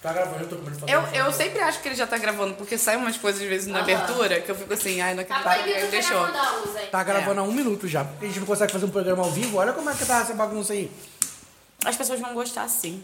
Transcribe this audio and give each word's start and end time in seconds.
Tá 0.00 0.12
gravando, 0.12 0.44
eu 0.44 0.48
tô 0.48 0.56
comendo 0.56 0.78
fazer 0.78 0.92
Eu, 0.92 1.02
eu 1.26 1.32
sempre 1.32 1.60
acho 1.60 1.80
que 1.80 1.88
ele 1.88 1.96
já 1.96 2.06
tá 2.06 2.16
gravando, 2.18 2.54
porque 2.54 2.78
saem 2.78 2.98
umas 2.98 3.16
coisas 3.16 3.42
às 3.42 3.48
vezes 3.48 3.66
na 3.66 3.80
abertura 3.80 4.40
que 4.40 4.48
eu 4.50 4.54
fico 4.54 4.72
assim, 4.72 5.00
ai, 5.00 5.14
não 5.14 5.24
Tá 5.24 5.36
acredito 5.36 5.64
que 5.64 5.70
proibido 5.70 5.78
ele 5.80 5.90
deixou. 5.90 6.28
Tá 6.90 7.02
gravando 7.02 7.40
há 7.40 7.42
um 7.42 7.52
minuto 7.52 7.88
já. 7.88 8.02
A 8.02 8.24
gente 8.24 8.38
não 8.38 8.46
consegue 8.46 8.72
fazer 8.72 8.84
um 8.86 8.90
programa 8.90 9.24
ao 9.24 9.30
vivo. 9.30 9.56
Olha 9.58 9.72
como 9.72 9.90
é 9.90 9.94
que 9.94 10.06
tá 10.06 10.20
essa 10.20 10.34
bagunça 10.34 10.72
aí. 10.72 10.88
As 11.84 11.96
pessoas 11.96 12.20
vão 12.20 12.32
gostar 12.32 12.68
sim. 12.68 13.02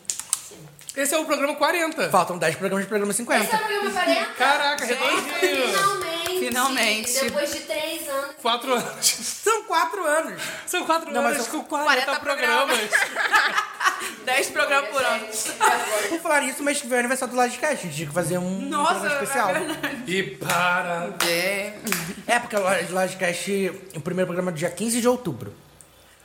Esse 0.96 1.12
é 1.12 1.18
o 1.18 1.24
programa 1.24 1.56
40. 1.56 2.10
Faltam 2.10 2.38
10 2.38 2.54
programas 2.56 2.84
de 2.84 2.88
programa 2.88 3.10
Esse 3.10 3.22
é 3.22 3.24
50. 3.24 3.56
o 3.56 3.58
programa 3.58 3.90
40? 3.90 4.26
Caraca, 4.34 4.84
redondinho. 4.84 5.28
Finalmente. 5.40 6.38
Finalmente. 6.38 7.20
Depois 7.24 7.52
de 7.52 7.60
três 7.60 8.08
anos. 8.08 8.36
Quatro 8.40 8.72
anos. 8.72 9.06
São 9.06 9.64
4 9.64 10.06
anos. 10.06 10.42
São 10.66 10.84
quatro 10.86 11.12
Não, 11.12 11.22
mas 11.22 11.34
anos 11.34 11.46
são 11.46 11.60
com 11.64 11.68
40, 11.68 12.04
40 12.04 12.20
programas. 12.20 12.78
10 14.24 14.50
programas 14.50 14.90
por 14.90 15.02
ano. 15.04 15.26
Vou 16.10 16.18
falar 16.20 16.40
nisso, 16.42 16.62
mas 16.62 16.80
que 16.80 16.86
veio 16.86 16.96
o 16.96 17.00
aniversário 17.00 17.34
do 17.34 17.40
Lodcast. 17.40 17.74
A 17.74 17.76
gente 17.88 17.94
tinha 17.94 18.08
que 18.08 18.14
fazer 18.14 18.38
um 18.38 18.60
Nossa, 18.68 18.94
programa 19.00 19.22
especial. 19.22 19.50
é 19.50 19.52
verdade. 19.60 20.02
E 20.06 20.22
para. 20.36 21.14
É. 21.26 21.74
É, 22.26 22.38
porque 22.38 22.56
o 22.56 22.60
Lodcast, 22.94 23.72
o 23.96 24.00
primeiro 24.00 24.26
programa 24.26 24.50
é 24.50 24.54
dia 24.54 24.70
15 24.70 25.00
de 25.00 25.08
outubro. 25.08 25.52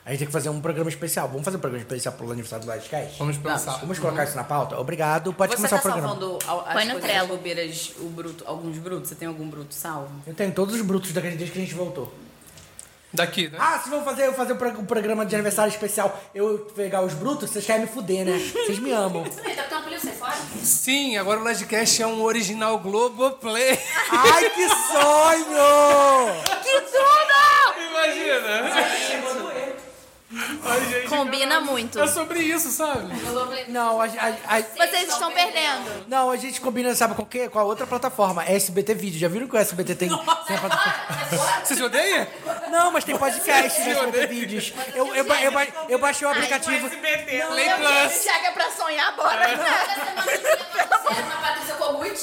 A 0.04 0.10
gente 0.10 0.20
tem 0.20 0.26
que 0.28 0.32
fazer 0.32 0.48
um 0.48 0.60
programa 0.60 0.88
especial. 0.88 1.28
Vamos 1.28 1.44
fazer 1.44 1.58
um 1.58 1.60
programa 1.60 1.82
especial 1.84 2.14
pro 2.14 2.26
aniversário 2.32 2.64
do 2.64 2.72
Lodcast? 2.72 3.18
Vamos 3.18 3.36
pensar. 3.36 3.72
Vamos 3.78 3.98
colocar 3.98 4.24
isso 4.24 4.34
na 4.34 4.42
pauta? 4.44 4.80
Obrigado. 4.80 5.32
Pode 5.34 5.52
Você 5.52 5.56
começar 5.56 5.76
tá 5.76 5.80
o 5.80 5.82
programa. 5.92 6.08
salvando 6.08 6.38
al- 6.48 6.64
as 6.66 6.72
Põe 6.72 6.84
no 6.86 6.98
das 6.98 7.26
bobeiras, 7.28 7.92
o 8.00 8.04
bruto, 8.08 8.42
alguns 8.46 8.78
brutos? 8.78 9.10
Você 9.10 9.14
tem 9.14 9.28
algum 9.28 9.46
bruto 9.48 9.74
salvo? 9.74 10.10
Eu 10.26 10.34
tenho 10.34 10.52
todos 10.52 10.74
os 10.74 10.80
brutos 10.80 11.12
daquele 11.12 11.36
desde 11.36 11.52
que 11.52 11.58
a 11.58 11.62
gente 11.62 11.74
voltou. 11.74 12.12
Daqui, 13.12 13.48
né? 13.48 13.58
Ah, 13.60 13.80
se 13.82 13.90
vão 13.90 14.04
fazer, 14.04 14.26
eu 14.26 14.34
fazer 14.34 14.52
um 14.52 14.56
pro- 14.56 14.84
programa 14.84 15.26
de 15.26 15.34
aniversário 15.34 15.70
especial, 15.70 16.20
eu 16.34 16.58
pegar 16.76 17.02
os 17.02 17.12
brutos, 17.12 17.50
vocês 17.50 17.66
querem 17.66 17.82
me 17.82 17.88
fuder, 17.88 18.24
né? 18.24 18.38
Vocês 18.54 18.78
me 18.78 18.92
amam. 18.92 19.24
Sim, 20.62 21.16
agora 21.18 21.40
o 21.40 21.42
Lodcast 21.44 22.00
é 22.02 22.06
um 22.06 22.22
original 22.22 22.78
Globoplay. 22.78 23.78
Ai, 24.10 24.50
que 24.50 24.68
sonho! 24.68 26.42
Que 26.62 26.80
tudo! 26.82 27.90
Imagina. 27.90 29.49
Ai, 30.32 30.84
gente, 30.86 31.08
Combina 31.08 31.46
cara, 31.56 31.60
muito. 31.62 31.98
É 31.98 32.06
sobre 32.06 32.38
isso, 32.38 32.70
sabe? 32.70 33.12
Não, 33.68 34.00
a, 34.00 34.04
a- 34.04 34.56
a- 34.58 34.60
Vocês 34.86 35.08
estão 35.08 35.32
perdendo. 35.32 36.04
não, 36.06 36.30
a 36.30 36.36
gente 36.36 36.60
combina, 36.60 36.94
sabe 36.94 37.14
com 37.16 37.22
o 37.22 37.26
quê? 37.26 37.48
Com 37.48 37.58
a 37.58 37.64
outra 37.64 37.84
plataforma, 37.84 38.44
SBT 38.44 38.94
Vídeo. 38.94 39.18
Já 39.18 39.26
viram 39.26 39.48
que 39.48 39.56
o 39.56 39.58
SBT 39.58 39.94
tem, 39.96 40.08
tem 40.08 40.18
a 40.18 40.60
plataforma? 40.60 41.60
Você 41.64 41.74
se 41.74 41.82
odeia? 41.82 42.30
Não, 42.70 42.92
mas 42.92 43.02
tem 43.02 43.18
podcast 43.18 43.80
no 43.80 43.90
SBT 43.90 44.26
Vídeos. 44.28 44.72
Eu, 44.94 45.06
eu, 45.14 45.26
eu, 45.26 45.52
ba- 45.52 45.66
eu 45.88 45.98
baixei 45.98 46.26
o 46.26 46.30
aplicativo. 46.30 46.88
Play 46.88 47.40
Eu 47.40 47.48
Plus. 47.48 48.24
já 48.24 48.38
que 48.38 48.46
é 48.46 48.50
pra 48.52 48.70
sonhar, 48.70 49.16
bora. 49.16 49.40
Kogut. 51.78 52.20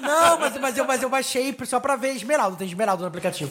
Não, 0.00 0.38
mas, 0.38 0.56
mas, 0.58 0.76
eu, 0.78 0.84
mas 0.84 1.02
eu 1.02 1.08
baixei 1.08 1.56
só 1.64 1.78
pra 1.80 1.96
ver 1.96 2.14
Esmeralda. 2.14 2.56
Tem 2.56 2.66
Esmeralda 2.66 3.02
no 3.02 3.08
aplicativo. 3.08 3.50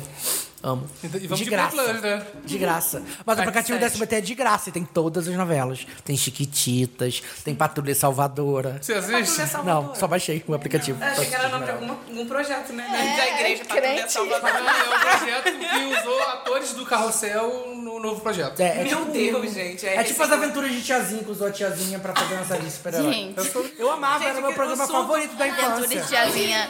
Amo. 0.61 0.89
E 1.01 1.07
vamos 1.07 1.37
de 1.39 1.45
de 1.45 1.49
graça. 1.49 1.71
Play 1.71 1.87
Plus, 1.87 2.01
né? 2.01 2.27
De 2.43 2.57
graça. 2.57 3.03
Mas 3.25 3.37
o 3.37 3.41
aplicativo 3.41 3.78
do 3.79 3.85
SBT 3.85 4.15
é 4.15 4.21
de 4.21 4.35
graça 4.35 4.69
e 4.69 4.71
tem 4.71 4.83
todas 4.85 5.27
as 5.27 5.35
novelas. 5.35 5.85
Tem 6.03 6.15
Chiquititas, 6.17 7.21
tem 7.43 7.55
Patrulha 7.55 7.95
Salvadora. 7.95 8.77
Você 8.81 8.93
assiste? 8.93 9.41
Não, 9.65 9.95
só 9.95 10.07
baixei 10.07 10.43
o 10.47 10.53
aplicativo. 10.53 11.01
Eu 11.03 11.07
achei 11.09 11.25
que 11.25 11.35
era 11.35 11.49
nome 11.49 11.65
de 11.65 11.71
algum 11.71 12.25
projeto, 12.27 12.73
né? 12.73 12.85
da 13.17 13.27
igreja 13.39 13.65
pra 13.65 13.75
crente. 13.77 14.01
tudo 14.01 14.29
Salvador. 14.29 14.61
Não, 14.61 14.69
é 14.69 14.95
um 14.95 14.99
projeto 14.99 15.51
que 15.59 15.99
usou 15.99 16.21
atores 16.29 16.73
do 16.73 16.85
Carrossel 16.85 17.75
no 17.75 17.99
novo 17.99 18.21
projeto. 18.21 18.59
É, 18.59 18.81
é 18.81 18.83
Meu 18.83 18.99
tipo, 18.99 19.11
Deus, 19.11 19.53
gente. 19.53 19.85
É 19.85 20.03
tipo 20.03 20.21
as 20.21 20.31
aventuras 20.31 20.71
de 20.71 20.81
tiazinha 20.81 21.23
que 21.23 21.31
usou 21.31 21.47
a 21.47 21.51
tiazinha 21.51 21.99
pra 21.99 22.13
fazer 22.15 22.35
uma 22.35 22.45
série 22.45 22.63
de 22.63 22.71
super-herói. 22.71 23.13
Gente, 23.13 23.73
Eu 23.77 23.91
amava, 23.91 24.19
Gente, 24.19 24.29
era 24.29 24.39
o 24.39 24.41
meu 24.41 24.53
programa 24.53 24.83
eu 24.83 24.87
sou- 24.87 25.01
favorito 25.01 25.35
da 25.35 25.45
aventuras 25.45 25.91
infância. 25.91 26.01
de 26.01 26.07
tiazinha. 26.07 26.69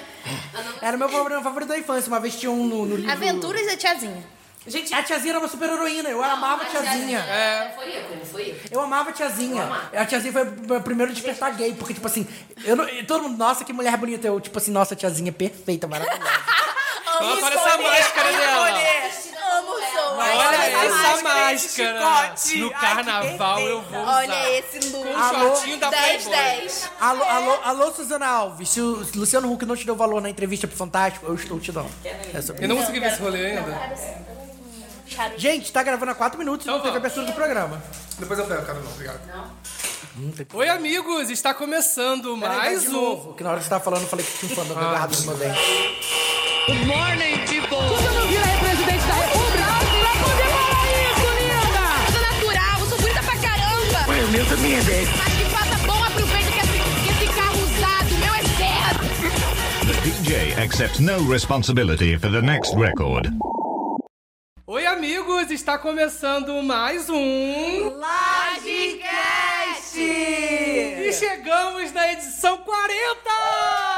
Era 0.81 0.95
o 0.95 0.99
meu 0.99 1.09
programa 1.09 1.43
favorito 1.43 1.69
da 1.69 1.77
infância. 1.77 2.07
Uma 2.07 2.19
vez 2.19 2.35
tinha 2.35 2.51
um 2.51 2.65
no, 2.65 2.85
no 2.85 2.95
livro. 2.95 3.11
Aventuras 3.11 3.65
da 3.65 3.77
tiazinha. 3.77 4.23
Gente, 4.69 4.93
A 4.93 5.03
tiazinha 5.03 5.31
era 5.31 5.39
uma 5.39 5.47
super-heroína. 5.47 6.09
Eu 6.09 6.23
amava 6.23 6.63
a 6.63 6.65
tiazinha. 6.65 7.19
É. 7.19 7.71
Foi 7.75 7.89
eu, 7.89 8.25
foi 8.25 8.49
eu. 8.51 8.55
Eu 8.71 8.81
amava 8.81 9.09
a 9.09 9.13
tiazinha. 9.13 9.63
A 9.93 10.05
tiazinha 10.05 10.31
foi 10.31 10.43
o 10.43 10.67
meu 10.67 10.81
primeiro 10.81 11.11
despertar 11.11 11.53
gay, 11.55 11.73
porque, 11.73 11.93
tipo 11.93 12.07
assim, 12.07 12.27
eu 12.63 12.75
não, 12.75 12.85
todo 13.05 13.23
mundo, 13.23 13.37
nossa, 13.37 13.65
que 13.65 13.73
mulher 13.73 13.95
bonita. 13.97 14.27
Eu, 14.27 14.39
tipo 14.39 14.57
assim, 14.57 14.71
nossa, 14.71 14.95
tiazinha 14.95 15.31
perfeita, 15.31 15.87
maravilhosa. 15.87 16.23
Olha 17.21 17.53
essa 17.53 17.77
máscara 17.77 18.31
dela. 18.31 18.69
Amo 19.51 19.71
o 19.71 19.81
som. 19.81 20.15
Olha 20.15 20.55
essa 20.55 21.23
máscara. 21.23 22.35
No 22.59 22.71
carnaval 22.71 23.59
eu 23.61 23.81
vou 23.81 23.99
usar. 24.01 24.17
Olha 24.17 24.57
esse 24.57 24.79
look. 24.89 25.03
Com 25.05 25.19
o 25.19 25.29
shortinho 25.29 25.77
da 25.77 25.89
10, 25.89 26.23
Playboy. 26.23 26.59
10. 26.59 26.91
Alô, 26.99 27.23
alô, 27.23 27.59
alô, 27.63 27.91
Suzana 27.91 28.27
Alves. 28.27 28.69
Se 28.69 28.79
o 28.79 29.05
Luciano 29.15 29.51
Huck 29.51 29.65
não 29.65 29.75
te 29.75 29.85
deu 29.85 29.95
valor 29.95 30.21
na 30.21 30.29
entrevista 30.29 30.67
pro 30.67 30.77
Fantástico, 30.77 31.25
eu 31.25 31.35
estou 31.35 31.59
te 31.59 31.71
dando. 31.71 31.89
É 32.05 32.63
Eu 32.63 32.67
não 32.69 32.77
consegui 32.77 32.99
ver 32.99 33.11
esse 33.11 33.21
rolê 33.21 33.57
ainda. 33.57 34.28
Gente, 35.37 35.71
tá 35.71 35.81
gravando 35.83 36.11
há 36.11 36.15
4 36.15 36.37
minutos 36.37 36.65
e 36.65 36.69
Então 36.69 36.77
não 36.77 36.83
teve 36.85 36.97
abertura 36.97 37.25
do 37.25 37.33
programa. 37.33 37.81
Depois 38.17 38.39
eu 38.39 38.45
pego, 38.45 38.61
cara, 38.63 38.79
não, 38.79 38.91
obrigado. 38.91 39.19
Hum, 40.17 40.31
tem 40.35 40.45
que- 40.45 40.55
Oi, 40.55 40.67
amigos, 40.69 41.29
está 41.29 41.53
começando 41.53 42.37
Peraí, 42.39 42.57
vai 42.57 42.57
mais 42.57 42.87
um. 42.87 42.91
novo, 42.91 43.33
que 43.33 43.43
na 43.43 43.51
hora 43.51 43.59
que 43.59 43.63
você 43.65 43.69
tava 43.69 43.83
falando, 43.83 44.01
eu 44.03 44.07
falei 44.07 44.25
que 44.25 44.37
tinha 44.39 44.51
um 44.51 44.55
fã 44.55 44.63
do 44.65 44.77
agarrado 44.77 45.15
no 45.17 45.25
meu 45.25 45.35
dente. 45.37 45.59
Você 46.69 48.09
não 48.09 48.27
vira 48.27 48.43
aí 48.45 48.59
presidente 48.59 49.05
da 49.07 49.13
República 49.13 49.65
pra 49.65 50.11
poder 50.23 50.49
falar 50.49 50.85
isso, 51.09 51.27
linda! 51.39 51.87
sou 52.11 52.21
natural, 52.21 52.79
eu 52.79 52.85
sou 52.87 52.97
bonita 52.99 53.23
pra 53.23 53.37
caramba. 53.37 54.25
O 54.27 54.31
meu 54.31 54.45
também 54.47 54.75
é 54.75 54.81
10. 54.81 55.09
Mas 55.17 55.33
que 55.33 55.45
faça 55.45 55.77
bom 55.87 56.03
aproveito 56.03 56.51
que 56.51 56.59
esse, 56.59 56.77
que 57.03 57.25
esse 57.25 57.33
carro 57.33 57.57
usado, 57.63 58.11
meu 58.19 58.33
é 58.35 58.41
zero. 58.57 58.99
The 59.87 60.01
DJ 60.01 60.63
accepts 60.63 60.99
no 60.99 61.31
responsibility 61.31 62.17
for 62.17 62.29
the 62.31 62.41
next 62.41 62.75
record. 62.75 63.31
Oi, 64.71 64.85
amigos, 64.85 65.49
está 65.49 65.79
começando 65.79 66.61
mais 66.61 67.09
um. 67.09 67.89
Lagecast! 67.97 68.99
E 69.99 71.11
chegamos 71.11 71.91
na 71.91 72.13
edição 72.13 72.59
40! 72.59 73.88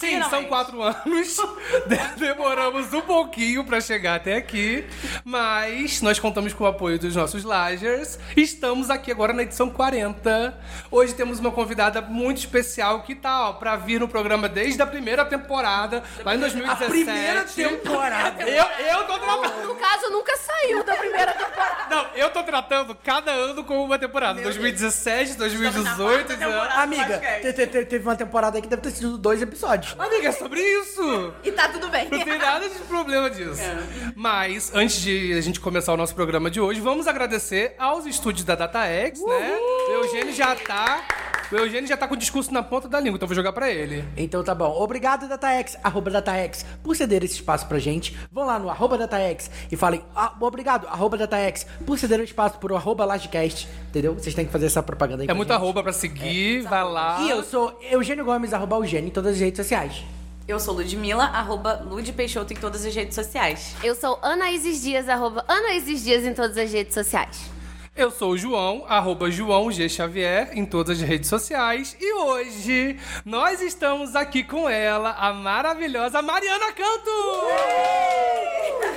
Sim, 0.00 0.22
são 0.30 0.44
quatro 0.44 0.82
anos. 0.82 1.36
De- 1.86 2.20
Demoramos 2.20 2.92
um 2.92 3.00
pouquinho 3.02 3.64
pra 3.64 3.80
chegar 3.80 4.16
até 4.16 4.36
aqui, 4.36 4.86
mas 5.24 6.00
nós 6.02 6.18
contamos 6.18 6.52
com 6.52 6.64
o 6.64 6.66
apoio 6.66 6.98
dos 6.98 7.14
nossos 7.14 7.44
Lagers. 7.44 8.18
Estamos 8.36 8.88
aqui 8.90 9.10
agora 9.10 9.32
na 9.32 9.42
edição 9.42 9.68
40. 9.70 10.58
Hoje 10.90 11.14
temos 11.14 11.38
uma 11.38 11.50
convidada 11.50 12.00
muito 12.00 12.38
especial 12.38 13.02
que 13.02 13.14
tá, 13.14 13.48
ó, 13.48 13.52
pra 13.54 13.76
vir 13.76 14.00
no 14.00 14.08
programa 14.08 14.48
desde 14.48 14.80
a 14.82 14.86
primeira 14.86 15.24
temporada, 15.24 16.02
lá 16.24 16.34
em 16.34 16.38
2017. 16.38 16.84
A 16.84 16.88
primeira 16.88 17.44
temporada. 17.44 18.42
Eu, 18.48 18.64
eu 18.86 19.04
tô 19.04 19.18
tratando. 19.18 19.66
No 19.68 19.74
caso, 19.76 20.10
nunca 20.10 20.36
saiu 20.36 20.82
da 20.84 20.94
primeira 20.94 21.32
temporada. 21.32 21.76
Não, 21.94 22.06
eu 22.14 22.30
tô 22.30 22.42
tratando 22.42 22.94
cada 22.94 23.30
ano 23.32 23.64
como 23.64 23.84
uma 23.84 23.98
temporada. 23.98 24.40
2017, 24.40 25.34
2018, 25.34 26.36
19. 26.36 26.68
Amiga, 26.74 27.18
te- 27.42 27.52
te- 27.52 27.66
te- 27.66 27.84
teve 27.84 28.04
uma 28.06 28.16
temporada 28.16 28.56
aí 28.56 28.62
que 28.62 28.68
deve 28.68 28.82
ter 28.82 28.90
sido 28.90 29.18
dois 29.18 29.42
episódios. 29.42 29.89
Amiga, 29.98 30.28
é 30.28 30.32
sobre 30.32 30.60
isso. 30.60 31.32
E 31.42 31.50
tá 31.52 31.68
tudo 31.68 31.88
bem. 31.88 32.08
Não 32.10 32.22
tem 32.24 32.38
nada 32.38 32.68
de 32.68 32.78
problema 32.80 33.30
disso. 33.30 33.60
Mas, 34.14 34.70
antes 34.74 35.00
de 35.00 35.32
a 35.32 35.40
gente 35.40 35.58
começar 35.60 35.92
o 35.92 35.96
nosso 35.96 36.14
programa 36.14 36.50
de 36.50 36.60
hoje, 36.60 36.80
vamos 36.80 37.06
agradecer 37.06 37.74
aos 37.78 38.06
estúdios 38.06 38.44
da 38.44 38.54
DataX, 38.54 39.20
né? 39.20 39.58
O 39.88 39.92
Eugênio 40.04 40.32
já 40.34 40.54
tá. 40.54 41.02
O 41.52 41.56
Eugênio 41.56 41.88
já 41.88 41.96
tá 41.96 42.06
com 42.06 42.14
o 42.14 42.16
discurso 42.16 42.52
na 42.52 42.62
ponta 42.62 42.88
da 42.88 43.00
língua, 43.00 43.16
então 43.16 43.24
eu 43.26 43.28
vou 43.28 43.34
jogar 43.34 43.52
pra 43.52 43.68
ele. 43.70 44.04
Então 44.16 44.42
tá 44.44 44.54
bom. 44.54 44.70
Obrigado, 44.80 45.28
DataX, 45.28 45.76
arroba 45.82 46.08
DataX, 46.10 46.64
por 46.82 46.94
ceder 46.94 47.24
esse 47.24 47.34
espaço 47.34 47.66
pra 47.66 47.78
gente. 47.80 48.16
Vão 48.30 48.46
lá 48.46 48.56
no 48.58 48.70
arroba 48.70 48.96
DataX 48.96 49.50
e 49.70 49.76
falem, 49.76 50.00
ah, 50.14 50.32
obrigado, 50.40 50.86
arroba 50.86 51.16
DataX, 51.16 51.66
por 51.84 51.98
ceder 51.98 52.20
o 52.20 52.22
espaço 52.22 52.58
pro 52.58 52.76
arroba 52.76 53.04
Lagecast. 53.04 53.68
Entendeu? 53.88 54.14
Vocês 54.14 54.32
têm 54.34 54.46
que 54.46 54.52
fazer 54.52 54.66
essa 54.66 54.80
propaganda 54.82 55.22
aí 55.24 55.28
É 55.28 55.34
gente. 55.34 55.52
arroba 55.52 55.82
pra 55.82 55.92
seguir, 55.92 56.62
vai 56.62 56.84
lá. 56.84 57.20
E 57.22 57.30
eu 57.30 57.42
sou 57.42 57.76
Eugênio 57.90 58.24
Gomes, 58.24 58.52
arroba 58.54 58.76
Eugênio, 58.76 59.08
em 59.08 59.12
todas 59.12 59.34
as 59.34 59.40
redes 59.40 59.56
sociais. 59.56 60.04
Eu 60.46 60.58
sou 60.60 60.74
Ludmilla, 60.74 61.24
arroba 61.24 61.82
Lud 61.84 62.12
Peixoto 62.12 62.52
em 62.52 62.56
todas 62.56 62.84
as 62.84 62.94
redes 62.94 63.14
sociais. 63.14 63.74
Eu 63.84 63.94
sou 63.94 64.18
Ana 64.22 64.50
Isis 64.50 64.82
Dias, 64.82 65.08
arroba 65.08 65.44
Ana 65.48 65.74
Isis 65.74 66.02
Dias 66.04 66.24
em 66.24 66.32
todas 66.34 66.56
as 66.56 66.72
redes 66.72 66.94
sociais. 66.94 67.40
Eu 67.96 68.10
sou 68.10 68.30
o 68.30 68.38
João, 68.38 68.84
arroba 68.88 69.30
João 69.30 69.70
G. 69.70 69.88
Xavier, 69.88 70.50
em 70.56 70.64
todas 70.64 71.00
as 71.00 71.06
redes 71.06 71.28
sociais. 71.28 71.96
E 72.00 72.12
hoje 72.14 72.98
nós 73.24 73.60
estamos 73.60 74.14
aqui 74.14 74.44
com 74.44 74.68
ela, 74.68 75.10
a 75.18 75.32
maravilhosa 75.32 76.22
Mariana 76.22 76.72
Canto! 76.72 77.10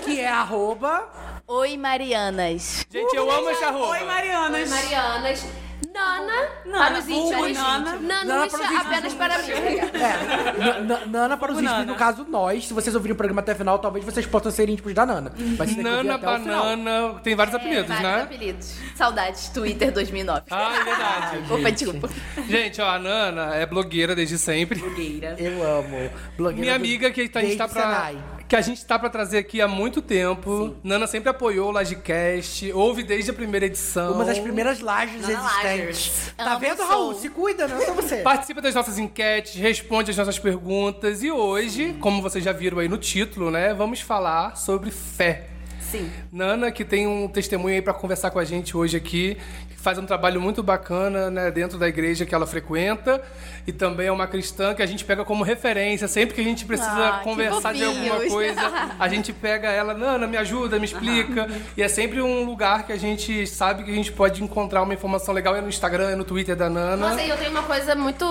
Que 0.05 0.19
é 0.21 0.29
arroba... 0.29 1.09
Oi, 1.45 1.75
Marianas. 1.75 2.85
Gente, 2.89 3.15
eu 3.15 3.29
amo 3.29 3.49
esse 3.49 3.63
arroba. 3.63 3.89
Oi, 3.89 4.03
Marianas. 4.05 4.69
Marianas. 4.69 5.45
Nana, 5.93 6.33
Nana, 6.65 6.79
para 6.89 6.99
os 6.99 7.07
íntimos. 7.07 7.53
Nana. 7.57 7.91
Nana 7.97 8.23
Nanuxa 8.25 8.57
para 8.57 8.65
os 8.65 8.71
íntimos. 8.71 8.85
apenas 8.87 9.13
para 9.13 9.37
mim. 9.39 9.51
É, 9.51 10.57
Na- 10.57 10.79
Na- 10.79 11.05
Nana 11.05 11.37
para 11.37 11.51
os 11.51 11.57
íntimos, 11.59 11.77
Nana. 11.79 11.91
no 11.91 11.95
caso 11.95 12.25
nós, 12.27 12.67
se 12.67 12.73
vocês 12.73 12.95
ouvirem 12.95 13.13
o 13.13 13.15
programa 13.15 13.41
até 13.41 13.53
o 13.53 13.55
final, 13.55 13.77
talvez 13.79 14.03
vocês 14.03 14.25
possam 14.25 14.51
ser 14.51 14.69
íntimos 14.69 14.93
da 14.93 15.05
Nana. 15.05 15.31
Mas 15.57 15.75
Nana, 15.77 16.15
até 16.15 16.29
o 16.29 16.39
final. 16.39 16.63
banana, 16.63 17.19
tem 17.23 17.35
vários 17.35 17.55
apelidos, 17.55 17.87
Vários 17.87 18.03
né? 18.03 18.21
apelidos. 18.23 18.75
Saudades, 18.95 19.49
Twitter 19.49 19.91
2009. 19.91 20.41
Ah, 20.49 20.75
é 20.75 20.83
verdade. 20.83 21.37
Opa, 21.53 21.71
desculpa. 21.71 22.09
Gente, 22.47 22.81
ó, 22.81 22.89
a 22.89 22.99
Nana 22.99 23.55
é 23.55 23.65
blogueira 23.65 24.15
desde 24.15 24.37
sempre. 24.37 24.79
Blogueira. 24.79 25.35
Eu 25.37 25.61
amo. 25.63 26.09
Blogueira 26.37 26.61
Minha 26.61 26.73
do- 26.73 26.75
amiga 26.81 27.11
que 27.11 27.21
a 27.21 27.41
gente 27.41 27.55
tá 27.57 27.67
pra. 27.67 27.81
Senai. 27.83 28.17
Que 28.53 28.57
a 28.57 28.61
gente 28.61 28.85
tá 28.85 28.99
pra 28.99 29.09
trazer 29.09 29.39
aqui 29.39 29.61
há 29.61 29.67
muito 29.67 29.99
tempo. 29.99 30.75
Nana 30.83 31.07
sempre 31.07 31.27
apoiou 31.27 31.69
o 31.69 31.71
Lagecast, 31.71 32.71
ouve 32.71 33.01
desde 33.01 33.31
a 33.31 33.33
primeira 33.33 33.65
edição. 33.65 34.13
Uma 34.13 34.25
das 34.25 34.37
primeiras 34.37 34.79
lajes 34.79 35.23
Nana 35.23 35.33
existentes. 35.33 35.63
Lagers. 35.63 36.33
Tá 36.37 36.51
Amo 36.51 36.59
vendo, 36.59 36.77
sou. 36.77 36.85
Raul? 36.85 37.13
Se 37.15 37.29
cuida, 37.29 37.67
não 37.67 37.77
é 37.77 37.85
só 37.87 37.93
você. 37.95 38.17
Participa 38.21 38.61
das 38.61 38.75
nossas 38.75 38.99
enquetes, 38.99 39.55
responde 39.55 40.11
as 40.11 40.17
nossas 40.17 40.37
perguntas. 40.37 41.23
E 41.23 41.31
hoje, 41.31 41.95
como 41.99 42.21
vocês 42.21 42.43
já 42.43 42.51
viram 42.51 42.77
aí 42.77 42.87
no 42.87 42.99
título, 42.99 43.49
né? 43.49 43.73
Vamos 43.73 44.01
falar 44.01 44.55
sobre 44.55 44.91
fé. 44.91 45.52
Sim. 45.93 46.09
Nana, 46.31 46.71
que 46.71 46.83
tem 46.83 47.05
um 47.05 47.27
testemunho 47.27 47.75
aí 47.75 47.81
pra 47.81 47.93
conversar 47.93 48.31
com 48.31 48.39
a 48.39 48.43
gente 48.43 48.75
hoje 48.75 48.97
aqui, 48.97 49.37
que 49.69 49.79
faz 49.79 49.99
um 49.99 50.05
trabalho 50.07 50.41
muito 50.41 50.63
bacana, 50.63 51.29
né, 51.29 51.51
dentro 51.51 51.77
da 51.77 51.87
igreja 51.87 52.25
que 52.25 52.33
ela 52.33 52.47
frequenta, 52.47 53.21
e 53.67 53.71
também 53.71 54.07
é 54.07 54.11
uma 54.11 54.25
cristã 54.25 54.73
que 54.73 54.81
a 54.81 54.85
gente 54.87 55.05
pega 55.05 55.23
como 55.23 55.43
referência, 55.43 56.07
sempre 56.07 56.33
que 56.33 56.41
a 56.41 56.43
gente 56.43 56.65
precisa 56.65 56.89
Ah, 57.09 57.19
conversar 57.23 57.73
de 57.75 57.83
alguma 57.83 58.19
coisa, 58.27 58.61
a 58.99 59.07
gente 59.07 59.31
pega 59.31 59.69
ela, 59.69 59.93
Nana, 59.93 60.25
me 60.25 60.35
ajuda, 60.35 60.79
me 60.79 60.85
explica, 60.85 61.47
e 61.77 61.83
é 61.83 61.87
sempre 61.87 62.21
um 62.21 62.43
lugar 62.43 62.87
que 62.87 62.91
a 62.91 62.97
gente 62.97 63.45
sabe 63.45 63.83
que 63.83 63.91
a 63.91 63.95
gente 63.95 64.11
pode 64.11 64.43
encontrar 64.43 64.81
uma 64.81 64.93
informação 64.95 65.31
legal, 65.33 65.55
é 65.55 65.61
no 65.61 65.69
Instagram, 65.69 66.09
é 66.09 66.15
no 66.15 66.23
Twitter 66.23 66.55
da 66.55 66.69
Nana. 66.71 66.97
Nossa, 67.09 67.21
e 67.21 67.29
eu 67.29 67.37
tenho 67.37 67.51
uma 67.51 67.63
coisa 67.63 67.93
muito. 67.93 68.25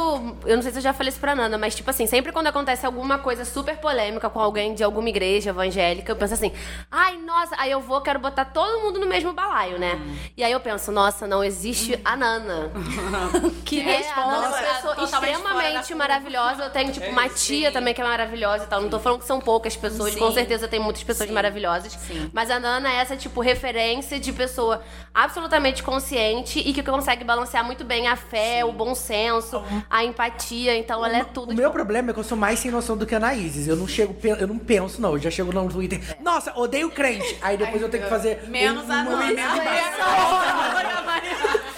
Eu 0.44 0.56
não 0.56 0.62
sei 0.62 0.72
se 0.72 0.78
eu 0.78 0.82
já 0.82 0.92
falei 0.92 1.10
isso 1.10 1.20
pra 1.20 1.36
Nana, 1.36 1.56
mas, 1.56 1.74
tipo 1.76 1.88
assim, 1.88 2.06
sempre 2.08 2.32
quando 2.32 2.48
acontece 2.48 2.84
alguma 2.84 3.18
coisa 3.18 3.44
super 3.44 3.76
polêmica 3.76 4.28
com 4.28 4.40
alguém 4.40 4.74
de 4.74 4.82
alguma 4.82 5.08
igreja 5.08 5.50
evangélica, 5.50 6.10
eu 6.10 6.16
penso 6.16 6.34
assim, 6.34 6.50
ai, 6.90 7.18
nossa, 7.18 7.51
aí 7.58 7.70
eu 7.70 7.80
vou, 7.80 8.00
quero 8.00 8.18
botar 8.18 8.44
todo 8.44 8.82
mundo 8.82 8.98
no 8.98 9.06
mesmo 9.06 9.32
balaio, 9.32 9.78
né? 9.78 10.00
E 10.36 10.42
aí 10.42 10.52
eu 10.52 10.60
penso, 10.60 10.90
nossa, 10.92 11.26
não 11.26 11.42
existe 11.42 11.98
a 12.04 12.16
Nana. 12.16 12.70
que 13.64 13.80
é 13.80 14.12
a 14.12 14.26
Nana, 14.26 14.46
é 14.46 14.48
uma 14.48 14.74
pessoa 14.74 15.04
extremamente 15.04 15.94
maravilhosa. 15.94 16.64
Eu 16.64 16.70
tenho, 16.70 16.92
tipo, 16.92 17.06
uma 17.10 17.28
tia 17.28 17.72
também 17.72 17.94
que 17.94 18.00
é 18.00 18.04
maravilhosa 18.04 18.64
e 18.64 18.66
tal. 18.66 18.80
Não 18.80 18.90
tô 18.90 18.98
falando 18.98 19.20
que 19.20 19.26
são 19.26 19.40
poucas 19.40 19.76
pessoas, 19.76 20.14
Sim. 20.14 20.18
com 20.18 20.32
certeza 20.32 20.68
tem 20.68 20.80
muitas 20.80 21.02
pessoas 21.02 21.28
Sim. 21.28 21.34
maravilhosas. 21.34 21.92
Sim. 21.92 22.30
Mas 22.32 22.50
a 22.50 22.58
Nana 22.58 22.90
é 22.90 22.96
essa, 22.96 23.16
tipo, 23.16 23.40
referência 23.40 24.18
de 24.18 24.32
pessoa 24.32 24.82
absolutamente 25.14 25.82
consciente 25.82 26.58
e 26.58 26.72
que 26.72 26.82
consegue 26.82 27.24
balancear 27.24 27.64
muito 27.64 27.84
bem 27.84 28.08
a 28.08 28.16
fé, 28.16 28.64
o 28.64 28.72
bom 28.72 28.94
senso, 28.94 29.62
a 29.88 30.04
empatia. 30.04 30.76
Então 30.76 31.04
ela 31.04 31.18
é 31.18 31.24
tudo. 31.24 31.44
O 31.44 31.48
tipo, 31.50 31.60
meu 31.60 31.70
problema 31.70 32.10
é 32.10 32.14
que 32.14 32.20
eu 32.20 32.24
sou 32.24 32.36
mais 32.36 32.58
sem 32.58 32.70
noção 32.70 32.96
do 32.96 33.06
que 33.06 33.14
a 33.14 33.18
Anaíses. 33.18 33.68
Eu 33.68 33.76
não 33.76 33.86
chego, 33.86 34.16
eu 34.38 34.46
não 34.46 34.58
penso, 34.58 35.00
não. 35.00 35.12
Eu 35.12 35.18
já 35.18 35.30
chego 35.30 35.52
no 35.52 35.68
Twitter. 35.68 36.00
Nossa, 36.20 36.52
odeio 36.58 36.90
crente. 36.90 37.36
Aí 37.42 37.56
depois 37.56 37.82
eu 37.82 37.88
tenho 37.88 38.04
que 38.04 38.08
fazer. 38.08 38.44
Menos 38.48 38.88
um 38.88 38.92
a 38.92 39.02
Nana. 39.04 39.10
movimento 39.16 39.42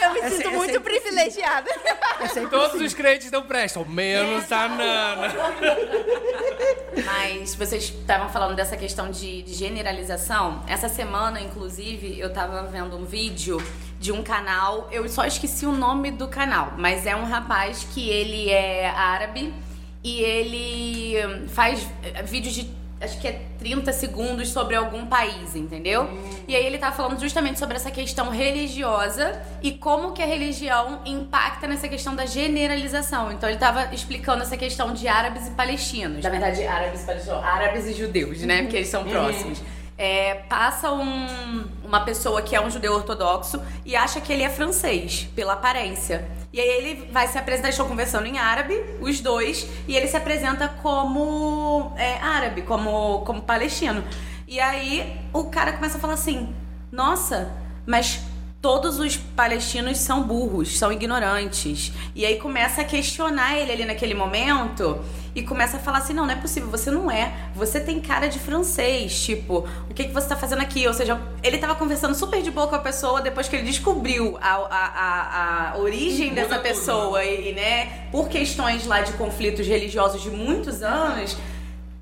Eu 0.03 0.13
me 0.13 0.21
É 0.21 0.29
sinto 0.31 0.37
se- 0.43 0.47
é 0.47 0.51
muito 0.51 0.81
privilegiada. 0.81 1.71
É 2.21 2.27
sempre 2.29 2.51
Todos 2.51 2.75
assim. 2.77 2.85
os 2.85 2.95
crentes 2.95 3.31
não 3.31 3.43
prestam, 3.43 3.85
menos 3.87 4.51
a 4.53 4.69
Nana. 4.69 5.33
Mas 7.05 7.55
vocês 7.55 7.85
estavam 7.85 8.29
falando 8.29 8.55
dessa 8.55 8.77
questão 8.77 9.11
de, 9.11 9.43
de 9.43 9.55
generalização. 9.55 10.63
Essa 10.69 10.89
semana, 10.89 11.41
inclusive, 11.41 12.19
eu 12.19 12.33
tava 12.33 12.63
vendo 12.65 12.97
um 12.97 13.05
vídeo 13.05 13.63
de 13.99 14.13
um 14.13 14.23
canal. 14.23 14.89
Eu 14.93 15.09
só 15.09 15.25
esqueci 15.25 15.67
o 15.67 15.73
nome 15.73 16.11
do 16.11 16.29
canal, 16.29 16.75
mas 16.77 17.07
é 17.07 17.17
um 17.17 17.25
rapaz 17.25 17.87
que 17.93 18.09
ele 18.11 18.51
é 18.51 18.89
árabe 18.89 19.53
e 20.03 20.21
ele 20.21 21.49
faz 21.49 21.87
vídeos 22.25 22.55
de. 22.55 22.84
Acho 23.05 23.21
que 23.21 23.29
é 23.29 23.41
30 23.59 23.93
segundos 23.93 24.51
sobre 24.51 24.75
algum 24.75 25.07
país, 25.07 25.55
entendeu? 25.55 26.09
E 26.49 26.57
aí 26.57 26.65
ele 26.65 26.79
tá 26.79 26.91
falando 26.91 27.21
justamente 27.21 27.59
sobre 27.59 27.77
essa 27.77 27.91
questão 27.91 28.31
religiosa 28.31 29.41
e 29.63 29.73
como 29.73 30.13
que 30.13 30.23
a 30.23 30.27
religião 30.27 31.01
impacta 31.05 31.67
nessa 31.67 31.89
questão 31.89 32.17
da 32.17 32.27
generalização. 32.27 33.31
Então 33.31 33.49
ele 33.49 33.59
tava 33.59 33.95
explicando 33.95 34.43
essa 34.43 34.57
questão 34.57 34.93
de 34.93 35.07
árabes 35.07 35.47
e 35.47 35.51
palestinos. 35.51 36.23
Na 36.23 36.31
verdade, 36.31 36.67
árabes 36.67 37.03
e 37.03 37.07
palestinos, 37.07 37.45
árabes 37.45 37.87
e 37.87 37.93
judeus, 37.93 38.41
né? 38.43 38.63
Porque 38.63 38.77
eles 38.77 38.89
são 38.89 39.05
próximos. 39.05 39.63
É, 39.97 40.35
passa 40.49 40.91
um- 40.93 41.65
uma 41.85 42.01
pessoa 42.01 42.43
que 42.43 42.57
é 42.57 42.61
um 42.61 42.69
judeu 42.69 42.93
ortodoxo 42.95 43.63
e 43.85 43.95
acha 43.95 44.21
que 44.21 44.33
ele 44.33 44.43
é 44.43 44.51
francês, 44.51 45.29
pela 45.37 45.53
aparência. 45.53 46.29
E 46.53 46.61
aí 46.61 46.69
ele 46.69 47.11
vai 47.13 47.29
se 47.29 47.39
apresentar, 47.39 47.69
estão 47.69 47.87
conversando 47.87 48.27
em 48.27 48.39
árabe, 48.39 48.75
os 49.01 49.21
dois, 49.21 49.67
e 49.87 49.97
ele 49.97 50.07
se 50.09 50.17
apresenta 50.17 50.69
como 50.69 51.93
é, 51.97 52.19
árabe, 52.19 52.63
como, 52.63 53.21
como 53.21 53.43
palestino. 53.43 54.05
E 54.49 54.61
aí 54.61 55.21
o 55.33 55.45
cara 55.45 55.73
começa 55.73 55.97
a 55.97 56.01
falar 56.01 56.15
assim: 56.15 56.55
Nossa, 56.93 57.53
mas 57.87 58.21
todos 58.65 58.99
os 58.99 59.15
palestinos 59.15 59.99
são 59.99 60.23
burros, 60.23 60.79
são 60.79 60.91
ignorantes. 60.91 61.93
E 62.15 62.25
aí 62.25 62.37
começa 62.37 62.81
a 62.81 62.85
questionar 62.85 63.59
ele 63.59 63.71
ali 63.71 63.85
naquele 63.85 64.15
momento 64.15 65.05
e 65.35 65.43
começa 65.43 65.77
a 65.77 65.81
falar 65.81 65.99
assim: 65.99 66.15
não, 66.15 66.25
não 66.25 66.33
é 66.33 66.37
possível, 66.37 66.71
você 66.71 66.91
não 66.91 67.11
é. 67.11 67.31
Você 67.55 67.79
tem 67.79 68.01
cara 68.01 68.27
de 68.27 68.39
francês. 68.39 69.23
Tipo, 69.23 69.69
o 69.91 69.93
que, 69.93 70.05
que 70.05 70.15
você 70.15 70.29
tá 70.29 70.35
fazendo 70.35 70.63
aqui? 70.63 70.89
Ou 70.89 70.95
seja, 70.95 71.21
ele 71.43 71.59
tava 71.59 71.75
conversando 71.75 72.15
super 72.15 72.41
de 72.41 72.51
boa 72.51 72.67
com 72.67 72.75
a 72.75 72.79
pessoa 72.79 73.21
depois 73.21 73.49
que 73.49 73.57
ele 73.57 73.67
descobriu 73.67 74.39
a, 74.41 74.55
a, 74.55 74.87
a, 74.87 75.73
a 75.73 75.79
origem 75.79 76.33
dessa 76.33 76.59
pessoa 76.59 77.23
e, 77.23 77.53
né, 77.53 78.07
por 78.11 78.31
questões 78.31 78.87
lá 78.87 79.03
de 79.03 79.13
conflitos 79.13 79.67
religiosos 79.67 80.23
de 80.23 80.31
muitos 80.31 80.83
anos 80.83 81.37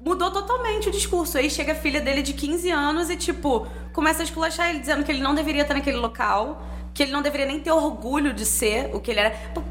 mudou 0.04 0.30
totalmente 0.30 0.88
o 0.88 0.92
discurso. 0.92 1.38
Aí 1.38 1.48
chega 1.48 1.72
a 1.72 1.74
filha 1.74 2.00
dele 2.00 2.22
de 2.22 2.32
15 2.32 2.70
anos 2.70 3.10
e, 3.10 3.16
tipo, 3.16 3.66
começa 3.92 4.22
a 4.22 4.24
esculachar 4.24 4.68
ele, 4.70 4.80
dizendo 4.80 5.04
que 5.04 5.10
ele 5.10 5.20
não 5.20 5.34
deveria 5.34 5.62
estar 5.62 5.74
naquele 5.74 5.96
local, 5.96 6.62
que 6.92 7.02
ele 7.02 7.12
não 7.12 7.22
deveria 7.22 7.46
nem 7.46 7.60
ter 7.60 7.70
orgulho 7.70 8.32
de 8.32 8.44
ser 8.44 8.90
o 8.94 9.00
que 9.00 9.10
ele 9.10 9.20
era. 9.20 9.30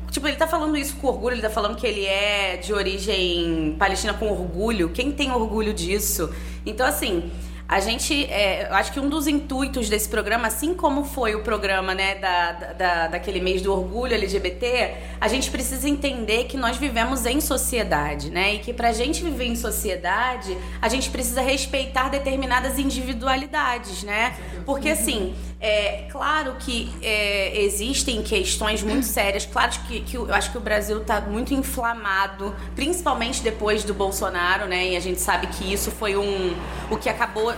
Tipo, 0.09 0.27
ele 0.27 0.37
tá 0.37 0.47
falando 0.47 0.77
isso 0.77 0.95
com 0.97 1.07
orgulho, 1.07 1.35
ele 1.35 1.41
tá 1.41 1.49
falando 1.49 1.75
que 1.75 1.85
ele 1.85 2.05
é 2.05 2.57
de 2.57 2.73
origem 2.73 3.75
palestina 3.77 4.13
com 4.13 4.31
orgulho. 4.31 4.89
Quem 4.89 5.11
tem 5.11 5.31
orgulho 5.31 5.73
disso? 5.73 6.33
Então, 6.65 6.85
assim. 6.85 7.31
A 7.71 7.79
gente, 7.79 8.25
é, 8.25 8.67
acho 8.69 8.91
que 8.91 8.99
um 8.99 9.07
dos 9.07 9.27
intuitos 9.27 9.87
desse 9.87 10.09
programa, 10.09 10.47
assim 10.47 10.73
como 10.73 11.05
foi 11.05 11.35
o 11.35 11.41
programa, 11.41 11.95
né, 11.95 12.15
da, 12.15 12.51
da, 12.51 13.07
daquele 13.07 13.39
mês 13.39 13.61
do 13.61 13.71
orgulho 13.71 14.13
LGBT, 14.13 14.93
a 15.21 15.29
gente 15.29 15.49
precisa 15.49 15.87
entender 15.87 16.47
que 16.47 16.57
nós 16.57 16.75
vivemos 16.75 17.25
em 17.25 17.39
sociedade, 17.39 18.29
né, 18.29 18.55
e 18.55 18.59
que 18.59 18.73
pra 18.73 18.91
gente 18.91 19.23
viver 19.23 19.45
em 19.45 19.55
sociedade, 19.55 20.57
a 20.81 20.89
gente 20.89 21.09
precisa 21.09 21.39
respeitar 21.39 22.09
determinadas 22.09 22.77
individualidades, 22.77 24.03
né, 24.03 24.35
porque 24.65 24.89
assim, 24.89 25.33
é 25.61 26.07
claro 26.11 26.55
que 26.59 26.91
é, 27.01 27.57
existem 27.61 28.21
questões 28.21 28.83
muito 28.83 29.05
sérias, 29.05 29.45
claro 29.45 29.71
que, 29.87 30.01
que 30.01 30.17
eu 30.17 30.33
acho 30.33 30.51
que 30.51 30.57
o 30.57 30.61
Brasil 30.61 30.99
tá 31.05 31.21
muito 31.21 31.53
inflamado, 31.53 32.53
principalmente 32.75 33.41
depois 33.41 33.85
do 33.85 33.93
Bolsonaro, 33.93 34.65
né, 34.65 34.89
e 34.89 34.97
a 34.97 34.99
gente 34.99 35.21
sabe 35.21 35.47
que 35.47 35.71
isso 35.71 35.89
foi 35.89 36.17
um, 36.17 36.53
o 36.89 36.97
que 36.97 37.07
acabou 37.07 37.53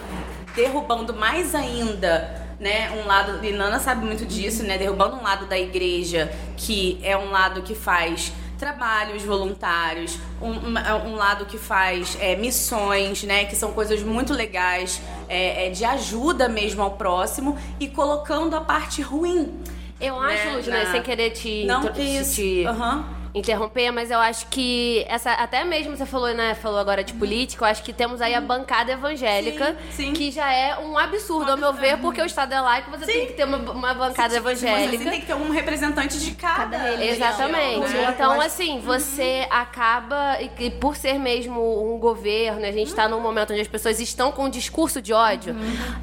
derrubando 0.56 1.14
mais 1.14 1.54
ainda 1.56 2.42
né, 2.60 2.92
um 3.04 3.06
lado, 3.08 3.44
e 3.46 3.52
Nana 3.52 3.80
sabe 3.80 4.06
muito 4.06 4.26
disso, 4.26 4.64
né, 4.64 4.78
derrubando 4.78 5.16
um 5.18 5.24
lado 5.24 5.48
da 5.48 5.60
igreja, 5.60 6.32
que 6.56 6.98
é 7.04 7.18
um 7.18 7.30
lado 7.30 7.62
que 7.62 7.76
faz 7.76 8.32
trabalhos 8.58 9.24
voluntários, 9.24 10.18
um, 10.42 10.52
um- 10.52 11.10
um 11.12 11.16
lado 11.16 11.46
que 11.46 11.58
faz 11.58 12.16
é, 12.22 12.36
missões, 12.38 13.24
né, 13.24 13.44
que 13.46 13.56
são 13.56 13.74
coisas 13.74 14.02
muito 14.02 14.32
legais, 14.34 15.02
é, 15.28 15.68
é, 15.68 15.70
de 15.72 15.84
ajuda 15.84 16.48
mesmo 16.48 16.82
ao 16.82 16.92
próximo, 16.92 17.58
e 17.80 17.88
colocando 17.90 18.56
a 18.56 18.62
parte 18.62 19.02
ruim. 19.02 19.52
Eu 20.00 20.22
né, 20.22 20.34
acho, 20.36 20.50
Ludmilla, 20.56 20.84
na- 20.86 20.92
sem 20.92 21.02
querer 21.02 21.32
te, 21.32 21.66
Não, 21.66 21.82
que 21.88 22.02
isso. 22.02 22.36
te 22.36 22.66
Aham. 22.66 23.04
Interromper, 23.34 23.92
mas 23.92 24.12
eu 24.12 24.20
acho 24.20 24.48
que 24.48 25.04
essa 25.08 25.32
até 25.32 25.64
mesmo 25.64 25.98
você 25.98 26.06
falou, 26.06 26.34
né, 26.34 26.54
falou 26.54 26.78
agora 26.80 27.04
de 27.04 27.14
política, 27.14 27.66
eu 27.66 27.70
acho 27.70 27.82
que 27.84 27.92
temos 27.92 28.22
aí 28.22 28.34
a 28.36 28.42
bancada 28.42 28.92
evangélica, 28.92 29.70
Uhum. 29.72 29.76
Sim, 29.92 30.06
sim. 30.08 30.14
que 30.14 30.32
já 30.32 30.54
é 30.54 30.78
um 30.78 30.98
absurdo, 30.98 31.52
ao 31.52 31.58
meu 31.58 31.74
ver, 31.74 31.98
porque 31.98 32.22
o 32.22 32.26
Estado 32.26 32.54
é 32.54 32.62
laico, 32.62 32.92
você 32.92 33.06
tem 33.06 33.26
que 33.28 33.34
ter 33.34 33.46
uma, 33.46 33.58
uma 33.72 33.94
bancada 33.94 34.36
evangélica. 34.36 35.04
Você 35.04 35.10
tem 35.10 35.22
que 35.22 35.28
ter 35.28 35.34
um 35.36 35.50
representante 35.50 36.20
de 36.20 36.32
cada, 36.36 36.78
religião, 36.78 37.10
Exatamente. 37.30 37.94
né? 37.94 38.12
Então, 38.14 38.40
assim, 38.40 38.80
você 38.80 39.48
acaba, 39.50 40.38
e, 40.42 40.52
e 40.66 40.70
por 40.72 40.96
ser 40.96 41.18
mesmo 41.20 41.94
um 41.94 41.98
governo, 41.98 42.66
a 42.66 42.72
gente 42.72 42.88
está 42.90 43.08
num 43.08 43.20
momento 43.20 43.52
onde 43.52 43.62
as 43.62 43.68
pessoas 43.68 44.00
estão 44.00 44.32
com 44.32 44.46
um 44.46 44.50
discurso 44.50 45.02
de 45.02 45.14
ódio, 45.14 45.56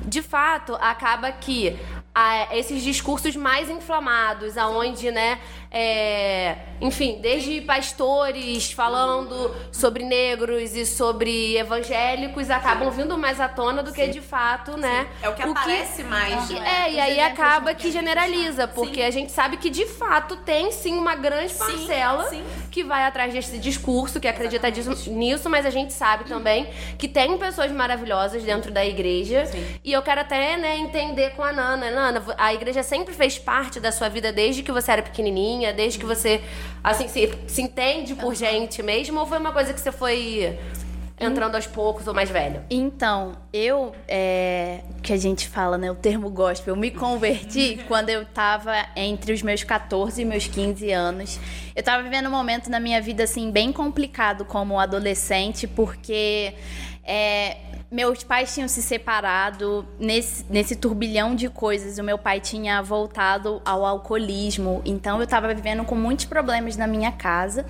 de 0.04 0.22
fato, 0.22 0.74
acaba 0.80 1.30
que 1.30 1.78
ah, 2.14 2.48
esses 2.56 2.82
discursos 2.82 3.36
mais 3.36 3.70
inflamados, 3.70 4.58
aonde, 4.58 5.10
né, 5.12 5.38
é, 5.70 6.56
enfim, 6.80 7.18
desde 7.20 7.60
pastores 7.60 8.72
falando 8.72 9.54
sobre 9.70 10.04
negros 10.04 10.74
e 10.74 10.84
sobre 10.84 11.56
evangélicos 11.56 12.50
acabam 12.50 12.90
vindo 12.90 13.16
mais 13.16 13.40
à 13.40 13.48
tona 13.48 13.82
do 13.82 13.92
que 13.92 14.08
de 14.08 14.20
fato, 14.20 14.76
né? 14.76 15.06
É 15.22 15.28
o 15.28 15.34
que 15.34 15.42
aparece 15.42 16.02
mais, 16.02 16.48
que- 16.48 16.54
né? 16.54 16.86
É, 16.86 16.92
e 16.92 16.98
aí 17.00 17.20
acaba 17.20 17.72
que 17.74 17.90
generaliza, 17.90 18.66
porque 18.66 19.02
a 19.02 19.10
gente 19.10 19.30
sabe 19.30 19.58
que 19.58 19.70
de 19.70 19.86
fato 19.86 20.36
tem 20.36 20.72
sim 20.72 20.96
uma 20.96 21.14
grande 21.14 21.54
parcela 21.54 22.28
sim. 22.28 22.42
que 22.70 22.82
vai 22.82 23.04
atrás 23.04 23.32
desse 23.32 23.58
discurso, 23.58 24.18
que 24.18 24.26
acredita 24.26 24.70
disso- 24.72 25.10
nisso, 25.10 25.48
mas 25.48 25.64
a 25.66 25.70
gente 25.70 25.92
sabe 25.92 26.24
também 26.24 26.66
que 26.98 27.06
tem 27.06 27.36
pessoas 27.38 27.70
maravilhosas 27.70 28.42
dentro 28.42 28.70
da 28.72 28.84
igreja. 28.84 29.44
E 29.84 29.92
eu 29.92 30.02
quero 30.02 30.20
até, 30.22 30.56
né, 30.56 30.76
entender 30.78 31.30
com 31.36 31.42
a 31.44 31.52
Nana. 31.52 31.90
Nana, 31.90 32.24
a 32.38 32.52
igreja 32.54 32.82
sempre 32.82 33.14
fez 33.14 33.38
parte 33.38 33.78
da 33.78 33.92
sua 33.92 34.08
vida 34.08 34.32
desde 34.32 34.62
que 34.62 34.72
você 34.72 34.90
era 34.92 35.02
pequenininha, 35.02 35.59
desde 35.72 35.98
que 35.98 36.06
você, 36.06 36.40
assim, 36.82 37.08
se, 37.08 37.32
se 37.46 37.62
entende 37.62 38.14
por 38.14 38.34
gente 38.34 38.82
mesmo, 38.82 39.20
ou 39.20 39.26
foi 39.26 39.38
uma 39.38 39.52
coisa 39.52 39.72
que 39.72 39.80
você 39.80 39.92
foi 39.92 40.58
entrando 41.20 41.54
aos 41.54 41.66
poucos 41.66 42.06
ou 42.08 42.14
mais 42.14 42.30
velha? 42.30 42.64
Então, 42.70 43.36
eu, 43.52 43.94
é, 44.08 44.80
que 45.02 45.12
a 45.12 45.16
gente 45.18 45.46
fala, 45.46 45.76
né, 45.76 45.90
o 45.90 45.94
termo 45.94 46.30
gospel, 46.30 46.74
eu 46.74 46.80
me 46.80 46.90
converti 46.90 47.78
quando 47.86 48.08
eu 48.08 48.24
tava 48.24 48.74
entre 48.96 49.32
os 49.32 49.42
meus 49.42 49.62
14 49.62 50.22
e 50.22 50.24
meus 50.24 50.46
15 50.46 50.90
anos. 50.90 51.38
Eu 51.76 51.82
tava 51.82 52.02
vivendo 52.02 52.26
um 52.26 52.30
momento 52.30 52.70
na 52.70 52.80
minha 52.80 53.00
vida, 53.02 53.24
assim, 53.24 53.50
bem 53.50 53.70
complicado 53.70 54.44
como 54.46 54.80
adolescente, 54.80 55.66
porque 55.66 56.54
é, 57.04 57.58
meus 57.90 58.22
pais 58.22 58.54
tinham 58.54 58.68
se 58.68 58.80
separado 58.80 59.84
nesse, 59.98 60.44
nesse 60.48 60.76
turbilhão 60.76 61.34
de 61.34 61.48
coisas. 61.48 61.98
O 61.98 62.04
meu 62.04 62.16
pai 62.16 62.40
tinha 62.40 62.80
voltado 62.80 63.60
ao 63.64 63.84
alcoolismo, 63.84 64.80
então 64.84 65.20
eu 65.20 65.26
tava 65.26 65.52
vivendo 65.52 65.84
com 65.84 65.96
muitos 65.96 66.24
problemas 66.24 66.76
na 66.76 66.86
minha 66.86 67.10
casa. 67.10 67.66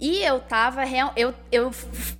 E 0.00 0.22
eu 0.22 0.38
tava 0.38 0.84
eu, 1.16 1.34
eu 1.50 1.72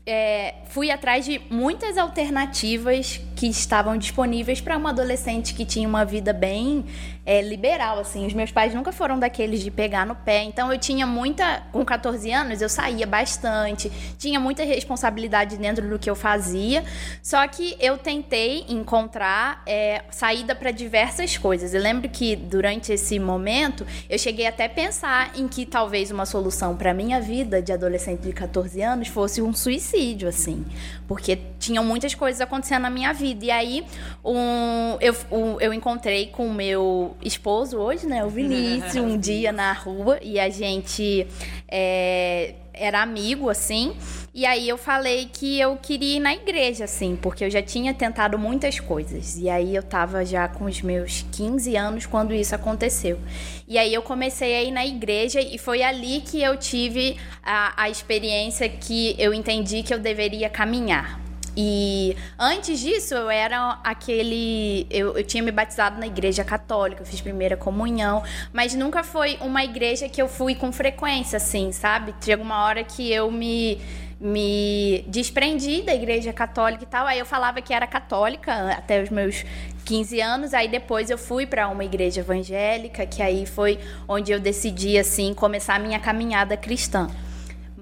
é, 0.05 0.55
fui 0.67 0.91
atrás 0.91 1.25
de 1.25 1.41
muitas 1.49 1.97
alternativas 1.97 3.21
que 3.37 3.47
estavam 3.47 3.97
disponíveis 3.97 4.61
para 4.61 4.77
uma 4.77 4.91
adolescente 4.91 5.55
que 5.55 5.65
tinha 5.65 5.89
uma 5.89 6.05
vida 6.05 6.33
bem 6.33 6.85
é, 7.25 7.43
liberal, 7.43 7.99
assim. 7.99 8.27
Os 8.27 8.33
meus 8.33 8.51
pais 8.51 8.75
nunca 8.75 8.91
foram 8.91 9.19
daqueles 9.19 9.61
de 9.61 9.71
pegar 9.71 10.07
no 10.07 10.15
pé. 10.15 10.43
Então 10.45 10.73
eu 10.73 10.79
tinha 10.79 11.07
muita. 11.07 11.63
Com 11.71 11.85
14 11.85 12.33
anos, 12.33 12.63
eu 12.63 12.69
saía 12.71 13.07
bastante, 13.07 13.93
tinha 14.19 14.41
muita 14.41 14.65
responsabilidade 14.65 15.59
dentro 15.59 15.87
do 15.89 15.99
que 15.99 16.09
eu 16.09 16.17
fazia. 16.17 16.83
Só 17.23 17.47
que 17.47 17.77
eu 17.79 17.99
tentei 17.99 18.65
encontrar 18.69 19.63
é, 19.67 20.03
saída 20.11 20.55
para 20.55 20.71
diversas 20.71 21.37
coisas. 21.37 21.75
Eu 21.75 21.83
lembro 21.83 22.09
que 22.09 22.35
durante 22.35 22.93
esse 22.93 23.19
momento 23.19 23.87
eu 24.09 24.19
cheguei 24.19 24.47
até 24.47 24.65
a 24.65 24.71
pensar 24.71 25.31
em 25.37 25.47
que 25.47 25.67
talvez 25.67 26.11
uma 26.11 26.25
solução 26.25 26.75
para 26.75 26.95
minha 26.95 27.21
vida 27.21 27.61
de 27.69 27.73
adolescente 27.73 28.23
de 28.23 28.33
14 28.33 28.83
anos 28.83 29.09
fosse 29.09 29.41
um 29.41 29.53
suicídio, 29.53 30.29
assim. 30.29 30.65
Porque 31.07 31.39
tinham 31.59 31.85
muitas 31.85 32.15
coisas 32.15 32.41
acontecendo 32.41 32.83
na 32.83 32.91
minha 32.91 33.13
vida. 33.13 33.45
E 33.45 33.51
aí 33.51 33.85
um, 34.25 34.97
eu, 35.01 35.15
um, 35.31 35.61
eu 35.61 35.73
encontrei 35.73 36.27
com 36.29 36.47
o 36.47 36.53
meu 36.53 37.17
esposo 37.23 37.79
hoje, 37.79 38.07
né? 38.07 38.25
O 38.25 38.29
Vinícius, 38.29 38.97
um 38.97 39.17
dia 39.19 39.53
na 39.53 39.73
rua. 39.73 40.19
E 40.23 40.41
a 40.41 40.49
gente 40.49 41.27
é, 41.69 42.55
era 42.73 43.03
amigo, 43.03 43.51
assim. 43.51 43.95
E 44.39 44.47
aí 44.47 44.69
eu 44.69 44.79
falei 44.79 45.29
que 45.33 45.59
eu 45.59 45.77
queria 45.77 46.19
ir 46.19 46.21
na 46.21 46.33
igreja, 46.33 46.85
assim, 46.85 47.19
porque 47.21 47.45
eu 47.45 47.51
já 47.51 47.61
tinha 47.61 47.93
tentado 47.93 48.39
muitas 48.39 48.79
coisas. 48.79 49.37
E 49.37 49.51
aí 49.51 49.75
eu 49.75 49.83
tava 49.83 50.25
já 50.25 50.47
com 50.47 50.67
os 50.67 50.81
meus 50.81 51.27
15 51.33 51.75
anos 51.75 52.07
quando 52.07 52.33
isso 52.33 52.55
aconteceu. 52.55 53.19
E 53.67 53.77
aí 53.77 53.93
eu 53.93 54.01
comecei 54.01 54.55
a 54.55 54.63
ir 54.63 54.71
na 54.71 54.87
igreja 54.87 55.41
e 55.41 55.59
foi 55.59 55.83
ali 55.83 56.21
que 56.21 56.41
eu 56.41 56.57
tive 56.57 57.17
a, 57.43 57.83
a 57.83 57.91
experiência 57.91 58.69
que 58.69 59.17
eu 59.19 59.35
entendi 59.35 59.83
que 59.83 59.93
eu 59.93 59.99
deveria 59.99 60.49
caminhar. 60.49 61.21
E 61.57 62.17
antes 62.39 62.79
disso, 62.79 63.15
eu 63.15 63.29
era 63.29 63.81
aquele. 63.83 64.87
Eu, 64.89 65.19
eu 65.19 65.25
tinha 65.25 65.43
me 65.43 65.51
batizado 65.51 65.99
na 65.99 66.07
igreja 66.07 66.45
católica, 66.45 67.03
eu 67.03 67.07
fiz 67.07 67.21
primeira 67.21 67.57
comunhão, 67.57 68.23
mas 68.53 68.73
nunca 68.73 69.03
foi 69.03 69.37
uma 69.41 69.65
igreja 69.65 70.09
que 70.09 70.23
eu 70.23 70.29
fui 70.29 70.55
com 70.55 70.71
frequência, 70.71 71.39
assim, 71.39 71.73
sabe? 71.73 72.15
Chega 72.21 72.41
uma 72.41 72.63
hora 72.63 72.85
que 72.85 73.11
eu 73.11 73.33
me 73.33 73.81
me 74.21 75.05
desprendi 75.07 75.83
da 75.83 75.95
igreja 75.95 76.33
católica 76.33 76.85
e 76.85 76.87
tal. 76.87 77.07
Aí 77.07 77.19
eu 77.19 77.27
falava 77.27 77.61
que 77.61 77.73
era 77.73 77.87
católica 77.87 78.73
até 78.73 79.03
os 79.03 79.11
meus 79.11 79.45
15 79.85 80.21
anos. 80.21 80.55
Aí 80.55 80.69
depois 80.69 81.11
eu 81.11 81.19
fui 81.19 81.47
para 81.47 81.69
uma 81.69 81.85
igreja 81.85 82.21
evangélica, 82.21 83.07
que 83.07 83.23
aí 83.23 83.47
foi 83.47 83.79
onde 84.09 84.33
eu 84.33 84.41
decidi 84.41 84.99
assim 84.99 85.33
começar 85.33 85.77
a 85.77 85.79
minha 85.79 86.01
caminhada 86.01 86.57
cristã. 86.57 87.09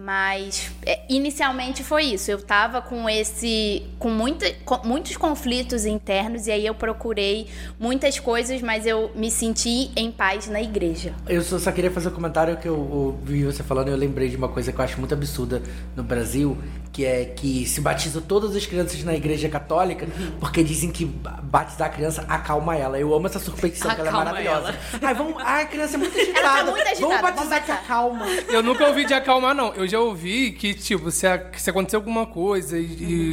Mas 0.06 0.70
é, 0.86 1.00
inicialmente 1.08 1.82
foi 1.82 2.04
isso. 2.04 2.30
Eu 2.30 2.40
tava 2.40 2.80
com 2.80 3.10
esse. 3.10 3.82
com, 3.98 4.08
muita, 4.08 4.48
com 4.64 4.86
muitos 4.86 5.16
conflitos 5.16 5.84
internos, 5.84 6.46
e 6.46 6.52
aí 6.52 6.64
eu 6.64 6.76
procurei 6.76 7.48
muitas 7.76 8.20
coisas, 8.20 8.62
mas 8.62 8.86
eu 8.86 9.10
me 9.16 9.32
senti 9.32 9.90
em 9.96 10.12
paz 10.12 10.46
na 10.46 10.62
igreja. 10.62 11.12
Eu 11.28 11.42
só, 11.42 11.58
só 11.58 11.72
queria 11.72 11.90
fazer 11.90 12.06
um 12.06 12.12
comentário 12.12 12.56
que 12.56 12.68
eu 12.68 12.78
ouvi 12.78 13.42
você 13.42 13.64
falando 13.64 13.88
e 13.88 13.90
eu 13.90 13.96
lembrei 13.96 14.28
de 14.28 14.36
uma 14.36 14.48
coisa 14.48 14.70
que 14.70 14.78
eu 14.78 14.84
acho 14.84 14.96
muito 15.00 15.12
absurda 15.12 15.60
no 15.96 16.04
Brasil, 16.04 16.56
que 16.96 17.04
é 17.04 17.26
que 17.26 17.66
se 17.66 17.78
batiza 17.82 18.22
todas 18.22 18.56
as 18.56 18.64
crianças 18.64 19.04
na 19.04 19.14
igreja 19.14 19.50
católica 19.50 20.06
porque 20.40 20.64
dizem 20.64 20.90
que 20.90 21.04
ba- 21.04 21.40
batizar 21.42 21.88
a 21.88 21.90
criança 21.90 22.24
acalma 22.26 22.74
ela. 22.74 22.98
Eu 22.98 23.12
amo 23.14 23.26
essa 23.26 23.38
superstição, 23.38 23.94
que 23.94 24.00
ela 24.00 24.08
é 24.08 24.10
Acalma 24.10 24.30
maravilhosa. 24.30 24.74
Ai, 25.02 25.14
vamos, 25.14 25.34
ai, 25.44 25.62
a 25.64 25.66
criança 25.66 25.96
é 25.96 25.98
muito 25.98 26.16
agitada. 26.18 26.70
muito 26.70 26.88
agitada, 26.88 27.00
Vamos 27.00 27.20
vamos 27.20 27.20
batizar 27.20 27.62
que 27.62 27.70
batizar. 27.70 27.78
acalma. 27.84 28.26
Eu 28.48 28.62
nunca 28.62 28.86
ouvi 28.88 29.04
de 29.04 29.12
acalmar, 29.12 29.54
não. 29.54 29.74
Eu 29.74 29.86
já 29.86 30.00
ouvi 30.00 30.52
que, 30.52 30.72
tipo, 30.72 31.10
se, 31.10 31.26
a- 31.26 31.50
se 31.54 31.68
acontecer 31.68 31.96
alguma 31.96 32.24
coisa 32.24 32.78
e, 32.78 32.84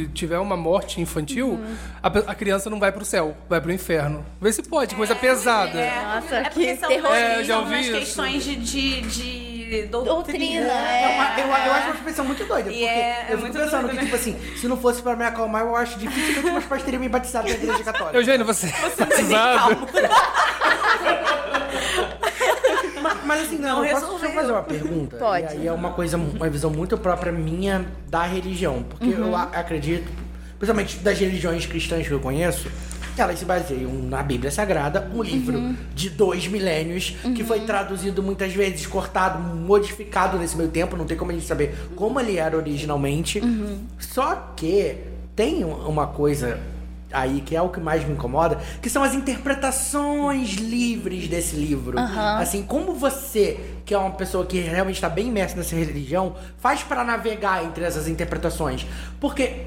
e 0.04 0.08
tiver 0.08 0.38
uma 0.38 0.58
morte 0.58 1.00
infantil, 1.00 1.58
a, 2.02 2.10
pe- 2.10 2.24
a 2.26 2.34
criança 2.34 2.68
não 2.68 2.78
vai 2.78 2.92
pro 2.92 3.02
céu, 3.04 3.34
vai 3.48 3.62
pro 3.62 3.72
inferno. 3.72 4.24
Vê 4.40 4.52
se 4.52 4.62
pode, 4.62 4.94
coisa 4.94 5.14
pesada. 5.14 5.72
Nossa, 6.14 6.34
É 6.36 6.42
porque 6.50 6.74
que 6.74 6.76
são, 6.76 6.88
terror. 6.90 7.12
É, 7.14 7.40
eu 7.40 7.44
já 7.44 7.54
são 7.54 7.62
ouvi 7.62 7.74
umas 7.76 7.86
isso. 7.86 7.98
questões 7.98 8.44
de, 8.44 8.56
de, 8.56 9.00
de 9.00 9.53
doutrina. 9.90 10.14
Doutrina, 10.14 10.72
É 10.72 11.02
é. 11.02 11.14
uma- 11.14 11.40
eu, 11.40 11.66
eu 11.66 11.72
acho 11.72 11.86
uma 11.88 11.94
expressão 11.96 12.24
muito 12.24 12.44
doida. 12.44 12.70
E 12.70 12.72
Porque 12.72 12.84
é- 12.84 12.88
é 12.88 13.22
eu 13.22 13.26
fico 13.30 13.40
muito 13.40 13.58
pensando 13.58 13.80
doido, 13.82 13.90
que, 13.90 13.96
né? 13.96 14.02
tipo 14.04 14.16
assim, 14.16 14.36
se 14.56 14.68
não 14.68 14.76
fosse 14.76 15.02
pra 15.02 15.16
me 15.16 15.24
acalmar, 15.24 15.62
eu 15.62 15.74
acho 15.76 15.98
dificilmente 15.98 16.50
meus 16.50 16.64
pais 16.64 16.82
teriam 16.82 17.00
me 17.00 17.08
batizado 17.08 17.48
na 17.48 17.54
igreja 17.54 17.84
católica. 17.84 18.16
Eugênio, 18.16 18.44
você, 18.46 18.66
você 18.68 19.04
batizado? 19.04 19.76
Mas, 23.02 23.24
mas 23.24 23.42
assim, 23.42 23.58
não, 23.58 23.76
Não 23.76 23.84
eu 23.84 23.94
posso 24.00 24.18
só 24.18 24.28
fazer 24.30 24.52
uma 24.52 24.62
pergunta? 24.62 25.16
Pode. 25.16 25.44
E 25.54 25.58
aí 25.58 25.66
é 25.66 25.72
uma 25.72 25.90
coisa, 25.90 26.16
uma 26.16 26.48
visão 26.48 26.70
muito 26.70 26.96
própria 26.96 27.30
minha 27.32 27.84
da 28.08 28.22
religião. 28.22 28.82
Porque 28.82 29.10
eu 29.10 29.34
a- 29.36 29.42
acredito, 29.52 30.10
principalmente 30.58 30.96
das 30.98 31.18
religiões 31.18 31.66
cristãs 31.66 32.06
que 32.06 32.12
eu 32.12 32.20
conheço, 32.20 32.68
elas 33.20 33.38
se 33.38 33.44
baseiam 33.44 33.92
na 33.92 34.22
Bíblia 34.22 34.50
Sagrada, 34.50 35.10
um 35.14 35.22
livro 35.22 35.74
de 35.94 36.10
dois 36.10 36.46
milênios, 36.48 37.16
que 37.34 37.42
foi 37.44 37.60
traduzido 37.60 38.22
muitas 38.22 38.52
vezes, 38.52 38.86
cortado, 38.86 39.38
modificado 39.38 40.38
nesse 40.38 40.56
meio 40.56 40.68
tempo, 40.70 40.96
não 40.96 41.04
tem 41.06 41.16
como 41.16 41.30
a 41.30 41.34
gente 41.34 41.46
saber 41.46 41.74
como 41.96 42.18
ele 42.20 42.36
era 42.38 42.56
originalmente. 42.56 43.40
Só 43.98 44.52
que 44.56 44.96
tem 45.36 45.64
um- 45.64 45.88
uma 45.88 46.06
coisa 46.06 46.58
aí 47.12 47.40
que 47.46 47.54
é 47.54 47.62
o 47.62 47.68
que 47.68 47.78
mais 47.78 48.04
me 48.04 48.12
incomoda, 48.12 48.58
que 48.82 48.90
são 48.90 49.02
as 49.04 49.14
interpretações 49.14 50.54
livres 50.54 51.28
desse 51.28 51.54
livro. 51.56 51.98
Assim, 52.38 52.62
como 52.62 52.94
você, 52.94 53.60
que 53.84 53.94
é 53.94 53.98
uma 53.98 54.10
pessoa 54.10 54.44
que 54.44 54.58
realmente 54.60 54.96
está 54.96 55.08
bem 55.08 55.28
imersa 55.28 55.56
nessa 55.56 55.76
religião, 55.76 56.34
faz 56.58 56.82
para 56.82 57.04
navegar 57.04 57.64
entre 57.64 57.84
essas 57.84 58.08
interpretações? 58.08 58.84
Porque 59.20 59.66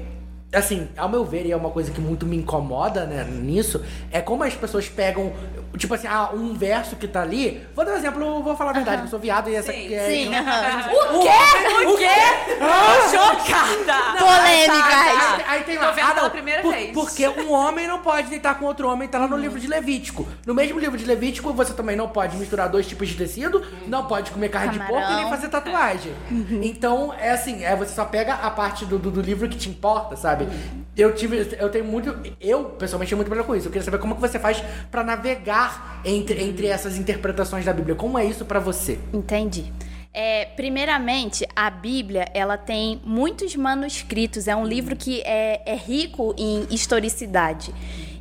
assim, 0.52 0.88
ao 0.96 1.08
meu 1.08 1.24
ver, 1.24 1.46
e 1.46 1.52
é 1.52 1.56
uma 1.56 1.70
coisa 1.70 1.90
que 1.90 2.00
muito 2.00 2.24
me 2.24 2.36
incomoda, 2.36 3.04
né, 3.04 3.24
nisso, 3.24 3.82
é 4.10 4.20
como 4.20 4.42
as 4.44 4.54
pessoas 4.54 4.88
pegam, 4.88 5.32
tipo 5.76 5.94
assim, 5.94 6.06
ah, 6.08 6.30
um 6.32 6.54
verso 6.54 6.96
que 6.96 7.06
tá 7.06 7.22
ali. 7.22 7.66
Vou 7.74 7.84
dar 7.84 7.92
um 7.92 7.96
exemplo, 7.96 8.22
eu 8.22 8.42
vou 8.42 8.56
falar 8.56 8.70
a 8.70 8.74
verdade, 8.74 8.98
que 9.02 9.06
eu 9.06 9.10
sou 9.10 9.18
viado 9.18 9.50
e 9.50 9.54
essa 9.54 9.72
Sim. 9.72 9.84
aqui 9.84 9.94
é. 9.94 10.06
Sim. 10.08 10.30
O 11.08 11.20
quê? 11.20 11.86
O 11.86 11.96
quê? 11.96 12.58
Chocada! 13.10 14.18
Polêmicas. 14.18 14.78
Aí, 14.78 15.44
aí 15.48 15.62
tem 15.64 15.78
lá, 15.78 15.94
ah, 16.00 16.14
não, 16.14 16.30
primeira 16.30 16.62
por- 16.62 16.72
vez. 16.72 16.90
Porque 16.92 17.28
um 17.28 17.52
homem 17.52 17.86
não 17.86 18.00
pode 18.00 18.28
deitar 18.28 18.58
com 18.58 18.64
outro 18.64 18.88
homem, 18.88 19.08
tá 19.08 19.18
lá 19.18 19.26
no 19.28 19.36
livro 19.36 19.58
de 19.58 19.66
Levítico. 19.66 20.26
No 20.46 20.54
mesmo 20.54 20.78
livro 20.78 20.96
de 20.96 21.04
Levítico, 21.04 21.52
você 21.52 21.72
também 21.72 21.96
não 21.96 22.08
pode 22.08 22.36
misturar 22.36 22.68
dois 22.68 22.86
tipos 22.86 23.08
de 23.08 23.14
tecido, 23.16 23.64
não 23.86 24.04
pode 24.06 24.30
comer 24.30 24.48
carne 24.48 24.72
de 24.72 24.78
porco 24.78 24.94
e 24.94 24.98
nem 24.98 25.06
Camarão. 25.08 25.30
fazer 25.30 25.48
tatuagem. 25.48 26.12
Então, 26.62 27.14
é 27.18 27.30
assim, 27.30 27.64
é, 27.64 27.74
você 27.76 27.94
só 27.94 28.04
pega 28.04 28.34
a 28.34 28.50
parte 28.50 28.84
do, 28.84 28.98
do, 28.98 29.10
do 29.10 29.20
livro 29.20 29.48
que 29.48 29.56
te 29.56 29.68
importa, 29.68 30.16
sabe? 30.16 30.48
Eu 30.96 31.14
tive, 31.14 31.56
eu 31.60 31.68
tenho 31.70 31.84
muito, 31.84 32.16
eu 32.40 32.64
pessoalmente 32.64 33.10
tenho 33.10 33.18
muito 33.18 33.28
problema 33.28 33.46
com 33.46 33.54
isso. 33.54 33.68
Eu 33.68 33.70
queria 33.70 33.84
saber 33.84 33.98
como 33.98 34.14
que 34.16 34.20
você 34.20 34.38
faz 34.38 34.62
pra 34.90 35.04
navegar 35.04 35.57
entre, 36.04 36.42
entre 36.42 36.66
essas 36.66 36.96
interpretações 36.96 37.64
da 37.64 37.72
Bíblia. 37.72 37.94
Como 37.94 38.18
é 38.18 38.24
isso 38.24 38.44
pra 38.44 38.60
você? 38.60 38.98
Entendi. 39.12 39.72
É, 40.12 40.46
primeiramente, 40.56 41.46
a 41.54 41.70
Bíblia 41.70 42.26
ela 42.34 42.56
tem 42.56 43.00
muitos 43.04 43.54
manuscritos. 43.54 44.48
É 44.48 44.56
um 44.56 44.64
livro 44.64 44.96
que 44.96 45.22
é, 45.22 45.62
é 45.64 45.76
rico 45.76 46.34
em 46.36 46.66
historicidade. 46.70 47.72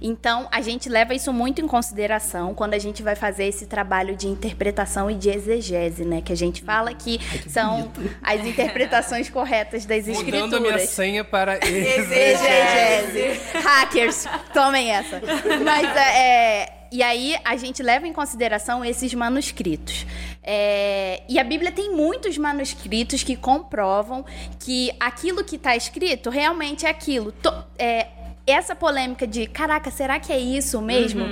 Então, 0.01 0.47
a 0.51 0.61
gente 0.61 0.89
leva 0.89 1.13
isso 1.13 1.33
muito 1.33 1.61
em 1.61 1.67
consideração 1.67 2.53
quando 2.53 2.73
a 2.75 2.77
gente 2.77 3.01
vai 3.01 3.15
fazer 3.15 3.45
esse 3.45 3.65
trabalho 3.65 4.15
de 4.15 4.27
interpretação 4.27 5.09
e 5.09 5.15
de 5.15 5.29
exegese, 5.29 6.05
né? 6.05 6.21
Que 6.21 6.31
a 6.31 6.35
gente 6.35 6.61
fala 6.61 6.93
que 6.93 7.19
são 7.49 7.91
as 8.21 8.45
interpretações 8.45 9.29
corretas 9.29 9.85
das 9.85 10.07
escrituras. 10.07 10.41
Mudando 10.41 10.55
a 10.55 10.59
minha 10.59 10.79
senha 10.79 11.23
para 11.23 11.57
Exegese. 11.65 13.41
Hackers, 13.53 14.25
tomem 14.53 14.91
essa. 14.91 15.19
Mas 15.63 15.95
é, 15.95 16.19
é, 16.19 16.76
e 16.91 17.03
aí 17.03 17.35
a 17.43 17.55
gente 17.55 17.81
leva 17.83 18.07
em 18.07 18.13
consideração 18.13 18.83
esses 18.83 19.13
manuscritos. 19.13 20.05
É, 20.43 21.21
e 21.27 21.37
a 21.39 21.43
Bíblia 21.43 21.71
tem 21.71 21.93
muitos 21.93 22.37
manuscritos 22.37 23.23
que 23.23 23.35
comprovam 23.35 24.25
que 24.59 24.91
aquilo 24.99 25.43
que 25.43 25.55
está 25.57 25.75
escrito 25.75 26.29
realmente 26.29 26.85
é 26.85 26.89
aquilo. 26.89 27.31
To- 27.33 27.63
é, 27.77 28.07
essa 28.45 28.73
polêmica 28.75 29.27
de 29.27 29.45
caraca, 29.47 29.91
será 29.91 30.19
que 30.19 30.31
é 30.31 30.39
isso 30.39 30.81
mesmo? 30.81 31.25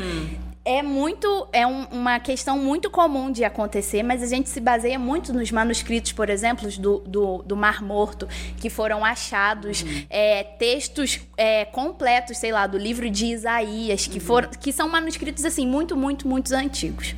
É 0.67 0.81
muito, 0.81 1.47
é 1.53 1.65
um- 1.67 1.85
uma 1.91 2.19
questão 2.19 2.57
muito 2.57 2.89
comum 2.89 3.31
de 3.31 3.43
acontecer, 3.43 4.01
mas 4.01 4.23
a 4.23 4.25
gente 4.25 4.49
se 4.49 4.59
baseia 4.59 4.97
muito 4.97 5.31
nos 5.31 5.51
manuscritos, 5.51 6.11
por 6.11 6.27
exemplo, 6.27 6.67
do, 6.79 6.99
do, 7.05 7.43
do 7.43 7.55
Mar 7.55 7.83
Morto, 7.83 8.27
que 8.57 8.67
foram 8.67 9.05
achados, 9.05 9.85
é, 10.09 10.43
textos 10.43 11.21
é, 11.37 11.65
completos, 11.65 12.39
sei 12.39 12.51
lá, 12.51 12.65
do 12.65 12.79
livro 12.79 13.07
de 13.11 13.27
Isaías, 13.27 14.07
que 14.07 14.19
foram, 14.19 14.49
que 14.49 14.73
são 14.73 14.89
manuscritos 14.89 15.45
assim 15.45 15.67
muito, 15.67 15.95
muito, 15.95 16.27
muito 16.27 16.51
antigos. 16.55 17.13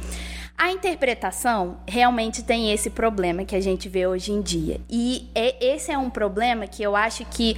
A 0.58 0.72
interpretação 0.72 1.78
realmente 1.88 2.44
tem 2.44 2.74
esse 2.74 2.90
problema 2.90 3.46
que 3.46 3.56
a 3.56 3.62
gente 3.62 3.88
vê 3.88 4.06
hoje 4.08 4.34
em 4.34 4.42
dia. 4.42 4.82
E 4.90 5.30
é- 5.34 5.56
esse 5.74 5.90
é 5.90 5.98
um 5.98 6.10
problema 6.10 6.68
que 6.68 6.84
eu 6.84 6.96
acho 6.98 7.24
que 7.26 7.56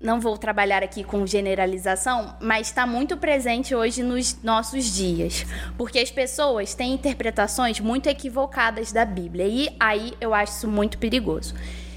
não 0.00 0.20
vou 0.20 0.38
trabalhar 0.38 0.82
aqui 0.82 1.02
com 1.02 1.26
generalização, 1.26 2.36
mas 2.40 2.68
está 2.68 2.86
muito 2.86 3.16
presente 3.16 3.74
hoje 3.74 4.02
nos 4.02 4.40
nossos 4.42 4.84
dias. 4.94 5.44
Porque 5.76 5.98
as 5.98 6.10
pessoas 6.10 6.74
têm 6.74 6.92
interpretações 6.94 7.80
muito 7.80 8.08
equivocadas 8.08 8.92
da 8.92 9.04
Bíblia. 9.04 9.46
E 9.46 9.68
aí 9.80 10.12
eu 10.20 10.32
acho 10.32 10.52
isso 10.52 10.68
muito 10.68 10.98
perigoso. 10.98 11.54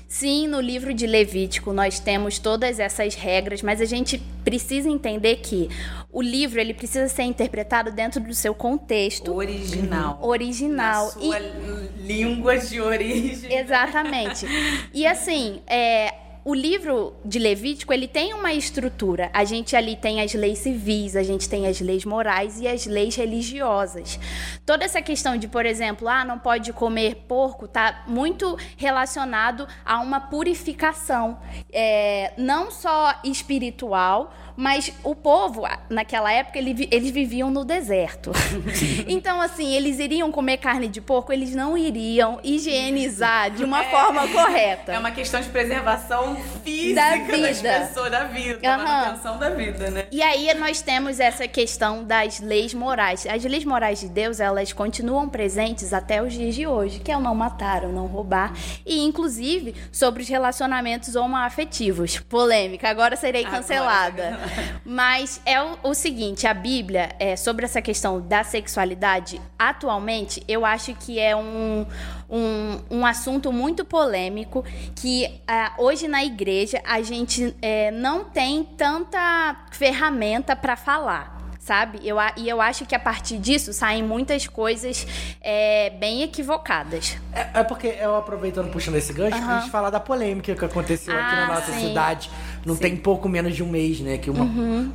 Sim, 0.07 0.45
no 0.47 0.59
livro 0.59 0.93
de 0.93 1.07
Levítico 1.07 1.71
nós 1.71 1.97
temos 1.97 2.37
todas 2.37 2.79
essas 2.79 3.15
regras, 3.15 3.61
mas 3.61 3.79
a 3.79 3.85
gente 3.85 4.17
precisa 4.43 4.89
entender 4.89 5.37
que 5.37 5.69
o 6.11 6.21
livro 6.21 6.59
ele 6.59 6.73
precisa 6.73 7.07
ser 7.07 7.23
interpretado 7.23 7.91
dentro 7.93 8.19
do 8.19 8.33
seu 8.33 8.53
contexto 8.53 9.33
Original. 9.33 10.19
original. 10.21 11.05
Na 11.05 11.11
sua 11.11 11.39
E- 11.39 11.89
língua 12.01 12.57
de 12.57 12.81
origem. 12.81 13.53
Exatamente. 13.57 14.45
E 14.93 15.07
assim, 15.07 15.61
é, 15.65 16.13
o 16.43 16.55
livro 16.55 17.13
de 17.23 17.37
Levítico, 17.37 17.93
ele 17.93 18.07
tem 18.07 18.33
uma 18.33 18.51
estrutura. 18.51 19.29
A 19.31 19.43
gente 19.43 19.75
ali 19.75 19.95
tem 19.95 20.21
as 20.21 20.33
leis 20.33 20.59
civis, 20.59 21.15
a 21.15 21.21
gente 21.21 21.47
tem 21.47 21.67
as 21.67 21.79
leis 21.79 22.03
morais 22.03 22.59
e 22.59 22.67
as 22.67 22.85
leis 22.87 23.15
religiosas. 23.15 24.19
Toda 24.65 24.83
essa 24.83 25.01
questão 25.01 25.37
de, 25.37 25.47
por 25.47 25.65
exemplo, 25.65 26.07
ah, 26.07 26.25
não 26.25 26.39
pode 26.39 26.73
comer 26.73 27.25
porco, 27.27 27.67
tá 27.67 28.03
muito 28.07 28.57
relacionado 28.75 29.67
a 29.85 29.99
uma 29.99 30.19
purificação, 30.19 31.37
é, 31.71 32.33
não 32.37 32.71
só 32.71 33.13
espiritual, 33.23 34.33
mas 34.55 34.91
o 35.03 35.15
povo, 35.15 35.63
naquela 35.89 36.31
época, 36.31 36.57
ele 36.59 36.87
eles 36.91 37.11
viviam 37.11 37.49
no 37.49 37.63
deserto. 37.63 38.31
então, 39.07 39.41
assim, 39.41 39.73
eles 39.73 39.99
iriam 39.99 40.31
comer 40.31 40.57
carne 40.57 40.87
de 40.87 40.99
porco, 41.01 41.31
eles 41.31 41.53
não 41.55 41.77
iriam 41.77 42.39
higienizar 42.43 43.51
de 43.51 43.63
uma 43.63 43.83
forma 43.85 44.27
correta. 44.27 44.91
É 44.93 44.99
uma 44.99 45.11
questão 45.11 45.41
de 45.41 45.49
preservação 45.49 46.35
física 46.63 46.95
Da 47.01 47.15
das 47.37 47.57
vida. 47.59 47.79
pessoas, 47.87 48.11
da 48.11 48.23
vida, 48.25 48.59
da 48.59 48.75
Aham. 48.75 48.83
manutenção 48.83 49.37
da 49.37 49.49
vida, 49.49 49.89
né? 49.91 50.05
E 50.11 50.21
aí 50.21 50.53
nós 50.55 50.81
temos 50.81 51.19
essa 51.19 51.47
questão 51.47 52.03
das 52.03 52.39
leis 52.39 52.73
morais. 52.73 53.25
As 53.25 53.43
leis 53.43 53.65
morais 53.65 53.99
de 53.99 54.09
Deus, 54.09 54.39
elas 54.39 54.73
continuam 54.73 55.29
presentes 55.29 55.93
até 55.93 56.21
os 56.21 56.33
dias 56.33 56.55
de 56.55 56.65
hoje, 56.67 56.99
que 56.99 57.11
é 57.11 57.17
o 57.17 57.19
não 57.19 57.35
matar, 57.35 57.83
o 57.85 57.91
não 57.91 58.07
roubar, 58.07 58.53
e 58.85 58.99
inclusive 59.03 59.75
sobre 59.91 60.23
os 60.23 60.29
relacionamentos 60.29 61.15
homoafetivos. 61.15 62.19
Polêmica, 62.19 62.89
agora 62.89 63.15
serei 63.15 63.43
cancelada. 63.43 64.39
Mas 64.85 65.41
é 65.45 65.61
o, 65.61 65.77
o 65.83 65.93
seguinte, 65.93 66.47
a 66.47 66.53
Bíblia, 66.53 67.09
é, 67.19 67.35
sobre 67.35 67.65
essa 67.65 67.81
questão 67.81 68.19
da 68.21 68.43
sexualidade, 68.43 69.39
atualmente, 69.57 70.43
eu 70.47 70.65
acho 70.65 70.93
que 70.95 71.19
é 71.19 71.35
um, 71.35 71.85
um, 72.29 72.79
um 72.89 73.05
assunto 73.05 73.51
muito 73.51 73.85
polêmico 73.85 74.63
que 74.95 75.41
ah, 75.47 75.73
hoje 75.77 76.07
na 76.07 76.23
igreja 76.23 76.81
a 76.85 77.01
gente 77.01 77.55
é, 77.61 77.91
não 77.91 78.23
tem 78.25 78.63
tanta 78.63 79.55
ferramenta 79.71 80.55
para 80.55 80.75
falar. 80.75 81.39
Sabe? 81.63 81.99
Eu, 82.03 82.17
e 82.37 82.49
eu 82.49 82.59
acho 82.59 82.87
que 82.87 82.95
a 82.95 82.99
partir 82.99 83.37
disso 83.37 83.71
saem 83.71 84.01
muitas 84.01 84.47
coisas 84.47 85.05
é, 85.39 85.91
bem 85.91 86.23
equivocadas. 86.23 87.15
É, 87.31 87.59
é 87.59 87.63
porque 87.63 87.85
eu 88.01 88.15
aproveitando, 88.15 88.71
puxando 88.71 88.95
esse 88.95 89.13
gancho, 89.13 89.37
pra 89.39 89.59
gente 89.59 89.69
falar 89.69 89.91
da 89.91 89.99
polêmica 89.99 90.55
que 90.55 90.65
aconteceu 90.65 91.13
aqui 91.13 91.35
na 91.35 91.45
Ah, 91.45 91.47
nossa 91.53 91.71
sim. 91.71 91.89
cidade. 91.89 92.31
Não 92.65 92.75
tem 92.75 92.95
pouco 92.95 93.27
menos 93.27 93.55
de 93.55 93.63
um 93.63 93.67
mês, 93.69 93.99
né? 93.99 94.17
Que 94.17 94.29
uma, 94.29 94.43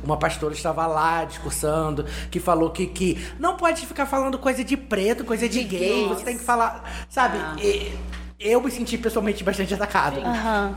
uma 0.03 0.17
pastora 0.17 0.53
estava 0.53 0.85
lá 0.87 1.23
discursando, 1.25 2.05
que 2.31 2.39
falou 2.39 2.69
que, 2.69 2.85
que 2.87 3.17
não 3.39 3.55
pode 3.57 3.85
ficar 3.85 4.05
falando 4.05 4.37
coisa 4.37 4.63
de 4.63 4.77
preto, 4.77 5.23
coisa 5.25 5.47
de, 5.49 5.63
gay, 5.63 6.07
você 6.07 6.23
tem 6.23 6.37
que 6.37 6.43
falar. 6.43 7.05
Sabe? 7.09 7.37
E- 7.61 7.91
eu 8.39 8.61
me 8.61 8.69
senti 8.69 8.97
pessoalmente 8.97 9.43
bastante 9.43 9.73
atacado. 9.73 10.21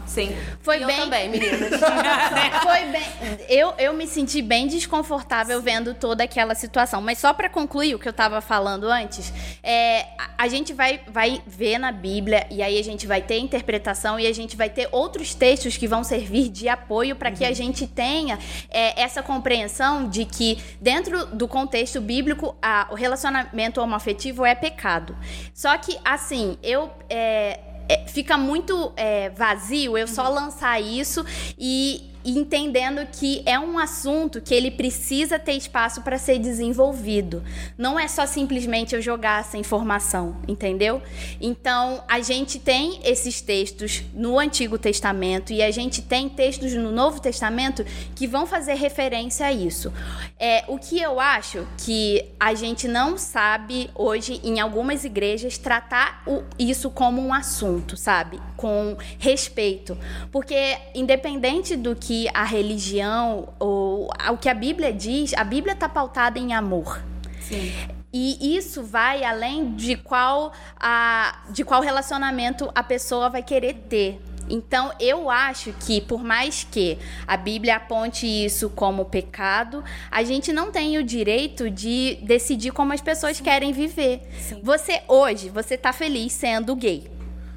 Sim. 0.06 0.34
Foi 0.62 0.82
eu 0.82 0.86
bem. 0.86 0.96
também, 0.96 1.28
meninas. 1.28 1.78
Foi 2.62 2.84
bem. 2.86 3.02
Eu, 3.48 3.74
eu 3.76 3.92
me 3.92 4.06
senti 4.06 4.40
bem 4.40 4.66
desconfortável 4.66 5.60
vendo 5.60 5.92
toda 5.92 6.24
aquela 6.24 6.54
situação. 6.54 7.02
Mas 7.02 7.18
só 7.18 7.34
pra 7.34 7.50
concluir 7.50 7.94
o 7.94 7.98
que 7.98 8.08
eu 8.08 8.12
tava 8.14 8.40
falando 8.40 8.84
antes, 8.84 9.30
é, 9.62 10.06
a, 10.18 10.30
a 10.44 10.48
gente 10.48 10.72
vai, 10.72 11.00
vai 11.06 11.42
ver 11.46 11.78
na 11.78 11.92
Bíblia 11.92 12.46
e 12.50 12.62
aí 12.62 12.78
a 12.78 12.82
gente 12.84 13.06
vai 13.06 13.20
ter 13.20 13.38
interpretação 13.38 14.18
e 14.18 14.26
a 14.26 14.32
gente 14.32 14.56
vai 14.56 14.70
ter 14.70 14.88
outros 14.90 15.34
textos 15.34 15.76
que 15.76 15.86
vão 15.86 16.02
servir 16.02 16.48
de 16.48 16.66
apoio 16.68 17.14
para 17.14 17.30
que 17.30 17.44
a 17.44 17.52
gente 17.52 17.86
tenha 17.86 18.38
é, 18.70 19.02
essa 19.02 19.22
compreensão 19.22 20.08
de 20.08 20.24
que 20.24 20.56
dentro 20.80 21.26
do 21.26 21.46
contexto 21.46 22.00
bíblico 22.00 22.56
a- 22.62 22.88
o 22.90 22.94
relacionamento 22.94 23.80
homoafetivo 23.82 24.46
é 24.46 24.54
pecado. 24.54 25.14
Só 25.52 25.76
que 25.76 25.98
assim 26.04 26.56
eu 26.62 26.90
é, 27.10 27.49
é, 27.90 28.06
fica 28.06 28.38
muito 28.38 28.92
é, 28.96 29.30
vazio 29.30 29.98
eu 29.98 30.06
só 30.06 30.28
lançar 30.28 30.80
isso 30.80 31.24
e 31.58 32.09
entendendo 32.24 33.06
que 33.10 33.42
é 33.46 33.58
um 33.58 33.78
assunto 33.78 34.40
que 34.40 34.54
ele 34.54 34.70
precisa 34.70 35.38
ter 35.38 35.52
espaço 35.52 36.02
para 36.02 36.18
ser 36.18 36.38
desenvolvido. 36.38 37.42
Não 37.78 37.98
é 37.98 38.06
só 38.08 38.26
simplesmente 38.26 38.94
eu 38.94 39.00
jogar 39.00 39.40
essa 39.40 39.56
informação, 39.56 40.36
entendeu? 40.46 41.02
Então, 41.40 42.02
a 42.08 42.20
gente 42.20 42.58
tem 42.58 43.00
esses 43.04 43.40
textos 43.40 44.02
no 44.14 44.38
Antigo 44.38 44.76
Testamento 44.78 45.52
e 45.52 45.62
a 45.62 45.70
gente 45.70 46.02
tem 46.02 46.28
textos 46.28 46.74
no 46.74 46.92
Novo 46.92 47.20
Testamento 47.20 47.84
que 48.14 48.26
vão 48.26 48.46
fazer 48.46 48.74
referência 48.74 49.46
a 49.46 49.52
isso. 49.52 49.92
É, 50.38 50.64
o 50.68 50.78
que 50.78 51.00
eu 51.00 51.20
acho 51.20 51.66
que 51.84 52.24
a 52.38 52.54
gente 52.54 52.86
não 52.88 53.16
sabe 53.16 53.90
hoje 53.94 54.40
em 54.42 54.60
algumas 54.60 55.04
igrejas 55.04 55.56
tratar 55.58 56.22
o- 56.26 56.42
isso 56.58 56.90
como 56.90 57.20
um 57.20 57.32
assunto, 57.32 57.96
sabe? 57.96 58.40
Com 58.56 58.96
respeito. 59.18 59.96
Porque 60.32 60.76
independente 60.94 61.76
do 61.76 61.94
que 61.94 62.09
a 62.34 62.44
religião 62.44 63.48
ou 63.58 64.10
o 64.30 64.36
que 64.36 64.48
a 64.48 64.54
Bíblia 64.54 64.92
diz, 64.92 65.34
a 65.34 65.44
Bíblia 65.44 65.74
está 65.74 65.88
pautada 65.88 66.38
em 66.38 66.52
amor. 66.52 67.02
Sim. 67.40 67.72
E 68.12 68.56
isso 68.56 68.82
vai 68.82 69.22
além 69.22 69.74
de 69.74 69.96
qual, 69.96 70.52
a, 70.78 71.42
de 71.50 71.64
qual 71.64 71.80
relacionamento 71.80 72.70
a 72.74 72.82
pessoa 72.82 73.28
vai 73.28 73.42
querer 73.42 73.74
ter. 73.88 74.20
Então, 74.48 74.92
eu 74.98 75.30
acho 75.30 75.72
que, 75.74 76.00
por 76.00 76.24
mais 76.24 76.66
que 76.68 76.98
a 77.24 77.36
Bíblia 77.36 77.76
aponte 77.76 78.26
isso 78.26 78.68
como 78.68 79.04
pecado, 79.04 79.84
a 80.10 80.24
gente 80.24 80.52
não 80.52 80.72
tem 80.72 80.98
o 80.98 81.04
direito 81.04 81.70
de 81.70 82.18
decidir 82.22 82.72
como 82.72 82.92
as 82.92 83.00
pessoas 83.00 83.40
querem 83.40 83.72
viver. 83.72 84.22
Você, 84.60 85.02
hoje, 85.06 85.48
você 85.48 85.78
tá 85.78 85.92
feliz 85.92 86.32
sendo 86.32 86.74
gay. 86.74 87.08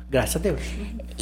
Graças 0.07 0.35
a 0.35 0.39
Deus. 0.39 0.61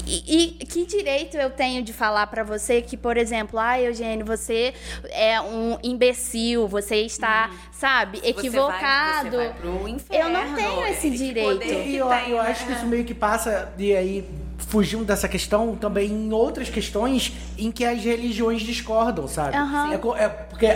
E, 0.06 0.58
e 0.62 0.66
que 0.66 0.86
direito 0.86 1.38
eu 1.38 1.50
tenho 1.50 1.84
de 1.84 1.94
falar 1.94 2.28
pra 2.28 2.44
você 2.44 2.82
que, 2.82 2.98
por 2.98 3.18
exemplo, 3.18 3.60
ah, 3.60 3.80
Eugênio, 3.80 4.26
você 4.26 4.74
é 5.10 5.40
um 5.42 5.78
imbecil, 5.84 6.68
você 6.68 6.98
está, 6.98 7.50
sabe, 7.72 8.20
equivocado. 8.24 9.30
Você 9.30 9.38
vai, 9.38 9.48
você 9.48 9.54
vai 9.54 9.62
pro 9.62 9.88
inferno. 9.88 10.38
Eu 10.38 10.46
não 10.46 10.56
tenho 10.56 10.88
esse 10.88 11.10
direito. 11.10 11.64
E 11.64 11.96
eu, 11.96 12.08
tem, 12.08 12.30
eu 12.30 12.44
né? 12.44 12.50
acho 12.50 12.66
que 12.66 12.74
isso 12.74 12.86
meio 12.86 13.06
que 13.06 13.14
passa 13.14 13.72
de 13.78 13.96
aí 13.96 14.28
fugindo 14.68 15.04
dessa 15.04 15.28
questão 15.28 15.76
também 15.76 16.10
em 16.10 16.32
outras 16.32 16.70
questões 16.70 17.34
em 17.58 17.72
que 17.72 17.84
as 17.84 18.04
religiões 18.04 18.62
discordam, 18.62 19.28
sabe? 19.28 19.58
Aham. 19.58 19.92
É, 19.92 20.24
é 20.24 20.30
porque 20.30 20.68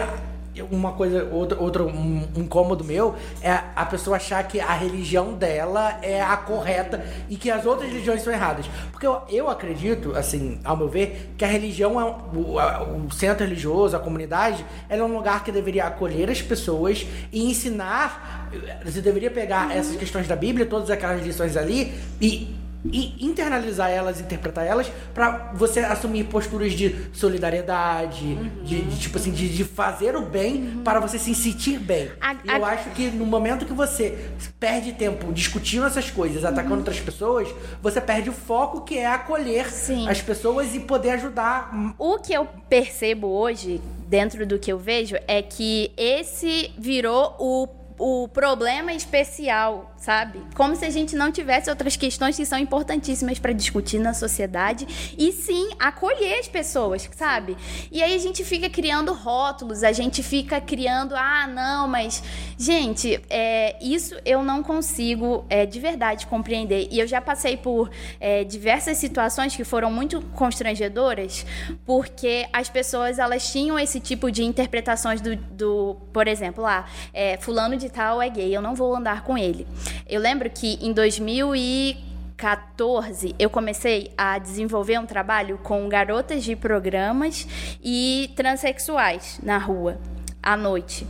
uma 0.71 0.93
coisa, 0.93 1.25
outro, 1.31 1.61
outro 1.61 1.87
um, 1.87 2.27
incômodo 2.35 2.83
meu 2.83 3.15
é 3.41 3.51
a 3.75 3.85
pessoa 3.85 4.17
achar 4.17 4.43
que 4.47 4.59
a 4.59 4.73
religião 4.73 5.33
dela 5.33 5.99
é 6.01 6.21
a 6.21 6.35
correta 6.37 7.05
e 7.29 7.35
que 7.35 7.49
as 7.51 7.65
outras 7.65 7.89
religiões 7.89 8.21
são 8.21 8.31
erradas. 8.31 8.65
Porque 8.91 9.05
eu, 9.05 9.21
eu 9.29 9.49
acredito, 9.49 10.15
assim, 10.15 10.59
ao 10.63 10.75
meu 10.77 10.87
ver, 10.89 11.33
que 11.37 11.43
a 11.43 11.47
religião 11.47 11.99
é 11.99 12.05
o, 12.37 12.59
a- 12.59 12.83
o 12.83 13.11
centro 13.11 13.45
religioso, 13.45 13.95
a 13.95 13.99
comunidade, 13.99 14.65
ela 14.89 15.01
é 15.01 15.05
um 15.05 15.15
lugar 15.15 15.43
que 15.43 15.51
deveria 15.51 15.85
acolher 15.85 16.29
as 16.29 16.41
pessoas 16.41 17.05
e 17.31 17.49
ensinar. 17.49 18.49
Você 18.83 19.01
deveria 19.01 19.29
pegar 19.31 19.75
essas 19.75 19.95
questões 19.95 20.27
da 20.27 20.35
Bíblia, 20.35 20.65
todas 20.65 20.89
aquelas 20.89 21.21
lições 21.25 21.57
ali 21.57 21.93
e 22.21 22.55
e 22.91 23.25
internalizar 23.25 23.89
elas, 23.89 24.19
interpretar 24.19 24.65
elas, 24.65 24.91
pra 25.13 25.51
você 25.55 25.79
assumir 25.81 26.25
posturas 26.25 26.73
de 26.73 26.95
solidariedade, 27.13 28.35
de, 28.63 28.81
de, 28.81 28.99
tipo 28.99 29.17
assim, 29.17 29.31
de, 29.31 29.49
de 29.49 29.63
fazer 29.63 30.15
o 30.15 30.21
bem 30.21 30.81
para 30.83 30.99
você 30.99 31.17
se 31.17 31.33
sentir 31.35 31.79
bem. 31.79 32.11
A- 32.21 32.35
eu 32.45 32.65
a- 32.65 32.69
acho 32.69 32.89
que 32.91 33.09
no 33.11 33.25
momento 33.25 33.65
que 33.65 33.73
você 33.73 34.29
perde 34.59 34.93
tempo 34.93 35.31
discutindo 35.31 35.85
essas 35.85 36.09
coisas, 36.11 36.43
atacando 36.45 36.77
outras 36.77 36.99
pessoas, 36.99 37.47
você 37.81 37.99
perde 38.01 38.29
o 38.29 38.33
foco 38.33 38.81
que 38.81 38.97
é 38.97 39.05
acolher 39.07 39.69
Sim. 39.71 40.07
as 40.07 40.21
pessoas 40.21 40.73
e 40.75 40.79
poder 40.79 41.11
ajudar. 41.11 41.71
O 41.97 42.19
que 42.19 42.33
eu 42.33 42.45
percebo 42.69 43.27
hoje, 43.27 43.81
dentro 44.07 44.45
do 44.45 44.59
que 44.59 44.71
eu 44.71 44.77
vejo, 44.77 45.15
é 45.27 45.41
que 45.41 45.91
esse 45.97 46.71
virou 46.77 47.35
o, 47.39 47.67
o 47.97 48.27
problema 48.27 48.93
especial, 48.93 49.94
sabe? 50.05 50.39
Como 50.53 50.75
se 50.75 50.85
a 50.85 50.89
gente 50.91 51.15
não 51.15 51.31
tivesse 51.31 51.67
outras 51.67 51.95
questões 51.95 52.35
que 52.37 52.45
são 52.45 52.59
importantíssimas 52.59 53.39
para 53.39 53.51
discutir 53.51 53.97
na 53.97 54.13
sociedade 54.13 54.85
e 55.17 55.31
sim 55.31 55.71
acolher 55.79 56.37
as 56.39 56.47
pessoas, 56.47 57.09
sabe? 57.15 57.57
E 57.91 58.03
aí 58.03 58.13
a 58.13 58.19
gente 58.19 58.43
fica 58.43 58.69
criando 58.69 59.11
rótulos, 59.13 59.83
a 59.83 59.91
gente 59.91 60.21
fica 60.21 60.61
criando, 60.61 61.15
ah, 61.15 61.47
não, 61.47 61.87
mas. 61.87 62.21
Gente, 62.55 63.19
é, 63.29 63.75
isso 63.81 64.15
eu 64.23 64.43
não 64.43 64.61
consigo 64.61 65.43
é, 65.49 65.65
de 65.65 65.79
verdade 65.79 66.27
compreender. 66.27 66.87
E 66.91 66.99
eu 66.99 67.07
já 67.07 67.19
passei 67.19 67.57
por 67.57 67.89
é, 68.19 68.43
diversas 68.43 68.97
situações 68.97 69.55
que 69.55 69.63
foram 69.63 69.91
muito 69.91 70.21
constrangedoras, 70.35 71.45
porque 71.83 72.47
as 72.53 72.69
pessoas 72.69 73.17
elas 73.17 73.51
tinham 73.51 73.79
esse 73.79 73.99
tipo 73.99 74.31
de 74.31 74.43
interpretações 74.43 75.19
do, 75.19 75.35
do 75.35 75.97
por 76.13 76.27
exemplo, 76.27 76.63
ah, 76.63 76.85
é, 77.11 77.37
fulano 77.37 77.75
de 77.75 77.89
tal 77.89 78.21
é 78.21 78.29
gay, 78.29 78.55
eu 78.55 78.61
não 78.61 78.75
vou 78.75 78.95
andar 78.95 79.23
com 79.23 79.35
ele. 79.35 79.65
Eu 80.07 80.21
lembro 80.21 80.49
que 80.49 80.79
em 80.81 80.93
2014 80.93 83.35
eu 83.37 83.49
comecei 83.49 84.13
a 84.17 84.37
desenvolver 84.37 84.97
um 84.99 85.05
trabalho 85.05 85.59
com 85.63 85.89
garotas 85.89 86.41
de 86.43 86.55
programas 86.55 87.45
e 87.83 88.31
transexuais 88.35 89.39
na 89.43 89.57
rua 89.57 89.99
à 90.41 90.57
noite 90.57 91.05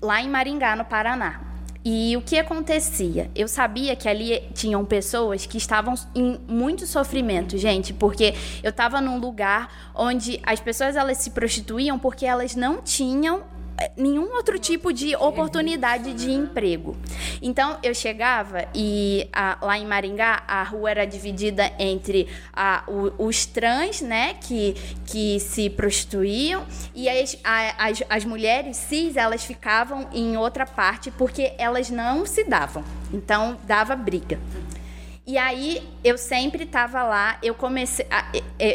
lá 0.00 0.20
em 0.20 0.28
Maringá, 0.28 0.74
no 0.74 0.84
Paraná. 0.84 1.40
E 1.82 2.14
o 2.14 2.20
que 2.20 2.38
acontecia? 2.38 3.30
Eu 3.34 3.48
sabia 3.48 3.96
que 3.96 4.06
ali 4.06 4.42
tinham 4.52 4.84
pessoas 4.84 5.46
que 5.46 5.56
estavam 5.56 5.94
em 6.14 6.38
muito 6.46 6.86
sofrimento, 6.86 7.56
gente, 7.56 7.94
porque 7.94 8.34
eu 8.62 8.68
estava 8.68 9.00
num 9.00 9.18
lugar 9.18 9.90
onde 9.94 10.38
as 10.42 10.60
pessoas 10.60 10.94
elas 10.94 11.16
se 11.18 11.30
prostituíam 11.30 11.98
porque 11.98 12.26
elas 12.26 12.54
não 12.54 12.82
tinham 12.82 13.44
nenhum 13.96 14.32
outro 14.34 14.58
tipo 14.58 14.92
de 14.92 15.14
oportunidade 15.16 16.12
de 16.14 16.30
emprego. 16.30 16.96
Então 17.42 17.78
eu 17.82 17.94
chegava 17.94 18.66
e 18.74 19.28
a- 19.32 19.58
lá 19.62 19.78
em 19.78 19.86
Maringá 19.86 20.42
a 20.46 20.62
rua 20.62 20.90
era 20.90 21.06
dividida 21.06 21.70
entre 21.78 22.28
a- 22.52 22.84
o- 22.86 23.26
os 23.26 23.46
trans, 23.46 24.00
né, 24.00 24.34
que, 24.40 24.74
que 25.06 25.40
se 25.40 25.70
prostituíam 25.70 26.64
e 26.94 27.08
as, 27.08 27.36
a- 27.44 27.86
as, 27.88 28.02
as 28.08 28.24
mulheres 28.24 28.76
cis 28.76 29.16
elas 29.16 29.44
ficavam 29.44 30.08
em 30.12 30.36
outra 30.36 30.66
parte 30.66 31.10
porque 31.10 31.52
elas 31.58 31.90
não 31.90 32.26
se 32.26 32.44
davam. 32.44 32.84
Então 33.12 33.56
dava 33.64 33.96
briga. 33.96 34.38
E 35.26 35.38
aí 35.38 35.82
eu 36.02 36.18
sempre 36.18 36.66
tava 36.66 37.02
lá, 37.02 37.38
eu 37.42 37.54
comecei. 37.54 38.06
a- 38.10 38.24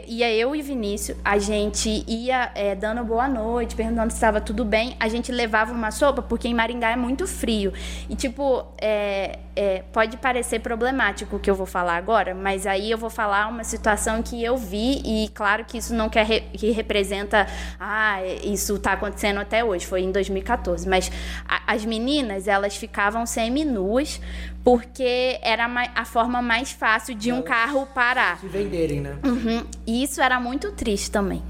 ia 0.08 0.34
eu 0.34 0.56
e 0.56 0.62
Vinícius, 0.62 1.18
a 1.24 1.38
gente 1.38 2.04
ia 2.08 2.52
é, 2.56 2.76
dando 2.76 3.04
boa 3.04 3.28
noite, 3.28 3.76
perguntando 3.76 4.12
se 4.12 4.18
estava 4.18 4.40
tudo 4.40 4.64
bem. 4.64 4.96
A 5.00 5.08
gente 5.10 5.32
levava 5.32 5.74
uma 5.74 5.92
sopa, 5.92 6.22
porque 6.22 6.48
em 6.48 6.54
Maringá 6.54 6.92
é 6.92 6.96
muito 6.96 7.28
frio. 7.28 7.74
E, 8.10 8.16
tipo, 8.16 8.64
é, 8.80 9.40
é, 9.56 9.84
pode 9.94 10.18
parecer 10.18 10.60
problemático 10.60 11.38
o 11.38 11.40
que 11.40 11.50
eu 11.50 11.56
vou 11.56 11.66
falar 11.66 11.96
agora, 11.96 12.36
mas 12.36 12.68
aí 12.68 12.92
eu 12.92 12.98
vou 12.98 13.10
falar 13.10 13.48
uma 13.48 13.64
situação 13.64 14.22
que 14.22 14.44
eu 14.44 14.58
vi, 14.58 15.02
e 15.06 15.30
claro 15.34 15.64
que 15.66 15.78
isso 15.78 15.94
não 15.94 16.10
quer 16.10 16.26
re- 16.26 16.42
que 16.54 16.72
representa. 16.72 17.48
Ah, 17.80 18.18
isso 18.44 18.78
tá 18.80 18.94
acontecendo 18.94 19.40
até 19.40 19.64
hoje, 19.64 19.86
foi 19.86 20.02
em 20.02 20.12
2014. 20.12 20.88
Mas 20.88 21.12
a- 21.48 21.62
as 21.74 21.86
meninas, 21.86 22.48
elas 22.48 22.76
ficavam 22.76 23.26
semi-nuas, 23.26 24.20
porque 24.64 25.40
era 25.42 25.66
a 25.96 26.06
forma 26.06 26.42
mais 26.42 26.72
fácil 26.72 27.16
de 27.16 27.32
um 27.32 27.42
carro 27.42 27.86
parar. 27.94 28.40
Se 28.40 28.48
venderem, 28.48 29.00
né? 29.00 29.18
Uhum. 29.24 29.64
E 29.86 30.04
isso 30.04 30.22
era 30.22 30.40
muito 30.40 30.72
triste 30.72 31.12
também. 31.12 31.44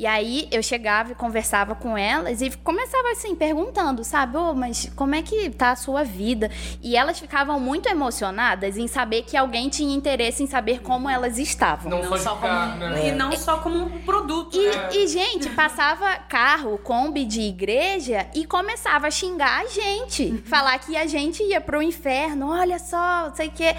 E 0.00 0.06
aí 0.06 0.48
eu 0.50 0.62
chegava 0.62 1.12
e 1.12 1.14
conversava 1.14 1.74
com 1.74 1.94
elas 1.94 2.40
e 2.40 2.50
começava 2.64 3.10
assim, 3.10 3.34
perguntando, 3.36 4.02
sabe, 4.02 4.34
ô, 4.38 4.54
mas 4.54 4.90
como 4.96 5.14
é 5.14 5.20
que 5.20 5.50
tá 5.50 5.72
a 5.72 5.76
sua 5.76 6.02
vida? 6.04 6.50
E 6.82 6.96
elas 6.96 7.20
ficavam 7.20 7.60
muito 7.60 7.86
emocionadas 7.86 8.78
em 8.78 8.86
saber 8.88 9.24
que 9.24 9.36
alguém 9.36 9.68
tinha 9.68 9.94
interesse 9.94 10.42
em 10.42 10.46
saber 10.46 10.80
como 10.80 11.06
elas 11.06 11.36
estavam. 11.36 11.90
Não, 11.90 11.98
Não 12.02 12.16
só 12.16 12.16
só 12.16 12.36
ficar, 12.36 12.78
como, 12.78 12.78
né? 12.78 13.08
E 13.08 13.12
não 13.12 13.36
só 13.36 13.58
como 13.58 13.76
um 13.76 13.98
produto, 13.98 14.56
E, 14.56 14.74
né? 14.74 14.88
e, 14.90 15.06
gente, 15.06 15.50
passava 15.50 16.16
carro, 16.16 16.78
Kombi 16.78 17.26
de 17.26 17.42
igreja 17.42 18.26
e 18.34 18.46
começava 18.46 19.06
a 19.06 19.10
xingar 19.10 19.60
a 19.60 19.66
gente. 19.66 20.34
Falar 20.48 20.78
que 20.78 20.96
a 20.96 21.06
gente 21.06 21.42
ia 21.42 21.60
pro 21.60 21.82
inferno, 21.82 22.48
olha 22.48 22.78
só, 22.78 23.26
não 23.28 23.34
sei 23.34 23.48
o 23.48 23.52
quê. 23.52 23.76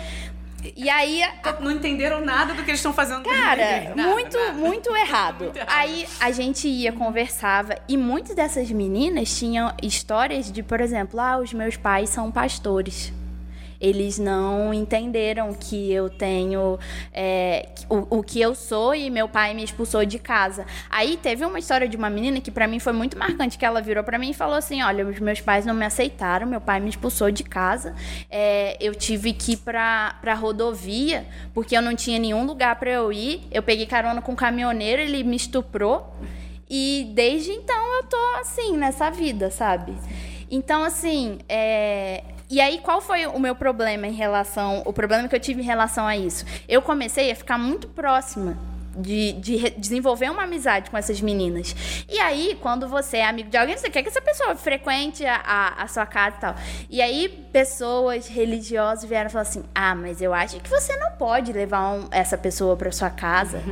E 0.76 0.90
aí 0.90 1.22
Não 1.60 1.72
entenderam 1.72 2.24
nada 2.24 2.54
do 2.54 2.64
que 2.64 2.72
eles 2.72 2.80
estão 2.80 2.94
fazendo. 2.94 3.24
Cara, 3.24 3.94
Nada, 3.96 4.10
muito, 4.12 4.38
nada. 4.38 4.54
muito 4.54 4.96
errado. 4.96 5.44
Muito 5.46 5.58
errado. 5.58 5.72
Aí 5.74 6.08
a 6.20 6.32
gente 6.32 6.68
ia, 6.68 6.92
conversava, 6.92 7.76
e 7.88 7.98
muitas 7.98 8.36
dessas 8.36 8.70
meninas 8.72 9.38
tinham 9.38 9.74
histórias 9.82 10.52
de, 10.52 10.62
por 10.64 10.82
exemplo, 10.82 11.20
ah, 11.20 11.38
os 11.38 11.54
meus 11.54 11.78
pais 11.78 12.10
são 12.10 12.32
pastores. 12.32 13.12
Eles 13.82 14.20
não 14.20 14.72
entenderam 14.74 15.54
que 15.54 15.92
eu 15.92 16.10
tenho 16.10 16.78
é, 17.12 17.70
o, 17.90 18.20
o 18.20 18.24
que 18.24 18.40
eu 18.40 18.54
sou 18.54 18.94
e 18.94 19.10
meu 19.10 19.28
pai 19.28 19.56
me 19.56 19.64
expulsou 19.64 20.06
de 20.06 20.20
casa. 20.20 20.66
Aí 20.90 21.18
teve 21.18 21.44
uma 21.44 21.58
história 21.58 21.88
de 21.88 21.98
uma 21.98 22.10
menina 22.10 22.40
que 22.40 22.52
pra 22.52 22.68
mim 22.68 22.80
foi 22.80 22.94
muito 22.94 23.18
marcante, 23.18 23.58
que 23.58 23.66
ela 23.66 23.82
virou 23.82 24.04
pra 24.04 24.20
mim 24.20 24.30
e 24.30 24.34
falou 24.34 24.56
assim: 24.56 24.84
olha, 24.84 25.06
os 25.08 25.20
meus 25.20 25.42
pais 25.42 25.66
não 25.66 25.74
me 25.74 25.86
aceitaram, 25.86 26.46
meu 26.46 26.62
pai 26.62 26.80
me 26.80 26.90
expulsou 26.90 27.32
de 27.32 27.44
casa, 27.44 27.96
é, 28.30 28.78
eu 28.80 28.94
tive 28.94 29.34
que 29.34 29.54
ir 29.54 29.58
pra, 29.58 30.16
pra 30.22 30.36
rodovia 30.36 31.26
porque 31.54 31.76
eu 31.76 31.82
não 31.82 31.96
tinha 31.96 32.20
nenhum 32.20 32.46
lugar 32.46 32.76
pra 32.78 32.92
eu 32.92 33.12
ir. 33.12 33.42
Eu 33.52 33.64
peguei 33.64 33.88
carona 33.88 34.22
com 34.22 34.34
um 34.34 34.36
caminhoneiro, 34.36 35.02
ele 35.02 35.24
me 35.24 35.36
estuprou. 35.36 36.16
E 36.70 37.12
desde 37.14 37.52
então 37.52 37.96
eu 37.96 38.04
tô 38.04 38.36
assim, 38.40 38.78
nessa 38.78 39.10
vida, 39.10 39.50
sabe? 39.50 39.94
Então, 40.50 40.84
assim, 40.84 41.40
é... 41.48 42.24
E 42.52 42.60
aí, 42.60 42.80
qual 42.80 43.00
foi 43.00 43.26
o 43.26 43.40
meu 43.40 43.56
problema 43.56 44.06
em 44.06 44.12
relação... 44.12 44.84
O 44.86 44.92
problema 44.92 45.26
que 45.30 45.34
eu 45.34 45.40
tive 45.40 45.62
em 45.62 45.66
relação 45.66 46.06
a 46.06 46.18
isso? 46.18 46.46
Eu 46.68 46.82
comecei 46.82 47.32
a 47.32 47.36
ficar 47.36 47.58
muito 47.58 47.88
próxima 47.88 48.58
de, 48.94 49.32
de 49.32 49.70
desenvolver 49.78 50.30
uma 50.30 50.44
amizade 50.44 50.90
com 50.90 50.98
essas 50.98 51.22
meninas. 51.22 51.74
E 52.10 52.20
aí, 52.20 52.58
quando 52.62 52.90
você 52.90 53.18
é 53.18 53.26
amigo 53.26 53.50
de 53.50 53.56
alguém, 53.56 53.78
você 53.78 53.90
quer 53.90 54.04
que 54.04 54.10
essa 54.10 54.22
pessoa 54.22 54.54
frequente 54.54 55.26
a, 55.26 55.76
a, 55.78 55.88
sua 55.88 56.06
casa 56.06 56.36
e 56.36 56.40
tal. 56.42 56.56
E 56.90 57.02
aí, 57.02 57.30
pessoas 57.54 58.28
religiosas 58.28 59.06
vieram 59.10 59.30
falar 59.30 59.44
assim: 59.44 59.64
Ah, 59.74 59.96
mas 59.96 60.22
eu 60.22 60.34
acho 60.34 60.60
que 60.60 60.70
você 60.70 60.98
não 60.98 61.14
pode 61.14 61.54
levar 61.54 61.94
um- 61.94 62.08
essa 62.12 62.38
pessoa 62.38 62.76
para 62.76 62.92
sua 62.92 63.10
casa. 63.10 63.64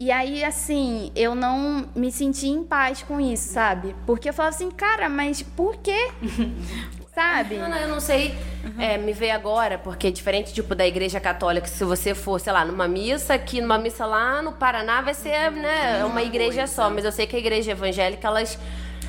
E 0.00 0.12
aí, 0.12 0.44
assim, 0.44 1.10
eu 1.16 1.34
não 1.34 1.88
me 1.94 2.12
senti 2.12 2.48
em 2.48 2.62
paz 2.62 3.02
com 3.02 3.18
isso, 3.18 3.52
sabe? 3.52 3.96
Porque 4.06 4.28
eu 4.28 4.32
falava 4.34 4.54
assim, 4.54 4.70
cara, 4.70 5.08
mas 5.08 5.42
por 5.42 5.76
quê? 5.78 6.10
sabe? 7.18 7.56
Não, 7.56 7.68
não, 7.68 7.76
eu 7.76 7.88
não 7.88 8.00
sei 8.00 8.36
é, 8.78 8.96
me 8.96 9.12
ver 9.12 9.32
agora, 9.32 9.76
porque 9.76 10.08
diferente, 10.08 10.54
tipo, 10.54 10.72
da 10.72 10.86
igreja 10.86 11.18
católica, 11.18 11.66
se 11.66 11.82
você 11.82 12.14
for, 12.14 12.38
sei 12.38 12.52
lá, 12.52 12.64
numa 12.64 12.86
missa, 12.86 13.36
que 13.36 13.60
numa 13.60 13.76
missa 13.76 14.06
lá 14.06 14.40
no 14.40 14.52
Paraná 14.52 15.00
vai 15.00 15.14
ser, 15.14 15.50
né, 15.50 16.04
uma 16.04 16.22
igreja 16.22 16.68
só. 16.68 16.88
Mas 16.88 17.04
eu 17.04 17.10
sei 17.10 17.26
que 17.26 17.34
a 17.34 17.38
igreja 17.38 17.72
evangélica, 17.72 18.28
elas... 18.28 18.56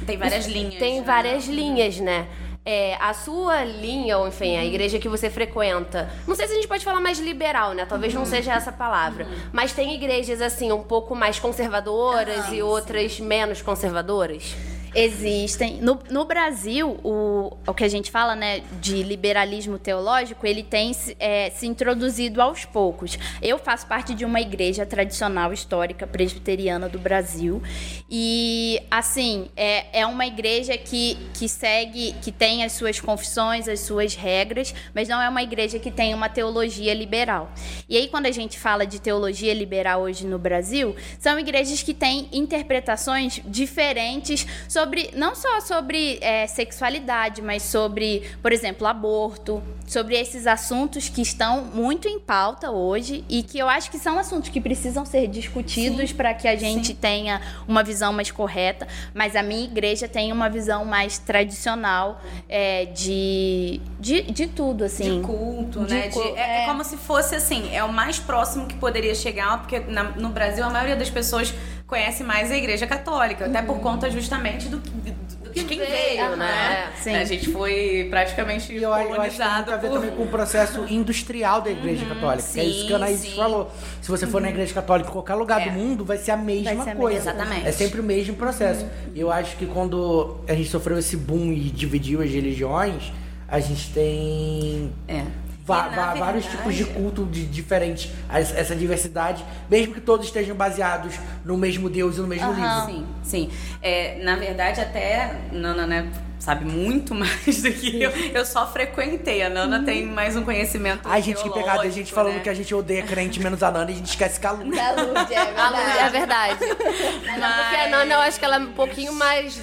Tem 0.08 0.18
várias 0.18 0.48
linhas. 0.48 0.76
Tem 0.76 1.00
né? 1.00 1.06
várias 1.06 1.46
linhas, 1.46 2.00
né? 2.00 2.28
É, 2.66 2.96
a 3.00 3.14
sua 3.14 3.64
linha, 3.64 4.18
ou 4.18 4.28
enfim, 4.28 4.58
a 4.58 4.66
igreja 4.66 4.98
que 4.98 5.08
você 5.08 5.30
frequenta, 5.30 6.10
não 6.28 6.36
sei 6.36 6.48
se 6.48 6.54
a 6.54 6.56
gente 6.56 6.68
pode 6.68 6.84
falar 6.84 7.00
mais 7.00 7.20
liberal, 7.20 7.74
né? 7.74 7.86
Talvez 7.86 8.14
não 8.14 8.26
seja 8.26 8.54
essa 8.54 8.72
palavra. 8.72 9.28
Mas 9.52 9.72
tem 9.72 9.94
igrejas, 9.94 10.42
assim, 10.42 10.72
um 10.72 10.84
pouco 10.84 11.16
mais 11.16 11.40
conservadoras 11.40 12.52
e 12.52 12.62
outras 12.62 13.20
menos 13.20 13.62
conservadoras. 13.62 14.56
Existem. 14.96 15.78
No, 15.82 16.00
no 16.10 16.26
Brasil, 16.26 16.98
o, 17.04 17.58
o 17.68 17.74
que 17.74 17.84
a 17.84 17.88
gente 17.88 18.10
fala, 18.12 18.36
né, 18.36 18.62
de 18.82 19.04
liberalismo 19.04 19.78
teológico, 19.78 20.46
ele 20.46 20.64
tem 20.64 20.94
se- 20.94 21.16
é, 21.20 21.50
se 21.52 21.68
introduzido 21.68 22.42
aos 22.42 22.66
poucos. 22.66 23.18
Eu 23.42 23.58
faço 23.60 23.86
parte 23.88 24.14
de 24.14 24.26
uma 24.26 24.42
igreja 24.42 24.86
tradicional, 24.86 25.54
histórica, 25.54 26.08
presbiteriana 26.08 26.88
do 26.90 26.98
Brasil. 27.00 27.62
E, 28.10 28.82
assim, 28.90 29.50
é, 29.56 30.00
é 30.02 30.06
uma 30.06 30.26
igreja 30.26 30.78
que, 30.78 31.18
que 31.34 31.48
segue, 31.48 32.14
que 32.22 32.32
tem 32.32 32.64
as 32.64 32.72
suas 32.74 33.00
confissões, 33.00 33.68
as 33.68 33.82
suas 33.82 34.16
regras, 34.16 34.74
mas 34.94 35.08
não 35.08 35.22
é 35.22 35.30
uma 35.30 35.44
igreja 35.44 35.78
que 35.80 35.92
tem 35.92 36.14
uma 36.14 36.30
teologia 36.30 36.94
liberal. 36.94 37.52
E 37.88 37.96
aí, 37.98 38.08
quando 38.08 38.26
a 38.26 38.32
gente 38.32 38.58
fala 38.58 38.86
de 38.86 39.00
teologia 39.00 39.54
liberal 39.54 40.02
hoje 40.02 40.26
no 40.26 40.40
Brasil, 40.40 40.96
são 41.20 41.38
igrejas 41.40 41.84
que 41.84 41.94
têm 41.94 42.28
interpretações 42.32 43.42
diferentes 43.46 44.46
sobre, 44.68 44.79
não 45.16 45.36
só 45.36 45.60
sobre 45.62 46.18
é, 46.22 46.48
sexualidade, 46.48 47.42
mas 47.42 47.64
sobre, 47.64 48.24
por 48.42 48.52
exemplo, 48.52 48.86
aborto, 48.88 49.62
sobre 49.88 50.16
esses 50.20 50.46
assuntos 50.46 51.10
que 51.10 51.22
estão 51.22 51.64
muito 51.64 52.08
em 52.08 52.20
pauta 52.20 52.70
hoje 52.72 53.24
e 53.28 53.42
que 53.42 53.58
eu 53.58 53.68
acho 53.68 53.90
que 53.90 53.98
são 53.98 54.20
assuntos 54.20 54.50
que 54.50 54.62
precisam 54.62 55.04
ser 55.06 55.28
discutidos 55.28 56.12
para 56.14 56.34
que 56.34 56.48
a 56.48 56.56
gente 56.56 56.94
tenha 56.94 57.42
uma 57.68 57.84
visão 57.84 58.14
mais 58.14 58.30
correta. 58.32 58.88
Mas 59.14 59.36
a 59.36 59.42
minha 59.42 59.64
igreja 59.64 60.08
tem 60.08 60.32
uma 60.32 60.50
visão 60.50 60.86
mais 60.86 61.18
tradicional 61.18 62.22
é, 62.48 62.86
de, 62.86 63.82
de, 64.00 64.22
de 64.24 64.48
tudo, 64.48 64.84
assim. 64.84 65.20
de 65.22 65.26
culto, 65.26 65.86
De 65.86 65.94
né? 65.94 66.08
De- 66.10 66.20
é, 66.20 66.40
é 66.40 66.64
é. 66.64 66.66
como 66.66 66.84
se 66.84 66.96
fosse 66.98 67.36
assim, 67.36 67.74
é 67.74 67.84
o 67.84 67.92
mais 67.92 68.20
próximo 68.20 68.68
que 68.68 68.76
poderia 68.76 69.16
chegar, 69.16 69.60
porque 69.60 69.80
na- 69.80 70.12
no 70.12 70.30
Brasil 70.30 70.64
a 70.64 70.70
maioria 70.70 70.96
das 70.96 71.10
pessoas 71.10 71.54
conhece 71.90 72.24
mais 72.24 72.52
a 72.52 72.56
Igreja 72.58 72.86
Católica, 72.86 73.48
até 73.48 73.62
por 73.64 73.80
conta 73.80 74.10
justamente 74.12 74.70
do, 74.70 74.78
do, 74.78 75.12
do 75.44 75.50
que 75.50 75.64
quem 75.64 75.80
veio, 75.80 75.90
veio, 75.90 76.30
né? 76.36 76.46
né? 76.46 76.92
Sim. 77.02 77.16
A 77.16 77.26
gente 77.26 77.52
foi 77.52 78.06
praticamente 78.10 78.72
E 78.72 78.84
eu, 78.84 78.94
acho- 78.94 79.10
eu 79.10 79.20
acho 79.22 79.32
que 79.32 79.38
tem 79.38 79.48
muito 79.48 79.66
colonizado 79.66 79.72
a 79.74 79.78
ver 79.78 79.88
por... 79.90 79.94
também 80.00 80.12
com 80.16 80.24
o 80.24 80.28
processo 80.28 80.86
industrial 80.88 81.62
da 81.62 81.72
Igreja 81.72 82.06
Católica. 82.06 82.48
que 82.54 82.60
é 82.60 82.64
isso 82.64 82.86
que 82.86 82.94
a 82.94 82.98
sim, 82.98 83.04
Anaís 83.04 83.20
sim. 83.22 83.36
falou. 83.36 83.72
Se 84.02 84.10
você 84.12 84.28
for 84.28 84.40
na 84.40 84.50
Igreja 84.50 84.72
Católica 84.74 85.10
em 85.10 85.12
qualquer 85.12 85.34
lugar 85.34 85.62
É. 85.62 85.66
do 85.66 85.72
mundo, 85.72 86.06
vai 86.06 86.18
ser 86.20 86.32
a 86.32 86.38
mesma 86.38 86.84
ser 86.84 86.96
coisa. 86.96 87.18
Exatamente. 87.18 87.68
É 87.68 87.72
sempre 87.72 88.00
o 88.00 88.04
mesmo 88.04 88.36
processo. 88.36 88.86
E 89.16 89.20
eu 89.20 89.32
acho 89.32 89.58
que 89.58 89.66
quando 89.66 90.38
a 90.48 90.54
gente 90.54 90.70
sofreu 90.70 91.00
esse 91.00 91.18
boom 91.18 91.52
e 91.52 91.60
dividiu 91.72 92.22
as 92.22 92.30
religiões, 92.30 93.12
a 93.48 93.60
gente 93.60 93.90
tem 93.92 94.92
É. 95.08 95.24
va- 95.70 95.88
E, 95.88 95.96
na 95.96 95.96
va- 95.96 96.14
vários 96.16 96.46
verdade- 96.46 96.58
tipos 96.58 96.76
de 96.76 96.86
culto 96.86 97.26
de, 97.26 97.46
diferentes. 97.46 98.12
Essa 98.30 98.76
diversidade, 98.76 99.44
mesmo 99.70 99.94
que 99.94 100.02
todos 100.02 100.26
estejam 100.26 100.56
baseados 100.56 101.16
no 101.46 101.58
mesmo 101.58 101.90
Deus 101.90 102.18
e 102.18 102.22
no 102.22 102.28
mesmo 102.28 102.52
livro. 102.54 102.86
Sim, 102.86 103.06
sim. 103.24 103.50
É, 103.82 104.20
na 104.24 104.36
verdade, 104.36 104.82
até 104.82 105.36
Nana, 105.52 105.86
né, 105.88 106.10
sabe 106.40 106.66
muito 106.66 107.14
mais 107.16 107.62
do 107.62 107.72
que 107.72 108.02
eu. 108.02 108.10
Eu 108.12 108.46
só 108.46 108.66
frequentei. 108.72 109.42
A 109.44 109.50
Nana 109.50 109.84
tem 109.84 110.06
mais 110.06 110.36
um 110.36 110.44
conhecimento 110.44 111.02
Ai, 111.06 111.22
gente, 111.22 111.42
que 111.44 111.50
pegada. 111.52 111.82
A 111.82 111.90
gente 111.90 112.12
falando 112.12 112.36
né? 112.36 112.40
que 112.40 112.50
a 112.50 112.54
gente 112.54 112.74
odeia 112.74 113.04
crente 113.04 113.40
menos 113.40 113.62
a 113.64 113.70
Nana 113.72 113.90
e 113.92 113.94
a 113.94 113.98
gente 113.98 114.10
esquece 114.10 114.40
que 114.40 114.48
a 114.48 114.52
Lud, 114.52 114.76
é 114.76 114.82
A 114.90 114.92
Lu- 114.92 115.78
é 115.78 116.10
verdade. 116.10 116.60
verdade. 116.60 116.66
Porque 116.80 117.76
a 117.76 117.88
Nana, 117.90 118.14
eu 118.14 118.20
acho 118.22 118.40
que 118.40 118.46
ela 118.46 118.56
é 118.56 118.60
um 118.60 118.74
pouquinho 118.74 119.14
mais 119.14 119.62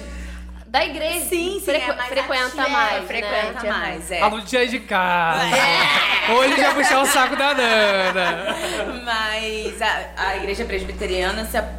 da 0.67 0.85
igreja. 0.85 1.25
Sim, 1.25 1.53
sim, 1.59 1.61
Frequ- 1.65 1.91
é 1.91 1.95
mais 1.95 2.09
frequenta 2.09 2.61
ativa, 2.61 2.69
mais, 2.69 3.05
frequenta 3.07 3.63
né? 3.63 3.69
mais, 3.71 4.11
é. 4.11 4.21
A 4.21 4.27
Lud 4.27 4.51
já 4.51 4.63
é 4.63 4.65
de 4.65 4.79
casa. 4.81 5.45
Hoje 6.37 6.55
vai 6.61 6.73
puxar 6.75 7.01
o 7.01 7.05
saco 7.05 7.35
da 7.35 7.53
Nana. 7.53 8.55
Mas 9.03 9.81
a, 9.81 10.05
a 10.17 10.37
igreja 10.37 10.65
presbiteriana 10.65 11.45
se 11.45 11.57
a- 11.57 11.69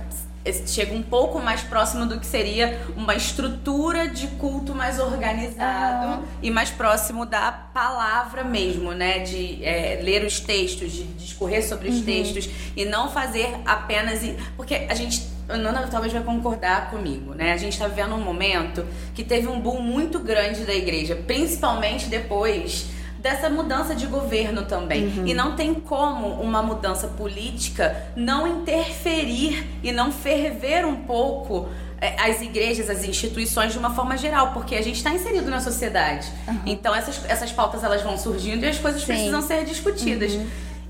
chega 0.67 0.95
um 0.95 1.03
pouco 1.03 1.39
mais 1.41 1.61
próximo 1.61 2.07
do 2.07 2.19
que 2.19 2.25
seria 2.25 2.81
uma 2.97 3.15
estrutura 3.15 4.09
de 4.09 4.29
culto 4.29 4.75
mais 4.75 4.99
organizado 4.99 6.25
e 6.41 6.51
mais 6.51 6.71
próximo 6.71 7.27
da 7.27 7.53
palavra 7.53 8.43
mesmo, 8.45 8.93
né? 8.93 9.19
De 9.19 9.63
é, 9.63 10.01
ler 10.03 10.25
os 10.25 10.41
textos, 10.41 10.93
de 10.93 11.03
discorrer 11.05 11.63
sobre 11.67 11.91
os 11.91 12.01
textos 12.01 12.49
e 12.75 12.87
não 12.87 13.11
fazer 13.11 13.55
apenas. 13.67 14.21
Porque 14.57 14.87
a 14.89 14.95
gente. 14.95 15.37
A 15.49 15.57
Nana 15.57 15.89
talvez 15.91 16.13
vai 16.13 16.23
concordar 16.23 16.91
comigo, 16.91 17.35
né? 17.35 17.53
A 17.53 17.57
gente 17.57 17.79
tá 17.79 17.89
vivendo 17.89 18.15
um 18.15 18.21
momento 18.21 18.85
que 19.15 19.25
teve 19.25 19.49
um 19.49 19.59
boom 19.59 19.81
muito 19.81 20.19
grande 20.19 20.65
da 20.65 20.75
igreja, 20.75 21.17
principalmente 21.27 22.07
depois 22.07 22.87
dessa 23.19 23.51
mudança 23.51 23.95
de 23.95 24.07
governo 24.07 24.65
também. 24.65 25.25
E 25.27 25.35
não 25.35 25.57
tem 25.57 25.75
como 25.75 26.29
uma 26.41 26.63
mudança 26.63 27.09
política 27.09 28.11
não 28.15 28.47
interferir 28.47 29.67
e 29.83 29.91
não 29.91 30.13
ferver 30.13 30.85
um 30.87 30.97
pouco 30.97 31.69
é, 32.01 32.15
as 32.21 32.41
igrejas, 32.41 32.89
as 32.89 33.05
instituições 33.05 33.73
de 33.73 33.79
uma 33.79 33.91
forma 33.91 34.17
geral, 34.17 34.53
porque 34.53 34.77
a 34.77 34.83
gente 34.83 34.97
está 34.97 35.13
inserido 35.13 35.51
na 35.51 35.61
sociedade. 35.61 36.31
Então 36.65 36.95
essas, 36.95 37.25
essas 37.29 37.51
pautas 37.51 37.83
elas 37.83 38.03
vão 38.03 38.17
surgindo 38.17 38.65
e 38.65 38.69
as 38.69 38.79
coisas 38.79 39.01
Sim. 39.01 39.07
precisam 39.09 39.43
ser 39.43 39.65
discutidas. 39.65 40.39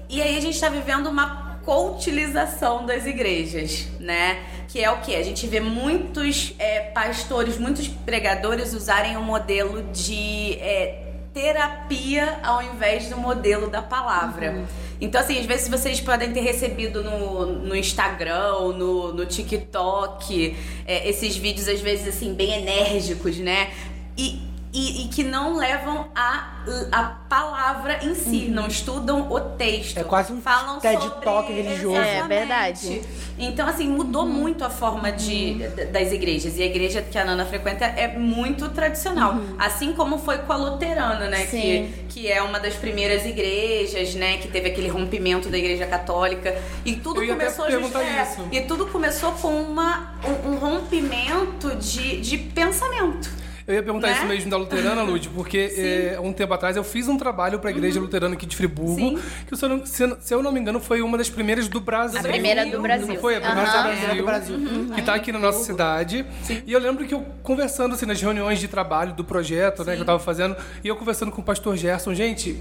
E 0.09 0.23
aí 0.23 0.37
a 0.37 0.41
gente 0.41 0.55
está 0.55 0.69
vivendo 0.69 1.07
uma 1.09 1.48
coutilização 1.69 2.87
das 2.87 3.05
igrejas, 3.05 3.89
né? 4.01 4.43
Que 4.69 4.83
é 4.83 4.91
o 4.91 5.03
que? 5.03 5.15
A 5.15 5.23
gente 5.23 5.47
vê 5.47 5.61
muitos 5.61 6.55
é, 6.59 6.81
pastores, 6.81 7.59
muitos 7.59 7.87
pregadores 7.87 8.73
usarem 8.73 9.19
o 9.19 9.21
modelo 9.21 9.83
de 9.93 10.55
é, 10.55 11.05
terapia 11.35 12.41
ao 12.43 12.63
invés 12.63 13.11
do 13.11 13.19
modelo 13.19 13.69
da 13.69 13.83
palavra. 13.83 14.65
Então, 14.99 15.21
assim, 15.21 15.39
às 15.39 15.45
vezes 15.45 15.69
vocês 15.69 16.01
podem 16.01 16.33
ter 16.33 16.41
recebido 16.41 17.05
no, 17.05 17.45
no 17.45 17.77
Instagram 17.77 18.55
ou 18.55 18.73
no, 18.73 19.13
no 19.13 19.27
TikTok 19.27 20.57
é, 20.87 21.07
esses 21.07 21.37
vídeos, 21.37 21.69
às 21.69 21.83
vezes, 21.83 22.09
assim, 22.09 22.33
bem 22.33 22.63
enérgicos, 22.63 23.37
né? 23.37 23.71
E, 24.17 24.41
e, 24.73 25.05
e 25.05 25.09
que 25.09 25.25
não 25.25 25.57
levam 25.57 26.09
a, 26.15 26.49
a 26.93 27.03
palavra 27.29 28.05
em 28.05 28.15
si, 28.15 28.49
não 28.49 28.67
estudam 28.67 29.31
o 29.33 29.41
texto. 29.41 29.99
É 29.99 30.05
quase 30.05 30.33
um 30.33 30.41
Falam 30.41 30.79
TED 30.79 31.03
sobre- 31.03 31.25
Talk 31.25 31.53
religioso. 31.53 31.97
É, 31.97 32.17
Exatamente. 32.19 32.29
verdade. 32.39 33.03
Então, 33.39 33.69
assim, 33.69 33.89
mudou 33.89 34.27
muito 34.27 34.65
a 34.65 34.71
forma 34.71 35.11
de, 35.13 35.55
d- 35.55 35.85
das 35.87 36.13
igrejas. 36.13 36.59
E 36.59 36.63
a 36.63 36.67
igreja 36.67 37.01
que 37.01 37.17
a 37.17 37.25
Nana 37.25 37.45
frequenta 37.47 37.85
é 37.85 38.09
muito 38.19 38.69
tradicional. 38.71 39.37
Assim 39.59 39.93
como 39.93 40.19
foi 40.19 40.39
com 40.39 40.53
a 40.53 40.57
luterana, 40.57 41.29
né? 41.29 41.47
Sim. 41.47 41.93
Que, 42.09 42.21
que 42.23 42.33
é 42.33 42.43
uma 42.43 42.59
das 42.59 42.75
primeiras 42.75 43.25
igrejas, 43.25 44.15
né? 44.17 44.39
Que 44.39 44.49
teve 44.49 44.69
aquele 44.69 44.89
rompimento 44.89 45.49
da 45.49 45.57
igreja 45.57 45.87
católica. 45.87 46.61
E 46.85 46.97
tudo 46.97 47.21
Eu 47.23 47.29
ia 47.29 47.35
até 47.35 47.45
começou 47.45 47.67
perguntar 47.67 48.03
é, 48.03 48.23
isso. 48.23 48.49
E 48.51 48.61
tudo 48.63 48.87
começou 48.87 49.33
com 49.33 49.49
uma, 49.63 50.13
um, 50.45 50.51
um 50.51 50.57
rompimento 50.59 51.75
de, 51.77 52.21
de 52.21 52.37
pensamento. 52.39 53.31
Eu 53.69 53.75
ia 53.75 53.83
perguntar 53.83 54.07
Né? 54.09 54.15
isso 54.15 54.25
mesmo 54.27 54.51
da 54.51 54.57
Luterana, 54.57 55.03
Lud, 55.03 55.29
porque 55.29 55.59
é, 55.77 56.19
um 56.21 56.33
tempo 56.33 56.55
atrás 56.55 56.75
eu 56.75 56.83
fiz 56.83 57.07
um 57.07 57.19
trabalho 57.19 57.59
pra 57.59 57.71
Igreja 57.71 58.01
Luterana 58.01 58.35
aqui 58.35 58.47
de 58.47 58.57
Friburgo, 58.57 58.95
Sim. 58.97 59.19
que 59.47 59.55
se 59.55 59.63
eu, 59.63 59.69
não, 59.69 59.85
se, 59.85 60.17
se 60.21 60.35
eu 60.35 60.43
não 60.43 60.51
me 60.51 60.59
engano 60.59 60.81
foi 60.81 61.03
uma 61.03 61.19
das 61.19 61.29
primeiras 61.29 61.69
do 61.69 61.79
Brasil. 61.79 62.19
A 62.19 62.23
primeira 62.23 62.65
do 62.65 62.81
Brasil. 62.81 63.07
Não 63.07 63.17
foi? 63.17 63.37
A 63.37 63.41
primeira 63.43 63.71
Aham. 63.71 64.17
do 64.17 64.25
Brasil. 64.25 64.57
do 64.59 64.59
Brasil. 64.59 64.95
Que 64.95 65.03
tá 65.03 65.15
aqui 65.15 65.31
na 65.31 65.39
nossa 65.39 65.63
cidade. 65.63 66.25
E 66.67 66.73
eu 66.73 66.81
lembro 66.81 67.05
que 67.07 67.13
eu 67.13 67.25
conversando 67.43 67.95
assim 67.95 68.07
nas 68.07 68.21
reuniões 68.21 68.59
de 68.59 68.69
trabalho 68.69 69.13
do 69.13 69.23
projeto, 69.23 69.85
né, 69.85 69.95
que 69.97 70.01
eu 70.01 70.07
tava 70.07 70.19
fazendo, 70.19 70.57
e 70.83 70.89
eu 70.89 70.97
conversando 70.97 71.31
com 71.31 71.43
o 71.43 71.45
pastor 71.45 71.77
Gerson, 71.77 72.15
gente. 72.15 72.59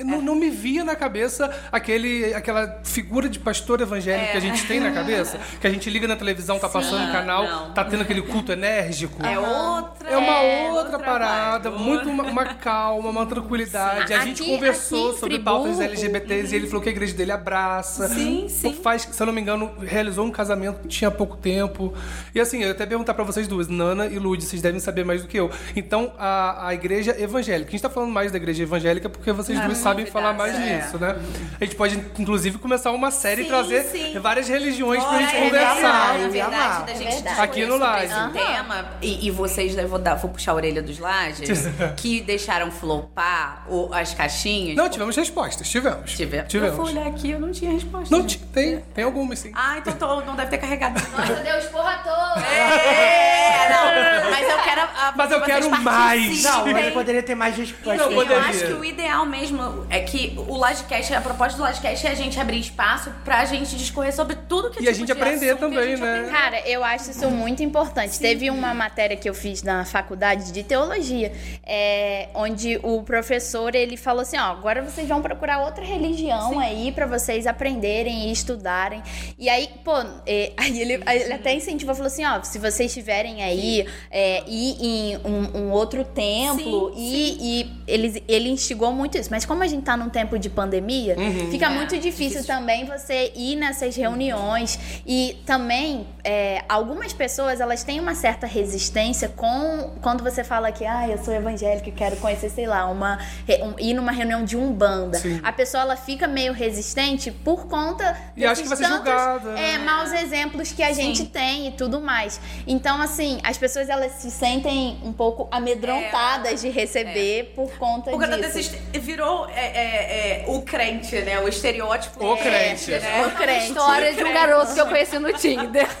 Eu 0.00 0.06
Não, 0.06 0.20
não 0.20 0.34
me 0.34 0.50
via 0.50 0.84
na 0.84 0.96
cabeça 0.96 1.50
aquele, 1.70 2.32
aquela 2.34 2.80
figura 2.84 3.28
de 3.28 3.38
pastor 3.38 3.80
evangélico 3.80 4.32
que 4.32 4.36
a 4.36 4.40
gente 4.40 4.66
tem 4.66 4.80
na 4.80 4.90
cabeça. 4.92 5.38
Que 5.60 5.66
a 5.66 5.70
gente 5.70 5.88
liga 5.90 6.08
na 6.08 6.16
televisão, 6.16 6.58
tá 6.58 6.68
passando 6.68 7.08
o 7.08 7.12
canal, 7.12 7.44
não. 7.44 7.72
tá 7.72 7.84
tendo 7.84 8.02
aquele 8.02 8.22
culto 8.22 8.52
enérgico. 8.52 9.24
É 9.24 9.38
outra. 9.38 10.08
É 10.10 10.16
uma 10.16 10.32
é 10.42 10.70
outra, 10.72 10.98
parada, 10.98 11.70
vibe. 11.70 11.82
muito 11.82 12.08
uma, 12.08 12.24
uma 12.24 12.44
calma, 12.54 13.10
uma 13.10 13.26
tranquilidade. 13.26 14.08
Sim. 14.08 14.14
A 14.14 14.24
gente 14.24 14.42
Aqui- 14.42 14.50
conversou 14.52 15.10
aqui 15.10 15.18
sobre 15.20 15.34
Friburgo, 15.36 15.60
pautas 15.64 15.80
LGBTs 15.80 16.52
e 16.52 16.56
ele 16.56 16.66
falou 16.66 16.82
que 16.82 16.88
a 16.88 16.92
igreja 16.92 17.14
dele 17.14 17.32
abraça. 17.32 18.08
Sim, 18.08 18.46
sim. 18.48 18.72
Faz, 18.74 19.02
se 19.02 19.22
eu 19.22 19.26
não 19.26 19.32
me 19.32 19.40
engano, 19.40 19.70
realizou 19.80 20.24
um 20.26 20.30
casamento 20.30 20.88
tinha 20.88 21.10
pouco 21.10 21.36
tempo. 21.36 21.92
E 22.34 22.40
assim, 22.40 22.58
eu 22.60 22.66
ia 22.68 22.72
até 22.72 22.86
perguntar 22.86 23.14
pra 23.14 23.24
vocês 23.24 23.46
duas, 23.46 23.68
Nana 23.68 24.06
e 24.06 24.18
Lud, 24.18 24.42
vocês 24.44 24.62
devem 24.62 24.80
saber 24.80 25.04
mais 25.04 25.22
do 25.22 25.28
que 25.28 25.38
eu. 25.38 25.50
Então, 25.76 26.12
a, 26.18 26.68
a 26.68 26.74
igreja 26.74 27.14
evangélica. 27.20 27.68
A 27.68 27.72
gente 27.72 27.82
tá 27.82 27.90
falando 27.90 28.10
mais 28.10 28.32
da 28.32 28.38
igreja 28.38 28.62
evangélica 28.62 29.08
porque 29.08 29.30
vocês 29.32 29.58
Ah, 29.58 29.66
duas 29.66 29.78
sabem 29.78 29.89
novidades, 29.98 30.12
falar 30.12 30.32
mais 30.32 30.54
é. 30.58 30.78
disso, 30.78 30.98
né? 30.98 31.16
A 31.60 31.64
gente 31.64 31.76
pode, 31.76 31.96
inclusive, 32.18 32.58
começar 32.58 32.90
uma 32.92 33.10
série 33.10 33.42
e 33.42 33.44
trazer 33.46 33.82
sim. 33.84 34.18
várias 34.18 34.48
religiões 34.48 35.02
pra 35.02 35.12
Olha, 35.12 35.26
gente 35.26 35.36
é 35.36 35.40
conversar. 35.44 35.72
verdade, 35.74 36.18
amar. 36.18 36.30
verdade, 36.30 36.84
da 36.86 36.92
É 36.92 36.94
gente 36.96 37.14
verdade. 37.14 37.40
Aqui 37.40 37.66
no 37.66 37.76
Laje. 37.76 38.04
esse 38.06 38.28
tema, 38.30 38.84
e, 39.02 39.26
e 39.26 39.30
vocês, 39.30 39.76
eu 39.76 39.88
vou, 39.88 39.98
dar, 39.98 40.14
vou 40.16 40.30
puxar 40.30 40.52
a 40.52 40.54
orelha 40.54 40.82
dos 40.82 40.98
lajes, 40.98 41.64
que 41.96 42.20
deixaram 42.20 42.70
flopar 42.70 43.64
o- 43.68 43.92
as 43.92 44.14
caixinhas. 44.14 44.76
Não, 44.76 44.88
tivemos 44.88 45.16
respostas, 45.16 45.68
tivemos. 45.68 46.12
Tive- 46.12 46.42
Tivemos. 46.44 46.78
Eu 46.78 46.84
fui 46.84 46.92
olhar 46.94 47.06
aqui, 47.08 47.30
eu 47.30 47.40
não 47.40 47.50
tinha 47.52 47.70
resposta. 47.72 48.14
Não, 48.16 48.24
tem, 48.26 48.78
tem 48.94 49.04
algumas 49.04 49.38
sim. 49.38 49.52
Ah, 49.54 49.76
então 49.78 49.92
tô- 49.94 50.20
não 50.22 50.34
deve 50.36 50.50
ter 50.50 50.58
carregado. 50.58 51.00
Nossa, 51.16 51.34
Deus, 51.34 51.64
porra 51.66 51.98
toda. 52.04 52.46
É, 52.46 53.68
não, 53.68 54.30
mas 54.30 54.48
eu 54.48 54.58
quero. 54.62 54.80
a- 54.82 55.12
Mas 55.16 55.30
eu 55.30 55.40
quero 55.42 55.70
mais. 55.82 56.42
Não, 56.42 56.66
mas 56.72 56.92
poderia 56.92 57.22
ter 57.22 57.34
mais 57.34 57.56
respostas. 57.56 57.98
Não, 58.10 58.22
Eu 58.22 58.38
acho 58.38 58.66
que 58.66 58.72
o 58.72 58.84
ideal 58.84 59.26
mesmo, 59.26 59.62
falando 59.70 59.86
é 59.90 60.00
que 60.00 60.34
o 60.36 60.54
Lodcast, 60.54 61.14
a 61.14 61.20
proposta 61.20 61.56
do 61.56 61.64
Lodcast 61.64 62.06
é 62.06 62.10
a 62.10 62.14
gente 62.14 62.38
abrir 62.38 62.58
espaço 62.58 63.10
pra 63.24 63.44
gente 63.44 63.76
discorrer 63.76 64.14
sobre 64.14 64.36
tudo 64.48 64.70
que 64.70 64.82
E 64.82 64.88
a 64.88 64.92
tipo 64.92 65.06
gente 65.06 65.06
de 65.06 65.12
aprender 65.12 65.56
também, 65.56 65.90
gente 65.90 66.00
né? 66.00 66.28
Cara, 66.30 66.60
eu 66.68 66.84
acho 66.84 67.10
isso 67.10 67.30
muito 67.30 67.62
importante. 67.62 68.18
Teve 68.18 68.50
uma 68.50 68.74
matéria 68.74 69.16
que 69.16 69.28
eu 69.28 69.34
fiz 69.34 69.62
na 69.62 69.84
faculdade 69.84 70.52
de 70.52 70.62
teologia, 70.62 71.32
é, 71.64 72.28
onde 72.34 72.78
o 72.82 73.02
professor 73.02 73.74
ele 73.74 73.96
falou 73.96 74.22
assim, 74.22 74.36
ó, 74.36 74.52
agora 74.52 74.82
vocês 74.82 75.08
vão 75.08 75.22
procurar 75.22 75.60
outra 75.60 75.84
religião 75.84 76.58
aí 76.58 76.92
pra 76.92 77.06
vocês 77.06 77.46
aprenderem 77.46 78.28
e 78.28 78.32
estudarem. 78.32 79.02
E 79.38 79.48
aí, 79.48 79.68
pô, 79.84 79.96
é, 80.26 80.52
aí 80.56 80.80
ele, 80.80 80.94
ele 81.06 81.32
até 81.32 81.54
incentivou, 81.54 81.94
falou 81.94 82.08
assim, 82.08 82.24
ó, 82.24 82.42
se 82.42 82.58
vocês 82.58 82.90
estiverem 82.90 83.42
aí 83.42 83.86
é, 84.10 84.42
ir 84.46 84.76
em 84.80 85.16
um, 85.24 85.58
um 85.58 85.70
outro 85.70 86.04
templo 86.04 86.92
e, 86.96 87.36
e 87.40 87.70
ele, 87.86 88.22
ele 88.26 88.48
instigou 88.48 88.92
muito 88.92 89.18
isso. 89.18 89.30
Mas 89.30 89.44
como 89.44 89.59
a 89.62 89.66
gente 89.66 89.82
tá 89.84 89.96
num 89.96 90.08
tempo 90.08 90.38
de 90.38 90.48
pandemia, 90.50 91.16
fica 91.50 91.70
muito 91.70 91.98
difícil, 91.98 92.44
também 92.44 92.84
você 92.84 93.32
ir 93.34 93.56
nessas 93.56 93.94
reuniões. 93.96 94.78
E 95.06 95.36
também 95.46 96.06
é, 96.24 96.62
algumas 96.68 97.12
pessoas 97.12 97.60
elas 97.60 97.82
têm 97.84 98.00
uma 98.00 98.14
certa 98.14 98.46
resistência 98.46 99.28
com 99.28 99.96
quando 100.02 100.22
você 100.22 100.42
fala 100.44 100.70
que 100.72 100.84
ah 100.84 101.08
eu 101.08 101.18
sou 101.24 101.32
evangélica 101.34 101.88
e 101.88 101.92
quero 101.92 102.16
conhecer 102.16 102.50
sei 102.50 102.66
lá 102.66 102.86
uma 102.86 103.18
um- 103.62 103.74
ir 103.78 103.94
numa 103.94 104.12
reunião 104.12 104.44
de 104.44 104.56
umbanda. 104.56 105.18
Sim. 105.18 105.40
a 105.42 105.52
pessoa 105.52 105.82
ela 105.82 105.96
fica 105.96 106.26
meio 106.26 106.52
resistente 106.52 107.30
por 107.30 107.66
conta 107.66 108.16
E 108.36 108.40
desses 108.40 108.62
que 108.62 108.68
vai 108.68 108.76
ser 108.76 108.84
tantos, 108.84 109.06
julgada, 109.12 109.50
é, 109.58 109.78
né? 109.78 109.84
maus 109.84 110.12
exemplos 110.12 110.72
que 110.72 110.82
a 110.82 110.92
gente 110.92 111.24
tem 111.26 111.68
e 111.68 111.70
tudo 111.72 112.00
mais. 112.00 112.40
Então 112.66 113.00
assim 113.00 113.38
as 113.42 113.56
pessoas 113.58 113.88
elas 113.88 114.12
se 114.12 114.30
sentem 114.30 114.98
um 115.02 115.12
pouco 115.12 115.48
amedrontadas 115.50 116.60
de 116.60 116.68
receber 116.68 117.52
por 117.54 117.70
conta 117.78 118.10
Por 118.10 118.20
conta 118.20 118.36
disso. 118.36 118.52
desses. 118.72 118.80
Virou 119.02 119.48
é, 119.54 119.66
é, 119.66 120.42
é, 120.42 120.44
o 120.46 120.62
crente, 120.62 121.16
né? 121.22 121.40
O 121.40 121.48
estereótipo. 121.48 122.24
O 122.24 122.34
é, 122.34 122.36
crente. 122.38 122.90
né? 122.90 123.26
O 123.26 123.30
crente. 123.32 123.66
História 123.68 124.14
de 124.14 124.24
um 124.24 124.32
garoto 124.32 124.74
que 124.74 124.80
eu 124.80 124.86
conheci 124.86 125.18
no 125.18 125.32
Tinder. 125.32 125.86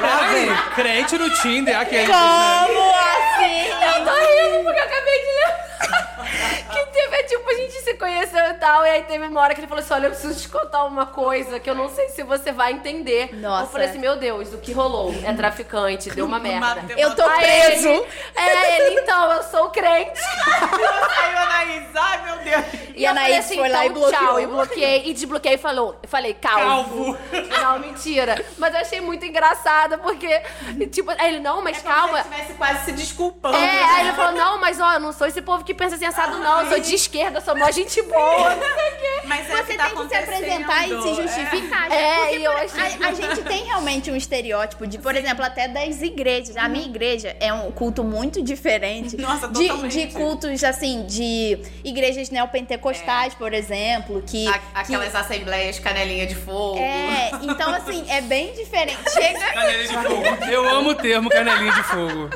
Peraí, 0.00 0.48
crente 0.74 1.18
no 1.18 1.30
Tinder, 1.40 1.78
aquele. 1.78 2.06
né? 2.06 2.14
como 2.14 2.90
assim 2.90 3.68
Eu 3.68 4.04
tô 4.04 4.10
rindo 4.10 4.64
porque 4.64 4.80
eu 4.80 4.84
acabei 4.84 5.18
de 5.18 5.26
ler. 5.26 5.69
Que 5.80 6.86
teve, 6.86 7.22
tipo, 7.24 7.50
a 7.50 7.54
gente 7.54 7.72
se 7.72 7.94
conheceu 7.94 8.44
e 8.50 8.54
tal. 8.54 8.84
E 8.86 8.90
aí 8.90 9.02
teve 9.02 9.26
uma 9.26 9.40
hora 9.40 9.54
que 9.54 9.60
ele 9.60 9.66
falou 9.66 9.82
assim: 9.82 9.94
Olha, 9.94 10.06
eu 10.06 10.10
preciso 10.10 10.40
te 10.40 10.48
contar 10.48 10.84
uma 10.84 11.06
coisa 11.06 11.58
que 11.58 11.68
eu 11.68 11.74
não 11.74 11.88
sei 11.88 12.08
se 12.10 12.22
você 12.22 12.52
vai 12.52 12.72
entender. 12.72 13.34
Nossa. 13.36 13.64
Eu 13.64 13.68
falei 13.68 13.88
assim: 13.88 13.98
Meu 13.98 14.16
Deus, 14.16 14.52
o 14.52 14.58
que 14.58 14.72
rolou? 14.72 15.14
É 15.24 15.32
traficante, 15.32 16.10
deu 16.10 16.26
uma 16.26 16.38
merda. 16.40 16.84
eu 16.96 17.14
tô 17.14 17.24
Aí 17.24 17.38
preso 17.38 17.88
Ele, 17.88 18.06
é, 18.36 18.86
ele, 18.86 19.00
então, 19.00 19.32
eu 19.32 19.42
sou 19.44 19.70
crente. 19.70 20.20
Saiu 20.20 21.38
a 21.38 21.42
Anaís. 21.42 21.86
Ai, 21.94 22.24
meu 22.24 22.38
Deus. 22.38 22.64
E 22.94 23.06
a 23.06 23.10
Anaís 23.12 23.46
foi 23.46 23.68
lá 23.68 23.86
e 23.86 23.88
bloqueou. 23.88 24.12
Tchau, 24.12 24.40
e 24.40 24.46
bloqueei, 24.46 25.02
e 25.06 25.14
desbloqueei 25.14 25.54
e 25.54 25.58
falou, 25.58 25.96
eu 26.02 26.08
falei, 26.08 26.34
calvo. 26.34 27.16
Não, 27.48 27.78
mentira. 27.78 28.44
Mas 28.58 28.74
eu 28.74 28.80
achei 28.80 29.00
muito 29.00 29.24
engraçado, 29.24 29.98
porque, 29.98 30.42
tipo, 30.90 31.10
aí 31.10 31.30
ele, 31.30 31.40
não, 31.40 31.62
mas 31.62 31.80
calma. 31.82 32.22
Se 32.22 32.28
tivesse 32.28 32.52
quase 32.54 32.84
se 32.84 32.92
desculpando. 32.92 33.56
É, 33.56 33.84
aí 33.84 34.06
ele 34.06 34.12
falou, 34.12 34.32
não, 34.32 34.60
mas 34.60 34.80
ó, 34.80 34.94
eu 34.94 35.00
não 35.00 35.12
sou 35.12 35.26
esse 35.26 35.40
povo 35.40 35.64
que 35.64 35.69
pensa 35.74 35.94
assim, 35.96 36.04
assado, 36.06 36.38
não. 36.38 36.62
Eu 36.62 36.68
sou 36.70 36.80
de 36.80 36.94
esquerda, 36.94 37.40
sou 37.40 37.56
mó 37.56 37.70
gente 37.70 38.00
boa, 38.02 38.54
não 38.54 38.62
sei 38.62 38.92
o 38.92 38.96
quê. 38.98 39.20
Mas 39.24 39.48
é 39.50 39.56
Você 39.56 39.72
que 39.72 39.78
tá 39.78 39.84
tem 39.86 39.96
que 39.96 40.08
se 40.08 40.14
apresentar 40.14 40.88
e 40.88 41.02
se 41.02 41.14
justificar. 41.22 41.92
É, 41.92 42.16
Porque 42.16 42.36
e 42.38 42.44
eu 42.44 42.52
achei- 42.52 43.04
a, 43.04 43.08
a 43.08 43.12
gente 43.14 43.42
tem 43.42 43.64
realmente 43.64 44.10
um 44.10 44.16
estereótipo 44.16 44.86
de, 44.86 44.98
por 44.98 45.14
exemplo, 45.14 45.44
até 45.44 45.68
das 45.68 46.00
igrejas. 46.02 46.56
A 46.56 46.68
minha 46.68 46.84
igreja 46.86 47.36
é 47.40 47.52
um 47.52 47.70
culto 47.70 48.02
muito 48.02 48.42
diferente 48.42 49.16
Nossa, 49.16 49.48
de, 49.48 49.68
de 49.88 50.06
cultos, 50.08 50.64
assim, 50.64 51.04
de 51.06 51.58
igrejas 51.84 52.30
neopentecostais, 52.30 53.34
por 53.34 53.52
exemplo, 53.52 54.22
que... 54.26 54.48
A- 54.48 54.52
que- 54.58 54.60
aquelas 54.74 55.14
assembleias 55.14 55.78
canelinha 55.78 56.26
de 56.26 56.34
fogo. 56.34 56.78
é, 56.78 57.30
então 57.42 57.72
assim, 57.74 58.04
é 58.10 58.20
bem 58.20 58.52
diferente. 58.54 58.98
Chega 59.12 59.38
Canelinha 59.52 59.86
de 59.88 59.94
fogo. 60.08 60.44
Eu 60.50 60.68
amo 60.68 60.90
o 60.90 60.94
termo 60.94 61.28
canelinha 61.30 61.72
de 61.72 61.82
fogo. 61.84 62.30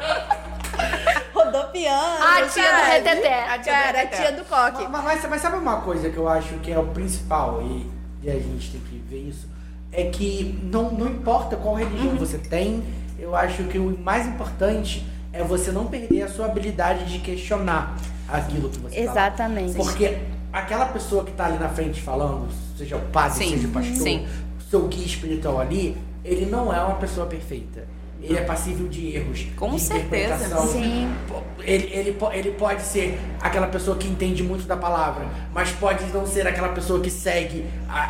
Rodopiando. 1.35 2.23
A 2.23 2.47
tia 2.47 2.63
do 2.63 2.79
sabe? 2.79 2.91
reteté. 2.91 3.45
A 3.45 3.59
Cara, 3.59 4.03
a 4.03 4.07
tia 4.07 4.33
do 4.33 4.45
coque. 4.45 4.87
Mas, 4.89 5.05
mas- 5.05 5.27
mas 5.31 5.43
sabe 5.43 5.57
uma 5.57 5.81
coisa 5.81 6.09
que 6.11 6.17
eu 6.17 6.29
acho 6.29 6.55
que 6.59 6.73
é 6.73 6.79
o 6.79 6.87
principal 6.87 7.61
e, 7.63 7.91
e 8.23 8.31
a 8.31 8.35
gente 8.35 8.71
tem 8.71 8.81
que 8.81 8.97
ver 9.09 9.29
isso? 9.29 9.49
É 9.93 10.05
que 10.05 10.59
não, 10.63 10.91
não 10.91 11.07
importa 11.07 11.57
qual 11.57 11.75
religião 11.77 12.17
você 12.17 12.39
tem, 12.39 12.83
eu 13.19 13.35
acho 13.37 13.65
que 13.65 13.79
o 13.79 13.97
mais 13.99 14.27
importante 14.27 15.07
é 15.33 15.43
você 15.43 15.71
não 15.71 15.87
perder 15.87 16.23
a 16.23 16.29
sua 16.29 16.47
habilidade 16.47 17.05
de 17.07 17.19
questionar 17.21 17.97
aquilo 18.29 18.69
que 18.71 18.79
você 18.79 18.97
fala. 19.07 19.11
Exatamente. 19.11 19.75
Porque 19.75 20.19
aquela 20.53 20.87
pessoa 20.87 21.25
que 21.25 21.33
tá 21.33 21.47
ali 21.47 21.59
na 21.59 21.69
frente 21.69 22.01
falando, 22.01 22.49
seja 22.77 22.97
o 22.97 23.01
padre, 23.01 23.39
Sim, 23.45 23.51
seja 23.51 23.69
o 23.69 23.71
pastor, 23.71 23.97
sim. 23.97 24.27
o 24.59 24.63
seu 24.71 24.87
guia 24.89 25.05
espiritual 25.07 25.61
ali, 25.61 25.97
ele 26.25 26.47
não 26.47 26.73
é 26.75 26.81
uma 26.81 26.97
pessoa 26.97 27.27
perfeita. 27.27 27.87
Ele 28.25 28.39
é 28.39 28.43
passível 28.43 28.89
de 28.89 29.15
erros. 29.17 29.47
Com 29.57 29.75
de 29.75 29.81
certeza. 29.81 30.35
interpretação. 30.35 30.67
Sim. 30.69 31.13
Ele, 31.61 31.85
ele, 31.93 32.17
ele 32.33 32.51
pode 32.53 32.83
ser 32.83 33.19
aquela 33.41 33.67
pessoa 33.67 33.97
que 33.97 34.07
entende 34.09 34.43
muito 34.43 34.67
da 34.67 34.77
palavra, 34.77 35.27
mas 35.53 35.71
pode 35.73 36.05
não 36.13 36.27
ser 36.27 36.47
aquela 36.47 36.69
pessoa 36.71 37.01
que 37.01 37.11
segue 37.11 37.65
a- 37.89 38.01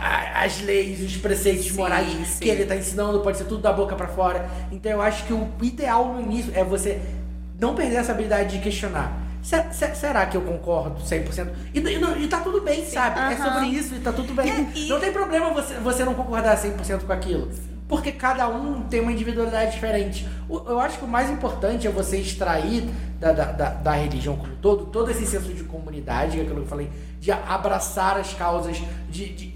a- 0.41 0.45
as 0.45 0.61
leis, 0.63 1.01
os 1.01 1.17
preceitos 1.17 1.67
Sim, 1.67 1.77
morais 1.77 2.27
sim. 2.29 2.39
que 2.41 2.49
ele 2.49 2.65
tá 2.65 2.75
ensinando, 2.77 3.21
pode 3.21 3.39
ser 3.39 3.45
tudo 3.45 3.61
da 3.63 3.73
boca 3.73 3.95
pra 3.97 4.09
fora. 4.09 4.49
Então 4.73 4.91
eu 4.93 5.03
acho 5.03 5.25
que 5.25 5.33
o 5.33 5.49
ideal 5.63 6.15
no 6.15 6.21
início 6.23 6.53
é 6.55 6.63
você 6.65 7.01
não 7.61 7.75
perder 7.75 7.97
essa 7.97 8.13
habilidade 8.13 8.57
de 8.57 8.63
questionar. 8.63 9.21
Se- 9.43 9.63
se- 9.73 9.95
será 9.95 10.25
que 10.27 10.37
eu 10.37 10.41
concordo 10.43 11.01
100%? 11.05 11.51
E, 11.75 11.79
e, 11.79 11.99
não- 11.99 12.17
e 12.19 12.27
tá 12.29 12.41
tudo 12.41 12.61
bem, 12.63 12.85
sabe? 12.87 13.35
É 13.35 13.37
sobre 13.37 13.67
isso 13.67 13.95
e 13.95 13.99
tá 13.99 14.11
tudo 14.13 14.33
bem. 14.35 14.69
E- 14.75 14.87
e- 14.87 14.89
Não 14.89 14.99
tem 14.99 15.13
problema 15.13 15.51
você, 15.53 15.75
você 15.75 16.05
não 16.05 16.15
concordar 16.15 16.57
100% 16.57 17.05
com 17.05 17.13
aquilo. 17.13 17.51
Porque 17.95 18.11
cada 18.13 18.49
um 18.49 18.83
tem 18.83 19.01
uma 19.01 19.13
individualidade 19.13 19.73
diferente. 19.73 20.27
Eu 20.49 20.81
acho 20.81 20.99
que 20.99 21.05
o 21.05 21.09
mais 21.09 21.31
importante 21.31 21.87
é 21.87 21.91
você 21.91 22.19
extrair 22.19 22.89
da, 23.21 23.33
da, 23.33 23.45
da, 23.53 23.69
da 23.71 23.93
religião 23.93 24.37
como 24.37 24.53
um 24.53 24.57
todo, 24.57 24.87
todo 24.87 25.11
esse 25.11 25.25
senso 25.25 25.53
de 25.55 25.63
comunidade, 25.65 26.41
aquilo 26.41 26.57
que 26.57 26.61
eu 26.63 26.67
falei, 26.67 26.91
de 27.21 27.31
abraçar 27.31 28.19
as 28.19 28.33
causas, 28.35 28.83
de... 29.09 29.29
de- 29.29 29.55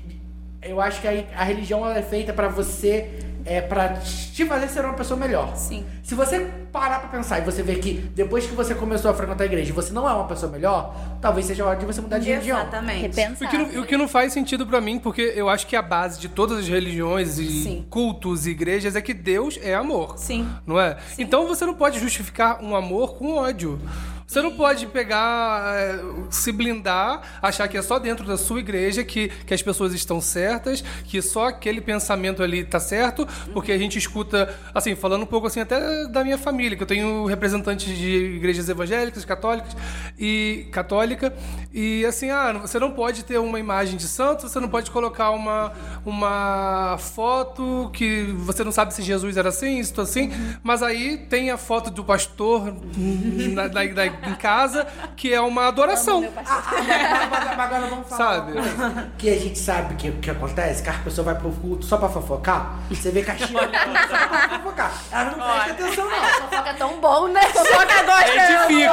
eu 0.60 0.80
acho 0.80 1.00
que 1.00 1.06
a, 1.08 1.24
a 1.36 1.44
religião 1.44 1.88
é 1.88 2.02
feita 2.02 2.32
pra 2.32 2.48
você, 2.48 3.20
é 3.48 3.60
para 3.60 3.94
te 3.94 4.44
fazer 4.44 4.68
ser 4.68 4.84
uma 4.84 4.94
pessoa 4.94 5.18
melhor. 5.18 5.56
Sim. 5.56 5.84
Se 6.02 6.14
você 6.14 6.40
parar 6.70 7.00
pra 7.00 7.08
pensar 7.08 7.38
e 7.38 7.42
você 7.42 7.62
ver 7.62 7.78
que 7.78 7.94
depois 8.14 8.46
que 8.46 8.54
você 8.54 8.74
começou 8.74 9.10
a 9.10 9.14
frequentar 9.14 9.44
a 9.44 9.46
igreja, 9.46 9.72
você 9.72 9.92
não 9.92 10.08
é 10.08 10.12
uma 10.12 10.26
pessoa 10.26 10.52
melhor, 10.52 10.94
talvez 11.20 11.46
seja 11.46 11.64
a 11.64 11.68
hora 11.68 11.78
de 11.78 11.86
você 11.86 12.00
mudar 12.00 12.18
de 12.18 12.28
religião. 12.28 12.58
Exatamente. 12.58 13.00
Repensar. 13.00 13.46
O 13.46 13.50
que, 13.50 13.58
não, 13.58 13.82
o 13.82 13.86
que 13.86 13.96
não 13.96 14.06
faz 14.06 14.32
sentido 14.32 14.66
pra 14.66 14.80
mim, 14.80 14.98
porque 14.98 15.32
eu 15.34 15.48
acho 15.48 15.66
que 15.66 15.74
a 15.74 15.82
base 15.82 16.20
de 16.20 16.28
todas 16.28 16.58
as 16.58 16.68
religiões 16.68 17.38
e 17.38 17.62
Sim. 17.62 17.86
cultos 17.88 18.46
e 18.46 18.50
igrejas 18.50 18.94
é 18.94 19.00
que 19.00 19.14
Deus 19.14 19.58
é 19.62 19.74
amor. 19.74 20.18
Sim. 20.18 20.46
Não 20.66 20.78
é? 20.78 20.98
Então 21.18 21.48
você 21.48 21.64
não 21.64 21.74
pode 21.74 21.98
justificar 21.98 22.62
um 22.62 22.76
amor 22.76 23.16
com 23.16 23.36
ódio. 23.36 23.80
Você 24.28 24.42
não 24.42 24.54
pode 24.54 24.86
pegar, 24.88 25.74
é, 25.74 26.00
se 26.30 26.52
blindar, 26.52 27.22
achar 27.40 27.66
que 27.66 27.78
é 27.78 27.82
só 27.82 27.98
dentro 27.98 28.26
da 28.26 28.36
sua 28.36 28.60
igreja 28.60 29.02
que, 29.02 29.28
que 29.46 29.54
as 29.54 29.62
pessoas 29.62 29.94
estão 29.94 30.20
certas, 30.20 30.84
que 31.04 31.22
só 31.22 31.46
aquele 31.48 31.80
pensamento 31.80 32.42
ali 32.42 32.62
tá 32.62 32.78
certo, 32.78 33.26
porque 33.54 33.72
a 33.72 33.78
gente 33.78 33.96
escuta, 33.96 34.54
assim, 34.74 34.94
falando 34.94 35.22
um 35.22 35.26
pouco 35.26 35.46
assim 35.46 35.60
até 35.60 36.06
da 36.08 36.22
minha 36.22 36.36
família, 36.36 36.76
que 36.76 36.82
eu 36.82 36.86
tenho 36.86 37.24
representantes 37.24 37.86
de 37.96 38.34
igrejas 38.36 38.68
evangélicas, 38.68 39.24
católicas 39.24 39.74
e 40.18 40.68
católica, 40.72 41.32
e 41.72 42.04
assim, 42.04 42.28
ah, 42.30 42.52
você 42.52 42.78
não 42.78 42.90
pode 42.90 43.24
ter 43.24 43.38
uma 43.38 43.58
imagem 43.58 43.96
de 43.96 44.06
santo, 44.06 44.46
você 44.46 44.60
não 44.60 44.68
pode 44.68 44.90
colocar 44.90 45.30
uma, 45.30 45.72
uma 46.04 46.98
foto 46.98 47.88
que 47.94 48.24
você 48.40 48.62
não 48.62 48.72
sabe 48.72 48.92
se 48.92 49.00
Jesus 49.00 49.38
era 49.38 49.48
assim, 49.48 49.78
isso 49.78 49.98
assim, 50.02 50.30
mas 50.62 50.82
aí 50.82 51.16
tem 51.16 51.50
a 51.50 51.56
foto 51.56 51.90
do 51.90 52.04
pastor 52.04 52.74
na- 53.54 53.68
na- 53.68 53.84
na- 53.84 54.17
em 54.26 54.34
casa, 54.34 54.86
que 55.16 55.32
é 55.32 55.40
uma 55.40 55.68
adoração. 55.68 56.24
Ah, 56.36 56.62
ah, 57.56 57.62
agora 57.62 57.86
vamos 57.86 58.08
falar 58.08 58.34
Sabe? 58.36 58.52
que 59.18 59.28
a 59.30 59.38
gente 59.38 59.58
sabe 59.58 59.94
que 59.94 60.10
que 60.12 60.30
acontece, 60.30 60.82
que 60.82 60.88
a 60.90 60.92
pessoa 60.94 61.24
vai 61.24 61.34
pro 61.34 61.50
culto 61.50 61.84
só 61.84 61.96
pra 61.96 62.08
fofocar. 62.08 62.76
Você 62.90 63.10
vê 63.10 63.22
caixinha 63.22 63.62
no 63.62 63.68
culto 63.68 64.08
só 64.08 64.26
pra 64.28 64.48
fofocar. 64.58 64.92
Ela 65.12 65.24
não 65.24 65.34
presta 65.34 65.70
atenção, 65.72 66.04
não. 66.10 66.16
Fofoca 66.48 66.70
é 66.70 66.72
tão 66.74 67.00
bom, 67.00 67.28
né? 67.28 67.40
Fofoca 67.42 68.02
gosta. 68.04 68.34
Edifica. 68.34 68.92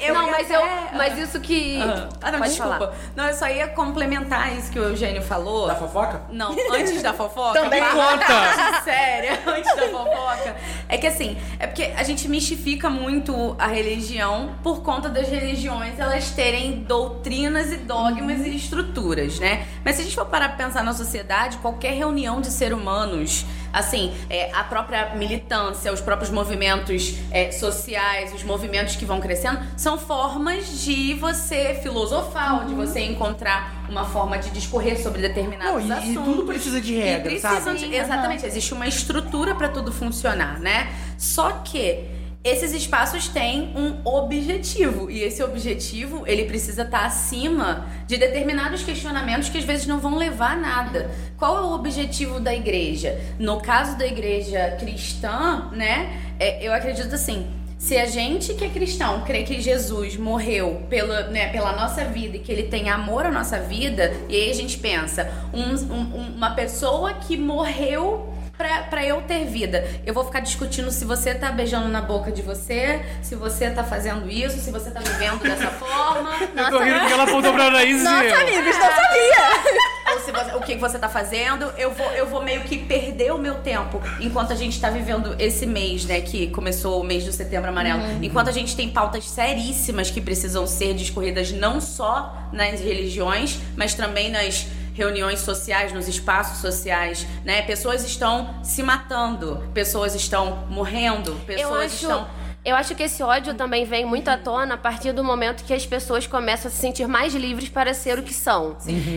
Eu 0.00 0.14
não, 0.14 0.30
mas 0.32 0.50
até- 0.50 0.56
eu. 0.56 0.68
Mas 0.94 1.16
isso 1.16 1.38
que. 1.40 1.80
Ah, 2.20 2.30
não, 2.32 2.38
Pode 2.40 2.50
desculpa. 2.50 2.78
falar. 2.78 2.92
Não, 3.14 3.26
eu 3.28 3.34
só 3.34 3.46
ia 3.46 3.68
complementar 3.68 4.52
isso 4.52 4.68
que 4.72 4.78
o 4.80 4.82
Eugênio 4.82 5.22
falou. 5.22 5.68
Da 5.68 5.76
fofoca? 5.76 6.22
Não, 6.30 6.50
antes 6.72 7.00
da 7.00 7.12
fofoca. 7.12 7.60
Também 7.60 7.80
conta. 7.84 8.82
Séria, 8.82 9.38
antes 9.46 9.76
da 9.76 9.82
fofoca. 9.90 10.56
É 10.88 10.98
que 10.98 11.06
assim, 11.06 11.40
é 11.60 11.68
porque 11.68 11.92
a 11.96 12.02
gente 12.02 12.28
mistifica 12.28 12.90
muito 12.90 13.54
a 13.62 13.68
religião 13.68 14.56
por 14.60 14.82
conta 14.82 15.08
das 15.08 15.28
religiões 15.28 15.96
elas 15.96 16.30
terem 16.30 16.80
doutrinas 16.82 17.70
e 17.72 17.76
dogmas 17.76 18.40
e 18.44 18.56
estruturas, 18.56 19.38
né? 19.38 19.66
Mas 19.84 19.94
se 19.94 20.00
a 20.02 20.04
gente 20.04 20.16
for 20.16 20.26
parar 20.26 20.48
pra 20.56 20.66
pensar 20.66 20.82
na 20.82 20.92
sociedade, 20.92 21.58
qualquer 21.58 21.92
reunião 21.92 22.40
de 22.40 22.48
seres 22.50 22.76
humanos, 22.76 23.46
assim, 23.72 24.12
é, 24.28 24.50
a 24.52 24.64
própria 24.64 25.14
militância, 25.14 25.92
os 25.92 26.00
próprios 26.00 26.28
movimentos 26.28 27.14
é, 27.30 27.52
sociais, 27.52 28.34
os 28.34 28.42
movimentos 28.42 28.96
que 28.96 29.04
vão 29.04 29.20
crescendo, 29.20 29.60
são 29.76 29.96
formas 29.96 30.82
de 30.82 31.14
você 31.14 31.78
filosofar, 31.82 32.66
de 32.66 32.74
você 32.74 33.00
encontrar 33.04 33.84
uma 33.88 34.04
forma 34.04 34.38
de 34.38 34.50
discorrer 34.50 35.00
sobre 35.00 35.22
determinados 35.22 35.84
Não, 35.84 35.96
e- 35.96 36.00
e 36.00 36.10
assuntos. 36.10 36.24
tudo 36.24 36.46
precisa 36.46 36.80
de 36.80 36.94
E 36.94 36.98
regra, 37.00 37.30
precisam 37.30 37.60
sabe? 37.60 37.78
de- 37.78 37.94
exatamente, 37.94 38.44
existe 38.44 38.74
uma 38.74 38.88
estrutura 38.88 39.54
para 39.54 39.68
tudo 39.68 39.92
funcionar, 39.92 40.58
né? 40.58 40.92
Só 41.16 41.50
que 41.64 42.04
esses 42.44 42.72
espaços 42.72 43.28
têm 43.28 43.72
um 43.76 44.00
objetivo 44.04 45.08
e 45.10 45.22
esse 45.22 45.42
objetivo 45.42 46.24
ele 46.26 46.44
precisa 46.44 46.82
estar 46.82 47.04
acima 47.06 47.86
de 48.06 48.16
determinados 48.16 48.82
questionamentos 48.82 49.48
que 49.48 49.58
às 49.58 49.64
vezes 49.64 49.86
não 49.86 50.00
vão 50.00 50.16
levar 50.16 50.52
a 50.52 50.56
nada. 50.56 51.10
Qual 51.38 51.56
é 51.56 51.60
o 51.60 51.72
objetivo 51.72 52.40
da 52.40 52.52
igreja? 52.52 53.16
No 53.38 53.60
caso 53.60 53.96
da 53.96 54.06
igreja 54.06 54.76
cristã, 54.80 55.70
né? 55.72 56.20
é, 56.38 56.66
eu 56.66 56.72
acredito 56.72 57.14
assim. 57.14 57.46
Se 57.78 57.96
a 57.98 58.06
gente 58.06 58.54
que 58.54 58.64
é 58.64 58.68
cristão 58.68 59.22
crê 59.22 59.42
que 59.42 59.60
Jesus 59.60 60.16
morreu 60.16 60.82
pela, 60.88 61.22
né, 61.28 61.48
pela 61.48 61.72
nossa 61.72 62.04
vida 62.04 62.36
e 62.36 62.38
que 62.40 62.52
ele 62.52 62.64
tem 62.64 62.88
amor 62.88 63.26
à 63.26 63.30
nossa 63.30 63.58
vida, 63.58 64.14
e 64.28 64.36
aí 64.36 64.50
a 64.50 64.54
gente 64.54 64.78
pensa, 64.78 65.28
um- 65.52 65.74
um- 65.92 66.34
uma 66.36 66.50
pessoa 66.50 67.12
que 67.14 67.36
morreu 67.36 68.31
pra, 68.62 68.82
pra 68.84 69.04
eu 69.04 69.20
ter 69.22 69.44
vida. 69.44 69.84
Eu 70.06 70.14
vou 70.14 70.24
ficar 70.24 70.38
discutindo 70.38 70.88
se 70.92 71.04
você 71.04 71.34
tá 71.34 71.50
beijando 71.50 71.88
na 71.88 72.00
boca 72.00 72.30
de 72.30 72.42
você, 72.42 73.00
se 73.20 73.34
você 73.34 73.68
tá 73.70 73.82
fazendo 73.82 74.30
isso, 74.30 74.56
se 74.60 74.70
você 74.70 74.88
tá 74.90 75.00
vivendo 75.00 75.40
dessa 75.42 75.66
forma. 75.72 76.30
Eu 76.56 76.70
tô 76.70 76.78
rindo 76.78 76.98
porque 77.00 77.12
ela 77.12 77.24
apontou 77.24 77.52
pra 77.52 77.84
e 77.84 77.94
Nossa, 77.94 78.24
eu. 78.24 78.40
amigos, 78.40 78.76
não 78.76 78.82
sabia! 78.82 79.82
Ou 80.12 80.20
se 80.20 80.30
você- 80.30 80.54
o 80.56 80.60
que 80.60 80.76
você 80.76 80.98
tá 80.98 81.08
fazendo, 81.08 81.72
eu 81.76 81.90
vou, 81.90 82.06
eu 82.12 82.26
vou 82.26 82.42
meio 82.42 82.60
que 82.62 82.78
perder 82.78 83.32
o 83.32 83.38
meu 83.38 83.54
tempo 83.56 84.00
enquanto 84.20 84.52
a 84.52 84.56
gente 84.56 84.78
tá 84.80 84.90
vivendo 84.90 85.34
esse 85.40 85.66
mês, 85.66 86.04
né? 86.04 86.20
Que 86.20 86.46
começou 86.48 87.00
o 87.00 87.04
mês 87.04 87.24
do 87.24 87.32
setembro 87.32 87.68
amarelo. 87.70 88.00
Enquanto 88.22 88.48
a 88.48 88.52
gente 88.52 88.76
tem 88.76 88.88
pautas 88.90 89.28
seríssimas 89.28 90.10
que 90.10 90.20
precisam 90.20 90.66
ser 90.68 90.94
discorridas 90.94 91.50
não 91.50 91.80
só 91.80 92.36
nas 92.52 92.78
religiões, 92.80 93.58
mas 93.76 93.94
também 93.94 94.30
nas 94.30 94.66
reuniões 94.94 95.40
sociais, 95.40 95.92
nos 95.92 96.08
espaços 96.08 96.58
sociais, 96.58 97.26
né? 97.44 97.62
Pessoas 97.62 98.04
estão 98.04 98.62
se 98.62 98.82
matando, 98.82 99.62
pessoas 99.72 100.14
estão 100.14 100.66
morrendo, 100.68 101.34
pessoas 101.46 101.92
acho, 101.92 102.02
estão 102.02 102.26
eu 102.64 102.76
acho 102.76 102.94
que 102.94 103.02
esse 103.02 103.20
ódio 103.24 103.54
também 103.54 103.84
vem 103.84 104.04
muito 104.04 104.28
à 104.28 104.36
tona 104.38 104.74
a 104.74 104.76
partir 104.76 105.12
do 105.12 105.24
momento 105.24 105.64
que 105.64 105.74
as 105.74 105.84
pessoas 105.84 106.28
começam 106.28 106.68
a 106.68 106.70
se 106.70 106.80
sentir 106.80 107.08
mais 107.08 107.34
livres 107.34 107.68
para 107.68 107.92
ser 107.92 108.20
o 108.20 108.22
que 108.22 108.32
são. 108.32 108.76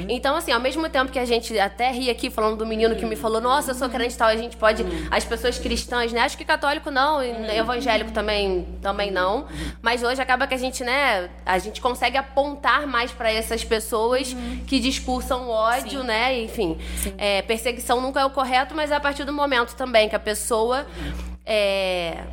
Então, 0.10 0.36
assim, 0.36 0.52
ao 0.52 0.60
mesmo 0.60 0.90
tempo 0.90 1.12
que 1.12 1.20
a 1.20 1.26
gente 1.26 1.58
até 1.60 1.92
ri 1.92 2.10
aqui 2.10 2.32
falando 2.32 2.58
do 2.58 2.66
menino 2.66 2.96
que 2.96 3.06
me 3.06 3.16
falou, 3.16 3.40
nossa, 3.40 3.72
eu 3.72 3.76
sou 3.76 3.88
crente 3.88 4.18
tal, 4.18 4.30
a 4.30 4.36
gente 4.36 4.58
pode. 4.58 4.84
As 5.12 5.24
pessoas 5.24 5.60
cristãs, 5.60 6.12
né? 6.12 6.22
Acho 6.22 6.36
que 6.36 6.44
católico 6.44 6.90
não, 6.90 7.24
e 7.24 7.56
evangélico 7.56 8.12
também, 8.12 8.66
também 8.82 9.12
não. 9.12 9.46
Mas 9.80 10.02
hoje 10.02 10.20
acaba 10.20 10.48
que 10.48 10.56
a 10.56 10.58
gente, 10.58 10.84
né? 10.84 11.30
A 11.46 11.60
gente 11.60 11.80
consegue 11.80 12.18
apontar 12.18 12.88
mais 12.88 13.12
para 13.12 13.32
essas 13.32 13.64
pessoas 13.64 14.36
que 14.66 14.80
discursam 14.80 15.48
ódio, 15.50 16.04
né? 16.04 16.40
Enfim. 16.42 16.80
É, 17.16 17.44
perseguição 17.44 18.02
nunca 18.02 18.22
é 18.22 18.26
o 18.26 18.32
correto, 18.32 18.74
mas 18.74 18.90
é 18.90 18.96
a 18.96 19.00
partir 19.00 19.24
do 19.24 19.34
momento 19.34 19.76
também 19.76 20.10
que 20.10 20.16
a 20.16 20.20
pessoa. 20.20 20.88
É, 21.46 22.24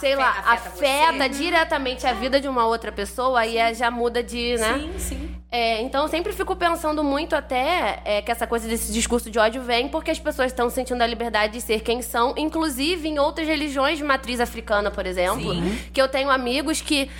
sei 0.00 0.14
lá, 0.16 0.30
afeta 0.30 0.68
afeta, 0.68 1.12
você. 1.18 1.28
diretamente 1.28 2.06
a 2.06 2.12
vida 2.12 2.40
de 2.40 2.48
uma 2.48 2.66
outra 2.66 2.90
pessoa, 2.92 3.40
aí 3.40 3.56
é- 3.58 3.74
já 3.74 3.90
muda 3.90 4.22
de, 4.22 4.56
né? 4.56 4.78
Sim, 4.78 4.92
sim. 4.98 5.36
É, 5.54 5.82
então 5.82 6.04
eu 6.04 6.08
sempre 6.08 6.32
fico 6.32 6.56
pensando 6.56 7.04
muito 7.04 7.36
até 7.36 8.00
é, 8.06 8.22
que 8.22 8.32
essa 8.32 8.46
coisa 8.46 8.66
desse 8.66 8.90
discurso 8.90 9.30
de 9.30 9.38
ódio 9.38 9.62
vem 9.62 9.86
porque 9.86 10.10
as 10.10 10.18
pessoas 10.18 10.50
estão 10.50 10.70
sentindo 10.70 11.02
a 11.02 11.06
liberdade 11.06 11.52
de 11.52 11.60
ser 11.60 11.80
quem 11.80 12.00
são, 12.00 12.32
inclusive 12.38 13.06
em 13.06 13.18
outras 13.18 13.46
religiões 13.46 13.98
de 13.98 14.04
matriz 14.04 14.40
africana, 14.40 14.90
por 14.90 15.04
exemplo, 15.04 15.52
que 15.92 16.00
eu 16.00 16.08
tenho 16.08 16.30
amigos 16.30 16.80
que 16.80 17.10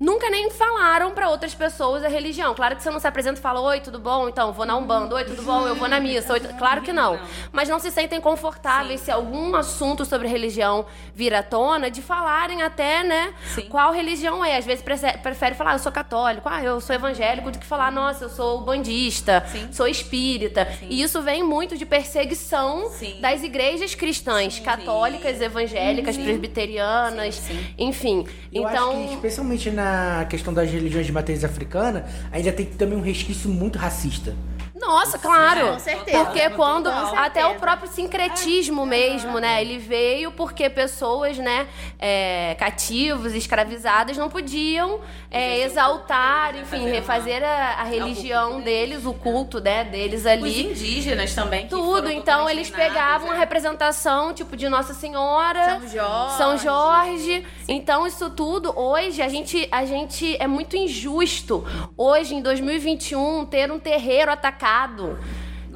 nunca 0.00 0.30
nem 0.30 0.50
falaram 0.50 1.10
pra 1.10 1.28
outras 1.28 1.54
pessoas 1.54 2.02
a 2.02 2.08
religião. 2.08 2.54
Claro 2.54 2.74
que 2.74 2.82
você 2.82 2.90
não 2.90 2.98
se 2.98 3.06
apresenta 3.06 3.38
e 3.38 3.42
fala, 3.42 3.60
oi, 3.60 3.80
tudo 3.80 3.98
bom? 3.98 4.30
Então, 4.30 4.50
vou 4.50 4.64
na 4.64 4.74
Umbanda, 4.74 5.14
oi, 5.14 5.24
tudo 5.24 5.42
bom? 5.42 5.68
Eu 5.68 5.74
vou 5.74 5.86
na 5.88 6.00
missa. 6.00 6.32
Oi, 6.32 6.40
tu-" 6.40 6.48
claro 6.54 6.80
que 6.80 6.90
não. 6.92 7.20
Mas 7.52 7.68
não 7.68 7.78
se 7.78 7.90
sentem 7.90 8.18
confortáveis 8.18 9.02
se 9.02 9.10
algum 9.10 9.54
assunto 9.54 10.06
sobre 10.06 10.26
religião 10.26 10.86
vir 11.14 11.34
à 11.34 11.42
tona, 11.42 11.90
de 11.90 12.00
falarem 12.00 12.62
até, 12.62 13.04
né, 13.04 13.34
Sim. 13.54 13.62
qual 13.68 13.92
religião 13.92 14.42
é. 14.42 14.56
Às 14.56 14.64
vezes 14.64 14.82
prefere 14.82 15.54
falar, 15.54 15.72
"Ah, 15.72 15.74
eu 15.74 15.78
sou 15.78 15.92
católico, 15.92 16.48
ah, 16.48 16.62
eu 16.64 16.80
sou 16.80 16.96
evangélico, 16.96 17.50
do 17.50 17.58
que 17.58 17.66
falar, 17.66 17.92
nossa, 17.92 18.24
eu 18.24 18.30
sou 18.30 18.62
bandista, 18.62 19.44
sou 19.70 19.86
espírita. 19.86 20.66
E 20.82 21.02
isso 21.02 21.20
vem 21.20 21.42
muito 21.42 21.76
de 21.76 21.84
perseguição 21.84 22.88
Sim. 22.88 23.20
das 23.20 23.42
igrejas 23.42 23.94
cristãs, 23.94 24.58
católicas, 24.58 25.40
evangélicas, 25.42 26.16
presbiterianas, 26.16 27.34
Sim, 27.34 27.54
sim. 27.54 27.74
enfim. 27.76 28.26
Eu 28.50 28.62
então, 28.68 28.90
acho 28.92 29.08
que, 29.08 29.14
especialmente 29.14 29.70
na 29.70 29.89
questão 30.28 30.52
das 30.52 30.70
religiões 30.70 31.06
de 31.06 31.12
matriz 31.12 31.44
africana, 31.44 32.04
ainda 32.30 32.52
tem 32.52 32.66
também 32.66 32.98
um 32.98 33.02
resquício 33.02 33.48
muito 33.48 33.78
racista. 33.78 34.34
Nossa, 34.80 35.18
claro. 35.18 35.74
Com 35.74 35.78
certeza. 35.78 36.24
Porque 36.24 36.50
quando 36.50 36.88
até 36.88 37.46
o 37.46 37.56
próprio 37.56 37.88
sincretismo 37.88 38.86
mesmo, 38.86 39.38
né? 39.38 39.60
Ele 39.60 39.78
veio 39.78 40.32
porque 40.32 40.70
pessoas, 40.70 41.36
né, 41.38 41.68
é, 41.98 42.56
cativos, 42.58 43.34
escravizadas, 43.34 44.16
não 44.16 44.30
podiam 44.30 45.00
é, 45.30 45.60
exaltar, 45.60 46.56
enfim, 46.56 46.88
refazer 46.88 47.44
a, 47.44 47.80
a 47.80 47.84
religião 47.84 48.60
deles, 48.60 49.04
o 49.04 49.12
culto, 49.12 49.60
né, 49.60 49.84
deles 49.84 50.22
Os 50.22 50.26
ali. 50.26 50.70
indígenas 50.70 51.34
também. 51.34 51.68
Tudo, 51.68 52.10
então 52.10 52.48
eles 52.48 52.70
pegavam 52.70 53.30
a 53.30 53.36
é. 53.36 53.38
representação, 53.38 54.32
tipo, 54.32 54.56
de 54.56 54.68
Nossa 54.68 54.94
Senhora, 54.94 55.64
São 55.64 55.88
Jorge. 55.88 56.36
São 56.36 56.58
Jorge. 56.58 57.46
Então, 57.68 58.06
isso 58.06 58.30
tudo, 58.30 58.72
hoje, 58.76 59.20
a 59.20 59.28
gente, 59.28 59.68
a 59.70 59.84
gente 59.84 60.36
é 60.40 60.46
muito 60.46 60.76
injusto. 60.76 61.64
Hoje, 61.96 62.34
em 62.34 62.40
2021, 62.42 63.44
ter 63.46 63.70
um 63.70 63.78
terreiro 63.78 64.30
atacado. 64.30 64.69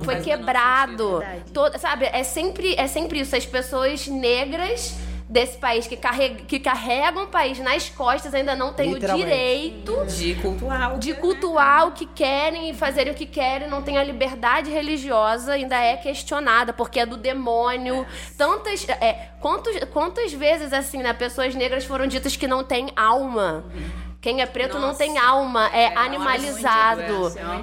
Foi 0.02 0.14
faz 0.14 0.26
o 0.26 0.28
menor 0.28 0.38
quebrado. 0.38 1.18
Verdade. 1.18 1.42
Todo- 1.52 1.78
sabe, 1.78 2.04
é 2.12 2.22
sempre, 2.24 2.74
é 2.76 2.86
sempre 2.86 3.20
isso. 3.20 3.36
As 3.36 3.46
pessoas 3.46 4.06
negras 4.08 4.94
desse 5.28 5.56
país 5.56 5.86
que, 5.86 5.96
carreg 5.96 6.42
que 6.44 6.60
carregam 6.60 7.24
o 7.24 7.26
país 7.28 7.58
nas 7.58 7.88
costas 7.88 8.34
ainda 8.34 8.54
não 8.54 8.72
têm 8.74 8.92
o 8.92 8.98
direito 9.00 10.04
De 10.06 10.34
cultuar. 10.34 10.98
de 10.98 11.14
cultuar 11.14 11.88
o 11.88 11.92
que 11.92 12.06
querem 12.06 12.70
e 12.70 12.74
fazerem 12.74 13.12
o 13.12 13.16
que 13.16 13.24
querem, 13.24 13.68
não 13.68 13.82
tem 13.82 13.96
a 13.96 14.04
liberdade 14.04 14.70
religiosa, 14.70 15.54
ainda 15.54 15.76
é 15.80 15.96
questionada, 15.96 16.72
porque 16.72 17.00
é 17.00 17.06
do 17.06 17.16
demônio. 17.16 18.06
Tantas. 18.36 18.86
É, 18.88 19.30
quantos, 19.40 19.74
quantas 19.92 20.32
vezes, 20.32 20.72
assim, 20.72 20.98
né, 20.98 21.12
pessoas 21.12 21.54
negras 21.54 21.84
foram 21.84 22.06
ditas 22.06 22.36
que 22.36 22.46
não 22.46 22.62
têm 22.62 22.90
alma? 22.94 23.64
Quem 24.24 24.40
é 24.40 24.46
preto 24.46 24.78
não 24.78 24.86
Nossa. 24.88 25.00
tem 25.00 25.18
alma, 25.18 25.68
é, 25.70 25.82
É, 25.82 25.98
animalizado. 25.98 27.02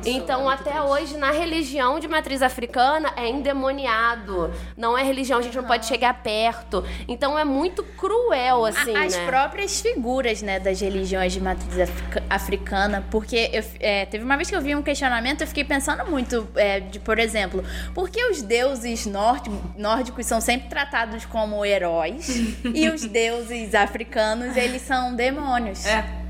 é 0.06 0.10
então, 0.12 0.48
até 0.48 0.70
triste. 0.70 0.80
hoje, 0.88 1.18
na 1.18 1.32
religião 1.32 2.00
de 2.00 2.08
matriz 2.08 2.44
africana, 2.44 3.12
é 3.18 3.28
endemoniado. 3.28 4.54
Não 4.78 4.96
é 4.96 5.02
religião, 5.04 5.40
a 5.40 5.42
gente 5.42 5.58
não 5.58 5.64
pode 5.64 5.88
chegar 5.88 6.14
perto. 6.22 6.86
Então, 7.08 7.38
é 7.38 7.44
muito 7.44 7.82
cruel, 7.84 8.64
assim, 8.64 8.96
As 8.96 9.16
né? 9.16 9.26
próprias 9.26 9.82
figuras, 9.82 10.44
né, 10.44 10.60
das 10.60 10.80
religiões 10.80 11.34
de 11.34 11.42
matriz 11.42 11.80
africa- 11.80 12.24
africana, 12.30 13.04
porque 13.10 13.50
eu, 13.52 13.64
é, 13.80 14.06
teve 14.06 14.24
uma 14.24 14.36
vez 14.38 14.48
que 14.48 14.56
eu 14.56 14.62
vi 14.62 14.76
um 14.76 14.84
questionamento, 14.84 15.42
eu 15.42 15.48
fiquei 15.48 15.64
pensando 15.64 16.06
muito, 16.12 16.48
é, 16.56 16.80
de, 16.80 17.00
por 17.00 17.18
exemplo, 17.18 17.64
por 17.96 18.08
que 18.08 18.24
os 18.26 18.44
deuses 18.44 19.08
norte, 19.08 19.50
nórdicos 19.76 20.28
são 20.28 20.40
sempre 20.40 20.70
tratados 20.70 21.26
como 21.26 21.66
heróis 21.66 22.28
e 22.64 22.88
os 22.88 23.04
deuses 23.04 23.74
africanos, 23.74 24.56
eles 24.56 24.84
são 24.84 25.16
demônios? 25.16 25.88
É. 25.88 26.21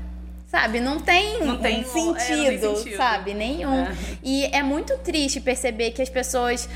Sabe, 0.52 0.80
não 0.80 1.00
tem, 1.00 1.42
Não 1.42 1.56
tem- 1.56 1.78
um 1.78 1.80
é, 1.80 1.84
não 2.04 2.14
tem 2.14 2.14
sentido, 2.26 2.76
sentido. 2.76 2.96
sabe? 2.98 3.32
Nenhum. 3.32 3.86
É. 3.86 3.94
E 4.22 4.44
é 4.52 4.62
muito 4.62 4.98
triste 4.98 5.40
perceber 5.40 5.92
que 5.92 6.02
as 6.02 6.10
pessoas. 6.10 6.68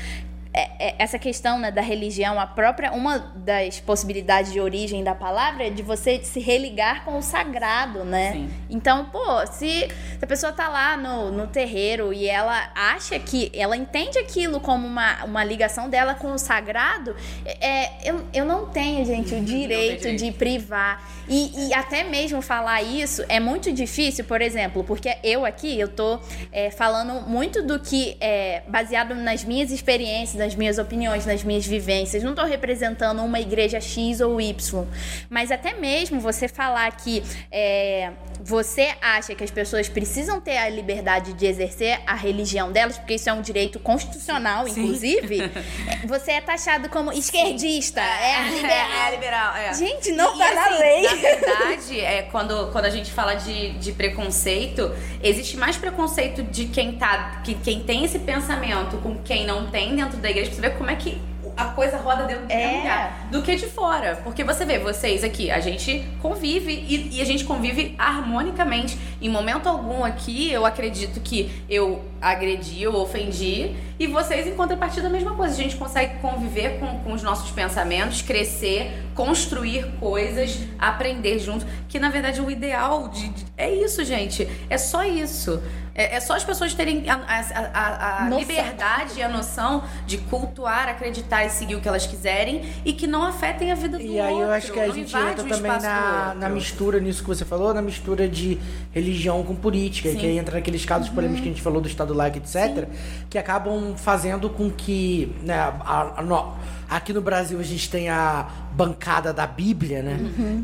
é- 0.53 0.87
é- 0.87 0.95
essa 0.97 1.19
questão 1.19 1.59
né, 1.59 1.69
da 1.69 1.81
religião, 1.81 2.39
a 2.39 2.47
própria. 2.47 2.91
Uma 2.91 3.19
das 3.19 3.79
possibilidades 3.79 4.51
de 4.51 4.59
origem 4.59 5.03
da 5.03 5.13
palavra 5.13 5.67
é 5.67 5.69
de 5.69 5.83
você 5.83 6.19
se 6.23 6.39
religar 6.39 7.05
com 7.05 7.19
o 7.19 7.21
sagrado, 7.21 8.03
né? 8.03 8.31
Sim. 8.31 8.49
Então, 8.67 9.05
pô, 9.05 9.45
se, 9.45 9.87
a 10.19 10.25
pessoa 10.25 10.51
tá 10.51 10.67
lá 10.67 10.97
no, 10.97 11.31
no 11.31 11.45
terreiro 11.45 12.11
e 12.11 12.27
ela 12.27 12.71
acha 12.73 13.19
que. 13.19 13.51
Ela 13.53 13.77
entende 13.77 14.17
aquilo 14.17 14.59
como 14.59 14.87
uma, 14.87 15.23
uma 15.25 15.43
ligação 15.43 15.87
dela 15.91 16.15
com 16.15 16.31
o 16.31 16.39
sagrado, 16.39 17.15
é, 17.45 18.09
eu, 18.09 18.25
eu 18.33 18.43
não 18.45 18.65
tenho, 18.65 19.05
gente, 19.05 19.35
o 19.35 19.41
direito. 19.45 20.15
de 20.15 20.31
privar. 20.31 21.07
E, 21.27 21.67
e 21.67 21.73
até 21.73 22.03
mesmo 22.03 22.41
falar 22.41 22.81
isso 22.81 23.23
é 23.27 23.39
muito 23.39 23.71
difícil, 23.71 24.23
por 24.25 24.41
exemplo, 24.41 24.83
porque 24.83 25.17
eu 25.23 25.45
aqui, 25.45 25.79
eu 25.79 25.87
tô 25.87 26.19
é, 26.51 26.71
falando 26.71 27.27
muito 27.27 27.61
do 27.61 27.79
que 27.79 28.17
é 28.19 28.63
baseado 28.67 29.13
nas 29.13 29.43
minhas 29.43 29.71
experiências, 29.71 30.35
nas 30.35 30.55
minhas 30.55 30.77
opiniões, 30.77 31.25
nas 31.25 31.43
minhas 31.43 31.65
vivências. 31.65 32.23
Não 32.23 32.33
tô 32.33 32.43
representando 32.43 33.21
uma 33.23 33.39
igreja 33.39 33.79
X 33.81 34.21
ou 34.21 34.39
Y. 34.39 34.85
Mas 35.29 35.51
até 35.51 35.73
mesmo 35.73 36.19
você 36.19 36.47
falar 36.47 36.89
que 36.95 37.23
é, 37.51 38.11
você 38.41 38.95
acha 39.01 39.35
que 39.35 39.43
as 39.43 39.51
pessoas 39.51 39.89
precisam 39.89 40.39
ter 40.39 40.57
a 40.57 40.69
liberdade 40.69 41.33
de 41.33 41.45
exercer 41.45 41.99
a 42.05 42.15
religião 42.15 42.71
delas, 42.71 42.97
porque 42.97 43.15
isso 43.15 43.29
é 43.29 43.33
um 43.33 43.41
direito 43.41 43.79
constitucional, 43.79 44.67
inclusive, 44.67 45.39
você 46.07 46.31
é 46.31 46.41
taxado 46.41 46.89
como 46.89 47.11
esquerdista. 47.11 48.01
É, 48.01 48.35
a 48.35 48.41
liberal. 48.49 48.91
É, 48.91 49.11
liberal, 49.11 49.55
é. 49.55 49.73
Gente, 49.73 50.11
não 50.11 50.35
E, 50.35 50.39
tá 50.39 50.53
na 50.53 50.65
assim, 50.65 50.79
lei. 50.79 51.16
Verdade, 51.21 51.99
é, 51.99 52.23
quando, 52.23 52.71
quando 52.71 52.85
a 52.85 52.89
gente 52.89 53.11
fala 53.11 53.35
de, 53.35 53.71
de 53.73 53.91
preconceito, 53.91 54.91
existe 55.21 55.57
mais 55.57 55.77
preconceito 55.77 56.43
de 56.43 56.65
quem 56.65 56.93
tá. 56.93 57.41
Que, 57.43 57.53
quem 57.55 57.81
tem 57.81 58.03
esse 58.03 58.19
pensamento 58.19 58.97
com 58.97 59.17
quem 59.17 59.45
não 59.45 59.67
tem 59.67 59.95
dentro 59.95 60.17
da 60.17 60.29
igreja, 60.29 60.51
pra 60.51 60.55
você 60.55 60.61
ver 60.61 60.77
como 60.77 60.89
é 60.89 60.95
que 60.95 61.19
a 61.57 61.65
coisa 61.65 61.97
roda 61.97 62.23
dentro 62.23 62.45
do 62.45 62.51
É. 62.51 62.77
lugar 62.77 63.27
do 63.31 63.41
que 63.41 63.55
de 63.55 63.65
fora. 63.65 64.19
Porque 64.23 64.43
você 64.43 64.63
vê, 64.63 64.77
vocês 64.79 65.23
aqui, 65.23 65.49
a 65.51 65.59
gente 65.59 66.05
convive 66.21 66.71
e, 66.71 67.17
e 67.17 67.21
a 67.21 67.25
gente 67.25 67.43
convive 67.43 67.95
harmonicamente. 67.97 68.97
Em 69.21 69.27
momento 69.29 69.67
algum 69.67 70.03
aqui, 70.03 70.51
eu 70.51 70.65
acredito 70.65 71.19
que 71.19 71.51
eu 71.69 72.03
agredi, 72.21 72.81
eu 72.83 72.95
ofendi, 72.95 73.75
e 73.99 74.05
vocês, 74.05 74.45
em 74.45 74.53
contrapartida, 74.53 75.07
a 75.07 75.09
mesma 75.09 75.33
coisa. 75.33 75.53
A 75.53 75.57
gente 75.57 75.75
consegue 75.75 76.19
conviver 76.19 76.79
com, 76.79 76.99
com 76.99 77.13
os 77.13 77.23
nossos 77.23 77.49
pensamentos, 77.51 78.21
crescer, 78.21 78.91
construir 79.15 79.87
coisas, 79.99 80.59
aprender 80.77 81.39
junto. 81.39 81.65
Que 81.89 81.97
na 81.99 82.09
verdade 82.09 82.39
o 82.39 82.51
ideal 82.51 83.07
de, 83.07 83.29
de- 83.29 83.45
é 83.57 83.73
isso, 83.73 84.05
gente. 84.05 84.47
É 84.69 84.77
só 84.77 85.03
isso. 85.03 85.61
É, 85.97 86.15
é 86.17 86.19
só 86.19 86.35
as 86.35 86.43
pessoas 86.43 86.73
terem 86.75 87.09
a, 87.09 87.15
a- 87.15 87.69
a- 87.73 88.25
a 88.25 88.29
liberdade 88.29 89.13
e 89.17 89.23
a 89.23 89.27
noção 89.27 89.83
de 90.05 90.19
cultuar, 90.19 90.87
acreditar 90.87 91.43
e 91.43 91.49
seguir 91.49 91.75
o 91.75 91.81
que 91.81 91.87
elas 91.87 92.05
quiserem 92.05 92.61
e 92.85 92.93
que 92.93 93.07
não 93.07 93.23
afetem 93.23 93.71
a 93.71 93.75
vida 93.75 93.97
do 93.97 94.03
E 94.03 94.09
outro. 94.09 94.23
aí 94.23 94.39
eu 94.41 94.51
acho 94.51 94.71
que 94.71 94.79
a 94.79 94.89
gente 94.89 95.15
entra 95.17 95.43
também 95.43 95.71
na, 95.81 96.33
na 96.35 96.49
mistura 96.49 96.99
nisso 96.99 97.23
que 97.23 97.27
você 97.27 97.43
falou, 97.43 97.73
na 97.73 97.81
mistura 97.81 98.27
de 98.29 98.59
religião 98.93 99.43
com 99.43 99.55
política, 99.55 100.11
que 100.11 100.25
aí 100.25 100.37
entra 100.37 100.55
naqueles 100.55 100.85
casos 100.85 101.09
polêmicos 101.09 101.41
que 101.41 101.49
a 101.49 101.51
gente 101.51 101.61
falou 101.63 101.81
do 101.81 101.87
Estado 101.87 102.13
laico, 102.13 102.37
etc., 102.37 102.87
que 103.29 103.37
acabam 103.37 103.95
fazendo 103.97 104.49
com 104.51 104.69
que, 104.69 105.35
né, 105.41 105.55
a- 105.59 106.13
a- 106.17 106.21
no- 106.21 106.53
aqui 106.87 107.11
no 107.11 107.21
Brasil 107.21 107.59
a 107.59 107.63
gente 107.63 107.89
tem 107.89 108.07
a 108.09 108.47
bancada 108.77 109.33
da 109.33 109.47
Bíblia, 109.47 110.03
né, 110.03 110.19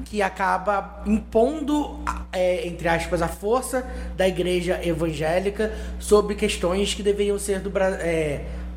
que 0.05 0.21
acaba 0.21 1.01
impondo, 1.05 1.99
é, 2.31 2.67
entre 2.67 2.87
aspas, 2.87 3.21
a 3.23 3.27
força 3.27 3.83
da 4.15 4.27
igreja 4.27 4.79
evangélica 4.83 5.73
sobre 5.99 6.35
questões 6.35 6.93
que 6.93 7.01
deveriam 7.01 7.39
ser 7.39 7.59
do 7.59 7.69
Brasil. 7.71 7.99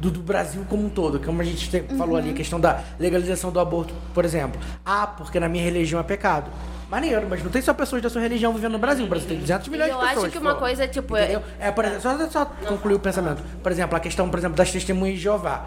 do, 0.01 0.11
do 0.11 0.21
Brasil 0.21 0.63
como 0.69 0.85
um 0.85 0.91
todo, 0.91 1.19
como 1.21 1.41
a 1.41 1.45
gente 1.45 1.71
te- 1.71 1.83
falou 1.97 2.17
ali, 2.17 2.31
a 2.31 2.35
questão 2.35 2.61
da 2.61 2.83
legalização 2.99 3.51
do 3.51 3.59
aborto, 3.61 3.95
por 4.13 4.25
exemplo. 4.27 4.61
Ah, 4.85 5.07
porque 5.07 5.41
na 5.41 5.49
minha 5.49 5.65
religião 5.65 5.99
é 5.99 6.03
pecado. 6.03 6.51
Maneiro, 6.91 7.27
mas 7.29 7.43
não 7.43 7.51
tem 7.51 7.61
só 7.63 7.73
pessoas 7.75 8.01
da 8.03 8.09
sua 8.11 8.21
religião 8.21 8.53
vivendo 8.53 8.73
no 8.73 8.79
Brasil. 8.79 9.05
O 9.07 9.09
Brasil 9.09 9.27
tem 9.29 9.39
200 9.39 9.69
milhões 9.69 9.91
eu 9.91 9.97
de 9.99 10.05
pessoas. 10.07 10.25
acho 10.25 10.33
que 10.33 10.39
uma 10.39 10.55
pô. 10.55 10.61
coisa, 10.61 10.87
tipo, 10.87 11.17
é- 11.17 11.23
Entendeu? 11.25 11.43
É, 11.59 11.71
por 11.73 11.85
exemplo, 11.85 12.01
só, 12.03 12.29
só 12.29 12.45
concluir 12.69 12.95
o 12.95 13.01
pensamento. 13.01 13.43
Por 13.63 13.73
exemplo, 13.73 13.97
a 13.97 14.01
questão, 14.01 14.29
por 14.29 14.39
exemplo, 14.39 14.57
das 14.57 14.71
testemunhas 14.71 15.17
de 15.17 15.23
Jeová. 15.23 15.67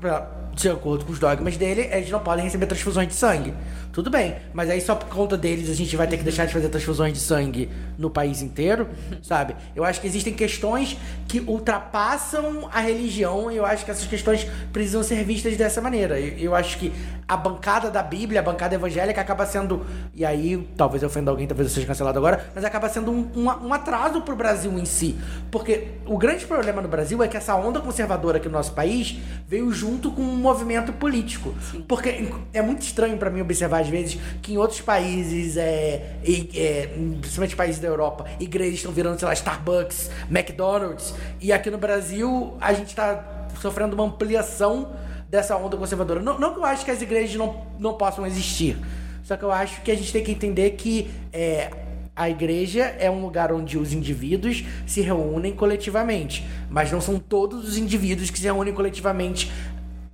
Pra- 0.00 0.26
De 0.56 0.70
acordo 0.70 1.04
com 1.04 1.12
os 1.12 1.18
dogmas 1.18 1.58
dele, 1.58 1.82
eles 1.92 2.08
não 2.10 2.18
podem 2.18 2.42
receber 2.42 2.64
transfusões 2.64 3.08
de 3.08 3.14
sangue. 3.14 3.52
Tudo 3.96 4.10
bem, 4.10 4.36
mas 4.52 4.68
aí 4.68 4.78
só 4.78 4.94
por 4.94 5.08
conta 5.08 5.38
deles 5.38 5.70
a 5.70 5.72
gente 5.72 5.96
vai 5.96 6.06
ter 6.06 6.18
que 6.18 6.22
deixar 6.22 6.44
de 6.44 6.52
fazer 6.52 6.68
transfusões 6.68 7.14
de 7.14 7.18
sangue 7.18 7.70
no 7.96 8.10
país 8.10 8.42
inteiro, 8.42 8.90
sabe? 9.24 9.56
Eu 9.74 9.84
acho 9.84 10.02
que 10.02 10.06
existem 10.06 10.34
questões 10.34 10.98
que 11.26 11.40
ultrapassam 11.40 12.68
a 12.70 12.80
religião 12.80 13.50
e 13.50 13.56
eu 13.56 13.64
acho 13.64 13.86
que 13.86 13.90
essas 13.90 14.06
questões 14.06 14.46
precisam 14.70 15.02
ser 15.02 15.24
vistas 15.24 15.56
dessa 15.56 15.80
maneira. 15.80 16.20
Eu, 16.20 16.36
eu 16.36 16.54
acho 16.54 16.76
que 16.76 16.92
a 17.26 17.38
bancada 17.38 17.90
da 17.90 18.02
Bíblia, 18.02 18.40
a 18.40 18.42
bancada 18.42 18.74
evangélica, 18.74 19.18
acaba 19.18 19.46
sendo. 19.46 19.84
E 20.14 20.26
aí, 20.26 20.68
talvez 20.76 21.02
eu 21.02 21.08
ofenda 21.08 21.30
alguém, 21.30 21.46
talvez 21.46 21.68
eu 21.68 21.74
seja 21.74 21.86
cancelado 21.86 22.18
agora, 22.18 22.50
mas 22.54 22.64
acaba 22.64 22.90
sendo 22.90 23.10
um, 23.10 23.30
um, 23.34 23.44
um 23.46 23.72
atraso 23.72 24.20
pro 24.20 24.36
Brasil 24.36 24.78
em 24.78 24.84
si. 24.84 25.16
Porque 25.50 25.88
o 26.04 26.18
grande 26.18 26.44
problema 26.44 26.82
no 26.82 26.88
Brasil 26.88 27.22
é 27.22 27.28
que 27.28 27.36
essa 27.36 27.54
onda 27.56 27.80
conservadora 27.80 28.36
aqui 28.36 28.46
no 28.46 28.54
nosso 28.54 28.72
país 28.72 29.16
veio 29.48 29.72
junto 29.72 30.10
com 30.10 30.20
um 30.20 30.36
movimento 30.36 30.92
político. 30.92 31.54
Porque 31.88 32.28
é 32.52 32.60
muito 32.60 32.82
estranho 32.82 33.16
pra 33.16 33.30
mim 33.30 33.40
observar, 33.40 33.85
às 33.86 33.88
vezes, 33.88 34.18
que 34.42 34.52
em 34.52 34.58
outros 34.58 34.80
países, 34.80 35.56
é, 35.56 36.18
é, 36.54 36.88
principalmente 37.20 37.56
países 37.56 37.80
da 37.80 37.88
Europa, 37.88 38.26
igrejas 38.38 38.76
estão 38.76 38.92
virando, 38.92 39.18
sei 39.18 39.26
lá, 39.26 39.32
Starbucks, 39.32 40.10
McDonald's, 40.30 41.14
e 41.40 41.52
aqui 41.52 41.70
no 41.70 41.78
Brasil 41.78 42.56
a 42.60 42.72
gente 42.72 42.94
tá 42.94 43.46
sofrendo 43.60 43.94
uma 43.94 44.04
ampliação 44.04 44.92
dessa 45.30 45.56
onda 45.56 45.76
conservadora. 45.76 46.20
Não, 46.20 46.38
não 46.38 46.52
que 46.52 46.58
eu 46.58 46.64
acho 46.64 46.84
que 46.84 46.90
as 46.90 47.00
igrejas 47.00 47.36
não, 47.36 47.66
não 47.78 47.94
possam 47.94 48.26
existir, 48.26 48.76
só 49.22 49.36
que 49.36 49.44
eu 49.44 49.50
acho 49.50 49.80
que 49.82 49.90
a 49.90 49.94
gente 49.94 50.12
tem 50.12 50.22
que 50.22 50.32
entender 50.32 50.70
que 50.72 51.10
é, 51.32 51.70
a 52.14 52.28
igreja 52.28 52.94
é 52.98 53.10
um 53.10 53.20
lugar 53.20 53.52
onde 53.52 53.78
os 53.78 53.92
indivíduos 53.92 54.64
se 54.86 55.00
reúnem 55.00 55.52
coletivamente, 55.52 56.46
mas 56.68 56.90
não 56.90 57.00
são 57.00 57.18
todos 57.18 57.68
os 57.68 57.76
indivíduos 57.76 58.30
que 58.30 58.38
se 58.38 58.44
reúnem 58.44 58.72
coletivamente 58.74 59.50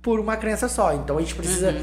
por 0.01 0.19
uma 0.19 0.35
crença 0.35 0.67
só. 0.67 0.93
Então 0.93 1.17
a 1.17 1.21
gente 1.21 1.33
precisa 1.33 1.73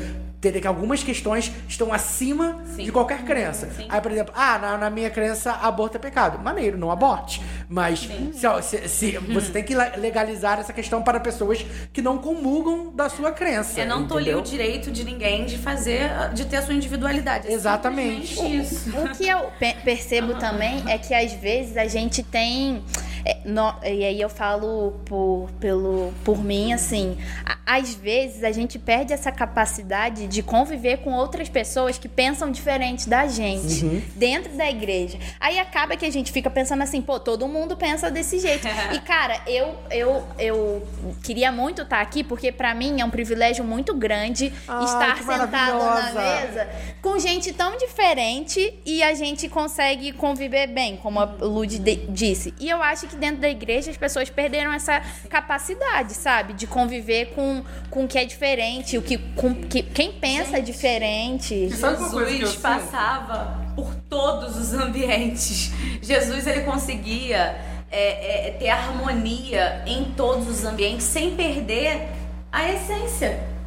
entender 0.41 0.63
que 0.63 0.67
algumas 0.67 1.03
questões 1.03 1.53
estão 1.69 1.93
acima 1.93 2.63
de 2.75 2.91
qualquer 2.91 3.25
crença. 3.25 3.69
Aí, 3.91 4.01
por 4.01 4.11
exemplo, 4.11 4.33
ah, 4.35 4.59
na, 4.59 4.79
na 4.79 4.89
minha 4.91 5.11
crença, 5.11 5.53
aborto 5.53 5.99
é 5.99 6.01
pecado. 6.01 6.43
Maneiro, 6.43 6.79
não 6.79 6.91
aborte. 6.91 7.43
Mas 7.69 8.09
se, 8.33 8.63
se- 8.63 8.89
se- 8.89 9.19
você 9.33 9.53
tem 9.53 9.63
que 9.63 9.75
le- 9.75 9.97
legalizar 9.99 10.59
essa 10.59 10.73
questão 10.73 11.03
para 11.03 11.21
pessoas 11.21 11.65
que 11.93 12.01
não 12.01 12.17
comulgam 12.17 12.91
da 12.95 13.11
sua 13.11 13.31
crença. 13.33 13.83
É 13.83 13.85
não 13.85 14.03
entendeu? 14.05 14.39
o 14.39 14.43
direito 14.43 14.91
de 14.91 15.05
ninguém 15.05 15.45
de 15.45 15.59
fazer, 15.59 16.09
de 16.33 16.47
ter 16.47 16.57
a 16.57 16.63
sua 16.63 16.73
individualidade. 16.75 17.47
É 17.47 17.53
Exatamente. 17.53 18.41
isso. 18.57 18.91
O 18.99 19.11
que 19.11 19.29
eu 19.29 19.51
pe- 19.59 19.77
percebo 19.85 20.35
também 20.41 20.83
é 20.89 20.97
que 20.97 21.13
às 21.13 21.35
vezes 21.35 21.77
a 21.77 21.87
gente 21.87 22.23
tem. 22.23 22.83
É, 23.25 23.39
no- 23.45 23.75
e 23.85 24.05
aí 24.05 24.21
eu 24.21 24.29
falo 24.29 25.01
por, 25.05 25.49
pelo, 25.61 26.13
por 26.25 26.43
mim, 26.43 26.73
assim. 26.73 27.17
a- 27.45 27.59
às 27.77 27.95
vezes 27.95 28.43
a 28.43 28.51
gente 28.51 28.79
perde 28.79 29.13
essa 29.13 29.31
capacidade 29.31 30.27
de 30.27 30.43
conviver 30.43 30.99
com 30.99 31.13
outras 31.15 31.49
pessoas 31.49 31.99
que 31.99 32.09
pensam 32.09 32.51
diferente 32.51 33.09
da 33.09 33.27
gente 33.29 33.85
dentro 34.17 34.53
da 34.57 34.69
igreja. 34.69 35.19
Aí 35.39 35.59
acaba 35.59 35.97
que 35.97 36.05
a 36.05 36.11
gente 36.11 36.33
fica 36.33 36.51
pensando 36.51 36.83
assim, 36.83 37.01
pô, 37.01 37.21
todo 37.21 37.47
mundo 37.47 37.77
pensa 37.77 38.11
desse 38.11 38.39
jeito. 38.41 38.67
e 38.93 38.99
cara, 39.01 39.41
eu, 39.47 39.77
eu, 39.91 40.27
eu 40.39 40.87
queria 41.23 41.53
muito 41.53 41.83
estar 41.83 42.01
aqui 42.01 42.25
porque 42.25 42.51
pra 42.51 42.75
mim 42.75 43.01
é 43.01 43.05
um 43.05 43.11
privilégio 43.11 43.63
muito 43.65 43.95
grande 43.95 44.53
Ai, 44.67 44.85
estar 44.85 45.17
sentado 45.19 45.79
na 45.79 46.13
mesa 46.13 46.69
com 47.01 47.19
gente 47.19 47.53
tão 47.53 47.77
diferente 47.77 48.75
e 48.85 49.03
a 49.03 49.15
gente 49.15 49.49
consegue 49.49 50.13
conviver 50.13 50.67
bem, 50.67 50.97
como 50.97 51.21
a 51.21 51.25
Lud 51.25 51.79
disse. 52.09 52.53
E 52.59 52.69
eu 52.69 52.83
acho 52.83 53.07
que 53.11 53.17
dentro 53.17 53.41
da 53.41 53.49
igreja 53.49 53.91
as 53.91 53.97
pessoas 53.97 54.31
perderam 54.31 54.73
essa 54.73 55.01
capacidade, 55.29 56.15
sabe? 56.15 56.53
De 56.53 56.67
conviver 56.67 57.35
com, 57.35 57.63
com 57.91 58.05
o 58.05 58.09
que 58.09 58.19
é 58.19 58.25
diferente, 58.25 58.97
o 58.97 59.03
que, 59.03 59.19
com 59.19 59.55
que, 59.55 59.83
quem 59.83 60.13
pensa 60.13 60.61
diferente. 60.61 61.55
Que 61.55 61.65
eu 61.65 62.29
Jesus 62.29 62.57
passava 62.57 63.61
por 63.75 63.95
todos 64.09 64.57
os 64.57 64.73
ambientes. 64.73 65.73
Jesus 66.01 66.47
ele 66.47 66.63
conseguia 66.63 67.57
é, 67.91 68.49
é, 68.49 68.51
ter 68.53 68.69
harmonia 68.69 69.83
em 69.87 70.05
todos 70.13 70.49
os 70.49 70.65
ambientes 70.65 71.05
sem 71.05 71.35
perder 71.35 72.09
a 72.53 72.71
essência. 72.73 73.60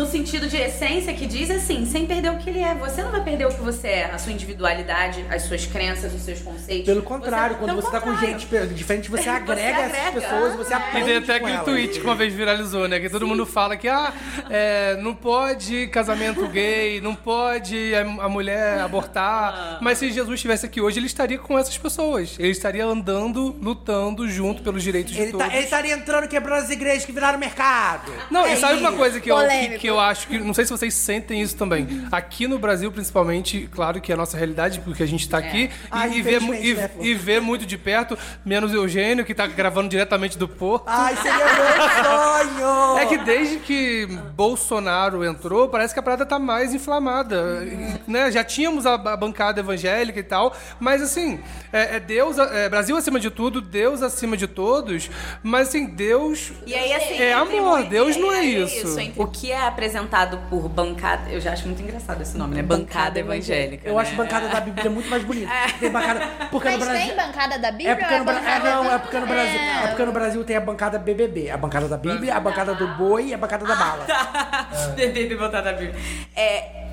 No 0.00 0.06
sentido 0.06 0.48
de 0.48 0.56
essência 0.56 1.12
que 1.12 1.26
diz 1.26 1.50
assim, 1.50 1.84
sem 1.84 2.06
perder 2.06 2.30
o 2.30 2.38
que 2.38 2.48
ele 2.48 2.60
é. 2.60 2.74
Você 2.74 3.02
não 3.02 3.10
vai 3.10 3.22
perder 3.22 3.44
o 3.46 3.50
que 3.50 3.60
você 3.60 3.88
é, 3.88 4.04
a 4.06 4.16
sua 4.16 4.32
individualidade, 4.32 5.22
as 5.30 5.42
suas 5.42 5.66
crenças, 5.66 6.14
os 6.14 6.22
seus 6.22 6.40
conceitos. 6.40 6.86
Pelo 6.86 7.02
contrário, 7.02 7.56
quando 7.56 7.70
pelo 7.72 7.82
você 7.82 7.90
tá 7.90 8.00
com 8.00 8.10
contrário. 8.10 8.38
gente 8.38 8.74
diferente, 8.74 9.10
você 9.10 9.20
Você 9.24 9.28
agrega 9.28 9.80
essas 9.82 9.98
agrega. 9.98 10.20
pessoas, 10.20 10.56
você 10.56 10.72
Ah, 10.72 10.78
E 10.78 10.82
aprende 10.82 11.06
tem 11.06 11.16
até 11.18 11.34
aquele 11.36 11.52
elas. 11.52 11.64
tweet 11.64 12.00
que 12.00 12.04
uma 12.06 12.14
vez 12.14 12.32
viralizou, 12.32 12.88
né? 12.88 12.98
Que 12.98 13.10
todo 13.10 13.26
mundo 13.26 13.44
fala 13.44 13.76
que 13.76 13.88
ah, 13.88 14.10
é, 14.48 14.96
não 15.02 15.14
pode 15.14 15.88
casamento 15.88 16.48
gay, 16.48 16.98
não 17.02 17.14
pode 17.14 17.92
a, 17.94 18.28
mulher 18.28 18.80
abortar. 18.80 19.78
Mas 19.82 19.98
se 19.98 20.10
Jesus 20.10 20.34
estivesse 20.36 20.64
aqui 20.64 20.80
hoje, 20.80 20.98
ele 20.98 21.08
estaria 21.08 21.38
com 21.38 21.58
essas 21.58 21.76
pessoas. 21.76 22.36
Ele 22.38 22.48
estaria 22.52 22.86
andando, 22.86 23.54
lutando 23.60 24.26
junto 24.30 24.62
pelos 24.62 24.82
direitos 24.82 25.12
de 25.12 25.20
Ele, 25.20 25.32
tá, 25.32 25.38
todos. 25.38 25.52
ele 25.54 25.64
estaria 25.64 25.92
entrando 25.92 26.26
quebrando 26.26 26.62
as 26.62 26.70
igrejas 26.70 27.04
que 27.04 27.12
viraram 27.12 27.38
mercado. 27.38 28.10
Não, 28.30 28.46
É 28.46 28.54
e 28.54 28.56
sabe 28.56 28.78
uma 28.80 28.88
isso. 28.88 28.98
coisa 28.98 29.20
que 29.20 29.30
eu, 29.30 29.36
que, 29.46 29.78
que 29.78 29.89
eu 29.90 30.00
acho 30.00 30.26
que. 30.28 30.38
Não 30.38 30.54
sei 30.54 30.64
se 30.64 30.70
vocês 30.70 30.94
sentem 30.94 31.40
isso 31.42 31.56
também. 31.56 32.06
Aqui 32.10 32.46
no 32.46 32.58
Brasil, 32.58 32.90
principalmente, 32.90 33.68
claro 33.72 34.00
que 34.00 34.10
é 34.10 34.14
a 34.14 34.18
nossa 34.18 34.36
realidade, 34.36 34.80
porque 34.80 35.02
a 35.02 35.06
gente 35.06 35.28
tá 35.28 35.38
aqui 35.38 35.64
e, 35.64 35.70
Ah, 35.90 36.06
e, 36.08 36.22
vê, 36.22 36.38
e, 36.38 36.74
né, 36.74 36.90
e 37.00 37.14
vê 37.14 37.40
muito 37.40 37.66
de 37.66 37.76
perto, 37.76 38.16
menos 38.44 38.72
o 38.72 38.76
Eugênio, 38.76 39.24
que 39.24 39.34
tá 39.34 39.46
gravando 39.46 39.88
diretamente 39.88 40.38
do 40.38 40.48
Porto. 40.48 40.84
Ai, 40.86 41.16
seria 41.16 41.44
meu 41.44 42.04
sonho! 42.04 42.98
É 42.98 43.06
que 43.06 43.18
desde 43.18 43.58
que 43.58 44.06
Bolsonaro 44.34 45.24
entrou, 45.24 45.68
parece 45.68 45.92
que 45.94 46.00
a 46.00 46.02
parada 46.02 46.24
tá 46.26 46.38
mais 46.38 46.72
inflamada. 46.74 47.60
Né? 48.06 48.30
Já 48.30 48.42
tínhamos 48.44 48.86
a, 48.86 48.94
a 48.94 49.16
bancada 49.16 49.60
evangélica 49.60 50.18
e 50.18 50.22
tal, 50.22 50.54
mas 50.78 51.02
assim, 51.02 51.40
é, 51.72 51.96
é 51.96 52.00
Deus, 52.00 52.38
é 52.38 52.68
Brasil 52.68 52.96
acima 52.96 53.20
de 53.20 53.30
tudo, 53.30 53.60
Deus 53.60 54.02
acima 54.02 54.36
de 54.36 54.46
todos, 54.46 55.10
mas 55.42 55.68
assim, 55.68 55.86
Deus 55.86 56.52
E 56.66 56.74
aí, 56.74 56.92
assim, 56.92 57.14
é 57.14 57.32
amor, 57.32 57.78
muito- 57.78 57.90
Deus 57.90 58.16
não 58.16 58.32
é 58.32 58.42
isso. 58.44 58.98
entre 58.98 59.20
O 59.22 59.26
que 59.26 59.52
é 59.52 59.60
apresentado 59.70 60.38
por 60.48 60.68
bancada. 60.68 61.30
Eu 61.30 61.40
já 61.40 61.52
acho 61.52 61.66
muito 61.66 61.82
engraçado 61.82 62.20
esse 62.22 62.36
nome, 62.36 62.54
né? 62.54 62.62
Bancada, 62.62 63.18
evangélica. 63.18 63.88
Eu 63.88 63.94
né? 63.94 64.02
acho 64.02 64.14
bancada 64.14 64.48
da 64.48 64.60
Bíblia 64.60 64.90
muito 64.90 65.08
mais 65.08 65.24
bonita. 65.24 65.50
Tem 65.78 65.90
bancada. 65.90 66.26
Porque 66.50 66.68
Mas 66.68 66.78
no 66.78 66.84
Brasil. 66.84 67.06
tem 67.06 67.16
bancada 67.16 67.58
da 67.58 67.70
Bíblia? 67.70 67.90
É 67.90 67.94
porque, 67.96 68.18
no, 68.18 68.24
Bra- 68.24 68.34
é, 68.34 68.36
bancada 68.36 68.70
não, 68.70 68.92
é 68.92 68.98
porque 68.98 69.18
no 69.18 69.26
Brasil. 69.26 69.60
É 69.60 69.86
porque 69.88 70.04
no 70.04 70.12
Brasil 70.12 70.44
tem 70.44 70.56
a 70.56 70.60
bancada 70.60 70.98
BBB, 70.98 71.50
a 71.50 71.56
bancada 71.56 71.88
da 71.88 71.96
Bíblia, 71.96 72.36
a 72.36 72.40
bancada 72.40 72.74
do 72.74 72.86
boi 72.88 73.28
e 73.28 73.34
a 73.34 73.38
bancada 73.38 73.66
da 73.66 73.76
bala. 73.76 74.06
Bebê 74.94 75.34
botar 75.36 75.60
da 75.60 75.72
Bíblia. 75.72 75.94
É, 76.36 76.86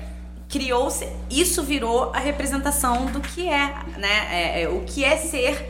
criou-se. 0.48 1.08
Isso 1.30 1.62
virou 1.62 2.12
a 2.14 2.18
representação 2.18 3.06
do 3.06 3.20
que 3.20 3.48
é, 3.48 3.74
né? 3.96 4.28
É, 4.30 4.62
é, 4.62 4.68
o 4.68 4.80
que 4.80 5.04
é 5.04 5.16
ser 5.16 5.68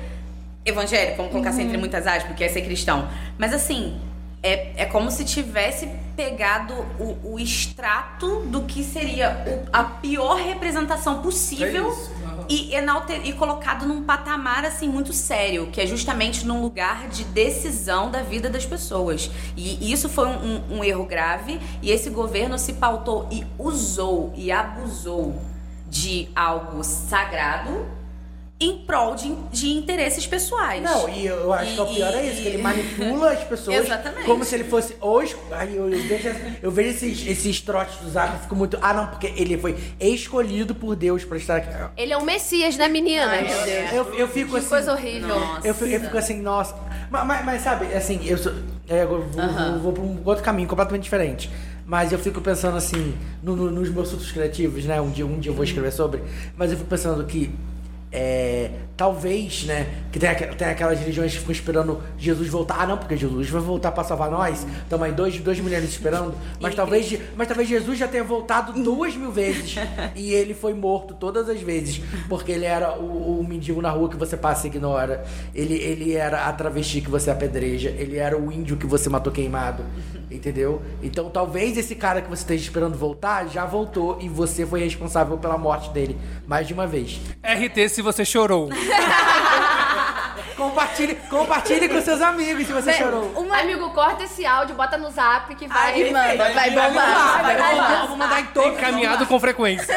evangélico, 0.65 1.17
vamos 1.17 1.33
colocar 1.33 1.51
assim 1.51 1.63
entre 1.63 1.79
muitas 1.79 2.07
aspas, 2.07 2.25
porque 2.25 2.45
é 2.45 2.49
ser 2.49 2.63
cristão. 2.63 3.09
Mas 3.37 3.53
assim. 3.53 4.01
É, 4.43 4.83
é 4.83 4.85
como 4.85 5.11
se 5.11 5.25
tivesse 5.25 5.89
pegado 6.17 6.73
o, 6.99 7.35
o 7.35 7.39
extrato 7.41 8.41
do 8.47 8.63
que 8.63 8.85
seria 8.85 9.45
o- 9.47 9.69
a 9.73 9.83
pior 9.85 10.37
representação 10.37 11.21
possível 11.23 11.89
É 11.89 12.19
e, 12.49 12.75
enalte- 12.75 13.21
e 13.25 13.33
colocado 13.33 13.85
num 13.87 14.05
patamar 14.05 14.65
assim 14.65 14.89
muito 14.89 15.13
sério, 15.13 15.67
que 15.73 15.81
é 15.81 15.87
justamente 15.87 16.47
num 16.47 16.63
lugar 16.63 17.09
de 17.09 17.25
decisão 17.25 18.11
da 18.11 18.23
vida 18.23 18.49
das 18.49 18.65
pessoas. 18.65 19.31
E 19.57 19.93
isso 19.93 20.09
foi 20.09 20.27
um, 20.29 20.31
um- 20.57 20.79
um 20.79 20.85
erro 20.85 21.05
grave 21.05 21.61
e 21.83 21.91
esse 21.91 22.09
governo 22.09 22.59
se 22.59 22.75
pautou 22.75 23.29
e 23.31 23.45
usou 23.59 24.33
e 24.37 24.51
abusou 24.53 25.35
de 25.87 26.29
algo 26.35 26.83
sagrado 26.85 27.87
em 28.61 28.79
prol 28.79 29.15
de, 29.15 29.33
de 29.53 29.69
interesses 29.71 30.27
pessoais. 30.27 30.83
Não, 30.83 31.09
e 31.09 31.27
eu 31.27 31.53
acho 31.53 31.75
que 31.75 31.81
o 31.81 31.87
pior 31.87 32.13
é 32.13 32.27
isso, 32.27 32.43
que 32.43 32.49
ele 32.49 32.59
manipula 32.59 33.31
as 33.31 33.45
pessoas 33.47 33.77
Exatamente. 33.87 34.25
como 34.27 34.45
se 34.45 34.55
ele 34.57 34.65
fosse 34.65 34.97
hoje. 35.01 35.37
Aí 35.53 35.77
eu, 35.77 35.89
eu 35.89 36.03
vejo, 36.03 36.29
eu 36.61 36.71
vejo 36.71 36.89
esses, 36.91 37.25
esses 37.29 37.61
trotes 37.61 37.97
do 37.99 38.11
Zap 38.11 38.37
e 38.37 38.41
fico 38.41 38.57
muito. 38.57 38.77
Ah, 38.83 38.93
não, 38.93 39.07
porque 39.07 39.33
ele 39.37 39.57
foi 39.57 39.77
escolhido 40.01 40.75
por 40.75 40.97
Deus 40.97 41.25
pra 41.25 41.37
estar 41.39 41.57
aqui. 41.59 41.69
Ele 41.97 42.13
é 42.13 42.17
o 42.17 42.25
Messias, 42.25 42.77
né, 42.77 42.89
menina? 42.89 43.27
Ai, 43.27 43.45
meu 43.47 43.65
Deus. 43.65 43.93
Eu, 43.93 44.15
eu 44.15 44.29
fico 44.29 44.51
Que 44.53 44.57
assim. 44.59 44.69
coisa 44.69 44.93
horrível. 44.93 45.29
Nossa. 45.39 45.67
Eu 45.69 45.75
fico, 45.75 45.91
eu 45.91 46.01
fico 46.01 46.19
assim, 46.19 46.41
nossa. 46.43 46.75
Mas, 47.11 47.27
mas- 47.27 47.45
mas 47.45 47.63
sabe, 47.63 47.87
assim, 47.95 48.21
eu 48.27 48.37
sou. 48.37 48.53
é, 48.89 49.05
eu 49.05 49.09
vou, 49.09 49.23
vou, 49.23 49.79
vou 49.79 49.93
pra 49.93 50.03
um 50.03 50.21
outro 50.25 50.43
caminho 50.43 50.69
completamente 50.69 51.05
diferente. 51.05 51.49
Mas 51.87 52.11
eu 52.13 52.19
fico 52.19 52.41
pensando 52.41 52.77
assim, 52.77 53.15
no- 53.43 53.55
no- 53.55 53.71
nos 53.71 53.89
meus 53.89 54.09
surtos 54.09 54.33
criativos, 54.33 54.85
né? 54.85 55.01
Um 55.01 55.11
dia, 55.11 55.25
um 55.25 55.39
dia 55.39 55.51
eu 55.53 55.55
vou 55.55 55.65
escrever 55.65 55.93
sobre. 55.93 56.23
Mas 56.57 56.73
eu 56.73 56.77
fico 56.77 56.91
pensando 56.91 57.25
que. 57.25 57.51
É, 58.13 58.71
talvez, 58.99 59.63
né? 59.65 59.87
Que 60.11 60.19
tem, 60.19 60.29
tem 60.35 60.69
aquelas 60.69 60.99
religiões 60.99 61.33
que 61.33 61.39
ficam 61.39 61.53
esperando 61.53 62.03
Jesus 62.19 62.49
voltar. 62.49 62.81
Ah, 62.81 62.87
não, 62.87 62.99
porque 62.99 63.17
Jesus 63.17 63.49
vai 63.49 63.63
voltar 63.63 63.93
pra 63.93 64.03
salvar 64.03 64.29
nós. 64.29 64.67
Estamos 64.83 65.07
aí 65.07 65.13
dois, 65.13 65.39
dois 65.39 65.61
milênios 65.61 65.93
esperando. 65.93 66.35
Mas 66.61 66.75
talvez, 66.75 67.17
mas 67.37 67.47
talvez 67.47 67.69
Jesus 67.69 67.97
já 67.97 68.09
tenha 68.09 68.25
voltado 68.25 68.73
duas 68.83 69.15
mil 69.15 69.31
vezes. 69.31 69.77
e 70.17 70.35
ele 70.35 70.53
foi 70.53 70.75
morto 70.75 71.15
todas 71.15 71.49
as 71.49 71.63
vezes. 71.63 72.03
Porque 72.29 72.51
ele 72.51 72.65
era 72.65 72.99
o, 72.99 73.39
o 73.39 73.47
mendigo 73.47 73.81
na 73.81 73.91
rua 73.91 74.09
que 74.09 74.17
você 74.17 74.37
passa 74.37 74.67
e 74.67 74.71
ignora. 74.71 75.25
Ele, 75.55 75.75
ele 75.75 76.15
era 76.15 76.47
a 76.47 76.53
travesti 76.53 77.01
que 77.01 77.11
você 77.11 77.31
apedreja. 77.31 77.91
Ele 77.91 78.17
era 78.17 78.37
o 78.37 78.51
índio 78.51 78.77
que 78.77 78.87
você 78.87 79.09
matou 79.09 79.33
queimado. 79.33 79.85
Entendeu? 80.29 80.83
Então 81.03 81.31
talvez 81.31 81.79
esse 81.79 81.95
cara 81.95 82.21
que 82.21 82.29
você 82.29 82.43
esteja 82.43 82.65
esperando 82.65 82.99
voltar 82.99 83.47
já 83.47 83.65
voltou 83.65 84.19
e 84.21 84.29
você 84.29 84.67
foi 84.67 84.81
responsável 84.81 85.39
pela 85.39 85.57
morte 85.57 85.89
dele 85.91 86.19
mais 86.47 86.67
de 86.67 86.75
uma 86.75 86.87
vez. 86.87 87.21
RT 87.43 87.89
se 87.89 88.03
você 88.03 88.25
chorou. 88.25 88.69
Compartilhe, 90.57 91.15
compartilhe 91.31 91.89
com 91.89 92.01
seus 92.01 92.21
amigos 92.21 92.67
se 92.67 92.73
você 92.73 92.93
chorou. 92.93 93.33
Uma... 93.37 93.59
Amigo, 93.61 93.91
corta 93.91 94.25
esse 94.25 94.45
áudio, 94.45 94.75
bota 94.75 94.99
no 94.99 95.09
zap 95.11 95.55
que 95.55 95.69
vai. 95.69 95.93
Aí 95.95 96.13
manda, 96.13 96.51
vai 96.53 96.71
bombar. 96.71 97.51
Eu 97.51 97.77
vou- 97.77 98.01
eu 98.01 98.07
vou 98.09 98.17
mandar 98.17 98.41
em 98.41 98.47
todos 98.47 98.73
os 98.73 98.79
Encaminhado 98.79 99.27
com 99.27 99.39
frequência. 99.39 99.95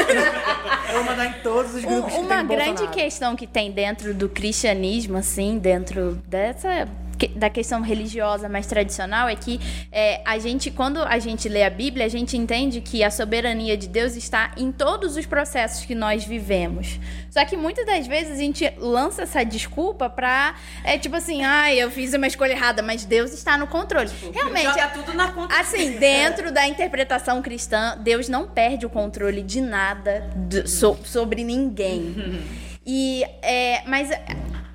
Eu 0.87 0.93
vou 0.95 1.03
mandar 1.03 1.25
em 1.25 1.33
todos 1.41 1.73
os 1.75 1.83
Um- 1.83 1.87
grupos 1.87 2.13
que 2.13 2.19
uma 2.19 2.35
tem 2.37 2.45
grande 2.47 2.65
Bolsonaro. 2.73 2.91
questão 2.95 3.35
que 3.35 3.47
tem 3.47 3.71
dentro 3.71 4.13
do 4.13 4.29
cristianismo, 4.29 5.17
assim, 5.17 5.57
dentro 5.57 6.21
dessa 6.27 6.87
da 7.29 7.49
questão 7.49 7.81
religiosa 7.81 8.47
mais 8.49 8.65
tradicional 8.67 9.27
é 9.29 9.35
que 9.35 9.59
é, 9.91 10.21
a 10.25 10.37
gente, 10.39 10.69
quando 10.71 11.01
a 11.03 11.19
gente 11.19 11.47
lê 11.49 11.63
a 11.63 11.69
Bíblia, 11.69 12.05
a 12.05 12.09
gente 12.09 12.37
entende 12.37 12.81
que 12.81 13.03
a 13.03 13.11
soberania 13.11 13.75
de 13.77 13.87
Deus 13.87 14.15
está 14.15 14.51
em 14.57 14.71
todos 14.71 15.15
os 15.15 15.25
processos 15.25 15.85
que 15.85 15.95
nós 15.95 16.23
vivemos. 16.23 16.99
Só 17.29 17.45
que 17.45 17.55
muitas 17.55 17.85
das 17.85 18.05
vezes 18.07 18.33
a 18.33 18.37
gente 18.41 18.71
lança 18.77 19.23
essa 19.23 19.43
desculpa 19.43 20.09
pra, 20.09 20.55
é 20.83 20.97
tipo 20.97 21.15
assim, 21.15 21.43
ai, 21.43 21.77
eu 21.81 21.89
fiz 21.89 22.13
uma 22.13 22.27
escolha 22.27 22.51
errada, 22.51 22.81
mas 22.81 23.05
Deus 23.05 23.31
está 23.33 23.57
no 23.57 23.67
controle. 23.67 24.09
Realmente, 24.33 24.65
Joga 24.65 24.87
tudo 24.89 25.13
na 25.13 25.31
conta. 25.31 25.59
Assim, 25.59 25.97
dentro 25.97 26.51
da 26.51 26.67
interpretação 26.67 27.41
cristã, 27.41 27.97
Deus 27.99 28.27
não 28.27 28.47
perde 28.47 28.85
o 28.85 28.89
controle 28.89 29.41
de 29.41 29.61
nada 29.61 30.29
do- 30.35 30.67
so- 30.67 30.99
sobre 31.05 31.43
ninguém. 31.43 32.41
E, 32.85 33.23
é, 33.41 33.83
mas 33.87 34.09
é, 34.11 34.21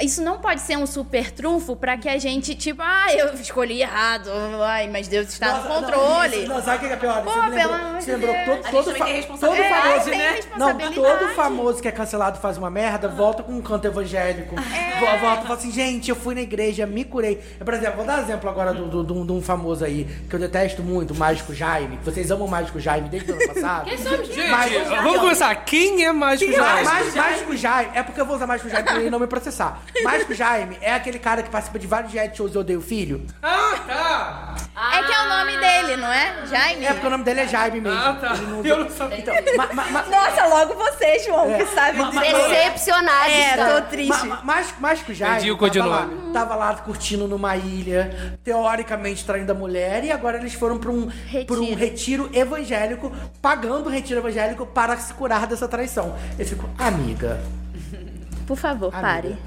isso 0.01 0.23
não 0.23 0.39
pode 0.39 0.61
ser 0.61 0.77
um 0.77 0.87
super 0.87 1.31
trunfo 1.31 1.75
pra 1.77 1.97
que 1.97 2.09
a 2.09 2.19
gente, 2.19 2.55
tipo, 2.55 2.83
ah, 2.83 3.13
eu 3.15 3.33
escolhi 3.35 3.81
errado, 3.81 4.31
ai, 4.63 4.89
mas 4.89 5.09
Deus 5.09 5.29
está 5.29 5.49
Nossa, 5.49 5.69
no 5.69 5.75
controle. 5.75 6.37
Não, 6.37 6.43
isso- 6.43 6.49
não, 6.55 6.63
sabe 6.63 6.77
o 6.85 6.89
que 6.89 6.95
é 6.95 6.97
pior? 6.97 7.23
Pô, 7.23 7.31
você 7.31 7.41
me 7.41 7.49
lembrou, 7.57 7.75
amor 7.75 8.01
você 8.01 8.05
de 8.07 8.11
lembrou 8.13 8.35
Deus. 8.35 8.47
todo, 8.47 8.71
todo, 8.71 8.93
fa- 8.97 9.05
todo 9.05 9.13
responsabilidade. 9.15 10.11
É, 10.13 10.43
famoso. 10.43 10.75
tem 10.75 10.87
Não, 10.87 10.93
todo 10.93 11.29
famoso 11.35 11.83
que 11.83 11.89
é 11.89 11.93
cancelado 11.93 12.39
faz 12.39 12.59
uma 12.59 12.71
merda, 12.71 13.09
volta 13.09 13.43
com 13.43 13.53
um 13.53 13.63
canto 13.63 13.87
evangélico. 13.87 14.55
É. 14.59 15.01
Vo- 15.01 15.07
Volta 15.27 15.41
e 15.41 15.47
fala 15.47 15.59
assim, 15.59 15.71
gente, 15.73 16.11
eu 16.11 16.17
fui 16.17 16.35
na 16.35 16.41
igreja, 16.43 16.87
me 16.87 17.05
curei. 17.05 17.43
Eu, 17.59 17.65
Por 17.65 17.75
exemplo, 17.75 17.97
vou 17.97 18.05
dar 18.07 18.21
exemplo 18.23 18.49
agora 18.51 18.73
do- 18.75 18.87
do- 18.89 19.03
do- 19.03 19.25
de 19.27 19.33
um 19.33 19.41
famoso 19.43 19.85
aí, 19.85 20.05
que 20.29 20.35
eu 20.35 20.41
detesto 20.41 20.83
muito, 20.83 21.13
o 21.13 21.17
Mágico 21.17 21.55
Jaime. 21.55 21.99
Vocês 22.05 22.31
amam 22.31 22.47
o 22.47 22.51
Mágico 22.51 22.79
Jaime 22.79 23.09
desde 23.09 23.31
o 23.33 23.35
ano 23.35 23.47
passado. 23.55 23.89
Quem 23.89 23.99
somos? 23.99 24.27
Gente, 24.29 24.49
Mágico 24.51 24.85
Jaime. 24.85 25.03
vamos 25.05 25.21
começar. 25.21 25.55
Quem 25.65 26.05
é 26.05 26.13
Mágico 26.13 26.51
Sim, 26.53 26.57
Jaime? 26.59 26.85
Mágico, 26.85 27.17
Mágico 27.17 27.57
Jaime, 27.57 27.91
é 27.95 28.03
porque 28.03 28.21
eu 28.21 28.27
vou 28.27 28.37
usar 28.37 28.47
Mágico 28.47 28.69
Jaime 28.69 28.87
pra 28.87 28.97
ele 29.01 29.11
não 29.11 29.19
me 29.19 29.27
processar. 29.27 29.81
Mágico 30.05 30.35
Jaime 30.35 30.77
é 30.81 30.93
aquele 30.95 31.19
cara 31.19 31.43
que 31.43 31.51
participa 31.51 31.79
de 31.79 31.87
vários 31.87 32.13
reality 32.13 32.37
shows 32.37 32.55
e 32.55 32.59
odeia 32.59 32.79
o 32.79 32.83
filho. 32.83 33.25
Ah, 33.43 33.75
tá! 33.87 34.55
É 34.99 35.03
que 35.03 35.13
é 35.13 35.21
o 35.23 35.29
nome 35.29 35.57
dele, 35.59 35.97
não 35.97 36.13
é? 36.13 36.47
Jaime? 36.47 36.85
É 36.85 36.93
porque 36.93 37.07
o 37.07 37.11
nome 37.11 37.25
dele 37.25 37.41
é 37.41 37.49
Jaime 37.49 37.81
mesmo. 37.81 37.99
Ah, 37.99 38.13
tá. 38.21 38.35
Ele 38.35 38.47
não 38.47 38.61
usa- 38.61 38.69
Eu 38.69 38.79
não 38.85 38.91
sabia. 38.91 39.19
Então, 39.19 39.35
ma- 39.57 39.73
ma- 39.73 39.85
ma- 39.91 40.03
Nossa, 40.03 40.47
logo 40.49 40.75
você, 40.75 41.19
João, 41.21 41.51
É. 41.51 41.59
que 41.59 41.67
sabe 41.67 42.05
dizer. 42.05 42.33
Decepcionado. 42.35 43.31
É, 43.31 43.57
tô 43.81 43.83
triste. 43.89 44.09
Ma- 44.11 44.25
ma- 44.37 44.43
Mágico, 44.43 44.81
Mágico 44.83 45.15
Jaime 45.15 45.37
Entendi 45.37 45.51
o 45.53 45.57
tava 45.57 45.87
lá, 45.89 46.03
codinome. 46.03 46.33
tava 46.33 46.55
lá 46.57 46.75
curtindo 46.75 47.27
numa 47.27 47.57
ilha, 47.57 48.39
teoricamente 48.45 49.25
traindo 49.25 49.51
a 49.51 49.55
mulher, 49.55 50.05
e 50.05 50.13
agora 50.13 50.37
eles 50.37 50.53
foram 50.55 50.79
pra 50.79 50.91
um 50.91 51.07
Retiro. 51.07 51.47
pra 51.47 51.57
um 51.57 51.75
retiro 51.75 52.31
evangélico, 52.35 53.11
pagando 53.41 53.87
o 53.87 53.91
retiro 53.91 54.21
evangélico 54.21 54.67
para 54.67 54.97
se 54.99 55.13
curar 55.15 55.47
dessa 55.47 55.67
traição. 55.67 56.15
Eu 56.39 56.45
fico, 56.45 56.69
amiga, 56.79 57.41
Por 58.47 58.57
favor, 58.57 58.95
amiga, 58.95 59.01
pare. 59.09 59.39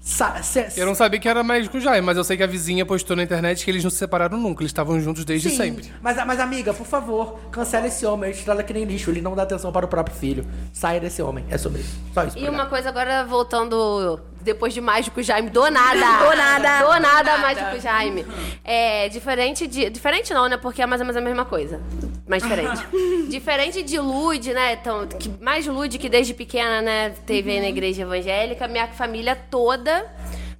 Sa- 0.00 0.40
Eu 0.76 0.86
não 0.86 0.94
sabia 0.94 1.20
que 1.20 1.28
era 1.28 1.42
Mágico 1.42 1.78
Jaime, 1.78 2.00
mas 2.04 2.16
eu 2.16 2.24
sei 2.24 2.36
que 2.36 2.42
a 2.42 2.46
vizinha 2.46 2.86
postou 2.86 3.14
na 3.16 3.22
internet 3.22 3.64
que 3.64 3.70
eles 3.70 3.84
não 3.84 3.90
se 3.90 3.96
separaram 3.98 4.38
nunca. 4.38 4.62
Eles 4.62 4.70
estavam 4.70 4.98
juntos 5.00 5.24
desde 5.24 5.50
Sim, 5.50 5.56
sempre. 5.56 5.92
Mas, 6.02 6.16
mas, 6.26 6.40
amiga, 6.40 6.72
por 6.72 6.86
favor, 6.86 7.38
cancela 7.50 7.86
esse 7.86 8.04
homem. 8.06 8.30
Ele 8.30 8.38
estrada 8.38 8.62
que 8.62 8.72
nem 8.72 8.84
lixo. 8.84 9.10
Ele 9.10 9.20
não 9.20 9.34
dá 9.36 9.42
atenção 9.42 9.70
para 9.70 9.84
o 9.84 9.88
próprio 9.88 10.16
filho. 10.16 10.46
Saia 10.72 11.00
desse 11.00 11.20
homem. 11.22 11.44
É 11.50 11.58
sobre 11.58 11.80
isso. 11.82 11.98
Só 12.14 12.24
isso. 12.24 12.38
E 12.38 12.48
uma 12.48 12.66
coisa 12.66 12.88
agora, 12.88 13.24
voltando 13.24 14.20
depois 14.40 14.72
de 14.72 14.80
Mágico 14.80 15.22
Jaime, 15.22 15.50
do 15.50 15.70
nada. 15.70 16.00
do 16.30 16.36
nada. 16.36 16.82
Do 16.82 17.00
nada, 17.00 17.38
Mágico 17.38 17.78
Jaime. 17.80 18.26
É, 18.64 19.08
diferente 19.08 19.66
de... 19.66 19.90
Diferente 19.90 20.32
não, 20.34 20.48
né? 20.48 20.56
Porque 20.56 20.80
é 20.82 20.86
mais 20.86 21.00
ou 21.00 21.06
menos 21.06 21.16
a 21.16 21.24
mesma 21.24 21.44
coisa. 21.44 21.80
Mas 22.26 22.42
diferente. 22.42 22.82
diferente 23.28 23.82
de 23.82 23.98
Lude, 23.98 24.52
né? 24.54 24.74
Então, 24.74 25.06
que, 25.06 25.28
mais 25.40 25.66
Lude 25.66 25.98
que 25.98 26.08
desde 26.08 26.32
pequena, 26.34 26.80
né? 26.80 27.10
Teve 27.26 27.50
aí 27.50 27.60
na 27.60 27.68
igreja 27.68 28.02
evangélica. 28.02 28.66
Minha 28.68 28.88
família 28.88 29.36
toda... 29.36 30.06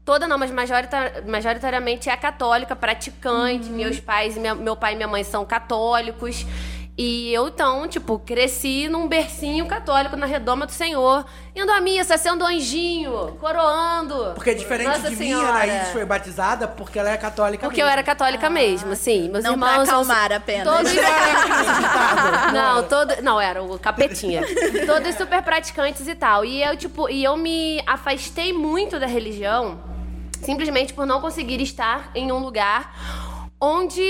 Toda 0.03 0.27
não, 0.27 0.39
mas 0.39 0.51
majorita- 0.51 1.23
majoritariamente 1.29 2.09
é 2.09 2.17
católica, 2.17 2.75
praticante. 2.75 3.69
Meus 3.69 4.01
pais, 4.01 4.37
minha- 4.37 4.55
meu 4.55 4.75
pai 4.75 4.95
e 4.95 4.97
minha 4.97 5.07
mãe 5.07 5.23
são 5.23 5.45
católicos. 5.45 6.45
E 7.03 7.33
eu, 7.33 7.49
então, 7.49 7.89
tipo, 7.89 8.19
cresci 8.19 8.87
num 8.87 9.09
bercinho 9.09 9.65
católico 9.65 10.17
na 10.17 10.27
redoma 10.27 10.67
do 10.67 10.73
Senhor, 10.73 11.25
indo 11.57 11.73
à 11.73 11.81
missa, 11.81 12.19
sendo 12.19 12.45
anjinho, 12.45 13.39
coroando. 13.41 14.33
Porque 14.35 14.55
diferente 14.55 14.89
Nossa 14.89 15.09
de 15.09 15.17
mim, 15.17 15.29
Senhora. 15.29 15.49
a 15.49 15.63
Anaís 15.63 15.89
foi 15.93 16.05
batizada 16.05 16.69
porque 16.69 16.99
ela 16.99 17.09
é 17.09 17.17
católica 17.17 17.67
Porque 17.67 17.81
eu 17.81 17.87
mesmo. 17.87 17.93
era 17.95 18.03
católica 18.03 18.51
mesmo, 18.51 18.95
sim. 18.95 19.31
Meus 19.31 19.43
Não 19.45 19.59
pra 19.59 19.71
irmãos. 19.71 19.89
acalmar 19.89 20.31
apenas. 20.31 20.69
Todos. 20.77 20.93
Não, 22.53 22.83
todo. 22.83 23.23
Não, 23.23 23.41
era 23.41 23.63
o 23.63 23.79
capetinha. 23.79 24.43
Todos 24.85 25.15
super 25.15 25.43
praticantes 25.43 26.07
e 26.07 26.15
tal. 26.15 26.45
E 26.45 26.63
eu, 26.63 26.77
tipo, 26.77 27.09
e 27.09 27.25
eu 27.25 27.35
me 27.35 27.83
afastei 27.87 28.53
muito 28.53 29.01
da 29.01 29.07
religião 29.07 29.81
simplesmente 30.43 30.93
por 30.93 31.07
não 31.07 31.19
conseguir 31.19 31.63
estar 31.63 32.11
em 32.15 32.31
um 32.31 32.41
lugar 32.41 32.95
onde. 33.59 34.03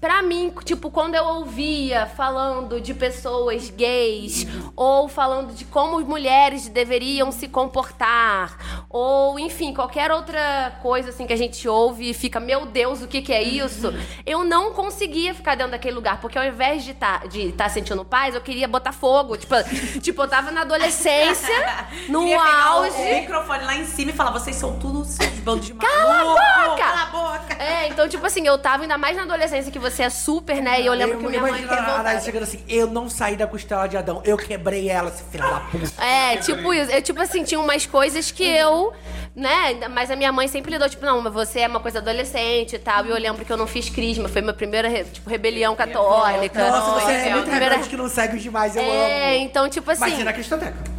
Pra 0.00 0.22
mim, 0.22 0.50
tipo, 0.64 0.90
quando 0.90 1.14
eu 1.14 1.24
ouvia 1.24 2.06
falando 2.06 2.80
de 2.80 2.94
pessoas 2.94 3.68
gays, 3.68 4.46
ou 4.74 5.08
falando 5.08 5.52
de 5.52 5.66
como 5.66 6.00
mulheres 6.00 6.68
deveriam 6.68 7.30
se 7.30 7.46
comportar, 7.46 8.86
ou 8.88 9.38
enfim, 9.38 9.74
qualquer 9.74 10.10
outra 10.10 10.78
coisa 10.80 11.10
assim 11.10 11.26
que 11.26 11.34
a 11.34 11.36
gente 11.36 11.68
ouve 11.68 12.08
e 12.08 12.14
fica, 12.14 12.40
meu 12.40 12.64
Deus, 12.64 13.02
o 13.02 13.06
que, 13.08 13.20
que 13.20 13.30
é 13.30 13.42
isso? 13.42 13.92
Eu 14.24 14.42
não 14.42 14.72
conseguia 14.72 15.34
ficar 15.34 15.54
dentro 15.54 15.72
daquele 15.72 15.94
lugar, 15.96 16.18
porque 16.18 16.38
ao 16.38 16.44
invés 16.46 16.82
de 16.82 16.92
estar 16.92 17.28
de 17.28 17.52
tá 17.52 17.68
sentindo 17.68 18.02
paz, 18.02 18.34
eu 18.34 18.40
queria 18.40 18.66
botar 18.66 18.92
fogo. 18.92 19.36
Tipo, 19.36 19.54
tipo 20.00 20.22
eu 20.22 20.28
tava 20.28 20.50
na 20.50 20.62
adolescência, 20.62 21.50
no 22.08 22.20
Queria 22.20 22.38
pegar 22.38 22.76
o- 22.76 22.84
auge. 22.84 22.96
O 23.02 23.14
microfone 23.20 23.64
lá 23.64 23.76
em 23.76 23.84
cima 23.84 24.12
e 24.12 24.14
falar: 24.14 24.30
vocês 24.30 24.56
são 24.56 24.78
tudo 24.78 25.04
seus 25.04 25.28
bandos 25.40 25.66
de 25.66 25.74
maluco. 25.74 25.94
Cala 25.94 26.20
a 26.20 26.24
boca! 26.24 26.76
Cala 26.78 27.02
a 27.02 27.06
boca! 27.06 27.62
É, 27.62 27.88
então, 27.88 28.08
tipo 28.08 28.24
assim, 28.24 28.46
eu 28.46 28.56
tava 28.56 28.84
ainda 28.84 28.96
mais 28.96 29.14
na 29.14 29.24
adolescência 29.24 29.70
que 29.70 29.78
você 29.78 29.89
é 29.98 30.10
super, 30.10 30.62
né? 30.62 30.80
E 30.80 30.86
eu 30.86 30.92
lembro 30.92 31.18
que 31.18 31.26
minha 31.26 31.40
mãe 31.40 31.64
a 31.68 32.00
Anaís 32.00 32.24
chegando 32.24 32.42
assim, 32.44 32.62
eu 32.68 32.86
não 32.86 33.08
saí 33.08 33.36
da 33.36 33.46
costela 33.46 33.86
de 33.86 33.96
Adão, 33.96 34.22
eu 34.24 34.36
quebrei 34.36 34.88
ela, 34.88 35.08
esse 35.08 35.22
filho 35.24 35.42
da 35.48 35.60
puta. 35.60 36.02
É, 36.04 36.36
tipo 36.36 36.72
isso. 36.74 36.90
Eu, 36.90 37.02
tipo 37.02 37.20
assim, 37.20 37.42
tinha 37.44 37.58
umas 37.60 37.86
coisas 37.86 38.30
que 38.30 38.44
eu, 38.44 38.92
né? 39.34 39.88
Mas 39.90 40.10
a 40.10 40.16
minha 40.16 40.32
mãe 40.32 40.46
sempre 40.48 40.70
lidou, 40.72 40.88
tipo, 40.88 41.04
não, 41.04 41.20
mas 41.20 41.32
você 41.32 41.60
é 41.60 41.68
uma 41.68 41.80
coisa 41.80 41.98
adolescente 41.98 42.76
e 42.76 42.78
tal. 42.78 43.04
E 43.06 43.10
eu 43.10 43.16
lembro 43.18 43.44
que 43.44 43.52
eu 43.52 43.56
não 43.56 43.66
fiz 43.66 43.88
crisma, 43.88 44.28
foi 44.28 44.40
minha 44.42 44.54
primeira, 44.54 44.88
tipo, 45.04 45.28
rebelião 45.28 45.74
católica. 45.74 46.68
Nossa, 46.70 47.00
você 47.00 47.12
é 47.12 47.22
Minha 47.22 47.32
muito 47.36 47.44
primeira- 47.44 47.68
rebelde 47.74 47.88
que 47.90 47.96
não 47.96 48.08
segue 48.08 48.36
os 48.36 48.42
demais, 48.42 48.76
eu 48.76 48.82
É, 48.82 49.34
amo. 49.36 49.44
então, 49.44 49.68
tipo 49.68 49.90
assim. 49.90 50.00
Mas 50.00 50.14
você 50.14 50.24
na 50.24 50.32
cristoteca. 50.32 50.89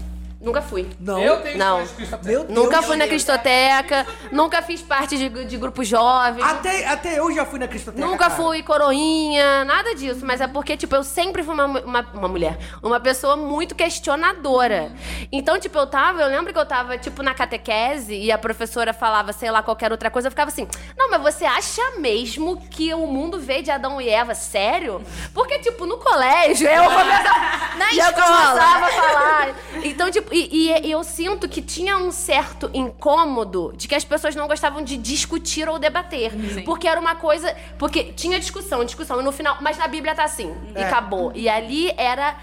Nunca 0.41 0.61
fui. 0.61 0.87
Não. 0.99 1.21
Eu 1.21 1.39
tenho 1.41 1.57
Não. 1.57 1.77
Meu 2.23 2.43
Deus. 2.43 2.49
Nunca 2.49 2.81
fui 2.81 2.95
na 2.97 3.07
Cristoteca, 3.07 4.07
nunca 4.31 4.61
fiz 4.63 4.81
parte 4.81 5.15
de, 5.15 5.45
de 5.45 5.57
grupo 5.57 5.83
jovem. 5.83 6.43
Até, 6.43 6.87
até 6.87 7.19
eu 7.19 7.31
já 7.31 7.45
fui 7.45 7.59
na 7.59 7.67
cristoteca. 7.67 8.03
Nunca 8.03 8.29
cara. 8.29 8.35
fui 8.35 8.63
coroinha, 8.63 9.63
nada 9.65 9.93
disso. 9.93 10.25
Mas 10.25 10.41
é 10.41 10.47
porque, 10.47 10.75
tipo, 10.75 10.95
eu 10.95 11.03
sempre 11.03 11.43
fui 11.43 11.53
uma, 11.53 11.65
uma, 11.65 12.01
uma 12.13 12.27
mulher. 12.27 12.57
Uma 12.81 12.99
pessoa 12.99 13.35
muito 13.35 13.75
questionadora. 13.75 14.91
Então, 15.31 15.59
tipo, 15.59 15.77
eu 15.77 15.85
tava... 15.85 16.21
Eu 16.21 16.27
lembro 16.27 16.51
que 16.51 16.57
eu 16.59 16.65
tava, 16.65 16.97
tipo, 16.97 17.21
na 17.21 17.35
catequese 17.35 18.15
e 18.15 18.31
a 18.31 18.37
professora 18.37 18.93
falava, 18.93 19.31
sei 19.33 19.51
lá, 19.51 19.61
qualquer 19.61 19.91
outra 19.91 20.09
coisa. 20.09 20.27
Eu 20.27 20.31
ficava 20.31 20.49
assim, 20.49 20.67
não, 20.97 21.09
mas 21.11 21.21
você 21.21 21.45
acha 21.45 21.81
mesmo 21.99 22.57
que 22.69 22.91
o 22.95 23.05
mundo 23.05 23.39
veio 23.39 23.61
de 23.61 23.69
Adão 23.69 24.01
e 24.01 24.09
Eva? 24.09 24.33
Sério? 24.33 25.03
Porque, 25.35 25.59
tipo, 25.59 25.85
no 25.85 25.97
colégio, 25.97 26.67
eu 26.67 26.83
começava... 26.89 27.61
Na 27.77 27.93
e 27.93 27.99
eu 27.99 28.05
escola. 28.05 28.25
começava 28.25 28.85
a 28.85 28.91
falar. 28.91 29.55
Então, 29.83 30.09
tipo, 30.09 30.30
e, 30.31 30.87
e 30.87 30.91
eu 30.91 31.03
sinto 31.03 31.47
que 31.47 31.61
tinha 31.61 31.97
um 31.97 32.11
certo 32.11 32.69
incômodo 32.73 33.73
de 33.75 33.87
que 33.87 33.95
as 33.95 34.03
pessoas 34.05 34.35
não 34.35 34.47
gostavam 34.47 34.83
de 34.83 34.97
discutir 34.97 35.67
ou 35.67 35.77
debater. 35.77 36.31
Porque 36.63 36.87
era 36.87 36.99
uma 36.99 37.15
coisa. 37.15 37.55
Porque 37.77 38.05
tinha 38.13 38.39
discussão, 38.39 38.83
discussão, 38.85 39.19
e 39.19 39.23
no 39.23 39.31
final. 39.31 39.57
Mas 39.61 39.77
na 39.77 39.87
Bíblia 39.87 40.15
tá 40.15 40.23
assim, 40.23 40.53
e 40.75 40.81
acabou. 40.81 41.31
E 41.35 41.49
ali 41.49 41.91
era 41.97 42.35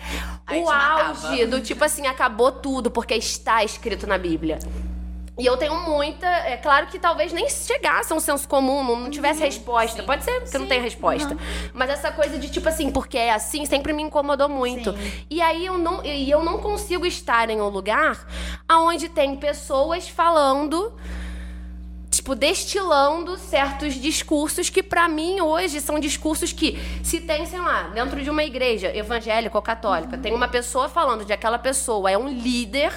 Aí 0.47 0.61
o 0.61 0.65
te 0.65 0.69
matava. 0.69 1.29
auge 1.29 1.47
do 1.47 1.61
tipo 1.61 1.85
assim, 1.85 2.07
acabou 2.07 2.53
tudo, 2.53 2.91
porque 2.91 3.15
está 3.15 3.65
escrito 3.65 4.07
na 4.07 4.19
Bíblia. 4.19 4.59
E 5.39 5.47
eu 5.47 5.57
tenho 5.57 5.75
muita. 5.89 6.27
É 6.27 6.57
claro 6.57 6.89
que 6.89 6.99
talvez 6.99 7.33
nem 7.33 7.49
chegasse 7.49 8.13
a 8.13 8.17
um 8.17 8.21
senso 8.21 8.49
comum, 8.49 8.83
não, 8.83 9.09
tivesse 9.09 9.41
resposta. 9.41 10.03
Pode 10.03 10.25
ser 10.25 10.41
que 10.43 10.59
não 10.59 10.67
tenha 10.67 10.83
resposta. 10.83 11.37
Mas 11.73 11.91
essa 11.91 12.11
coisa 12.11 12.39
de 12.39 12.51
tipo 12.51 12.69
assim, 12.69 12.91
porque 12.91 13.17
é 13.17 13.33
assim, 13.33 13.65
sempre 13.65 13.93
me 13.93 14.03
incomodou 14.03 14.49
muito. 14.49 14.93
E 15.31 15.41
aí 15.41 15.65
eu 15.65 15.79
não, 15.79 16.05
e 16.05 16.29
eu 16.29 16.43
não 16.43 16.59
consigo 16.59 17.07
estar 17.07 17.49
em 17.51 17.61
um 17.61 17.69
lugar 17.69 18.27
onde 18.69 19.09
tem 19.09 19.37
pessoas 19.37 20.09
falando 20.09 20.93
tipo, 22.29 22.35
destilando 22.35 23.39
certos 23.39 23.95
discursos 23.95 24.69
que, 24.69 24.83
pra 24.83 25.09
mim, 25.09 25.41
hoje, 25.41 25.81
são 25.81 25.99
discursos 25.99 26.53
que, 26.53 26.77
se 27.03 27.21
tem, 27.21 27.47
sei 27.47 27.61
lá, 27.61 27.85
dentro 27.95 28.21
de 28.21 28.29
uma 28.29 28.43
igreja 28.43 28.95
evangélica 28.95 29.57
ou 29.57 29.63
católica, 29.63 30.19
tem 30.19 30.35
uma 30.35 30.49
pessoa 30.49 30.89
falando 30.89 31.25
de 31.25 31.33
aquela 31.33 31.59
pessoa 31.59 32.11
é 32.11 32.19
um 32.19 32.29
líder. 32.29 32.93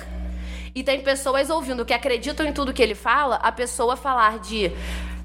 E 0.73 0.83
tem 0.83 1.01
pessoas 1.01 1.49
ouvindo 1.49 1.85
que 1.85 1.93
acreditam 1.93 2.45
em 2.45 2.53
tudo 2.53 2.73
que 2.73 2.81
ele 2.81 2.95
fala, 2.95 3.35
a 3.37 3.51
pessoa 3.51 3.95
falar 3.95 4.39
de. 4.39 4.71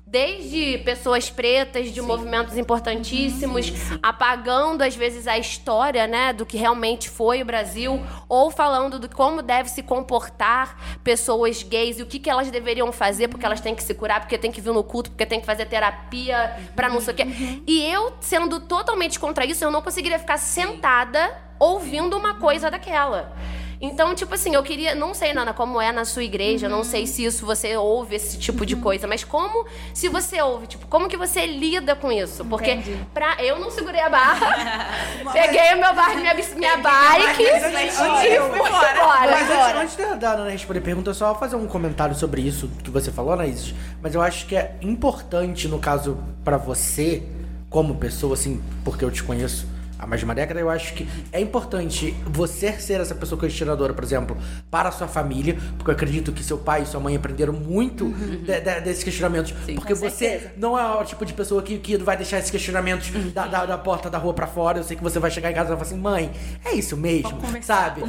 Desde 0.09 0.79
pessoas 0.79 1.29
pretas, 1.29 1.91
de 1.91 2.01
movimentos 2.01 2.57
importantíssimos, 2.57 3.73
apagando 4.01 4.83
às 4.83 4.95
vezes 4.95 5.27
a 5.27 5.37
história, 5.37 6.07
né, 6.07 6.33
do 6.33 6.47
que 6.47 6.57
realmente 6.57 7.11
foi 7.11 7.43
o 7.43 7.45
Brasil, 7.45 8.01
ou 8.29 8.49
falando 8.49 9.01
do 9.01 9.09
como 9.09 9.43
deve 9.43 9.69
se 9.69 9.83
comportar 9.83 11.01
pessoas 11.03 11.65
gays 11.65 11.99
e 11.99 12.03
o 12.03 12.07
que, 12.07 12.21
que 12.21 12.31
elas 12.31 12.53
deveriam 12.53 12.93
fazer, 12.93 13.27
porque 13.27 13.45
elas 13.45 13.61
têm 13.61 13.75
que 13.75 13.83
se 13.83 13.95
curar, 13.95 14.21
porque 14.21 14.39
tem 14.39 14.53
que 14.53 14.61
vir 14.61 14.73
no 14.73 14.85
culto, 14.85 15.11
porque 15.11 15.27
tem 15.27 15.41
que 15.41 15.45
fazer 15.45 15.67
terapia 15.67 16.57
pra 16.77 16.89
não 16.89 17.01
sei 17.01 17.13
o 17.13 17.17
quê. 17.17 17.27
E 17.67 17.85
eu, 17.85 18.15
sendo 18.21 18.61
totalmente 18.61 19.19
contra 19.19 19.45
isso, 19.45 19.65
eu 19.65 19.73
não 19.73 19.83
conseguiria 19.83 20.21
ficar 20.21 20.39
sentada 20.39 21.37
ouvindo 21.59 22.17
uma 22.17 22.35
coisa 22.35 22.71
daquela. 22.71 23.35
Então, 23.81 24.15
tipo 24.15 24.35
assim, 24.35 24.55
eu 24.55 24.63
queria. 24.63 24.95
Não 24.95 25.13
sei, 25.13 25.35
Nana, 25.35 25.53
como 25.53 25.81
é 25.81 25.93
na 25.93 26.05
sua 26.05 26.25
igreja, 26.25 26.69
não 26.69 26.83
sei 26.83 27.07
se 27.07 27.25
isso 27.25 27.45
você 27.45 27.77
ouve 27.77 28.17
esse 28.17 28.39
tipo 28.39 28.65
de 28.65 28.75
coisa, 28.77 29.07
mas 29.07 29.23
como, 29.23 29.67
se 29.93 30.09
você 30.09 30.41
ouve, 30.41 30.67
tipo, 30.67 30.87
como 30.87 31.09
que 31.09 31.17
você 31.17 31.45
lida 31.47 31.95
com 31.95 32.11
isso? 32.11 32.45
Porque 32.45 32.79
pra, 33.13 33.37
eu 33.43 33.59
não 33.59 33.71
segurei 33.71 34.01
a 34.01 34.09
barra, 34.09 34.89
peguei 35.33 35.75
o 35.75 35.79
meu 35.81 35.95
bar, 35.95 36.17
minha, 36.17 36.35
minha 36.35 36.77
bike 36.79 37.43
e 37.43 37.51
antes- 37.51 37.97
fui 37.97 38.27
embora. 38.59 39.31
Mas 39.31 39.51
antes, 39.51 39.77
antes 39.77 39.97
da, 39.97 40.15
da 40.15 40.31
Ana 40.33 40.51
responder 40.51 40.79
a 40.79 40.83
pergunta, 40.83 41.11
eu 41.11 41.15
só 41.15 41.31
vou 41.31 41.39
fazer 41.39 41.57
um 41.57 41.67
comentário 41.67 42.15
sobre 42.15 42.41
isso 42.43 42.71
que 42.83 42.91
você 42.91 43.13
falou, 43.13 43.33
Anaís. 43.35 43.75
Mas 44.03 44.15
eu 44.15 44.23
acho 44.23 44.47
que 44.47 44.57
é 44.57 44.77
importante, 44.81 45.69
no 45.69 45.79
caso, 45.79 46.19
pra 46.45 46.57
você, 46.57 47.23
como 47.69 47.97
pessoa, 47.97 48.35
assim, 48.35 48.63
porque 48.85 49.05
eu 49.05 49.11
te 49.11 49.23
conheço 49.23 49.67
há 49.99 50.07
mais 50.07 50.21
de 50.21 50.25
uma 50.25 50.35
década, 50.35 50.61
eu 50.61 50.69
acho 50.71 50.95
que 50.95 51.09
é 51.33 51.41
importante 51.41 52.15
você 52.27 52.73
ser 52.75 53.01
essa 53.01 53.15
pessoa 53.15 53.41
questionadora, 53.41 53.93
por 53.95 54.05
exemplo, 54.05 54.37
para 54.71 54.89
a 54.89 54.93
sua 54.93 55.09
família, 55.09 55.57
porque 55.77 55.91
eu 55.91 55.95
acredito 55.95 56.33
que 56.33 56.43
seu 56.43 56.59
pai 56.59 56.83
e 56.83 56.87
sua 56.87 57.01
mãe 57.01 57.17
aprenderam 57.17 57.53
muito 57.53 58.07
de- 58.11 58.61
de- 58.61 58.81
desses 58.81 59.03
questionamentos. 59.05 59.53
porque 59.75 59.95
você 59.95 60.51
não 60.57 60.79
é 60.79 61.01
o 61.01 61.05
tipo 61.05 61.25
de 61.25 61.33
pessoa 61.33 61.63
que, 61.63 61.79
que 61.79 61.97
vai 61.97 62.17
deixar 62.17 62.39
esses 62.39 62.51
questionamentos 62.51 63.11
da, 63.33 63.47
da, 63.47 63.67
da 63.67 63.79
porta 63.79 64.09
da 64.11 64.19
rua 64.19 64.35
pra 64.35 64.47
fora. 64.47 64.79
Eu 64.79 64.85
sei 64.85 64.97
que 64.97 65.03
você 65.03 65.19
vai 65.19 65.31
chegar 65.31 65.51
em 65.51 65.55
casa 65.55 65.67
e 65.73 65.77
vai 65.77 65.85
falar 65.85 65.89
assim, 65.91 66.01
mãe, 66.01 66.31
é 66.65 66.73
isso 66.75 66.97
mesmo, 66.97 67.31
sabe? 67.63 68.03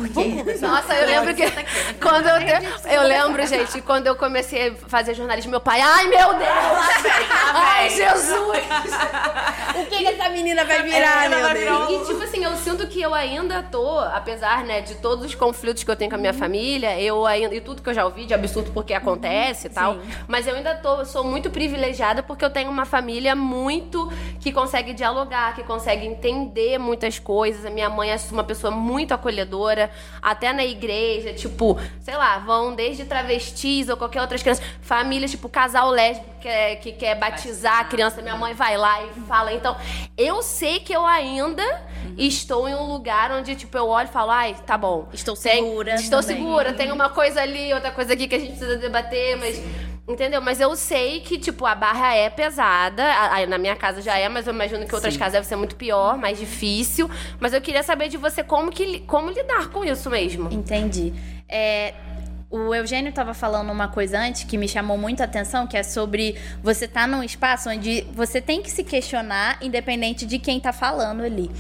Nossa, 0.62 0.94
eu 0.94 1.08
lembro 1.08 1.36
que 1.36 1.44
quando 2.02 2.28
eu, 2.28 2.40
te- 2.40 2.90
eu 2.94 3.04
lembro, 3.04 3.46
gente, 3.48 3.82
quando 3.82 4.08
eu 4.08 4.16
comecei 4.16 4.70
a 4.70 4.76
fazer 4.90 5.14
jornalismo, 5.14 5.52
meu 5.52 5.62
pai, 5.62 5.80
ai 5.82 6.08
meu 6.08 6.34
Deus! 6.34 6.48
Ai, 7.54 7.90
Jesus! 7.90 8.64
O 9.76 9.86
que, 9.86 9.98
que 9.98 10.08
essa 10.08 10.30
menina 10.30 10.66
vai 10.66 10.84
virar, 10.84 11.30
meu 11.30 11.40
Deus? 11.54 11.77
E 11.90 12.06
tipo 12.06 12.22
assim, 12.22 12.44
eu 12.44 12.56
sinto 12.58 12.88
que 12.88 13.02
eu 13.02 13.14
ainda 13.14 13.64
tô, 13.64 14.00
apesar, 14.00 14.64
né, 14.64 14.82
de 14.82 14.96
todos 14.96 15.26
os 15.26 15.36
conflitos 15.36 15.84
que 15.84 15.92
eu 15.92 15.96
tenho 15.96 16.10
com 16.10 16.16
a 16.16 16.20
minha 16.20 16.34
família, 16.34 17.00
eu 17.00 17.26
ainda, 17.26 17.54
e 17.56 17.62
tudo 17.62 17.82
que 17.82 17.90
eu 17.90 17.94
já 17.94 18.06
ouvi 18.06 18.26
de 18.26 18.34
absurdo 18.34 18.72
porque 18.72 18.94
acontece 18.94 19.68
e 19.68 19.70
tal, 19.70 19.98
mas 20.28 20.48
eu 20.48 20.56
ainda 20.56 20.76
tô, 20.76 21.06
sou 21.06 21.24
muito 21.24 21.50
privilegiada 21.50 22.22
porque 22.22 22.44
eu 22.44 22.50
tenho 22.50 22.70
uma 22.70 22.86
família 22.86 23.36
muito 23.36 24.12
que 24.40 24.52
consegue 24.52 24.94
dialogar, 24.94 25.56
que 25.56 25.64
consegue 25.64 26.06
entender 26.06 26.78
muitas 26.78 27.20
coisas. 27.20 27.66
A 27.66 27.70
minha 27.70 27.90
mãe 27.90 28.12
é 28.12 28.18
uma 28.32 28.44
pessoa 28.44 28.72
muito 28.72 29.14
acolhedora, 29.14 29.90
até 30.22 30.52
na 30.52 30.66
igreja, 30.66 31.34
tipo, 31.34 31.80
sei 32.02 32.16
lá, 32.16 32.40
vão 32.40 32.76
desde 32.76 33.06
travestis 33.06 33.90
ou 33.90 33.98
qualquer 33.98 34.22
outras 34.22 34.42
crianças, 34.42 34.66
famílias, 34.82 35.32
tipo, 35.32 35.48
casal 35.48 35.90
lésbico 35.90 36.37
quer, 36.42 36.76
que 36.78 36.92
quer 36.92 37.16
batizar 37.16 37.80
a 37.80 37.84
criança, 37.86 38.22
minha 38.22 38.36
mãe 38.38 38.54
vai 38.54 38.78
lá 38.78 39.04
e 39.04 39.10
fala. 39.28 39.54
Então, 39.54 39.76
eu 40.18 40.42
sei 40.42 40.80
que 40.80 40.94
eu 40.94 41.06
ainda 41.06 41.64
estou 42.18 42.68
em 42.68 42.76
um 42.76 42.84
lugar 42.92 43.32
onde, 43.32 43.56
tipo, 43.56 43.78
eu 43.78 43.88
olho 43.88 44.08
e 44.08 44.12
falo, 44.12 44.32
ai, 44.32 44.56
tá 44.66 44.78
bom. 44.78 45.08
Estou 45.14 45.36
Tem- 45.36 45.56
segura 45.64 45.96
Estou 45.96 46.22
também. 46.22 46.38
segura. 46.38 46.74
Tem 46.74 46.92
uma 46.92 47.10
coisa 47.10 47.42
ali, 47.42 47.74
outra 47.74 47.92
coisa 47.92 48.14
aqui 48.14 48.28
que 48.28 48.36
a 48.36 48.40
gente 48.40 48.52
precisa 48.52 48.78
debater, 48.78 49.38
mas. 49.38 49.62
Entendeu? 50.10 50.42
Mas 50.42 50.62
eu 50.62 50.74
sei 50.78 51.20
que, 51.20 51.38
tipo, 51.38 51.66
a 51.66 51.76
barra 51.76 52.16
é 52.16 52.30
pesada. 52.30 53.04
A- 53.04 53.40
a- 53.40 53.46
Na 53.46 53.58
minha 53.58 53.76
casa 53.76 54.02
já 54.02 54.18
é, 54.18 54.30
mas 54.30 54.48
eu 54.48 54.54
imagino 54.54 54.88
que 54.88 54.96
outras 54.96 55.18
casas 55.18 55.34
deve 55.34 55.46
ser 55.48 55.58
muito 55.58 55.76
pior, 55.76 56.18
mais 56.18 56.40
difícil. 56.40 57.12
Mas 57.42 57.52
eu 57.52 57.60
queria 57.60 57.84
saber 57.84 58.08
de 58.08 58.16
você 58.16 58.42
como, 58.42 58.72
que, 58.72 59.02
como 59.02 59.30
lidar 59.30 59.68
com 59.68 59.84
isso 59.84 60.10
mesmo. 60.10 60.48
Entendi. 60.50 61.14
É, 61.50 61.94
O 62.50 62.74
Eugênio 62.74 63.10
estava 63.10 63.34
falando 63.34 63.70
uma 63.72 63.90
coisa 63.90 64.18
antes 64.20 64.46
que 64.46 64.58
me 64.58 64.70
chamou 64.70 64.98
muito 64.98 65.20
a 65.20 65.26
atenção, 65.26 65.68
que 65.68 65.76
é 65.76 65.84
sobre 65.84 66.38
você 66.64 66.86
estar 66.86 67.06
num 67.06 67.22
espaço 67.22 67.70
onde 67.70 68.08
você 68.14 68.40
tem 68.40 68.62
que 68.62 68.72
se 68.72 68.86
questionar, 68.86 69.58
independente 69.62 70.26
de 70.26 70.40
quem 70.40 70.58
está 70.58 70.72
falando 70.72 71.24
ali. 71.24 71.52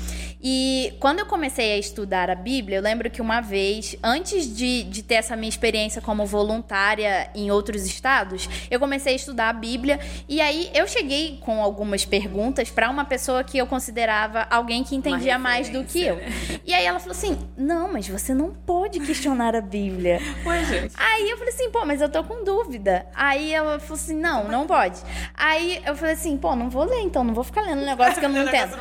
E 0.49 0.93
quando 1.01 1.19
eu 1.19 1.25
comecei 1.25 1.73
a 1.73 1.77
estudar 1.77 2.29
a 2.29 2.35
Bíblia, 2.35 2.77
eu 2.77 2.81
lembro 2.81 3.09
que 3.09 3.21
uma 3.21 3.41
vez, 3.41 3.97
antes 4.01 4.55
de, 4.55 4.83
de 4.83 5.03
ter 5.03 5.15
essa 5.15 5.35
minha 5.35 5.49
experiência 5.49 6.01
como 6.01 6.25
voluntária 6.25 7.29
em 7.35 7.51
outros 7.51 7.85
estados, 7.85 8.47
eu 8.71 8.79
comecei 8.79 9.11
a 9.11 9.15
estudar 9.17 9.49
a 9.49 9.53
Bíblia 9.53 9.99
e 10.25 10.39
aí 10.39 10.71
eu 10.73 10.87
cheguei 10.87 11.37
com 11.41 11.61
algumas 11.61 12.05
perguntas 12.05 12.69
para 12.69 12.89
uma 12.89 13.03
pessoa 13.03 13.43
que 13.43 13.57
eu 13.57 13.67
considerava 13.67 14.47
alguém 14.49 14.85
que 14.85 14.95
entendia 14.95 15.37
mais 15.37 15.67
do 15.67 15.83
que 15.83 16.01
eu. 16.01 16.17
E 16.65 16.73
aí 16.73 16.85
ela 16.85 16.99
falou 16.99 17.11
assim: 17.11 17.37
Não, 17.57 17.91
mas 17.91 18.07
você 18.07 18.33
não 18.33 18.51
pode 18.51 19.01
questionar 19.01 19.53
a 19.53 19.59
Bíblia. 19.59 20.21
Ué, 20.45 20.63
gente. 20.63 20.93
Aí 20.97 21.29
eu 21.29 21.37
falei 21.37 21.53
assim, 21.53 21.69
pô, 21.71 21.85
mas 21.85 21.99
eu 21.99 22.07
tô 22.07 22.23
com 22.23 22.45
dúvida. 22.45 23.05
Aí 23.13 23.53
ela 23.53 23.79
falou 23.79 23.95
assim, 23.95 24.15
não, 24.15 24.47
não 24.47 24.65
pode. 24.65 25.01
Aí 25.33 25.81
eu 25.85 25.95
falei 25.95 26.13
assim, 26.13 26.37
pô, 26.37 26.55
não 26.55 26.69
vou 26.69 26.85
ler 26.85 27.01
então, 27.01 27.23
não 27.23 27.33
vou 27.33 27.43
ficar 27.43 27.61
lendo 27.63 27.81
um 27.81 27.85
negócio 27.85 28.19
que 28.19 28.25
eu 28.25 28.29
não 28.29 28.43
entendo. 28.47 28.77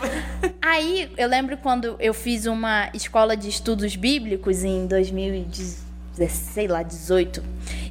Aí 0.62 1.10
eu 1.16 1.28
lembro 1.28 1.55
quando 1.56 1.96
eu 1.98 2.14
fiz 2.14 2.46
uma 2.46 2.90
escola 2.94 3.36
de 3.36 3.48
estudos 3.48 3.96
bíblicos 3.96 4.64
em 4.64 4.86
2010, 4.86 5.84
sei 6.30 6.68
lá, 6.68 6.82
18. 6.82 7.42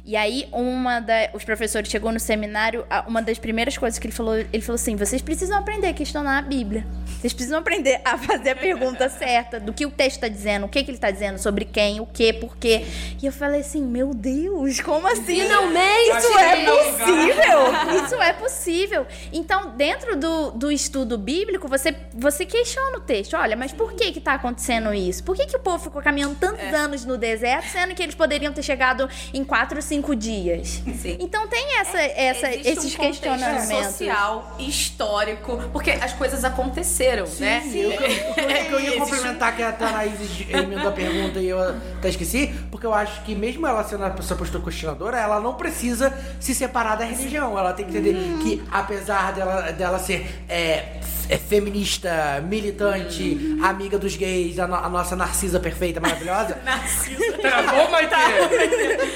E 0.06 0.14
aí 0.14 0.48
uma 0.52 1.00
da, 1.00 1.30
os 1.34 1.44
professores 1.44 1.90
chegou 1.90 2.12
no 2.12 2.20
seminário, 2.20 2.86
uma 3.08 3.20
das 3.20 3.40
primeiras 3.40 3.76
coisas 3.76 3.98
que 3.98 4.06
ele 4.06 4.14
falou, 4.14 4.36
ele 4.36 4.60
falou 4.60 4.76
assim: 4.76 4.94
"Vocês 4.94 5.20
precisam 5.20 5.58
aprender 5.58 5.88
a 5.88 5.92
questionar 5.92 6.38
a 6.38 6.42
Bíblia. 6.42 6.86
Vocês 7.18 7.32
precisam 7.32 7.58
aprender 7.58 8.00
a 8.04 8.16
fazer 8.16 8.50
a 8.50 8.56
pergunta 8.56 9.08
certa 9.10 9.58
do 9.58 9.72
que 9.72 9.84
o 9.84 9.90
texto 9.90 10.18
está 10.18 10.28
dizendo, 10.28 10.66
o 10.66 10.68
que 10.68 10.84
que 10.84 10.90
ele 10.92 10.96
está 10.96 11.10
dizendo, 11.10 11.38
sobre 11.38 11.64
quem, 11.64 11.98
o 11.98 12.06
que, 12.06 12.32
por 12.32 12.56
quê". 12.56 12.86
E 13.20 13.26
eu 13.26 13.32
falei 13.32 13.62
assim: 13.62 13.82
"Meu 13.82 14.14
Deus, 14.14 14.80
como 14.80 15.08
assim? 15.08 15.40
Finalmente! 15.40 16.18
Isso 16.18 16.38
é 16.38 16.64
possível! 16.64 18.04
Isso 18.04 18.22
é 18.22 18.32
possível. 18.32 19.06
Então, 19.32 19.70
dentro 19.70 20.14
do, 20.14 20.52
do 20.52 20.70
estudo 20.70 21.18
bíblico, 21.18 21.66
você, 21.66 21.92
você 22.14 22.46
questiona 22.46 22.98
o 22.98 23.00
texto. 23.00 23.34
Olha, 23.36 23.56
mas 23.56 23.72
por 23.72 23.92
que 23.94 24.12
que 24.12 24.20
tá 24.20 24.34
acontecendo 24.34 24.94
isso? 24.94 25.24
Por 25.24 25.34
que 25.34 25.46
que 25.46 25.56
o 25.56 25.60
povo 25.60 25.82
ficou 25.82 26.00
caminhando 26.00 26.36
tantos 26.36 26.72
anos 26.72 27.04
no 27.04 27.18
deserto, 27.18 27.66
sendo 27.70 27.92
que 27.92 28.02
eles 28.04 28.14
poderiam 28.14 28.52
ter 28.52 28.62
chegado 28.62 29.08
em 29.34 29.42
quatro, 29.42 29.82
cinco 29.82 29.95
dias? 30.14 30.82
Sim. 31.00 31.16
Então, 31.20 31.46
tem 31.48 31.78
essa, 31.80 31.98
essa, 31.98 32.48
Existe 32.50 32.68
esses 32.68 32.94
um 32.94 32.98
questionamentos. 32.98 33.86
social, 33.86 34.56
histórico, 34.58 35.58
porque 35.72 35.90
as 35.92 36.12
coisas 36.12 36.44
aconteceram, 36.44 37.26
né? 37.38 37.62
Eu, 37.72 37.90
eu, 37.92 38.00
eu, 38.00 38.70
eu 38.72 38.80
ia 38.80 38.96
complementar 39.00 39.54
que 39.56 39.62
a 39.62 39.72
Tanaís 39.72 40.14
emendou 40.48 40.88
a 40.88 40.92
pergunta 40.92 41.38
e 41.40 41.48
eu 41.48 41.60
até 41.60 42.08
esqueci, 42.08 42.52
porque 42.70 42.86
eu 42.86 42.94
acho 42.94 43.22
que 43.22 43.34
mesmo 43.34 43.66
ela 43.66 43.82
sendo 43.84 44.04
essa 44.04 44.34
postura 44.34 44.62
questionadora, 44.62 45.18
ela 45.18 45.40
não 45.40 45.54
precisa 45.54 46.12
se 46.40 46.54
separar 46.54 46.96
da 46.96 47.04
religião. 47.04 47.58
Ela 47.58 47.72
tem 47.72 47.86
que 47.86 47.96
entender 47.96 48.14
que, 48.42 48.62
apesar 48.70 49.32
dela, 49.32 49.72
dela 49.72 49.98
ser 49.98 50.26
é, 50.48 50.98
é 51.28 51.36
feminista, 51.36 52.42
militante, 52.46 53.56
amiga 53.62 53.98
dos 53.98 54.16
gays, 54.16 54.58
a, 54.58 54.66
no- 54.66 54.74
a 54.76 54.88
nossa 54.88 55.16
Narcisa 55.16 55.58
perfeita, 55.60 56.00
maravilhosa, 56.00 56.58
Travou, 57.40 57.90
Maite? 57.90 58.10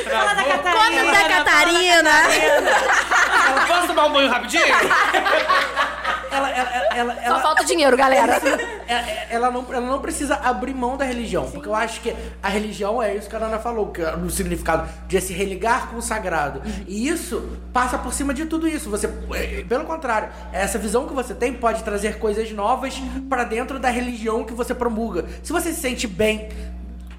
Travou? 0.04 0.69
Conta 0.72 1.04
da 1.12 1.28
Catarina! 1.28 2.10
Posso 3.66 3.86
tomar 3.88 4.06
um 4.06 4.12
banho 4.12 4.28
rapidinho? 4.30 4.64
ela, 6.30 6.50
ela, 6.50 6.70
ela, 6.70 6.94
ela, 6.94 7.14
Só 7.14 7.20
ela- 7.22 7.40
falta 7.40 7.64
dinheiro, 7.64 7.96
galera. 7.96 8.40
Ela 9.30 9.50
não, 9.50 9.64
ela 9.70 9.86
não 9.86 10.00
precisa 10.00 10.34
abrir 10.36 10.74
mão 10.74 10.96
da 10.96 11.04
religião. 11.04 11.48
Porque 11.50 11.68
eu 11.68 11.74
acho 11.74 12.00
que 12.00 12.14
a 12.42 12.48
religião 12.48 13.02
é 13.02 13.14
isso 13.14 13.28
que 13.28 13.36
a 13.36 13.38
Ana 13.38 13.58
falou, 13.58 13.88
que 13.92 14.02
é 14.02 14.16
no 14.16 14.28
significado 14.30 14.88
de 15.06 15.20
se 15.20 15.32
religar 15.32 15.88
com 15.88 15.96
o 15.96 16.02
sagrado. 16.02 16.62
E 16.86 17.08
isso 17.08 17.58
passa 17.72 17.96
por 17.98 18.12
cima 18.12 18.34
de 18.34 18.46
tudo 18.46 18.66
isso. 18.68 18.90
Você, 18.90 19.08
é, 19.34 19.64
pelo 19.68 19.84
contrário, 19.84 20.30
essa 20.52 20.78
visão 20.78 21.06
que 21.06 21.14
você 21.14 21.34
tem 21.34 21.52
pode 21.52 21.82
trazer 21.84 22.18
coisas 22.18 22.50
novas 22.50 23.00
pra 23.28 23.44
dentro 23.44 23.78
da 23.78 23.88
religião 23.88 24.44
que 24.44 24.52
você 24.52 24.74
promulga. 24.74 25.24
Se 25.42 25.52
você 25.52 25.72
se 25.72 25.80
sente 25.80 26.06
bem, 26.06 26.48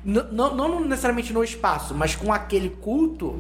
não 0.04 0.56
não 0.56 0.80
necessariamente 0.82 1.32
no 1.34 1.44
espaço, 1.44 1.94
mas 1.94 2.16
com 2.16 2.32
aquele 2.34 2.70
culto. 2.70 3.40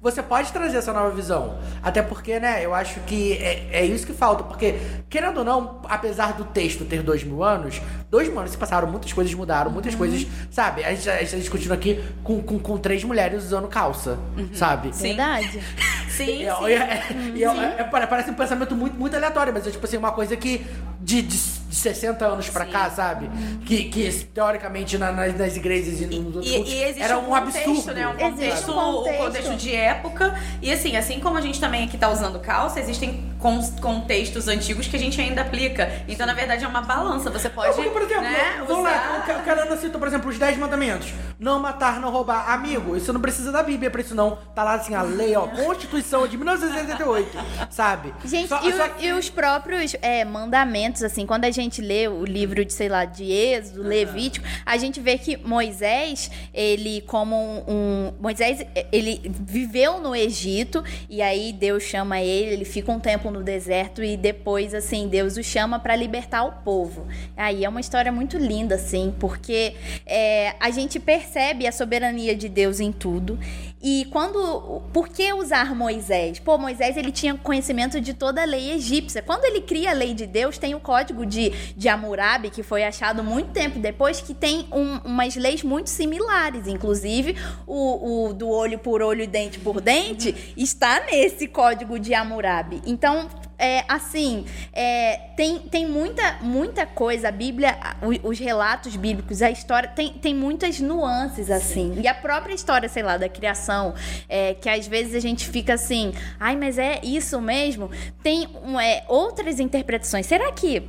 Você 0.00 0.20
pode 0.20 0.50
trazer 0.52 0.78
essa 0.78 0.92
nova 0.92 1.10
visão. 1.14 1.58
Até 1.80 2.02
porque, 2.02 2.40
né, 2.40 2.64
eu 2.66 2.74
acho 2.74 2.98
que 3.06 3.34
é, 3.34 3.68
é 3.70 3.86
isso 3.86 4.04
que 4.04 4.12
falta. 4.12 4.42
Porque, 4.42 4.74
querendo 5.08 5.38
ou 5.38 5.44
não, 5.44 5.80
apesar 5.88 6.32
do 6.32 6.44
texto 6.44 6.84
ter 6.84 7.04
dois 7.04 7.22
mil 7.22 7.44
anos, 7.44 7.80
dois 8.10 8.26
mil 8.28 8.36
anos 8.40 8.50
se 8.50 8.58
passaram, 8.58 8.88
muitas 8.90 9.12
coisas 9.12 9.32
mudaram, 9.32 9.70
muitas 9.70 9.94
coisas, 9.94 10.26
sabe? 10.50 10.82
A 10.84 10.92
gente, 10.92 11.08
a 11.08 11.18
gente 11.20 11.30
tá 11.30 11.36
discutindo 11.36 11.70
aqui 11.70 12.02
com, 12.24 12.42
com, 12.42 12.58
com 12.58 12.76
três 12.78 13.04
mulheres 13.04 13.44
usando 13.44 13.68
calça, 13.68 14.18
sabe? 14.54 14.90
Verdade. 14.90 15.60
Sim, 16.10 16.44
é- 16.46 16.54
sim. 16.56 16.64
e 16.66 16.72
é- 16.74 17.02
e 17.36 17.44
é- 17.44 17.76
é- 17.78 17.84
pare- 17.84 18.06
parece 18.06 18.30
um 18.30 18.34
pensamento 18.34 18.74
muito, 18.76 18.94
muito 18.98 19.16
aleatório, 19.16 19.50
mas 19.52 19.66
é 19.66 19.70
tipo 19.70 19.86
assim, 19.86 19.96
uma 19.96 20.12
coisa 20.12 20.36
que 20.36 20.66
de, 21.00 21.22
de, 21.22 21.38
de 21.72 21.78
60 21.78 22.22
anos 22.26 22.50
pra 22.50 22.66
cá, 22.66 22.90
sabe? 22.90 23.30
Que, 23.64 23.84
que 23.84 24.10
teoricamente 24.26 24.98
na- 24.98 25.10
nas, 25.10 25.34
nas 25.38 25.56
igrejas 25.56 26.02
e 26.02 26.04
nos 26.06 26.36
outros 26.36 26.46
E, 26.52 26.56
cultos 26.56 26.72
e 26.72 26.82
existe 26.82 27.02
era 27.02 27.18
um, 27.18 27.22
um 27.22 27.24
contexto, 27.40 27.70
absurdo. 27.70 27.94
né? 27.94 28.06
Um 28.06 28.10
Existe 28.10 28.30
contexto, 28.30 28.70
um 28.72 28.78
um 28.78 28.92
contexto. 28.92 29.24
contexto 29.24 29.56
de 29.56 29.74
época. 29.74 30.38
E 30.60 30.70
assim, 30.70 30.96
assim 30.96 31.18
como 31.18 31.38
a 31.38 31.40
gente 31.40 31.58
também 31.58 31.84
aqui 31.84 31.96
tá 31.96 32.10
usando 32.10 32.38
calça, 32.40 32.78
existem 32.78 33.32
con- 33.38 33.62
contextos 33.80 34.48
antigos 34.48 34.86
que 34.86 34.96
a 34.96 34.98
gente 34.98 35.18
ainda 35.18 35.40
aplica. 35.40 35.90
Então, 36.06 36.26
na 36.26 36.34
verdade, 36.34 36.62
é 36.62 36.68
uma 36.68 36.82
balança. 36.82 37.30
Você 37.30 37.48
pode. 37.48 37.74
Porque, 37.74 37.88
por 37.88 38.02
exemplo, 38.02 38.22
né, 38.24 38.62
vamos 38.68 38.84
lá, 38.84 38.90
usar- 38.90 39.18
o 39.18 39.26
Ca- 39.26 39.38
o 39.38 39.42
Carana 39.44 39.76
citou, 39.78 39.98
por 39.98 40.08
exemplo, 40.08 40.28
os 40.30 40.38
10 40.38 40.58
mandamentos. 40.58 41.10
Não 41.38 41.58
matar, 41.58 41.98
não 42.00 42.10
roubar. 42.10 42.50
Amigo, 42.52 42.96
isso 42.96 43.12
não 43.14 43.20
precisa 43.20 43.50
da 43.50 43.62
Bíblia 43.62 43.90
pra 43.90 44.02
isso 44.02 44.14
não. 44.14 44.36
Tá 44.54 44.62
lá 44.62 44.74
assim, 44.74 44.94
a 44.94 45.00
lei, 45.02 45.34
ó, 45.34 45.46
Constituição 45.64 46.28
de 46.28 46.36
1988, 46.36 47.38
sabe? 47.70 48.12
Gente, 48.26 48.48
Só- 48.48 48.60
e, 48.62 48.72
só 48.74 48.88
e 49.00 49.12
os 49.12 49.30
próprios 49.30 49.96
é, 50.02 50.22
mandamentos, 50.24 51.02
assim, 51.02 51.24
quando 51.26 51.44
a 51.46 51.50
gente 51.50 51.61
lê 51.80 52.08
o 52.08 52.24
livro 52.24 52.64
de, 52.64 52.72
sei 52.72 52.88
lá, 52.88 53.04
de 53.04 53.30
Êxodo, 53.30 53.82
Levítico, 53.82 54.44
a 54.66 54.76
gente 54.76 55.00
vê 55.00 55.16
que 55.18 55.36
Moisés, 55.36 56.30
ele 56.52 57.02
como 57.02 57.36
um, 57.36 57.62
um- 57.68 58.12
Moisés, 58.20 58.64
ele 58.90 59.20
viveu 59.24 60.00
no 60.00 60.16
Egito, 60.16 60.82
e 61.08 61.22
aí 61.22 61.52
Deus 61.52 61.82
chama 61.84 62.20
ele, 62.20 62.52
ele 62.54 62.64
fica 62.64 62.90
um 62.90 62.98
tempo 63.00 63.30
no 63.30 63.42
deserto, 63.42 64.02
e 64.02 64.16
depois, 64.16 64.74
assim, 64.74 65.08
Deus 65.08 65.36
o 65.36 65.42
chama 65.42 65.78
para 65.78 65.94
libertar 65.94 66.44
o 66.44 66.52
povo. 66.64 67.06
Aí 67.36 67.64
é 67.64 67.68
uma 67.68 67.80
história 67.80 68.10
muito 68.10 68.36
linda, 68.38 68.74
assim, 68.74 69.14
porque 69.20 69.74
é, 70.06 70.54
a 70.58 70.70
gente 70.70 70.98
percebe 70.98 71.66
a 71.66 71.72
soberania 71.72 72.34
de 72.34 72.48
Deus 72.48 72.80
em 72.80 72.90
tudo, 72.90 73.38
e 73.84 74.06
quando. 74.10 74.80
Por 74.92 75.08
que 75.08 75.32
usar 75.32 75.74
Moisés? 75.74 76.38
Pô, 76.38 76.56
Moisés 76.56 76.96
ele 76.96 77.10
tinha 77.10 77.34
conhecimento 77.34 78.00
de 78.00 78.14
toda 78.14 78.40
a 78.42 78.44
lei 78.44 78.70
egípcia. 78.72 79.20
Quando 79.22 79.44
ele 79.44 79.60
cria 79.60 79.90
a 79.90 79.92
lei 79.92 80.14
de 80.14 80.24
Deus, 80.24 80.56
tem 80.56 80.72
o 80.74 80.78
código 80.78 81.26
de, 81.26 81.51
de 81.76 81.88
Hammurabi, 81.88 82.50
que 82.50 82.62
foi 82.62 82.84
achado 82.84 83.22
muito 83.22 83.50
tempo 83.52 83.78
depois, 83.78 84.20
que 84.20 84.34
tem 84.34 84.66
um- 84.72 84.98
umas 85.04 85.36
leis 85.36 85.62
muito 85.62 85.88
similares. 85.90 86.66
Inclusive, 86.66 87.36
o, 87.66 88.28
o 88.28 88.32
do 88.34 88.48
olho 88.48 88.78
por 88.78 89.02
olho 89.02 89.22
e 89.22 89.26
dente 89.26 89.58
por 89.58 89.80
dente 89.80 90.54
está 90.56 91.00
nesse 91.06 91.46
código 91.46 91.98
de 91.98 92.14
Hammurabi. 92.14 92.82
Então, 92.86 93.28
é, 93.58 93.84
assim, 93.88 94.44
é, 94.72 95.16
tem, 95.36 95.58
tem 95.60 95.86
muita, 95.86 96.38
muita 96.40 96.84
coisa. 96.84 97.28
A 97.28 97.30
Bíblia, 97.30 97.78
o- 98.02 98.28
os 98.30 98.38
relatos 98.38 98.96
bíblicos, 98.96 99.40
a 99.40 99.50
história, 99.50 99.88
tem, 99.88 100.14
tem 100.14 100.34
muitas 100.34 100.80
nuances, 100.80 101.48
assim. 101.50 102.00
E 102.02 102.08
a 102.08 102.14
própria 102.14 102.54
história, 102.54 102.88
sei 102.88 103.02
lá, 103.04 103.16
da 103.16 103.28
criação, 103.28 103.94
é, 104.28 104.54
que 104.54 104.68
às 104.68 104.86
vezes 104.88 105.14
a 105.14 105.20
gente 105.20 105.46
fica 105.48 105.74
assim, 105.74 106.12
ai, 106.40 106.56
mas 106.56 106.76
é 106.76 107.00
isso 107.04 107.40
mesmo? 107.40 107.88
Tem 108.22 108.48
um, 108.64 108.80
é, 108.80 109.04
outras 109.06 109.60
interpretações. 109.60 110.26
Será 110.26 110.50
que 110.52 110.82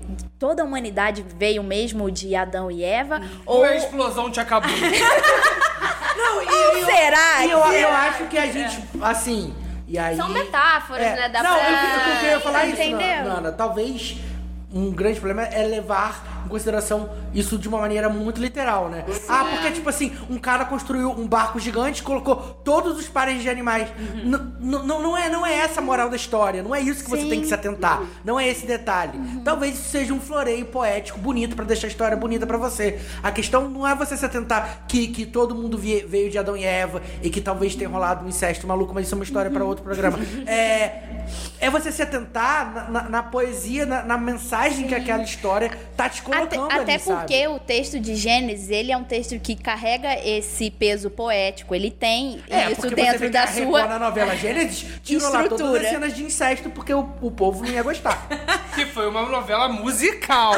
toda 0.44 0.62
a 0.62 0.66
humanidade 0.66 1.26
veio 1.38 1.64
mesmo 1.64 2.12
de 2.12 2.36
Adão 2.36 2.70
e 2.70 2.84
Eva? 2.84 3.22
Ou 3.46 3.60
Ou, 3.60 3.64
a 3.64 3.78
explosão 3.78 4.30
te 4.30 4.42
acabou? 4.42 4.70
Não, 6.18 6.42
e, 6.42 6.46
ou 6.46 6.78
eu- 6.80 6.86
será? 6.86 7.46
E 7.46 7.50
eu, 7.50 7.60
eu 7.60 7.88
acho 7.88 8.26
que 8.26 8.38
a 8.38 8.46
gente, 8.48 8.84
assim, 9.02 9.56
e 9.88 9.98
aí... 9.98 10.18
São 10.18 10.28
metáforas, 10.28 11.02
É, 11.02 11.16
né? 11.16 11.30
Dá 11.30 11.42
não, 11.42 11.58
pra... 11.58 11.70
eu, 11.70 11.76
eu, 11.76 12.14
eu 12.14 12.20
queria 12.20 12.40
falar 12.42 12.66
isso, 12.66 12.82
Entendeu? 12.82 13.24
Nana. 13.24 13.54
Talvez 13.54 14.18
um 14.74 14.92
grande 14.92 15.22
problema 15.22 15.48
é 15.48 15.64
levar 15.66 16.22
em 16.46 16.50
consideração 16.50 17.10
isso 17.34 17.58
de 17.58 17.68
uma 17.68 17.80
maneira 17.80 18.10
muito 18.10 18.42
literal, 18.42 18.90
né? 18.90 19.04
Ah, 19.28 19.46
porque, 19.50 19.72
tipo 19.72 19.90
assim, 19.90 20.16
um 20.30 20.38
cara 20.38 20.66
construiu 20.66 21.12
um 21.12 21.28
barco 21.28 21.60
gigante 21.60 22.02
e 22.02 22.04
colocou 22.04 22.36
todos 22.64 22.98
os 22.98 23.08
pares 23.08 23.42
de 23.42 23.50
animais. 23.50 23.90
N- 24.24 24.54
Não, 24.60 25.18
é, 25.18 25.30
não 25.30 25.46
é 25.46 25.54
essa 25.56 25.80
a 25.80 25.84
moral 25.84 26.10
da 26.10 26.16
história. 26.16 26.62
Não 26.64 26.74
é 26.74 26.80
isso 26.80 27.04
que 27.04 27.10
você 27.10 27.24
Sim. 27.24 27.30
tem 27.30 27.42
que 27.42 27.48
se 27.48 27.54
atentar. 27.54 28.02
Não 28.24 28.40
é 28.40 28.48
esse 28.48 28.66
detalhe. 28.66 29.20
Talvez 29.44 29.76
isso 29.76 29.90
seja 29.90 30.14
um 30.14 30.20
floreio 30.20 30.66
poético, 30.66 31.20
bonito, 31.20 31.56
pra 31.56 31.66
deixar 31.66 31.88
a 31.88 31.90
história 31.90 32.16
bonita 32.18 32.46
pra 32.48 32.58
você. 32.58 33.00
A 33.22 33.32
questão 33.32 33.70
não 33.70 33.88
é 33.88 33.96
você 33.96 34.16
se 34.18 34.26
atentar 34.26 34.84
que, 34.88 35.08
que 35.08 35.26
todo 35.26 35.54
mundo 35.56 35.78
vie- 35.78 36.06
veio 36.08 36.30
de 36.30 36.38
Adão 36.38 36.56
e 36.58 36.64
Eva 36.64 37.02
e 37.22 37.30
que 37.30 37.42
talvez 37.42 37.76
tenha 37.76 37.90
rolado 37.90 38.26
um 38.26 38.30
incesto 38.30 38.66
maluco, 38.68 38.94
mas 38.94 39.06
isso 39.06 39.16
é 39.16 39.18
uma 39.18 39.24
história 39.24 39.50
pra 39.52 39.64
outro 39.64 39.84
programa. 39.84 40.20
É, 40.46 41.24
é 41.60 41.70
você 41.70 41.92
se 41.92 42.02
atentar 42.02 42.74
na, 42.74 42.90
na- 42.90 43.10
na 43.10 43.24
poesia, 43.24 43.86
na, 43.86 44.04
na 44.04 44.18
mensagem 44.18 44.88
que 44.88 44.96
aquela 44.96 45.24
história 45.24 45.72
tá 45.96 46.08
te 46.10 46.22
colocando 46.38 46.72
até 46.82 46.94
ali, 46.96 47.04
porque 47.04 47.42
sabe? 47.44 47.48
o 47.48 47.60
texto 47.60 48.00
de 48.00 48.16
Gênesis, 48.16 48.70
ele 48.70 48.92
é 48.92 48.98
um 48.98 49.04
texto 49.04 49.40
que 49.40 49.56
carrega 49.56 50.16
esse 50.26 50.70
peso 50.72 51.10
poético. 51.10 51.74
Ele 51.76 51.92
tem 51.92 52.42
É, 52.50 52.72
isso 52.72 52.82
porque 52.82 52.96
dentro 52.96 53.30
da 53.30 53.48
sua 53.48 53.86
na 53.86 54.00
novela 54.00 54.36
Gênesis, 54.36 54.86
tirou 55.04 55.30
lá 55.32 55.44
todas 55.44 55.54
as 55.54 55.60
estrutura. 55.62 55.90
cenas 55.90 56.16
de 56.16 56.24
incesto 56.24 56.70
porque 56.70 56.94
o, 56.94 57.10
o 57.22 57.32
povo 57.32 57.64
não 57.64 57.72
ia 57.72 57.84
gostar. 57.84 58.28
Que 58.74 58.88
foi 58.88 59.08
uma 59.08 59.22
novela 59.22 59.68
musical. 59.70 60.56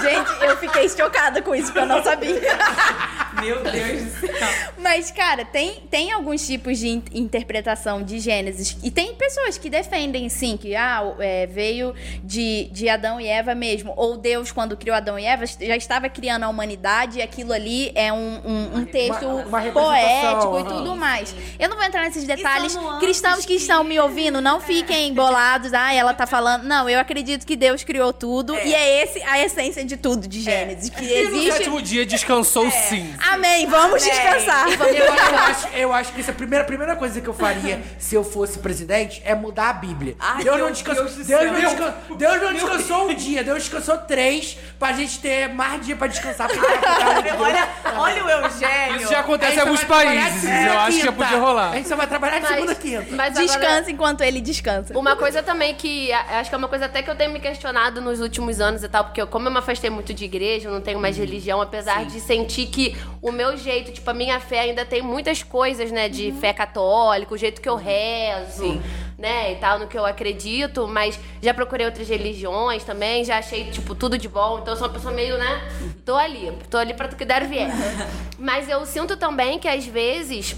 Gente, 0.00 0.44
eu 0.44 0.56
fiquei 0.56 0.88
chocada 0.88 1.42
com 1.42 1.54
isso, 1.54 1.70
que 1.70 1.78
eu 1.78 1.84
não 1.84 2.02
sabia. 2.02 2.40
Meu 3.38 3.62
Deus 3.62 4.02
do 4.02 4.20
céu. 4.38 4.48
Mas, 4.78 5.10
cara, 5.10 5.44
tem, 5.44 5.82
tem 5.90 6.10
alguns 6.10 6.46
tipos 6.46 6.78
de 6.78 6.88
in- 6.88 7.02
interpretação 7.12 8.02
de 8.02 8.18
Gênesis. 8.18 8.78
E 8.82 8.90
tem 8.90 9.14
pessoas 9.14 9.58
que 9.58 9.68
defendem, 9.68 10.26
sim, 10.30 10.56
que 10.56 10.74
ah, 10.74 11.02
é, 11.18 11.46
veio 11.46 11.94
de, 12.24 12.68
de 12.72 12.88
Adão 12.88 13.20
e 13.20 13.26
Eva 13.26 13.54
mesmo. 13.54 13.92
Ou 13.94 14.16
Deus, 14.16 14.50
quando 14.50 14.74
criou 14.76 14.96
Adão 14.96 15.09
e 15.18 15.24
Eva, 15.24 15.44
já 15.46 15.76
estava 15.76 16.08
criando 16.08 16.44
a 16.44 16.48
humanidade 16.48 17.18
e 17.18 17.22
aquilo 17.22 17.52
ali 17.52 17.90
é 17.94 18.12
um, 18.12 18.40
um, 18.44 18.78
um 18.80 18.84
texto 18.84 19.26
Uma- 19.26 19.44
uma 19.60 19.72
poético 19.72 20.58
e 20.60 20.64
tudo 20.64 20.96
mais. 20.96 21.34
Eu 21.58 21.68
não 21.68 21.76
vou 21.76 21.84
entrar 21.86 22.02
nesses 22.02 22.24
detalhes. 22.24 22.76
Cristãos 23.00 23.44
que 23.44 23.54
estão 23.54 23.82
me 23.84 23.98
ouvindo, 23.98 24.40
não 24.40 24.60
fiquem 24.60 25.12
bolados. 25.14 25.72
Ah, 25.72 25.92
ela 25.94 26.14
tá 26.14 26.26
falando. 26.26 26.64
Não, 26.64 26.88
eu 26.88 26.98
acredito 27.00 27.46
que 27.46 27.56
Deus 27.56 27.82
criou 27.84 28.12
tudo. 28.12 28.54
E 28.58 28.74
é 28.74 29.02
esse 29.02 29.22
a 29.22 29.42
essência 29.44 29.84
de 29.84 29.96
tudo 29.96 30.26
de 30.28 30.40
Gênesis. 30.40 30.90
Que 30.90 31.04
E 31.04 31.28
no 31.28 31.36
existe. 31.36 31.52
sétimo 31.58 31.82
dia 31.82 32.04
descansou 32.06 32.70
sim. 32.70 33.14
Amém. 33.30 33.66
Vamos 33.66 34.02
descansar. 34.02 34.66
Eu, 34.68 35.04
eu 35.04 35.12
acho, 35.38 35.68
eu 35.68 35.92
acho 35.92 36.12
que 36.12 36.20
isso 36.20 36.30
é 36.30 36.32
a 36.32 36.36
primeira, 36.36 36.64
primeira 36.64 36.96
coisa 36.96 37.20
que 37.20 37.28
eu 37.28 37.34
faria 37.34 37.82
se 37.98 38.14
eu 38.14 38.24
fosse 38.24 38.58
presidente 38.58 39.22
é 39.24 39.34
mudar 39.34 39.70
a 39.70 39.72
Bíblia. 39.74 40.16
Ai, 40.18 40.42
Deus, 40.44 40.56
meu 40.56 40.64
não 40.66 40.72
descansou, 40.72 41.04
Deus 41.04 41.16
Deus, 41.26 41.26
céu. 41.40 41.52
não 41.52 41.60
descansou, 41.60 42.16
Deus 42.16 42.42
não 42.42 42.52
descansou 42.52 43.08
um 43.10 43.14
dia, 43.14 43.44
Deus 43.44 43.58
descansou 43.62 43.98
três 43.98 44.56
pra 44.78 44.92
gente 45.00 45.18
ter 45.20 45.48
mais 45.48 45.84
dia 45.84 45.96
pra 45.96 46.06
descansar. 46.06 46.48
Olha, 47.40 47.68
olha 47.98 48.24
o 48.24 48.30
Eugênio. 48.30 48.96
Isso 49.00 49.10
já 49.10 49.20
acontece 49.20 49.56
em 49.56 49.60
alguns 49.60 49.84
países. 49.84 50.44
Eu 50.44 50.78
acho 50.80 50.98
que 50.98 51.04
já 51.04 51.12
podia 51.12 51.38
rolar. 51.38 51.70
A 51.70 51.76
gente 51.76 51.88
só 51.88 51.96
vai 51.96 52.06
trabalhar 52.06 52.38
de 52.40 52.46
segunda 52.48 52.72
a 52.72 52.74
quinta. 52.74 53.06
mas 53.10 53.36
agora- 53.36 53.46
Descansa 53.46 53.90
enquanto 53.90 54.20
ele 54.22 54.40
descansa. 54.40 54.98
Uma 54.98 55.16
coisa 55.16 55.42
também 55.42 55.74
que 55.74 56.12
acho 56.12 56.48
que 56.50 56.54
é 56.54 56.58
uma 56.58 56.68
coisa 56.68 56.86
até 56.86 57.02
que 57.02 57.10
eu 57.10 57.14
tenho 57.14 57.30
me 57.32 57.40
questionado 57.40 58.00
nos 58.00 58.20
últimos 58.20 58.60
anos 58.60 58.82
e 58.82 58.88
tal, 58.88 59.04
porque 59.04 59.20
eu, 59.20 59.26
como 59.26 59.48
eu 59.48 59.52
me 59.52 59.58
afastei 59.58 59.90
muito 59.90 60.12
de 60.14 60.24
igreja, 60.24 60.68
eu 60.68 60.72
não 60.72 60.80
tenho 60.80 60.98
mais 60.98 61.16
religião, 61.16 61.60
apesar 61.60 62.04
de 62.04 62.20
sentir 62.20 62.66
que 62.66 62.96
o 63.22 63.32
meu 63.32 63.56
jeito, 63.56 63.92
tipo, 63.92 64.08
a 64.10 64.14
minha 64.14 64.38
fé 64.40 64.60
ainda 64.60 64.84
tem 64.84 65.02
muitas 65.02 65.42
coisas, 65.42 65.90
né, 65.90 66.08
de 66.08 66.32
fé 66.40 66.52
católica, 66.52 67.34
o 67.34 67.38
jeito 67.38 67.60
que 67.60 67.68
eu 67.68 67.76
rezo, 67.76 68.80
né, 69.20 69.52
e 69.52 69.56
tal, 69.56 69.78
no 69.78 69.86
que 69.86 69.98
eu 69.98 70.06
acredito, 70.06 70.88
mas 70.88 71.20
já 71.42 71.52
procurei 71.52 71.84
outras 71.84 72.08
religiões 72.08 72.82
também, 72.82 73.22
já 73.22 73.36
achei, 73.36 73.70
tipo, 73.70 73.94
tudo 73.94 74.16
de 74.16 74.28
bom, 74.28 74.60
então 74.60 74.72
eu 74.72 74.76
sou 74.78 74.88
uma 74.88 74.92
pessoa 74.94 75.12
meio, 75.12 75.36
né, 75.36 75.68
tô 76.06 76.16
ali, 76.16 76.50
tô 76.70 76.78
ali 76.78 76.94
pra 76.94 77.06
tu 77.06 77.16
que 77.16 77.26
der 77.26 77.46
vier. 77.46 77.70
mas 78.38 78.66
eu 78.66 78.84
sinto 78.86 79.18
também 79.18 79.58
que 79.58 79.68
às 79.68 79.84
vezes 79.84 80.56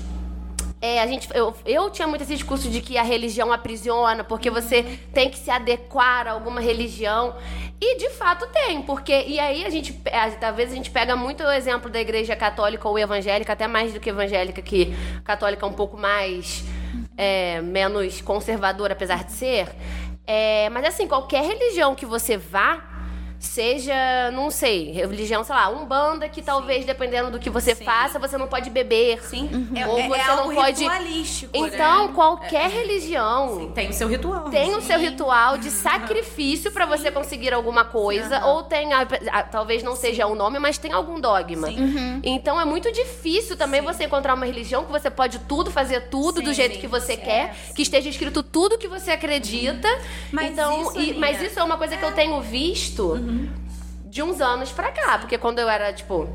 é, 0.81 1.01
a 1.01 1.07
gente, 1.07 1.29
eu, 1.35 1.55
eu 1.65 1.91
tinha 1.91 2.07
muito 2.07 2.23
esse 2.23 2.35
discurso 2.35 2.69
de 2.69 2.81
que 2.81 2.97
a 2.97 3.03
religião 3.03 3.53
aprisiona, 3.53 4.23
porque 4.23 4.49
você 4.49 4.83
tem 5.13 5.29
que 5.29 5.39
se 5.39 5.51
adequar 5.51 6.27
a 6.27 6.33
alguma 6.33 6.61
religião. 6.61 7.37
E 7.81 7.99
de 7.99 8.11
fato 8.11 8.47
tem, 8.49 8.83
porque. 8.83 9.13
E 9.27 9.39
aí 9.39 9.65
a 9.65 9.71
gente. 9.71 9.93
Talvez 10.41 10.73
a 10.73 10.75
gente 10.75 10.91
pega 10.91 11.15
muito 11.15 11.43
o 11.45 11.53
exemplo 11.53 11.89
da 11.89 12.01
igreja 12.01 12.35
católica 12.35 12.89
ou 12.89 12.99
evangélica, 12.99 13.53
até 13.53 13.69
mais 13.69 13.93
do 13.93 14.01
que 14.01 14.11
evangélica, 14.11 14.61
que 14.61 14.93
católica 15.25 15.65
é 15.65 15.69
um 15.69 15.73
pouco 15.73 15.97
mais. 15.97 16.65
É, 17.17 17.61
menos 17.61 18.21
conservadora, 18.21 18.93
apesar 18.93 19.25
de 19.25 19.33
ser. 19.33 19.69
É, 20.27 20.69
mas 20.71 20.85
assim, 20.85 21.07
qualquer 21.07 21.45
religião 21.45 21.95
que 21.95 22.07
você 22.07 22.37
vá. 22.37 22.92
Seja, 23.43 24.31
não 24.33 24.51
sei, 24.51 24.93
religião, 24.93 25.43
sei 25.43 25.55
lá, 25.55 25.69
umbanda 25.69 26.29
que 26.29 26.41
talvez, 26.41 26.85
dependendo 26.87 27.31
do 27.33 27.39
que 27.41 27.51
você 27.51 27.75
faça, 27.75 28.17
você 28.19 28.39
não 28.39 28.47
pode 28.47 28.71
beber. 28.71 29.21
Sim. 29.25 29.69
É, 29.75 29.87
Ou 29.87 29.99
é- 29.99 30.03
é 30.03 30.09
você 30.09 30.21
algo 30.31 30.49
não 30.49 30.55
pode. 30.55 30.83
ritualístico, 30.85 31.51
Então, 31.57 32.07
né? 32.07 32.13
qualquer 32.15 32.71
religião 32.71 33.71
Tem 33.75 33.91
o 33.91 33.93
seu 33.93 34.07
ritual. 34.09 34.49
tem 34.49 34.75
o 34.77 34.81
seu 34.81 34.97
ritual 34.99 35.59
de 35.59 35.71
sacrifício 35.73 36.71
pra 36.71 36.87
você 36.87 37.11
conseguir 37.11 37.53
alguma 37.53 37.85
coisa, 37.85 38.45
ou 38.47 38.63
tem, 38.63 38.93
a- 38.93 39.07
a- 39.33 39.43
talvez 39.43 39.83
não 39.83 39.97
seja 39.97 40.27
o 40.29 40.37
nome, 40.37 40.61
mas 40.61 40.79
tem 40.79 40.93
algum 40.93 41.21
dogma. 41.21 41.69
Então 42.23 42.61
é 42.61 42.65
muito 42.65 42.93
difícil 42.93 43.57
também 43.57 43.81
você 43.83 44.05
encontrar 44.05 44.35
uma 44.35 44.47
religião 44.47 44.85
que 44.85 44.93
você 44.93 45.11
pode 45.11 45.41
tudo, 45.41 45.69
fazer 45.71 46.03
tudo 46.09 46.41
do 46.41 46.51
Sim, 46.51 46.55
jeito 46.55 46.75
sim. 46.77 46.81
que 46.81 46.87
você 46.87 47.15
É, 47.15 47.17
quer, 47.17 47.57
que 47.75 47.83
esteja 47.83 48.09
escrito 48.09 48.43
tudo 48.43 48.79
que 48.79 48.87
você 48.89 49.11
acredita. 49.11 49.89
Mas 50.31 50.53
então, 50.53 50.81
isso, 50.83 51.01
e- 51.01 51.15
mas 51.19 51.43
isso 51.43 51.59
é 51.59 51.63
uma 51.65 51.77
coisa 51.77 51.97
que 51.97 52.05
eu 52.05 52.13
tenho 52.13 52.41
visto 52.41 53.32
de 54.05 54.23
uns 54.23 54.41
anos 54.41 54.71
pra 54.71 54.91
cá. 54.91 55.19
Porque 55.19 55.39
quando 55.39 55.59
eu 55.59 55.69
era, 55.69 55.93
tipo, 55.93 56.29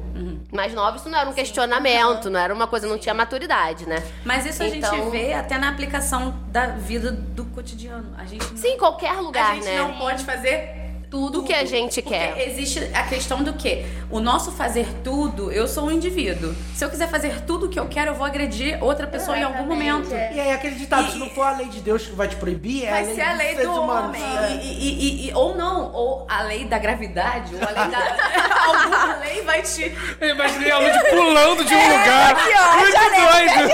mais 0.52 0.74
nova, 0.74 0.98
isso 0.98 1.08
não 1.10 1.18
era 1.20 1.30
um 1.30 1.34
questionamento, 1.34 2.30
não 2.30 2.40
era 2.40 2.54
uma 2.54 2.66
coisa, 2.68 2.88
não 2.88 2.98
tinha 2.98 3.14
maturidade, 3.14 3.88
né? 3.88 4.02
Mas 4.26 4.46
isso 4.46 4.64
a 4.64 4.68
Então- 4.68 4.96
gente 4.96 5.10
vê 5.12 5.34
até 5.34 5.58
na 5.58 5.70
aplicação 5.70 6.34
da 6.48 6.68
vida 6.68 7.12
do 7.12 7.46
cotidiano. 7.46 8.14
A 8.18 8.26
gente 8.26 8.46
não, 8.50 8.58
Sim, 8.58 8.70
em 8.70 8.78
qualquer 8.78 9.14
lugar, 9.22 9.52
a 9.52 9.56
gente 9.56 9.66
né? 9.66 9.78
não 9.78 9.94
pode 9.94 10.24
fazer 10.26 10.87
Tudo 11.10 11.42
que 11.44 11.54
a 11.54 11.64
gente 11.64 12.02
Porque 12.02 12.18
quer. 12.18 12.48
existe 12.50 12.80
a 12.94 13.04
questão 13.04 13.42
do 13.42 13.54
quê? 13.54 13.86
O 14.12 14.20
nosso 14.20 14.52
fazer 14.52 14.86
tudo, 15.06 15.50
eu 15.52 15.66
sou 15.66 15.86
um 15.86 15.92
indivíduo. 15.92 16.54
Se 16.76 16.84
eu 16.84 16.90
quiser 16.90 17.08
fazer 17.10 17.42
tudo 17.46 17.68
o 17.68 17.70
que 17.70 17.80
eu 17.80 17.86
quero, 17.88 18.12
eu 18.12 18.16
vou 18.16 18.26
agredir 18.26 18.78
outra 18.84 19.08
pessoa 19.08 19.38
em 19.38 19.44
algum 19.44 19.66
momento. 19.66 20.12
E 20.12 20.40
aí 20.40 20.52
aquele 20.52 20.76
ditado, 20.76 21.10
se 21.12 21.18
não 21.18 21.30
for 21.30 21.44
a 21.44 21.52
lei 21.58 21.68
de 21.68 21.80
Deus 21.80 22.06
que 22.06 22.12
vai 22.14 22.28
te 22.28 22.36
proibir, 22.36 22.84
é 22.86 22.90
Vai 22.92 23.04
a 23.04 23.06
lei 23.06 23.16
ser 23.16 23.22
a 23.22 23.34
lei 23.34 23.56
do 23.56 23.72
humanos. 23.72 24.18
homem. 24.18 24.60
E, 24.62 24.66
e- 24.66 25.26
e- 25.26 25.30
e- 25.30 25.34
ou 25.34 25.56
não, 25.56 25.94
ou 25.94 26.28
a 26.30 26.42
lei 26.44 26.66
da 26.66 26.78
gravidade, 26.78 27.56
ou 27.56 27.62
a 27.62 27.66
lei 27.84 27.92
da. 27.92 28.18
alguma 28.68 29.16
lei 29.20 29.42
vai 29.44 29.62
te. 29.62 29.96
Eu 30.20 30.30
imaginei 30.30 30.72
a 30.72 30.78
Lud 30.80 31.10
pulando 31.10 31.64
de 31.64 31.74
um 31.74 31.84
lugar. 31.84 32.36
Muito 32.80 32.98
doido. 32.98 33.72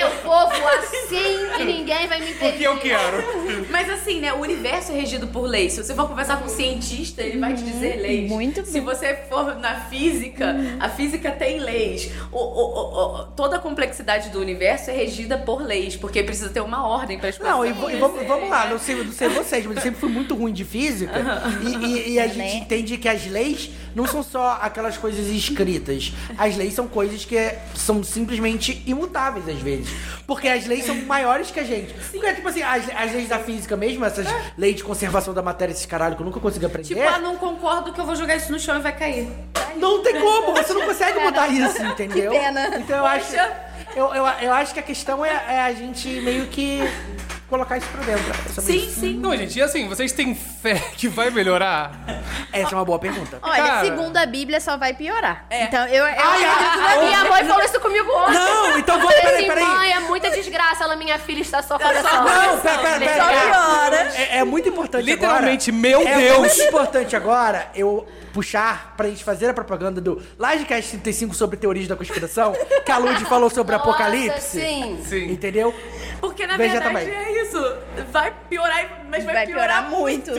Eu 0.00 0.10
vou 0.22 0.48
voar 0.48 0.74
assim 0.78 1.60
e 1.60 1.64
ninguém 1.64 2.06
vai 2.06 2.20
me 2.20 2.30
impedir. 2.30 2.50
Porque 2.50 2.66
eu 2.66 2.78
quero. 2.78 3.66
Mas 3.70 3.90
assim, 3.90 4.20
né? 4.20 4.32
O 4.32 4.38
universo 4.40 4.92
é 4.92 4.94
regido 4.94 5.26
por 5.26 5.42
leis. 5.42 5.72
Se 5.74 5.82
você 5.84 5.94
for 5.94 6.08
conversar 6.08 6.38
com 6.38 6.46
um 6.46 6.48
cientista, 6.64 7.22
ele 7.22 7.38
vai 7.38 7.54
te 7.54 7.62
dizer 7.62 7.96
leis. 8.00 8.28
muito 8.30 8.64
Se 8.64 8.80
você 8.80 9.14
for 9.28 9.56
na 9.58 9.80
física, 9.82 10.56
a 10.80 10.88
física 10.88 11.30
tem 11.30 11.58
leis. 11.60 12.10
O- 12.32 12.38
o- 12.38 12.40
o- 12.40 13.20
o- 13.20 13.24
toda 13.36 13.56
a 13.56 13.58
complexidade 13.58 14.30
do 14.30 14.40
universo 14.40 14.90
é 14.90 14.94
regida 14.94 15.36
por 15.36 15.62
leis, 15.62 15.94
porque 15.96 16.22
precisa 16.22 16.48
ter 16.48 16.60
uma 16.60 16.86
ordem 16.86 17.18
para 17.18 17.28
as 17.28 17.36
coisas. 17.38 17.54
Não, 17.54 17.64
e, 17.64 17.68
e 17.68 17.98
vamos, 17.98 18.26
vamos 18.26 18.48
lá, 18.48 18.66
não 18.66 18.78
sei, 18.78 18.96
não 19.04 19.12
sei 19.12 19.28
vocês, 19.28 19.66
mas 19.66 19.76
eu 19.76 19.82
sempre 19.82 20.00
fui 20.00 20.08
muito 20.08 20.34
ruim 20.34 20.52
de 20.52 20.64
física. 20.64 21.12
E, 21.62 21.84
e- 21.86 22.12
e 22.14 22.20
a 22.20 22.26
gente 22.26 22.56
entende 22.56 22.96
que 22.96 23.08
as 23.08 23.26
leis 23.26 23.70
não 23.94 24.06
são 24.06 24.22
só 24.22 24.58
aquelas 24.60 24.96
coisas 24.96 25.26
escritas. 25.28 26.12
As 26.36 26.56
leis 26.56 26.72
são 26.74 26.88
coisas 26.88 27.24
que 27.24 27.36
é- 27.36 27.62
são 27.74 28.02
simplesmente 28.02 28.82
imutáveis 28.86 29.48
às 29.48 29.58
vezes. 29.60 29.88
Porque 30.26 30.48
as 30.48 30.66
leis 30.66 30.84
são 30.86 30.94
maiores 31.02 31.50
que 31.50 31.60
a 31.60 31.64
gente. 31.64 31.92
Porque, 32.12 32.32
tipo 32.34 32.48
assim, 32.48 32.62
as, 32.62 32.84
as 32.96 33.12
leis 33.12 33.28
da 33.28 33.38
física 33.38 33.76
mesmo, 33.76 34.04
essas 34.04 34.26
leis 34.56 34.76
de 34.76 34.82
conservação 34.84 35.34
da 35.34 35.42
matéria, 35.42 35.72
esses 35.72 35.84
caralho 35.86 36.16
que 36.16 36.22
eu 36.22 36.26
nunca 36.26 36.40
aprender. 36.48 36.88
Tipo, 36.88 37.00
ah, 37.00 37.18
não 37.18 37.36
concordo 37.36 37.92
que 37.92 38.00
eu 38.00 38.04
vou 38.04 38.16
jogar 38.16 38.36
isso 38.36 38.50
no 38.50 38.58
chão 38.58 38.76
e 38.76 38.80
vai 38.80 38.96
cair. 38.96 39.28
Não 39.76 40.02
tem 40.02 40.20
como, 40.20 40.54
você 40.54 40.72
não 40.72 40.82
consegue 40.82 41.18
mudar 41.18 41.48
isso, 41.48 41.82
entendeu? 41.82 42.32
Que 42.32 42.38
pena. 42.38 42.76
Então 42.78 42.98
eu 42.98 43.06
acho. 43.06 43.34
Eu, 43.96 44.14
eu, 44.14 44.26
eu 44.26 44.52
acho 44.52 44.74
que 44.74 44.80
a 44.80 44.82
questão 44.82 45.24
é, 45.24 45.30
é 45.48 45.60
a 45.60 45.72
gente 45.72 46.08
meio 46.20 46.46
que 46.46 46.80
colocar 47.48 47.76
isso 47.76 47.86
pra 47.88 48.02
dentro. 48.04 48.24
é 48.46 48.60
Sim, 48.60 48.76
isso. 48.76 49.00
sim. 49.00 49.14
Não, 49.14 49.36
gente, 49.36 49.58
e 49.58 49.62
assim, 49.62 49.88
vocês 49.88 50.12
têm 50.12 50.34
fé 50.34 50.74
que 50.96 51.08
vai 51.08 51.30
melhorar? 51.30 51.92
Essa 52.52 52.74
é 52.74 52.78
uma 52.78 52.84
boa 52.84 52.98
pergunta. 52.98 53.38
Olha, 53.42 53.62
Cara. 53.62 53.80
segundo 53.84 54.16
a 54.16 54.26
Bíblia, 54.26 54.60
só 54.60 54.76
vai 54.76 54.94
piorar. 54.94 55.44
Então, 55.50 55.86
eu, 55.86 55.96
eu 55.96 56.04
Ai, 56.04 56.44
acredito 56.44 56.78
na 56.78 56.86
ai, 56.88 57.06
Minha 57.06 57.24
mãe 57.24 57.44
falou 57.44 57.64
isso 57.64 57.80
comigo 57.80 58.10
ontem. 58.12 58.34
Não, 58.34 58.78
então 58.78 58.98
vamos, 58.98 59.14
peraí, 59.14 59.34
assim, 59.36 59.46
peraí. 59.46 59.64
mãe, 59.64 59.92
é 59.92 60.00
muita 60.00 60.30
desgraça. 60.30 60.84
Ela, 60.84 60.96
minha 60.96 61.18
filha, 61.18 61.40
está 61.40 61.62
só 61.62 61.78
começando. 61.78 62.24
Não, 62.24 62.60
pera, 62.60 62.78
pera, 62.78 62.98
pera. 62.98 63.22
Só 63.22 63.28
piora. 63.28 63.96
É, 64.16 64.38
é 64.38 64.44
muito 64.44 64.68
importante 64.68 65.04
Literalmente, 65.04 65.70
agora. 65.70 65.82
meu 65.82 66.00
é 66.08 66.16
Deus. 66.16 66.38
muito 66.38 66.60
importante 66.62 67.16
agora 67.16 67.68
eu 67.74 68.06
puxar 68.34 68.94
pra 68.96 69.08
gente 69.08 69.22
fazer 69.22 69.48
a 69.48 69.54
propaganda 69.54 70.00
do 70.00 70.20
Livecast 70.38 70.90
35 70.90 71.34
sobre 71.34 71.56
teorias 71.56 71.86
da 71.86 71.94
conspiração, 71.96 72.52
que 72.84 72.90
a 72.90 72.98
Lud 72.98 73.24
falou 73.26 73.48
sobre 73.48 73.76
Nossa, 73.76 73.88
apocalipse. 73.88 74.58
sim. 74.60 74.98
Sim. 75.04 75.30
Entendeu? 75.30 75.72
Porque 76.20 76.46
na 76.46 76.56
Veja 76.56 76.80
verdade 76.80 77.06
também. 77.06 77.14
é 77.14 77.42
isso. 77.42 77.76
Vai 78.10 78.34
piorar, 78.50 79.04
mas 79.08 79.24
vai, 79.24 79.34
Vai 79.34 79.46
piorar, 79.46 79.84
piorar 79.84 79.90
muito. 79.90 80.30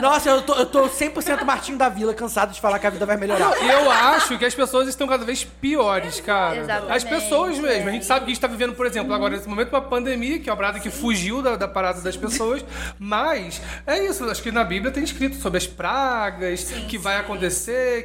Nossa, 0.00 0.30
eu 0.30 0.42
tô, 0.42 0.54
eu 0.54 0.64
tô 0.66 0.88
100% 0.88 1.44
Martinho 1.44 1.76
da 1.76 1.88
Vila, 1.88 2.14
cansado 2.14 2.52
de 2.52 2.60
falar 2.60 2.78
que 2.78 2.86
a 2.86 2.90
vida 2.90 3.04
vai 3.04 3.16
melhorar. 3.16 3.52
E 3.62 3.68
eu 3.68 3.90
acho 3.90 4.38
que 4.38 4.44
as 4.44 4.54
pessoas 4.54 4.88
estão 4.88 5.06
cada 5.06 5.24
vez 5.24 5.44
piores, 5.44 6.20
cara. 6.20 6.56
Exatamente. 6.60 6.92
As 6.96 7.04
pessoas 7.04 7.58
mesmo. 7.58 7.88
A 7.88 7.92
gente 7.92 8.06
sabe 8.06 8.20
que 8.20 8.30
a 8.30 8.34
gente 8.34 8.40
tá 8.40 8.46
vivendo, 8.46 8.74
por 8.74 8.86
exemplo, 8.86 9.12
agora 9.12 9.34
nesse 9.36 9.48
momento 9.48 9.68
uma 9.70 9.82
pandemia, 9.82 10.38
que 10.38 10.48
é 10.48 10.52
uma 10.52 10.56
parada 10.56 10.80
que 10.80 10.88
fugiu 10.90 11.42
da, 11.42 11.56
da 11.56 11.68
parada 11.68 12.00
das 12.00 12.16
pessoas. 12.16 12.64
Mas 12.98 13.60
é 13.86 14.02
isso, 14.04 14.24
acho 14.30 14.42
que 14.42 14.50
na 14.50 14.64
Bíblia 14.64 14.90
tem 14.92 15.02
escrito 15.04 15.36
sobre 15.36 15.58
as 15.58 15.66
pragas, 15.66 16.64
que 16.88 16.96
vai 16.96 17.16
acontecer, 17.16 17.33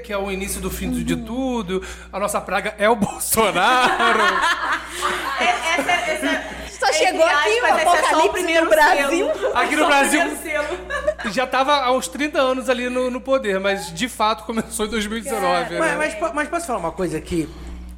que 0.04 0.12
é 0.14 0.18
o 0.18 0.32
início 0.32 0.60
do 0.62 0.70
fim 0.70 0.90
de 0.92 1.16
tudo. 1.16 1.84
A 2.12 2.20
nossa 2.20 2.40
praga 2.42 2.76
é 2.78 2.90
o 2.90 2.96
Bolsonaro. 2.98 4.22
Essa, 5.40 5.92
essa, 5.92 6.44
Só 6.80 6.94
chegou 6.94 7.24
aqui 7.26 7.50
o 7.62 7.66
aspas, 7.66 7.78
esse 7.78 7.88
é 7.88 8.00
apocalipse 8.00 8.28
o 8.28 8.32
primeiro 8.32 8.64
no 8.66 8.70
Brasil. 8.72 9.34
selo. 9.34 9.58
Aqui 9.58 9.76
no 9.76 9.82
Só 9.82 9.86
o 9.86 9.88
Brasil- 9.90 10.22
já 11.32 11.46
tava 11.48 11.74
há 11.76 11.92
uns 11.92 12.08
30 12.08 12.40
anos 12.40 12.70
ali 12.70 12.90
no, 12.90 13.10
no 13.12 13.22
poder, 13.22 13.60
mas 13.60 13.94
de 13.94 14.08
fato 14.08 14.44
começou 14.46 14.86
em 14.86 14.90
2019. 14.90 15.42
Mas, 15.44 15.70
né? 15.92 15.96
mas, 15.98 16.14
po- 16.16 16.32
mas 16.34 16.48
posso 16.48 16.68
falar 16.68 16.80
uma 16.80 16.92
coisa 16.92 17.20
que 17.22 17.48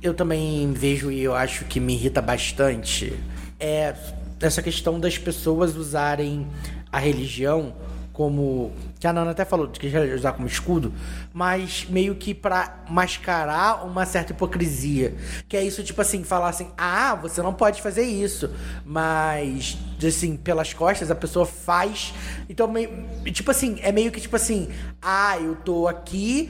eu 0.01 0.13
também 0.13 0.71
vejo 0.73 1.11
e 1.11 1.21
eu 1.23 1.35
acho 1.35 1.65
que 1.65 1.79
me 1.79 1.93
irrita 1.93 2.21
bastante? 2.21 3.13
É 3.59 3.93
essa 4.41 4.61
questão 4.63 4.99
das 4.99 5.17
pessoas 5.19 5.75
usarem 5.75 6.47
a 6.91 6.97
religião 6.97 7.75
como. 8.13 8.71
Que 8.99 9.07
a 9.07 9.13
Nana 9.13 9.31
até 9.31 9.45
falou 9.45 9.67
que 9.67 9.89
já 9.89 10.01
usar 10.01 10.33
como 10.33 10.47
escudo, 10.47 10.93
mas 11.33 11.85
meio 11.89 12.15
que 12.15 12.33
pra 12.33 12.83
mascarar 12.89 13.85
uma 13.85 14.05
certa 14.05 14.31
hipocrisia. 14.31 15.15
Que 15.47 15.57
é 15.57 15.63
isso, 15.63 15.83
tipo 15.83 16.01
assim, 16.01 16.23
falar 16.23 16.49
assim, 16.49 16.69
ah, 16.77 17.15
você 17.15 17.41
não 17.41 17.53
pode 17.53 17.81
fazer 17.81 18.03
isso. 18.03 18.49
Mas, 18.85 19.77
assim, 20.05 20.35
pelas 20.37 20.73
costas 20.73 21.09
a 21.09 21.15
pessoa 21.15 21.45
faz. 21.45 22.13
Então, 22.49 22.67
meio, 22.67 22.89
tipo 23.31 23.51
assim, 23.51 23.79
é 23.81 23.91
meio 23.91 24.11
que 24.11 24.21
tipo 24.21 24.35
assim, 24.35 24.69
ah, 25.01 25.37
eu 25.39 25.55
tô 25.55 25.87
aqui 25.87 26.49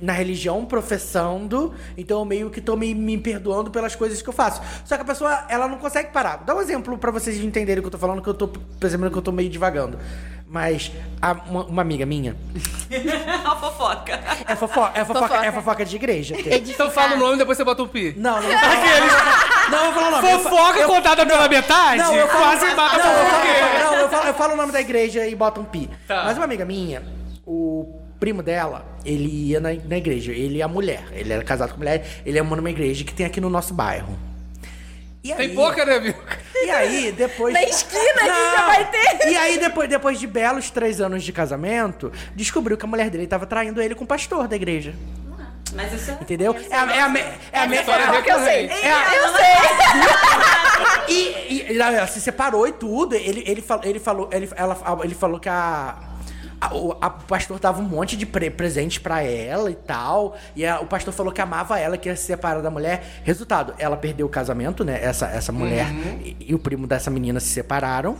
na 0.00 0.12
religião 0.12 0.64
professando, 0.64 1.74
então 1.96 2.20
eu 2.20 2.24
meio 2.24 2.50
que 2.50 2.60
tô 2.60 2.76
me, 2.76 2.94
me 2.94 3.18
perdoando 3.18 3.70
pelas 3.70 3.96
coisas 3.96 4.22
que 4.22 4.28
eu 4.28 4.32
faço. 4.32 4.62
Só 4.84 4.94
que 4.96 5.02
a 5.02 5.04
pessoa, 5.04 5.44
ela 5.48 5.66
não 5.66 5.78
consegue 5.78 6.10
parar. 6.12 6.36
Dá 6.44 6.54
um 6.54 6.60
exemplo 6.60 6.96
pra 6.98 7.10
vocês 7.10 7.36
entenderem 7.38 7.80
o 7.80 7.82
que 7.82 7.86
eu 7.88 7.90
tô 7.92 7.98
falando, 7.98 8.22
que 8.22 8.28
eu 8.28 8.34
tô 8.34 8.46
percebendo 8.48 9.10
que 9.10 9.18
eu 9.18 9.22
tô 9.22 9.32
meio 9.32 9.50
divagando. 9.50 9.98
Mas 10.50 10.90
a- 11.20 11.32
uma, 11.46 11.64
uma 11.66 11.82
amiga 11.82 12.06
minha 12.06 12.34
A 13.44 13.56
fofoca. 13.56 14.18
é 14.46 14.56
fofoca, 14.56 14.98
é 14.98 15.04
fofoca, 15.04 15.28
Fofoca. 15.28 15.46
é 15.46 15.52
fofoca 15.52 15.84
de 15.84 15.96
igreja. 15.96 16.34
Então 16.78 16.90
fala 16.90 17.16
o 17.16 17.18
nome 17.18 17.34
e 17.34 17.38
depois 17.38 17.58
você 17.58 17.64
bota 17.64 17.82
o 17.82 17.88
pi. 17.88 18.14
Não, 18.16 18.40
não, 18.40 18.48
não. 18.48 18.58
Não, 19.70 19.84
eu 19.84 19.92
vou 19.92 20.02
falar 20.02 20.08
o 20.08 20.10
nome. 20.22 20.30
Eu 20.32 20.38
Fofoca 20.40 20.78
eu- 20.78 20.88
contada 20.88 21.26
pela 21.26 21.48
metade? 21.48 21.98
Não, 22.02 22.14
eu 22.14 22.28
falo, 22.28 22.42
quase 22.42 22.74
mata 22.74 22.96
não, 22.96 23.04
a 23.04 23.18
eu 23.18 23.26
falo, 23.28 23.44
não, 23.92 23.94
eu 24.00 24.08
falo, 24.08 24.26
eu 24.28 24.34
falo 24.34 24.52
o 24.54 24.56
nome 24.56 24.72
da 24.72 24.80
igreja 24.80 25.26
e 25.26 25.34
bota 25.34 25.60
um 25.60 25.64
pi. 25.64 25.90
Tá. 26.06 26.24
Mas 26.24 26.36
uma 26.38 26.44
amiga 26.44 26.64
minha, 26.64 27.02
o 27.46 27.97
primo 28.18 28.42
dela, 28.42 28.84
ele 29.04 29.28
ia 29.50 29.60
na, 29.60 29.70
na 29.72 29.96
igreja. 29.96 30.32
Ele 30.32 30.60
é 30.60 30.62
a 30.64 30.68
mulher. 30.68 31.04
Ele 31.12 31.32
era 31.32 31.42
casado 31.44 31.72
com 31.72 31.78
mulher. 31.78 32.04
Ele 32.26 32.38
é 32.38 32.42
numa 32.42 32.70
igreja 32.70 33.04
que 33.04 33.12
tem 33.14 33.24
aqui 33.26 33.40
no 33.40 33.48
nosso 33.50 33.72
bairro. 33.74 34.18
E 35.22 35.32
Tem 35.34 35.48
aí- 35.48 35.54
pouca, 35.54 35.84
né, 35.84 35.98
viu? 35.98 36.14
E 36.54 36.70
aí, 36.70 37.12
depois. 37.12 37.52
Na 37.52 37.62
esquina 37.62 38.02
aqui 38.16 38.56
já 38.56 38.66
vai 38.66 38.90
ter. 38.90 39.28
E 39.28 39.36
aí, 39.36 39.58
depois, 39.58 39.88
depois 39.88 40.18
de 40.20 40.26
belos 40.26 40.70
três 40.70 41.00
anos 41.00 41.22
de 41.24 41.32
casamento, 41.32 42.10
descobriu 42.34 42.76
que 42.76 42.84
a 42.84 42.88
mulher 42.88 43.10
dele 43.10 43.24
estava 43.24 43.44
traindo 43.46 43.80
ele 43.82 43.94
com 43.94 44.04
o 44.04 44.06
pastor 44.06 44.46
da 44.48 44.56
igreja. 44.56 44.94
Mas 45.74 45.92
isso 45.92 46.10
é. 46.12 46.14
Entendeu? 46.14 46.56
É 46.70 46.74
a, 46.76 46.96
é 46.96 47.00
a, 47.00 47.08
me- 47.08 47.20
é 47.20 47.60
a, 47.60 47.66
me- 47.66 47.76
história 47.76 48.02
é 48.04 48.06
a- 48.06 48.22
que 48.22 48.30
eu 48.32 48.38
sei. 48.40 48.66
é 48.68 48.92
a- 48.92 49.14
Eu 49.16 49.28
sei. 49.34 51.14
E, 51.14 51.54
e- 51.54 51.72
e 51.72 51.78
ela 51.80 52.06
se 52.06 52.20
separou 52.20 52.66
e 52.66 52.72
tudo. 52.72 53.14
Ele, 53.14 53.42
ele, 53.46 53.60
falou, 53.60 53.84
ele 53.84 53.98
falou, 53.98 54.28
ele, 54.32 54.48
ela, 54.56 54.76
ele 55.04 55.14
falou 55.14 55.38
que 55.38 55.48
a. 55.48 55.96
a- 56.60 56.74
o, 56.74 56.92
a- 57.00 57.06
o 57.08 57.24
pastor 57.26 57.58
dava 57.58 57.80
um 57.80 57.84
monte 57.84 58.16
de 58.16 58.26
pre 58.26 58.50
presente 58.50 59.00
pra 59.00 59.22
ela 59.22 59.70
e 59.70 59.74
tal. 59.74 60.36
E 60.56 60.64
a- 60.66 60.80
o 60.80 60.86
pastor 60.86 61.12
falou 61.14 61.32
que 61.32 61.40
amava 61.40 61.78
ela, 61.78 61.96
que 61.96 62.08
ia 62.08 62.16
se 62.16 62.24
separar 62.24 62.60
da 62.62 62.70
mulher. 62.70 63.04
Resultado, 63.24 63.74
ela 63.78 63.96
perdeu 63.96 64.26
o 64.26 64.30
casamento, 64.30 64.84
né? 64.84 64.98
Essa, 65.02 65.26
essa 65.26 65.52
mulher 65.52 65.86
e, 66.24 66.36
e 66.50 66.54
o 66.54 66.58
primo 66.58 66.86
dessa 66.86 67.10
menina 67.10 67.40
se 67.40 67.48
separaram. 67.48 68.16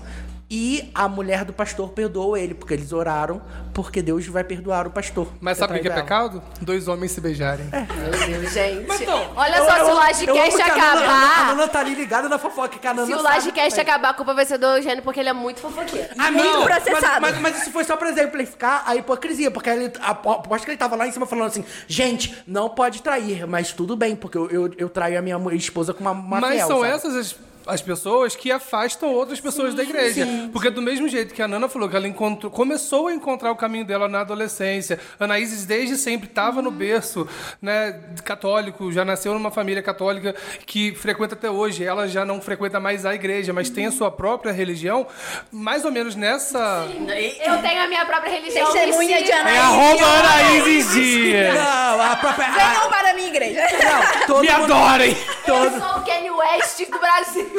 E 0.51 0.91
a 0.95 1.07
mulher 1.07 1.45
do 1.45 1.53
pastor 1.53 1.91
perdoou 1.91 2.35
ele, 2.35 2.55
porque 2.55 2.73
eles 2.73 2.91
oraram, 2.91 3.43
porque 3.75 4.01
Deus 4.01 4.27
vai 4.29 4.43
perdoar 4.43 4.87
o 4.87 4.91
pastor. 4.91 5.29
Mas 5.43 5.59
ter 5.59 5.61
sabe 5.67 5.79
o 5.79 5.83
que 5.83 5.89
é 5.89 5.91
pecado? 5.95 6.43
Dois 6.63 6.89
homens 6.89 7.13
se 7.13 7.21
beijarem. 7.21 7.67
Meu 7.67 8.41
Deus, 8.41 8.53
gente. 8.55 9.03
então, 9.03 9.31
Olha 9.37 9.57
Eu- 9.59 9.65
só, 9.67 9.77
eu- 9.77 9.85
se 9.85 9.91
o 9.91 9.95
Lagecast 9.95 10.57
que 10.57 10.63
a 10.63 10.75
Nana- 10.77 11.01
A 11.01 11.03
acabar. 11.03 11.47
Nana 11.55 11.69
tá 11.69 11.81
ali 11.81 11.95
ligada 11.95 12.31
na 12.31 12.39
fofoca, 12.39 12.79
que 12.79 12.87
a 12.87 12.95
Nana 12.95 13.07
Se 13.07 13.13
o 13.13 13.21
Lagecast 13.21 13.79
acabar, 13.79 14.09
a 14.09 14.15
culpa 14.15 14.33
vai 14.33 14.47
ser 14.47 14.57
do 14.57 14.65
Eugênio, 14.65 15.03
porque 15.03 15.21
ele 15.21 15.29
é 15.29 15.35
muito 15.35 15.61
fofoqueiro. 15.61 16.09
Ah, 16.19 16.31
Muito 16.31 16.47
não, 16.51 16.65
processado. 16.65 17.21
Mas, 17.21 17.33
mas, 17.33 17.41
mas 17.43 17.61
isso 17.63 17.71
foi 17.71 17.85
só 17.85 17.95
pra 17.99 18.09
exemplificar 18.09 18.85
a 18.87 18.97
hipocrisia, 18.97 19.51
porque 19.51 19.69
ele, 19.69 19.93
a- 20.01 20.11
aposto 20.13 20.65
que 20.65 20.71
ele 20.71 20.79
tava 20.79 20.97
lá 20.97 21.07
em 21.07 21.13
cima 21.13 21.27
falando 21.27 21.49
assim, 21.49 21.65
gente, 21.87 22.35
não 22.47 22.71
pode 22.71 23.03
trair, 23.03 23.47
mas 23.47 23.73
tudo 23.73 23.95
bem, 23.95 24.17
porque 24.17 24.39
eu, 24.39 24.49
eu, 24.51 24.71
eu 24.79 24.89
traio 24.89 25.19
a 25.19 25.23
minha 25.23 25.39
esposa 25.55 25.93
com 25.93 26.01
uma, 26.01 26.13
uma 26.13 26.41
Mas 26.41 26.55
fiel, 26.55 26.67
são 26.69 26.81
sabe? 26.81 26.93
essas 26.95 27.15
as, 27.15 27.37
as 27.69 27.81
pessoas 27.83 28.35
que 28.35 28.51
afastam 28.51 29.13
outras 29.13 29.41
pessoas 29.41 29.75
da 29.75 29.83
igreja. 29.83 30.27
Porque 30.53 30.71
do 30.71 30.81
mesmo 30.83 31.07
jeito 31.09 31.35
que 31.35 31.43
a 31.43 31.47
Nana 31.49 31.69
falou 31.69 31.89
que 31.89 31.95
ela 31.95 32.09
encontrou, 32.09 32.51
começou 32.51 33.09
a 33.09 33.13
encontrar 33.13 33.53
o 33.53 33.57
caminho 33.57 33.85
dela 33.85 34.09
na 34.09 34.21
adolescência. 34.21 34.99
A 35.21 35.25
Anaíses 35.25 35.67
desde 35.67 35.97
sempre 35.97 36.29
estava 36.29 36.63
no 36.63 36.71
berço, 36.71 37.29
né, 37.61 38.01
católico, 38.25 38.91
já 38.91 39.05
nasceu 39.05 39.35
numa 39.35 39.51
família 39.51 39.83
católica 39.83 40.35
que 40.67 40.95
frequenta 40.95 41.35
até 41.35 41.51
hoje. 41.51 41.85
Ela 41.85 42.09
já 42.09 42.25
não 42.25 42.41
frequenta 42.41 42.81
mais 42.81 43.05
a 43.07 43.15
igreja, 43.15 43.53
mas 43.53 43.69
tem 43.71 43.87
a 43.87 43.93
sua 43.93 44.11
própria 44.11 44.51
religião. 44.53 45.07
Mais 45.53 45.85
ou 45.85 45.93
menos 45.93 46.15
nessa 46.17 46.87
Eu 46.89 47.59
tenho 47.63 47.83
a 47.83 47.87
minha 47.87 48.05
própria 48.07 48.31
religião. 48.33 48.73
Testemunha 48.73 49.23
de. 49.23 49.31
É 49.31 49.59
arroba 49.59 50.05
Anaíses 50.05 50.93
Dias. 50.93 51.55
Não, 51.55 52.01
a 52.03 52.17
própria... 52.17 52.47
a- 52.47 52.51
Venham 52.51 52.89
para 52.91 53.11
a 53.11 53.15
minha 53.15 53.29
igreja. 53.29 53.61
não, 53.61 54.27
todo 54.27 54.41
Me 54.41 54.51
mundo- 54.53 54.73
adorem! 54.73 55.17
Eu 55.47 55.71
sou 55.71 55.99
o 55.99 56.05
Kanye 56.05 56.31
West 56.31 56.79
do 56.91 56.99
Brasil. 56.99 57.51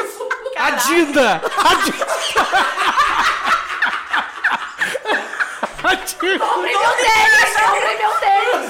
A 0.57 0.69
Dinda! 0.71 1.41
A 1.57 1.73
Dinda! 1.75 2.05
A 5.83 5.93
Dinda! 5.95 6.45
Comprei 6.45 6.75
meu 6.77 6.91
tênis, 6.95 7.55
comprei 7.55 7.97
meu 7.97 8.11
tênis. 8.19 8.69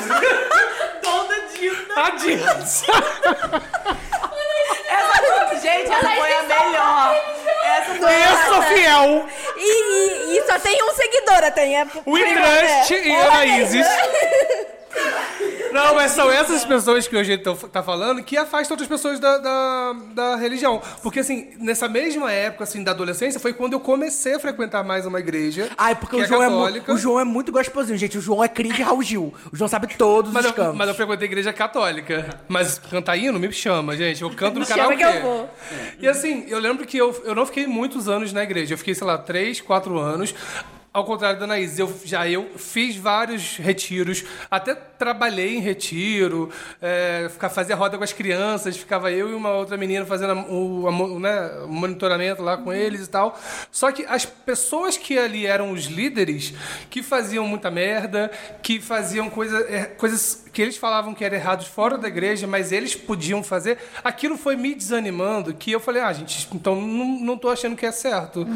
Toda 1.01 1.35
Dinda. 1.53 1.93
A 2.01 2.09
Dinda! 2.11 2.49
Essa, 4.89 5.55
gente, 5.59 5.91
essa 5.91 6.09
foi 6.09 6.33
a 6.33 6.43
melhor. 6.43 7.15
Essa 7.63 7.93
foi 7.95 8.13
Eu 8.13 8.53
sou 8.53 8.61
fiel! 8.63 9.27
E, 9.57 9.59
e- 9.61 10.37
e 10.37 10.43
só 10.45 10.59
tem 10.59 10.83
um 10.83 10.93
seguidora, 10.93 11.51
tem 11.51 11.81
a 11.81 11.83
O 12.05 12.17
Trust 12.17 12.93
e 12.93 13.11
Ela 13.11 13.33
Anaíses. 13.33 13.85
Não, 15.71 15.93
mas 15.93 16.11
são 16.11 16.31
essas 16.31 16.65
pessoas 16.65 17.07
que 17.07 17.15
hoje 17.15 17.33
estão 17.33 17.55
tá 17.55 17.83
falando 17.83 18.23
que 18.23 18.35
afastam 18.35 18.73
outras 18.73 18.89
pessoas 18.89 19.19
da, 19.19 19.37
da, 19.37 19.93
da 20.15 20.35
religião. 20.35 20.81
Porque, 21.03 21.19
assim, 21.19 21.49
nessa 21.59 21.87
mesma 21.87 22.31
época, 22.31 22.63
assim, 22.63 22.83
da 22.83 22.89
adolescência, 22.91 23.39
foi 23.39 23.53
quando 23.53 23.73
eu 23.73 23.79
comecei 23.79 24.33
a 24.33 24.39
frequentar 24.39 24.83
mais 24.83 25.05
uma 25.05 25.19
igreja. 25.19 25.69
Ai, 25.77 25.93
porque 25.95 26.17
que 26.17 26.23
o 26.23 26.25
João, 26.25 26.41
é 26.43 26.49
mu- 26.49 26.55
católica. 26.63 26.93
o 26.93 26.97
João 26.97 27.19
é 27.19 27.23
muito 27.23 27.51
gostosinho, 27.51 27.97
gente. 27.99 28.17
O 28.17 28.21
João 28.21 28.43
é 28.43 28.47
cria 28.47 28.73
de 28.73 28.81
Raul 28.81 29.03
Gil. 29.03 29.31
O 29.53 29.55
João 29.55 29.67
sabe 29.67 29.87
todos 29.95 30.33
Mas 30.33 30.45
os 30.45 30.49
eu, 30.51 30.55
campos. 30.55 30.75
mas 30.75 30.89
eu 30.89 30.95
frequentei 30.95 31.27
igreja 31.27 31.53
católica. 31.53 32.39
Mas 32.47 32.79
cantar 32.79 33.15
hino 33.15 33.37
me 33.39 33.51
chama, 33.53 33.95
gente. 33.95 34.23
Eu 34.23 34.31
canto 34.31 34.55
no 34.55 34.61
Me 34.61 34.65
canal 34.65 34.85
chama 34.91 34.97
que 34.97 35.03
eu 35.03 35.21
vou. 35.21 35.49
E 35.99 36.07
assim, 36.07 36.45
eu 36.47 36.57
lembro 36.59 36.85
que 36.87 36.97
eu, 36.97 37.21
eu 37.25 37.35
não 37.35 37.45
fiquei 37.45 37.67
muitos 37.67 38.09
anos 38.09 38.33
na 38.33 38.41
igreja. 38.41 38.73
Eu 38.73 38.77
fiquei, 38.77 38.95
sei 38.95 39.05
lá, 39.05 39.19
três, 39.19 39.61
quatro 39.61 39.99
anos. 39.99 40.33
Ao 40.91 41.05
contrário 41.05 41.37
da 41.37 41.45
Anaís, 41.45 41.77
eu 41.77 41.93
já 42.03 42.27
eu 42.27 42.49
fiz 42.57 42.95
vários 42.95 43.57
retiros, 43.57 44.23
até 44.49 44.73
trabalhei 44.73 45.55
em 45.55 45.59
retiro, 45.59 46.49
é, 46.81 47.29
fazia 47.51 47.75
roda 47.75 47.95
com 47.95 48.03
as 48.03 48.11
crianças, 48.11 48.75
ficava 48.75 49.11
eu 49.11 49.29
e 49.29 49.35
uma 49.35 49.51
outra 49.51 49.77
menina 49.77 50.03
fazendo 50.03 50.33
o, 50.51 51.19
né, 51.19 51.51
o 51.63 51.67
monitoramento 51.67 52.41
lá 52.41 52.57
com 52.57 52.73
eles 52.73 53.05
e 53.05 53.09
tal. 53.09 53.39
Só 53.71 53.91
que 53.91 54.03
as 54.05 54.25
pessoas 54.25 54.97
que 54.97 55.15
ali 55.15 55.45
eram 55.45 55.71
os 55.73 55.85
líderes, 55.85 56.55
que 56.89 57.03
faziam 57.03 57.47
muita 57.47 57.69
merda, 57.69 58.31
que 58.63 58.81
faziam 58.81 59.29
coisa, 59.29 59.59
é, 59.69 59.85
coisas 59.85 60.43
que 60.51 60.59
eles 60.59 60.75
falavam 60.75 61.13
que 61.13 61.23
eram 61.23 61.37
errados 61.37 61.67
fora 61.67 61.99
da 61.99 62.07
igreja, 62.07 62.47
mas 62.47 62.71
eles 62.71 62.95
podiam 62.95 63.43
fazer, 63.43 63.77
aquilo 64.03 64.37
foi 64.37 64.55
me 64.55 64.73
desanimando, 64.73 65.53
que 65.53 65.71
eu 65.71 65.79
falei, 65.79 66.01
ah, 66.01 66.11
gente, 66.11 66.47
então 66.51 66.81
não, 66.81 67.05
não 67.19 67.37
tô 67.37 67.49
achando 67.49 67.75
que 67.75 67.85
é 67.85 67.91
certo. 67.91 68.47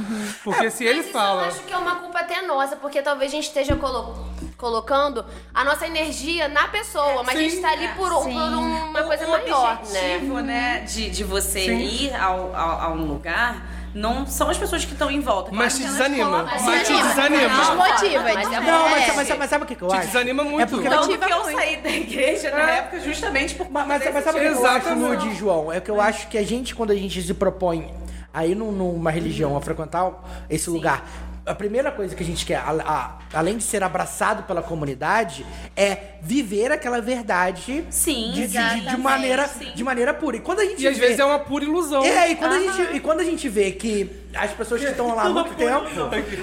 Porque 0.44 0.72
se 0.72 0.84
ele 0.84 1.04
fala... 1.04 1.44
eu 1.44 1.48
acho 1.50 1.62
que 1.62 1.72
é 1.72 1.78
uma 1.78 1.98
culpa 1.98 2.23
até 2.24 2.42
nossa, 2.42 2.76
porque 2.76 3.02
talvez 3.02 3.32
a 3.32 3.36
gente 3.36 3.48
esteja 3.48 3.76
colo- 3.76 4.16
colocando 4.58 5.26
a 5.54 5.64
nossa 5.64 5.86
energia 5.86 6.48
na 6.48 6.68
pessoa, 6.70 7.24
mas 7.24 7.36
a 7.36 7.40
gente 7.40 7.58
tá 7.58 7.72
ali 7.72 7.88
por, 7.90 8.12
um- 8.12 8.24
por 8.24 8.32
uma 8.32 9.04
coisa 9.04 9.28
o 9.28 9.32
maior, 9.32 9.80
objetivo, 9.82 10.40
né, 10.40 10.82
de, 10.82 11.10
de 11.10 11.24
você 11.24 11.74
ir 11.74 12.16
ao, 12.16 12.56
ao, 12.56 12.82
a 12.82 12.90
um 12.90 13.06
lugar 13.06 13.66
não 13.94 14.26
são 14.26 14.50
as 14.50 14.58
pessoas 14.58 14.84
que 14.84 14.94
estão 14.94 15.12
em 15.12 15.20
volta. 15.20 15.52
Mas 15.54 15.78
te 15.78 15.84
desanima. 15.84 16.44
Mas 16.66 16.88
te 16.88 16.94
Desanima. 16.94 17.48
Desmotiva, 17.48 18.24
Mas 18.24 18.36
é 18.36 18.40
desmotiva. 18.40 18.62
Não, 18.62 18.90
mas, 18.90 19.04
É. 19.10 19.14
mas, 19.14 19.38
mas 19.38 19.50
sabe 19.52 19.64
o 19.66 19.68
que, 19.68 19.76
que 19.76 19.84
eu 19.84 19.88
Te 19.90 19.96
acho? 19.98 20.08
desanima 20.08 20.44
muito. 20.44 20.62
É 20.64 20.66
porque 20.66 20.90
Tanto 20.90 21.06
Motiva 21.06 21.26
que 21.28 21.32
eu 21.34 21.44
muito. 21.44 21.56
saí 21.60 21.78
da 21.78 21.90
igreja 21.92 22.50
na 22.50 22.72
época 22.72 23.00
justamente 23.02 23.54
por 23.54 23.70
Mas, 23.70 23.88
mas, 23.88 24.14
mas 24.14 24.24
sabe 24.24 24.40
o 24.40 24.42
que 24.42 24.48
eu 24.48 24.52
acho, 24.66 24.78
Exatamente. 24.88 25.26
Nude, 25.26 25.36
João? 25.36 25.72
É 25.72 25.80
que 25.80 25.92
eu 25.92 26.02
acho 26.02 26.28
que 26.28 26.40
a 26.40 26.44
gente, 26.44 26.74
quando 26.74 26.90
a 26.90 26.96
gente 26.96 27.22
se 27.22 27.34
propõe 27.36 27.94
a 28.34 28.48
ir 28.48 28.56
num- 28.56 28.72
numa 28.72 29.12
religião, 29.12 29.56
a 29.56 29.62
frequentar 29.62 30.12
esse 30.50 30.72
lugar, 30.72 31.06
a 31.46 31.54
primeira 31.54 31.92
coisa 31.92 32.16
que 32.16 32.24
a 32.24 32.26
gente 32.26 32.46
quer, 32.46 32.56
a- 32.58 32.72
a- 32.86 33.20
além 33.38 33.58
de 33.58 33.64
ser 33.64 33.84
abraçado 33.84 34.44
pela 34.44 34.62
comunidade, 34.62 35.46
é 35.76 35.98
viver 36.22 36.72
aquela 36.72 37.02
verdade 37.02 37.84
Sim, 37.90 38.32
de, 38.34 38.48
de- 38.48 38.82
de- 38.90 38.98
maneira, 38.98 39.48
sim. 39.50 39.72
de 39.76 39.84
maneira 39.84 40.14
pura. 40.14 40.38
E 40.38 40.40
quando 40.40 40.60
a 40.62 40.66
gente 40.66 40.82
E 40.82 40.88
às 40.88 40.98
vê- 40.98 41.08
vezes 41.08 41.20
é 41.20 41.26
uma 41.26 41.40
pura 41.40 41.66
ilusão. 41.66 42.02
É, 42.04 42.32
e 42.32 42.36
quando, 42.36 42.54
a 42.54 42.60
gente, 42.60 42.96
e 42.96 43.00
quando 43.02 43.20
a 43.20 43.24
gente 43.26 43.50
vê 43.50 43.72
que 43.72 44.10
as 44.34 44.52
pessoas 44.52 44.82
que 44.82 44.88
estão 44.88 45.14
lá 45.14 45.24
há 45.24 45.30
muito 45.30 45.54
tempo, 45.56 45.86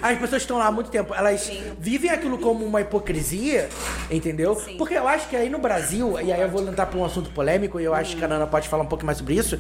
as 0.03 0.19
pessoas 0.19 0.31
que 0.31 0.37
estão 0.45 0.59
lá 0.59 0.67
há 0.67 0.73
muito 0.73 0.91
tempo, 0.91 1.15
elas 1.15 1.51
vivem 1.79 2.11
aquilo 2.11 2.37
como 2.39 2.63
uma 2.65 2.83
hipocrisia, 2.83 3.71
entendeu? 4.11 4.55
Porque 4.77 4.95
eu 4.95 5.09
acho 5.09 5.29
que 5.29 5.35
aí 5.37 5.49
no 5.49 5.59
Brasil, 5.59 6.21
e 6.21 6.31
aí 6.31 6.41
eu 6.43 6.49
vou 6.51 6.61
entrar 6.69 6.85
para 6.87 6.99
um 6.99 7.05
assunto 7.07 7.31
polêmico, 7.31 7.81
e 7.81 7.85
eu 7.85 7.95
acho 7.95 8.17
que 8.17 8.25
a 8.25 8.29
Nana 8.29 8.47
pode 8.47 8.69
falar 8.69 8.83
um 8.83 8.87
pouco 8.87 9.07
mais 9.07 9.17
sobre 9.17 9.35
isso, 9.35 9.59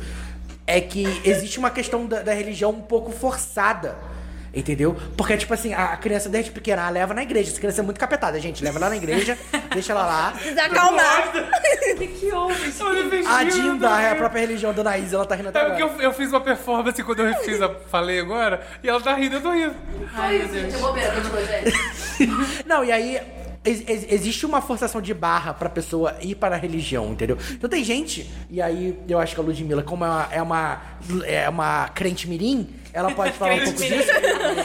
é 0.66 0.80
que 0.82 1.04
existe 1.24 1.58
uma 1.58 1.70
questão 1.70 2.04
da, 2.06 2.20
da 2.20 2.34
religião 2.34 2.70
um 2.70 2.82
pouco 2.82 3.10
forçada. 3.10 3.96
Entendeu? 4.52 4.96
Porque, 5.16 5.36
tipo 5.36 5.54
assim, 5.54 5.72
a 5.72 5.96
criança 5.96 6.28
desde 6.28 6.50
pequena, 6.50 6.82
ela 6.82 6.90
leva 6.90 7.14
na 7.14 7.22
igreja. 7.22 7.50
Essa 7.50 7.60
criança 7.60 7.80
é 7.80 7.84
muito 7.84 8.00
capetada, 8.00 8.38
gente. 8.40 8.64
Leva 8.64 8.78
lá 8.78 8.88
na 8.88 8.96
igreja, 8.96 9.38
deixa 9.72 9.92
ela 9.92 10.04
lá. 10.06 10.32
Precisa 10.32 10.62
acalmar. 10.64 11.32
que 12.18 12.32
houve? 12.32 12.72
A 13.26 13.44
Dinda, 13.44 14.00
é 14.00 14.10
a 14.10 14.14
própria 14.16 14.40
religião 14.40 14.72
da 14.72 14.80
Anaís, 14.80 15.12
ela 15.12 15.24
tá 15.24 15.34
rindo 15.34 15.48
até 15.50 15.60
É 15.60 15.64
porque 15.66 15.82
agora. 15.82 15.98
eu, 15.98 16.02
eu 16.02 16.12
fiz 16.12 16.30
uma 16.30 16.40
performance 16.40 17.02
quando 17.02 17.20
eu 17.20 17.34
fiz 17.42 17.60
a, 17.62 17.68
falei 17.90 18.20
agora, 18.20 18.60
e 18.82 18.88
ela 18.88 19.00
tá 19.00 19.14
rindo, 19.14 19.36
eu 19.36 19.40
tô 19.40 19.52
rindo. 19.52 19.74
Ai, 20.14 20.38
meu 20.38 20.48
Deus. 20.48 20.74
Eu 20.74 20.80
vou 20.80 20.92
ver, 20.92 21.12
continua, 21.14 21.44
gente. 21.44 22.66
Não, 22.66 22.84
e 22.84 22.90
aí 22.92 23.20
ex- 23.64 23.82
ex- 23.88 24.06
existe 24.12 24.44
uma 24.46 24.60
forçação 24.60 25.00
de 25.00 25.12
barra 25.14 25.52
pra 25.54 25.68
pessoa 25.68 26.16
ir 26.20 26.34
para 26.34 26.54
a 26.56 26.58
religião, 26.58 27.12
entendeu? 27.12 27.36
Então 27.52 27.68
tem 27.68 27.82
gente, 27.84 28.30
e 28.50 28.60
aí 28.60 28.98
eu 29.08 29.18
acho 29.18 29.34
que 29.34 29.40
a 29.40 29.44
Ludmilla, 29.44 29.82
como 29.82 30.04
é 30.04 30.08
uma, 30.08 30.28
é 30.32 30.42
uma, 30.42 30.80
é 31.24 31.48
uma 31.48 31.88
crente 31.88 32.28
mirim, 32.28 32.68
ela 32.92 33.12
pode 33.12 33.32
falar 33.32 33.54
um 33.54 33.64
pouco 33.64 33.78
disso. 33.82 34.08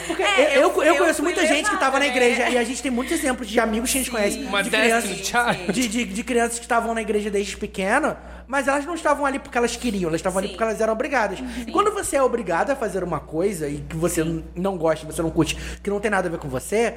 Porque 0.08 0.24
eu, 0.24 0.62
eu, 0.62 0.72
eu 0.72 0.84
eu 0.84 0.98
conheço 0.98 1.22
muita 1.22 1.46
gente 1.46 1.70
que 1.70 1.78
tava 1.78 2.00
na 2.00 2.06
levada, 2.06 2.20
né? 2.20 2.28
igreja, 2.32 2.50
e 2.50 2.58
a 2.58 2.64
gente 2.64 2.82
tem 2.82 2.90
muitos 2.92 3.14
exemplos 3.14 3.48
de 3.48 3.60
amigos 3.60 3.92
que 3.92 3.98
a 3.98 4.02
gente 4.02 4.12
conhece. 4.12 4.40
Uma 4.40 4.64
de 4.64 4.70
crianças, 4.72 5.32
de, 5.74 5.88
de, 5.88 6.06
de 6.06 6.24
crianças 6.24 6.58
que 6.58 6.66
estavam 6.66 6.94
na 6.96 7.02
igreja 7.02 7.30
desde 7.30 7.56
pequena, 7.56 8.18
mas 8.48 8.68
elas 8.68 8.84
não 8.86 8.96
estavam 8.96 9.26
ali 9.26 9.38
porque 9.40 9.58
elas 9.58 9.76
queriam, 9.76 10.08
elas 10.10 10.20
estavam 10.20 10.40
ali 10.40 10.48
porque 10.50 10.64
elas 10.64 10.82
eram 10.82 10.94
obrigadas. 10.94 11.38
E 11.68 11.72
quando 11.72 11.92
você 11.92 12.16
é 12.16 12.24
obrigada 12.24 12.74
a 12.74 12.76
fazer 12.76 13.04
uma 13.04 13.20
coisa 13.20 13.68
e 13.68 13.78
que 13.88 13.96
você 13.96 14.24
não 14.56 14.76
gosta, 14.78 15.06
você 15.06 15.22
não 15.22 15.30
curte, 15.30 15.56
que 15.84 15.90
não 15.90 16.00
tem 16.00 16.10
nada 16.10 16.28
a 16.28 16.32
ver 16.32 16.40
com 16.40 16.50
você, 16.50 16.96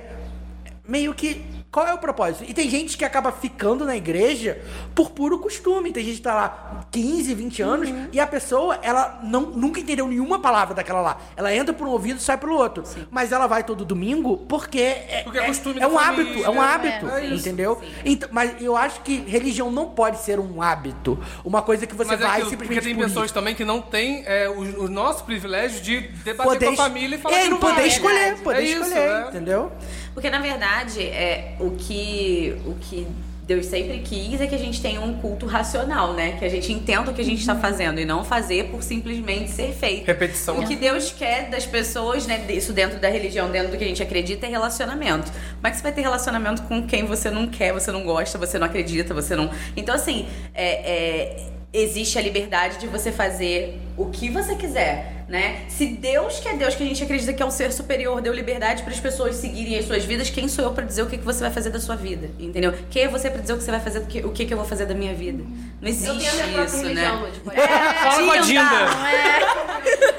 meio 0.87 1.13
que. 1.13 1.45
Qual 1.71 1.87
é 1.87 1.93
o 1.93 1.99
propósito? 1.99 2.45
E 2.49 2.55
tem 2.55 2.69
gente 2.71 2.97
que 2.97 3.05
acaba 3.05 3.31
ficando 3.31 3.85
na 3.85 3.95
igreja 3.95 4.59
por 4.95 5.11
puro 5.11 5.39
costume. 5.39 5.93
Tem 5.93 6.03
gente 6.03 6.16
que 6.16 6.23
tá 6.23 6.35
lá 6.35 6.87
15, 6.91 7.35
20 7.35 7.62
anos 7.62 7.89
e 8.11 8.19
a 8.19 8.27
pessoa, 8.27 8.79
ela 8.83 9.21
não, 9.23 9.43
nunca 9.43 9.79
entendeu 9.79 10.09
nenhuma 10.09 10.39
palavra 10.41 10.75
daquela 10.75 11.03
lá. 11.03 11.19
Ela 11.37 11.55
entra 11.55 11.75
por 11.75 11.87
um 11.87 11.91
ouvido 11.91 12.16
e 12.19 12.23
sai 12.23 12.39
pelo 12.39 12.55
outro. 12.57 12.85
Mas 13.11 13.33
ela 13.33 13.47
vai 13.47 13.62
todo 13.64 13.85
domingo 13.85 14.39
porque 14.49 14.81
é, 14.81 15.21
Porque 15.25 15.39
é 15.39 15.47
costume 15.47 15.77
é 15.77 15.81
da 15.81 15.89
um 15.89 15.99
família. 15.99 16.25
hábito. 16.33 16.45
É 16.47 16.51
um 16.51 16.61
hábito. 16.61 17.09
É 17.11 17.27
entendeu? 17.35 17.81
Então, 18.03 18.29
mas 18.33 18.62
eu 18.62 18.75
acho 18.75 19.03
que 19.03 19.19
religião 19.19 19.70
não 19.70 19.90
pode 19.90 20.19
ser 20.20 20.40
um 20.40 20.62
hábito. 20.62 21.19
Uma 21.45 21.61
coisa 21.61 21.86
que 21.86 21.95
você 21.95 22.12
Mas 22.12 22.20
é 22.20 22.24
vai 22.24 22.32
aquilo, 22.32 22.51
simplesmente 22.51 22.81
porque 22.81 22.95
tem 22.95 23.05
pessoas 23.07 23.31
também 23.31 23.55
que 23.55 23.65
não 23.66 23.82
têm 23.82 24.23
é, 24.27 24.49
o, 24.49 24.85
o 24.85 24.89
nosso 24.89 25.23
privilégio 25.24 25.82
de 25.82 26.01
debater 26.01 26.45
Poder 26.53 26.66
com 26.66 26.73
a 26.73 26.77
família 26.77 27.16
e 27.16 27.19
falar 27.19 27.36
é, 27.36 27.43
que 27.45 27.51
não 27.51 27.59
poder 27.59 27.74
vai. 27.74 27.89
escolher, 27.89 28.36
poder 28.39 28.59
É 28.59 28.62
isso, 28.62 28.82
escolher, 28.85 28.95
né? 29.20 29.27
entendeu? 29.28 29.73
Porque 30.14 30.30
na 30.30 30.40
verdade, 30.40 31.02
é, 31.02 31.56
o 31.60 31.70
que 31.72 32.56
o 32.66 32.74
que 32.74 33.06
Deus 33.48 33.64
sempre 33.64 34.01
quis 34.01 34.43
é 34.43 34.47
que 34.47 34.55
a 34.55 34.59
gente 34.59 34.82
tenha 34.82 35.01
um 35.01 35.14
culto 35.14 35.47
racional, 35.47 36.12
né? 36.12 36.36
Que 36.39 36.44
a 36.44 36.51
gente 36.51 36.70
entenda 36.70 37.10
o 37.10 37.14
que 37.14 37.22
a 37.22 37.24
gente 37.24 37.40
está 37.40 37.56
fazendo 37.56 37.98
e 37.98 38.05
não 38.05 38.22
fazer 38.22 38.64
por 38.66 38.82
simplesmente 38.82 39.51
ser 39.51 39.72
feito. 39.72 40.06
Repetição. 40.06 40.59
O 40.59 40.66
que 40.66 40.76
Deus 40.76 41.10
quer 41.10 41.48
das 41.48 41.64
pessoas, 41.64 42.26
né? 42.26 42.44
Isso 42.51 42.74
dentro 42.74 43.01
da 43.01 43.09
religião, 43.09 43.51
dentro 43.51 43.70
do 43.70 43.78
que 43.78 43.85
a 43.85 43.86
gente 43.86 44.02
acredita, 44.02 44.47
é 44.47 44.51
relacionamento. 44.51 45.32
Como 45.32 45.66
é 45.66 45.70
que 45.70 45.78
você 45.78 45.82
vai 45.82 45.93
ter 45.93 46.02
relacionamento 46.02 46.60
com 46.64 46.86
quem 46.86 47.06
você 47.06 47.30
não 47.30 47.47
quer, 47.47 47.72
você 47.72 47.90
não 47.90 48.05
gosta, 48.05 48.36
você 48.36 48.59
não 48.59 48.66
acredita, 48.66 49.14
você 49.14 49.35
não. 49.35 49.51
Então, 49.74 49.94
assim, 49.94 50.28
é, 50.55 50.66
é, 50.66 51.47
existe 51.73 52.19
a 52.19 52.23
liberdade 52.23 52.78
de 52.78 52.86
você 52.86 53.12
fazer 53.12 53.78
o 53.97 54.07
que 54.07 54.31
você 54.31 54.55
quiser, 54.55 55.24
né? 55.28 55.65
Se 55.69 55.86
Deus, 55.86 56.40
que 56.40 56.49
é 56.49 56.55
Deus, 56.57 56.74
que 56.74 56.82
a 56.82 56.86
gente 56.86 57.03
acredita 57.03 57.32
que 57.32 57.43
é 57.43 57.47
um 57.47 57.51
ser 57.51 57.73
superior, 57.73 58.20
deu 58.23 58.32
liberdade 58.32 58.82
para 58.82 58.93
as 58.93 59.01
pessoas 59.01 59.36
seguirem 59.36 59.78
as 59.78 59.85
suas 59.85 60.05
vidas, 60.05 60.31
quem 60.31 60.49
sou 60.49 60.65
eu 60.65 60.73
para 60.73 60.85
dizer 60.85 61.03
o 61.03 61.07
que, 61.07 61.19
que 61.19 61.24
você 61.24 61.40
vai 61.40 61.51
fazer 61.51 61.70
da 61.70 61.78
sua 61.81 61.97
vida? 61.97 62.31
Entendeu? 62.39 62.73
Quem 62.90 63.03
é 63.03 63.09
você 63.09 63.28
para 63.31 63.43
dizer 63.43 63.53
o 63.53 63.59
que 63.59 63.65
você 63.65 63.70
vai 63.70 63.81
fazer, 63.81 63.99
o 63.99 64.07
que, 64.07 64.20
o 64.20 64.31
que, 64.31 64.47
que 64.47 64.53
eu 64.53 64.57
vou 64.57 64.66
fazer 64.66 64.86
da 64.86 64.95
minha 64.95 65.15
vida? 65.15 65.43
Não 65.43 65.82
Eu 65.82 65.89
existe 65.89 66.31
tenho 66.36 66.65
isso, 66.65 66.77
religião, 66.78 67.23
né? 67.23 67.31
tipo, 67.32 67.51
Fala 67.51 68.24
com 68.24 68.31
a 68.31 68.36
Dinda. 68.39 68.89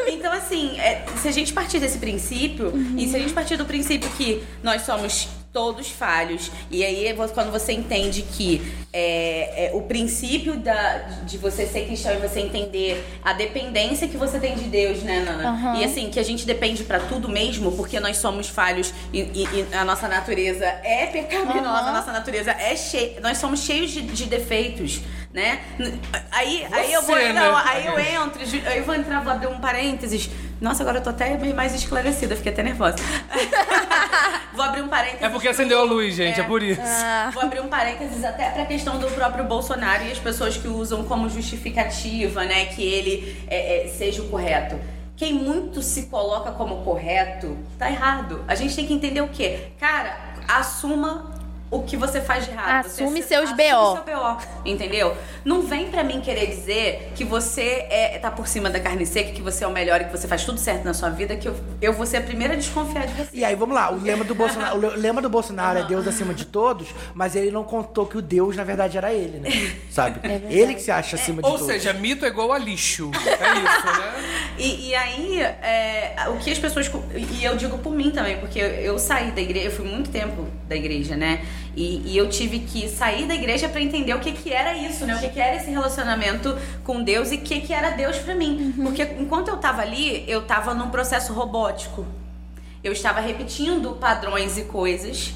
Então, 0.07 0.34
assim, 0.34 0.80
é, 0.80 1.03
se 1.21 1.27
a 1.27 1.31
gente 1.31 1.53
partir 1.53 1.80
desse 1.80 1.97
princípio, 1.97 2.73
e 2.97 3.07
se 3.07 3.15
a 3.15 3.19
gente 3.19 3.34
partir 3.34 3.57
do 3.57 3.65
princípio 3.65 4.09
que 4.11 4.43
nós 4.61 4.81
somos 4.84 5.27
todos 5.51 5.89
falhos, 5.89 6.51
e 6.69 6.85
aí 6.85 7.13
quando 7.34 7.51
você 7.51 7.73
entende 7.73 8.21
que 8.21 8.61
é, 8.93 9.67
é, 9.67 9.71
o 9.73 9.81
princípio 9.81 10.57
da, 10.57 10.97
de 11.26 11.38
você 11.38 11.65
ser 11.65 11.85
cristão 11.88 12.13
e 12.13 12.17
você 12.17 12.39
entender 12.39 13.03
a 13.23 13.34
dependência 13.34 14.07
que 14.07 14.15
você 14.17 14.39
tem 14.39 14.55
de 14.55 14.65
Deus, 14.65 14.99
né, 15.03 15.21
Nana? 15.21 15.49
Aham. 15.49 15.76
E 15.77 15.84
assim, 15.84 16.09
que 16.09 16.19
a 16.19 16.23
gente 16.23 16.45
depende 16.45 16.84
pra 16.84 16.99
tudo 16.99 17.27
mesmo, 17.27 17.71
porque 17.71 17.99
nós 17.99 18.17
somos 18.17 18.47
falhos 18.47 18.93
e, 19.11 19.19
e- 19.21 19.47
e 19.71 19.76
a 19.76 19.84
nossa 19.84 20.07
natureza 20.07 20.65
é 20.65 21.07
pecaminosa, 21.07 21.89
a 21.89 21.93
nossa 21.93 22.11
natureza 22.11 22.51
é 22.51 22.76
cheia. 22.76 23.19
Nós 23.21 23.38
somos 23.38 23.61
cheios 23.61 23.91
de, 23.91 24.01
de 24.01 24.26
defeitos, 24.26 25.01
né? 25.34 25.61
Aí, 26.31 26.65
aí 26.71 26.93
eu 26.93 27.01
vou. 27.01 27.15
Você, 27.15 27.34
não, 27.34 27.55
né? 27.55 27.63
aí 27.65 27.85
eu 27.85 27.99
entro, 27.99 28.41
eu 28.76 28.84
vou 28.84 28.95
entrar, 28.95 29.23
vou 29.23 29.34
abrir 29.34 29.47
um 29.47 29.59
parênteses. 29.59 30.30
Nossa, 30.61 30.84
agora 30.84 30.98
eu 30.98 31.03
tô 31.03 31.10
até 31.10 31.36
bem 31.38 31.53
mais 31.53 31.73
esclarecida, 31.73 32.36
fiquei 32.36 32.52
até 32.52 32.61
nervosa. 32.61 32.98
vou 34.53 34.64
abrir 34.64 34.81
um 34.81 34.90
parênteses. 34.90 35.22
É 35.22 35.30
porque 35.30 35.48
acendeu 35.48 35.80
a 35.80 35.84
luz, 35.84 36.15
gente, 36.15 36.41
é, 36.41 36.44
por 36.44 36.61
isso. 36.61 36.81
Vou 37.34 37.44
abrir 37.44 37.61
um 37.61 37.69
parênteses 37.69 38.23
até 38.26 38.49
pra 38.49 38.65
questão 38.65 38.99
do 38.99 39.07
próprio 39.11 39.45
Bolsonaro 39.45 40.03
e 40.03 40.11
as 40.11 40.19
pessoas 40.19 40.57
que 40.57 40.68
usam 40.68 41.03
como 41.03 41.30
justificativa, 41.30 42.44
né, 42.44 42.65
que 42.65 42.84
ele 42.84 43.41
é, 43.48 43.86
é, 43.86 43.88
seja 43.88 44.22
o 44.22 44.27
correto. 44.27 44.77
Quem 45.15 45.34
muito 45.34 45.81
se 45.81 46.03
coloca 46.03 46.52
como 46.52 46.84
correto, 46.84 47.57
tá 47.77 47.90
errado. 47.90 48.44
A 48.48 48.56
gente 48.56 48.76
tem 48.76 48.86
que 48.86 48.94
entender 48.94 49.22
o 49.22 49.30
quê? 49.30 49.68
Cara, 49.80 50.18
assuma 50.48 51.38
o 51.71 51.83
que 51.83 51.95
você 51.95 52.19
faz 52.19 52.45
de 52.45 52.51
errado. 52.51 52.85
Assume 52.87 53.21
Você- 53.21 53.27
seus 53.29 53.51
assume 53.51 53.63
BO. 53.71 53.93
seu 53.93 54.15
BO, 54.15 54.37
entendeu? 54.65 55.15
Não 55.45 55.61
vem 55.61 55.89
pra 55.89 56.03
mim 56.03 56.19
querer 56.19 56.47
dizer 56.47 57.11
que 57.15 57.23
você 57.23 57.85
é, 57.89 58.17
tá 58.19 58.31
por 58.31 58.47
cima 58.47 58.69
da 58.69 58.79
carne 58.79 59.05
seca, 59.05 59.31
que 59.31 59.41
você 59.41 59.63
é 59.63 59.67
o 59.67 59.71
melhor 59.71 60.01
e 60.01 60.05
que 60.05 60.11
você 60.11 60.27
faz 60.27 60.43
tudo 60.43 60.59
certo 60.59 60.83
na 60.83 60.93
sua 60.93 61.09
vida, 61.09 61.35
que 61.35 61.47
eu, 61.47 61.55
eu 61.81 61.93
vou 61.93 62.05
ser 62.05 62.17
a 62.17 62.21
primeira 62.21 62.53
a 62.55 62.57
desconfiar 62.57 63.05
de 63.05 63.13
você. 63.13 63.29
E 63.33 63.45
aí, 63.45 63.55
vamos 63.55 63.75
lá. 63.75 63.91
O 63.91 64.01
lema 64.01 64.23
do 64.23 64.33
Bolsonaro, 64.33 64.77
o 64.77 64.81
le- 64.81 64.95
lema 64.97 65.21
do 65.21 65.29
Bolsonaro 65.29 65.79
é 65.79 65.83
Deus 65.83 66.07
acima 66.07 66.33
de 66.33 66.45
todos, 66.45 66.87
mas 67.13 67.35
ele 67.35 67.51
não 67.51 67.63
contou 67.63 68.05
que 68.07 68.17
o 68.17 68.21
Deus, 68.21 68.55
na 68.55 68.63
verdade, 68.63 68.97
era 68.97 69.13
ele, 69.13 69.37
né? 69.39 69.49
Sabe? 69.91 70.19
ele 70.49 70.73
que 70.73 70.81
se 70.81 70.91
acha 70.91 71.15
acima 71.15 71.41
de 71.41 71.47
Ou 71.47 71.53
todos. 71.57 71.67
seja, 71.67 71.93
mito 71.93 72.25
é 72.25 72.29
igual 72.29 72.51
a 72.51 72.57
lixo. 72.57 73.11
É 73.15 73.53
isso, 73.53 73.85
né? 73.85 74.25
E, 74.59 74.89
e 74.89 74.95
aí, 74.95 75.41
é, 75.41 76.13
o 76.27 76.37
que 76.37 76.51
as 76.51 76.59
pessoas. 76.59 76.91
E 77.15 77.45
eu 77.45 77.55
digo 77.55 77.77
por 77.77 77.93
mim 77.93 78.11
também, 78.11 78.37
porque 78.39 78.59
eu, 78.59 78.65
eu 78.67 78.99
saí 78.99 79.31
da 79.31 79.39
igreja, 79.39 79.67
eu 79.67 79.71
fui 79.71 79.85
muito 79.87 80.09
tempo 80.09 80.45
da 80.67 80.75
igreja, 80.75 81.15
né? 81.15 81.45
E, 81.75 82.13
e 82.13 82.17
eu 82.17 82.29
tive 82.29 82.59
que 82.59 82.87
sair 82.89 83.27
da 83.27 83.35
igreja 83.35 83.69
pra 83.69 83.81
entender 83.81 84.13
o 84.13 84.19
que, 84.19 84.31
que 84.31 84.51
era 84.51 84.73
isso, 84.75 85.05
né? 85.05 85.15
O 85.15 85.19
que, 85.19 85.29
que 85.29 85.39
era 85.39 85.55
esse 85.55 85.69
relacionamento 85.69 86.57
com 86.83 87.03
Deus 87.03 87.31
e 87.31 87.35
o 87.35 87.41
que, 87.41 87.61
que 87.61 87.73
era 87.73 87.91
Deus 87.91 88.17
pra 88.17 88.35
mim. 88.35 88.73
Porque 88.81 89.03
enquanto 89.19 89.49
eu 89.49 89.57
tava 89.57 89.81
ali, 89.81 90.23
eu 90.27 90.41
tava 90.41 90.73
num 90.73 90.89
processo 90.89 91.33
robótico. 91.33 92.05
Eu 92.83 92.91
estava 92.93 93.19
repetindo 93.19 93.91
padrões 93.93 94.57
e 94.57 94.63
coisas. 94.63 95.33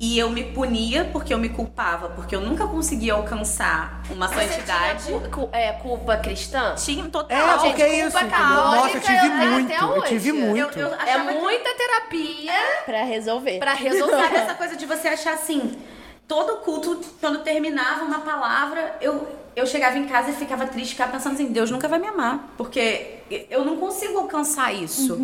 E 0.00 0.16
eu 0.16 0.30
me 0.30 0.44
punia 0.44 1.08
porque 1.12 1.34
eu 1.34 1.38
me 1.38 1.48
culpava, 1.48 2.10
porque 2.10 2.34
eu 2.34 2.40
nunca 2.40 2.64
conseguia 2.68 3.14
alcançar 3.14 4.00
uma 4.10 4.28
santidade. 4.28 5.02
Você 5.02 5.08
tinha 5.18 5.28
cu- 5.28 5.48
é, 5.52 5.72
culpa 5.72 6.16
cristã? 6.18 6.74
Tinha 6.76 7.04
total. 7.08 7.36
É, 7.36 7.58
gente, 7.58 7.68
porque 7.70 7.82
é 7.82 7.86
culpa 8.02 8.06
isso, 8.06 8.16
entendeu? 8.18 8.38
católica, 8.38 8.76
Nossa, 8.76 8.96
eu 8.96 9.00
tive 9.00 9.26
eu 9.26 9.50
muito, 9.50 9.72
até 9.74 9.84
eu 9.84 10.02
tive 10.04 10.32
hoje. 10.32 10.40
muito. 10.40 10.78
Eu- 10.78 10.86
eu 10.88 10.94
É 10.94 10.96
achava 11.02 11.32
que- 11.32 11.38
muita 11.40 11.74
terapia 11.74 12.52
Pra 12.86 13.02
resolver. 13.02 13.58
pra 13.58 13.72
Sabe 13.76 13.88
resolver. 13.88 14.34
essa 14.36 14.54
coisa 14.54 14.76
de 14.76 14.86
você 14.86 15.08
achar 15.08 15.34
assim, 15.34 15.76
todo 16.28 16.58
culto, 16.58 17.00
quando 17.20 17.40
terminava 17.42 18.04
uma 18.04 18.20
palavra, 18.20 18.96
eu, 19.00 19.26
eu 19.56 19.66
chegava 19.66 19.98
em 19.98 20.06
casa 20.06 20.30
e 20.30 20.34
ficava 20.34 20.64
triste, 20.68 20.90
ficava 20.92 21.10
pensando 21.10 21.34
assim, 21.34 21.46
Deus 21.48 21.72
nunca 21.72 21.88
vai 21.88 21.98
me 21.98 22.06
amar, 22.06 22.54
porque 22.56 23.14
eu 23.50 23.64
não 23.64 23.76
consigo 23.76 24.16
alcançar 24.16 24.72
isso. 24.72 25.18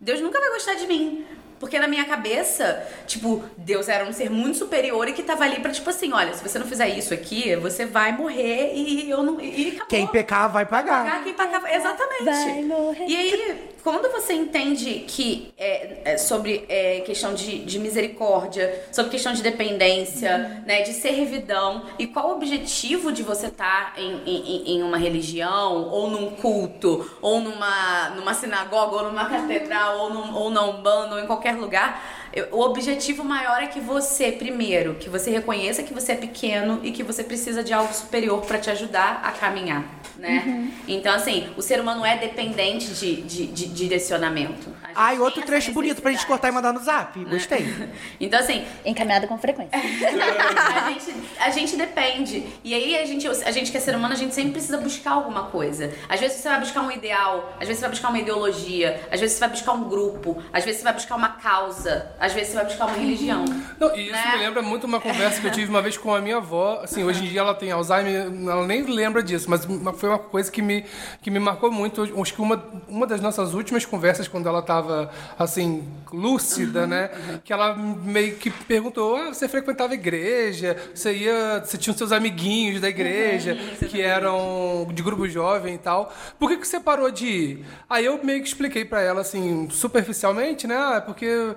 Deus 0.00 0.20
nunca 0.20 0.38
vai 0.38 0.50
gostar 0.50 0.74
de 0.74 0.86
mim. 0.86 1.24
Porque 1.58 1.78
na 1.78 1.88
minha 1.88 2.04
cabeça, 2.04 2.86
tipo, 3.06 3.42
Deus 3.56 3.88
era 3.88 4.04
um 4.04 4.12
ser 4.12 4.30
muito 4.30 4.58
superior 4.58 5.08
e 5.08 5.12
que 5.12 5.22
tava 5.22 5.44
ali 5.44 5.60
pra, 5.60 5.70
tipo 5.70 5.88
assim, 5.88 6.12
olha, 6.12 6.32
se 6.34 6.42
você 6.42 6.58
não 6.58 6.66
fizer 6.66 6.88
isso 6.88 7.14
aqui, 7.14 7.56
você 7.56 7.86
vai 7.86 8.12
morrer 8.12 8.72
e 8.74 9.10
eu 9.10 9.22
não. 9.22 9.40
E 9.40 9.68
acabou. 9.68 9.86
Quem 9.86 10.06
pecar 10.06 10.50
vai 10.50 10.66
pagar. 10.66 11.04
Pagar 11.04 11.24
quem 11.24 11.34
pagava. 11.34 11.70
Exatamente. 11.72 12.24
Vai 12.24 12.62
morrer. 12.62 13.06
E 13.06 13.16
aí, 13.16 13.68
quando 13.86 14.10
você 14.10 14.32
entende 14.32 15.04
que 15.06 15.54
é, 15.56 16.00
é 16.04 16.18
sobre 16.18 16.64
é, 16.68 17.02
questão 17.02 17.34
de, 17.34 17.64
de 17.64 17.78
misericórdia, 17.78 18.84
sobre 18.90 19.12
questão 19.12 19.32
de 19.32 19.42
dependência, 19.42 20.60
né, 20.66 20.82
de 20.82 20.92
servidão, 20.92 21.84
e 21.96 22.08
qual 22.08 22.30
o 22.30 22.32
objetivo 22.32 23.12
de 23.12 23.22
você 23.22 23.46
estar 23.46 23.94
em, 23.96 24.22
em, 24.26 24.72
em 24.72 24.82
uma 24.82 24.96
religião, 24.96 25.88
ou 25.88 26.10
num 26.10 26.30
culto, 26.32 27.08
ou 27.22 27.40
numa, 27.40 28.10
numa 28.10 28.34
sinagoga, 28.34 28.96
ou 28.96 29.04
numa 29.04 29.26
catedral, 29.26 30.00
ou, 30.00 30.10
num, 30.12 30.34
ou 30.34 30.50
na 30.50 30.64
Umbanda, 30.64 31.14
ou 31.14 31.20
em 31.20 31.26
qualquer 31.26 31.45
lugar, 31.54 32.00
eu- 32.36 32.48
o 32.52 32.60
objetivo 32.60 33.24
maior 33.24 33.62
é 33.62 33.66
que 33.66 33.80
você, 33.80 34.30
primeiro, 34.30 34.94
que 34.94 35.08
você 35.08 35.30
reconheça 35.30 35.82
que 35.82 35.92
você 35.94 36.12
é 36.12 36.16
pequeno 36.16 36.80
e 36.82 36.92
que 36.92 37.02
você 37.02 37.24
precisa 37.24 37.64
de 37.64 37.72
algo 37.72 37.92
superior 37.92 38.40
para 38.42 38.58
te 38.58 38.70
ajudar 38.70 39.20
a 39.24 39.32
caminhar, 39.32 39.84
né? 40.16 40.70
Então, 40.86 41.12
assim, 41.14 41.48
o 41.56 41.62
ser 41.62 41.80
humano 41.80 42.04
é 42.04 42.16
dependente 42.18 42.88
de, 42.88 43.22
de, 43.22 43.46
de 43.46 43.66
direcionamento. 43.66 44.74
Ai, 44.94 45.18
outro 45.18 45.42
trecho 45.42 45.72
bonito 45.72 46.00
pra 46.00 46.10
gente 46.12 46.26
cortar 46.26 46.48
e 46.48 46.52
mandar 46.52 46.72
no 46.72 46.80
zap. 46.80 47.18
Gostei. 47.24 47.66
Então, 48.20 48.38
assim, 48.40 48.64
Encaminhada 48.84 49.26
com 49.26 49.36
frequência. 49.38 49.72
a 49.78 50.90
gente, 50.90 51.14
a 51.38 51.50
gente 51.50 51.76
depende. 51.76 52.46
E 52.64 52.74
aí 52.74 52.96
a 52.98 53.04
gente, 53.04 53.26
a 53.28 53.50
gente 53.50 53.70
que 53.70 53.76
é 53.76 53.80
ser 53.80 53.94
humano, 53.94 54.14
a 54.14 54.16
gente 54.16 54.34
sempre 54.34 54.52
precisa 54.52 54.78
buscar 54.78 55.12
alguma 55.12 55.44
coisa. 55.44 55.92
Às 56.08 56.20
vezes 56.20 56.38
você 56.38 56.48
vai 56.48 56.60
buscar 56.60 56.82
um 56.82 56.90
ideal, 56.90 57.52
às 57.60 57.66
vezes 57.66 57.76
você 57.78 57.82
vai 57.82 57.90
buscar 57.90 58.08
uma 58.08 58.18
ideologia, 58.18 59.00
às 59.10 59.20
vezes 59.20 59.36
você 59.36 59.40
vai 59.40 59.50
buscar 59.50 59.72
um 59.72 59.84
grupo, 59.88 60.42
às 60.52 60.64
vezes 60.64 60.78
você 60.80 60.84
vai 60.84 60.92
buscar 60.94 61.16
uma 61.16 61.28
causa, 61.30 62.10
às 62.26 62.32
vezes 62.32 62.48
você 62.48 62.56
vai 62.56 62.64
buscar 62.66 62.86
uma 62.86 62.96
religião. 62.96 63.44
Não, 63.78 63.94
e 63.96 64.04
isso 64.04 64.12
Né? 64.12 64.32
me 64.32 64.38
lembra 64.38 64.62
muito 64.62 64.84
uma 64.84 65.00
conversa 65.00 65.40
que 65.40 65.46
eu 65.46 65.52
tive 65.52 65.70
uma 65.70 65.80
vez 65.82 65.96
com 65.96 66.14
a 66.14 66.20
minha 66.20 66.36
avó. 66.38 66.80
Assim, 66.82 67.04
hoje 67.04 67.24
em 67.24 67.28
dia 67.28 67.40
ela 67.40 67.54
tem 67.54 67.70
Alzheimer, 67.70 68.26
ela 68.50 68.66
nem 68.66 68.82
lembra 68.82 69.22
disso, 69.22 69.48
mas 69.48 69.64
foi 69.96 70.08
uma 70.08 70.18
coisa 70.18 70.50
que 70.50 70.60
me, 70.60 70.84
que 71.22 71.30
me 71.30 71.38
marcou 71.38 71.70
muito. 71.70 72.02
Acho 72.20 72.34
que 72.34 72.40
uma, 72.40 72.62
uma 72.88 73.06
das 73.06 73.20
nossas 73.20 73.54
últimas 73.54 73.84
conversas, 73.84 74.26
quando 74.28 74.48
ela 74.48 74.60
estava, 74.60 75.10
assim, 75.38 75.84
lúcida, 76.12 76.86
né? 76.86 77.10
Que 77.44 77.52
ela 77.52 77.74
meio 77.76 78.36
que 78.36 78.50
perguntou: 78.50 79.16
ah, 79.16 79.32
você 79.32 79.48
frequentava 79.48 79.94
igreja? 79.94 80.76
Você 80.94 81.12
ia. 81.14 81.62
Você 81.64 81.78
tinha 81.78 81.92
os 81.92 81.98
seus 81.98 82.12
amiguinhos 82.12 82.80
da 82.80 82.88
igreja, 82.88 83.56
que 83.88 84.00
eram 84.00 84.88
de 84.92 85.02
grupo 85.02 85.28
jovem 85.28 85.74
e 85.74 85.78
tal. 85.78 86.12
Por 86.38 86.48
que, 86.50 86.56
que 86.58 86.66
você 86.68 86.80
parou 86.80 87.10
de 87.10 87.26
ir? 87.26 87.66
Aí 87.88 88.04
eu 88.04 88.18
meio 88.22 88.40
que 88.42 88.48
expliquei 88.48 88.84
pra 88.84 89.00
ela, 89.00 89.20
assim, 89.20 89.68
superficialmente, 89.70 90.66
né? 90.66 90.76
Ah, 90.76 91.00
porque. 91.04 91.54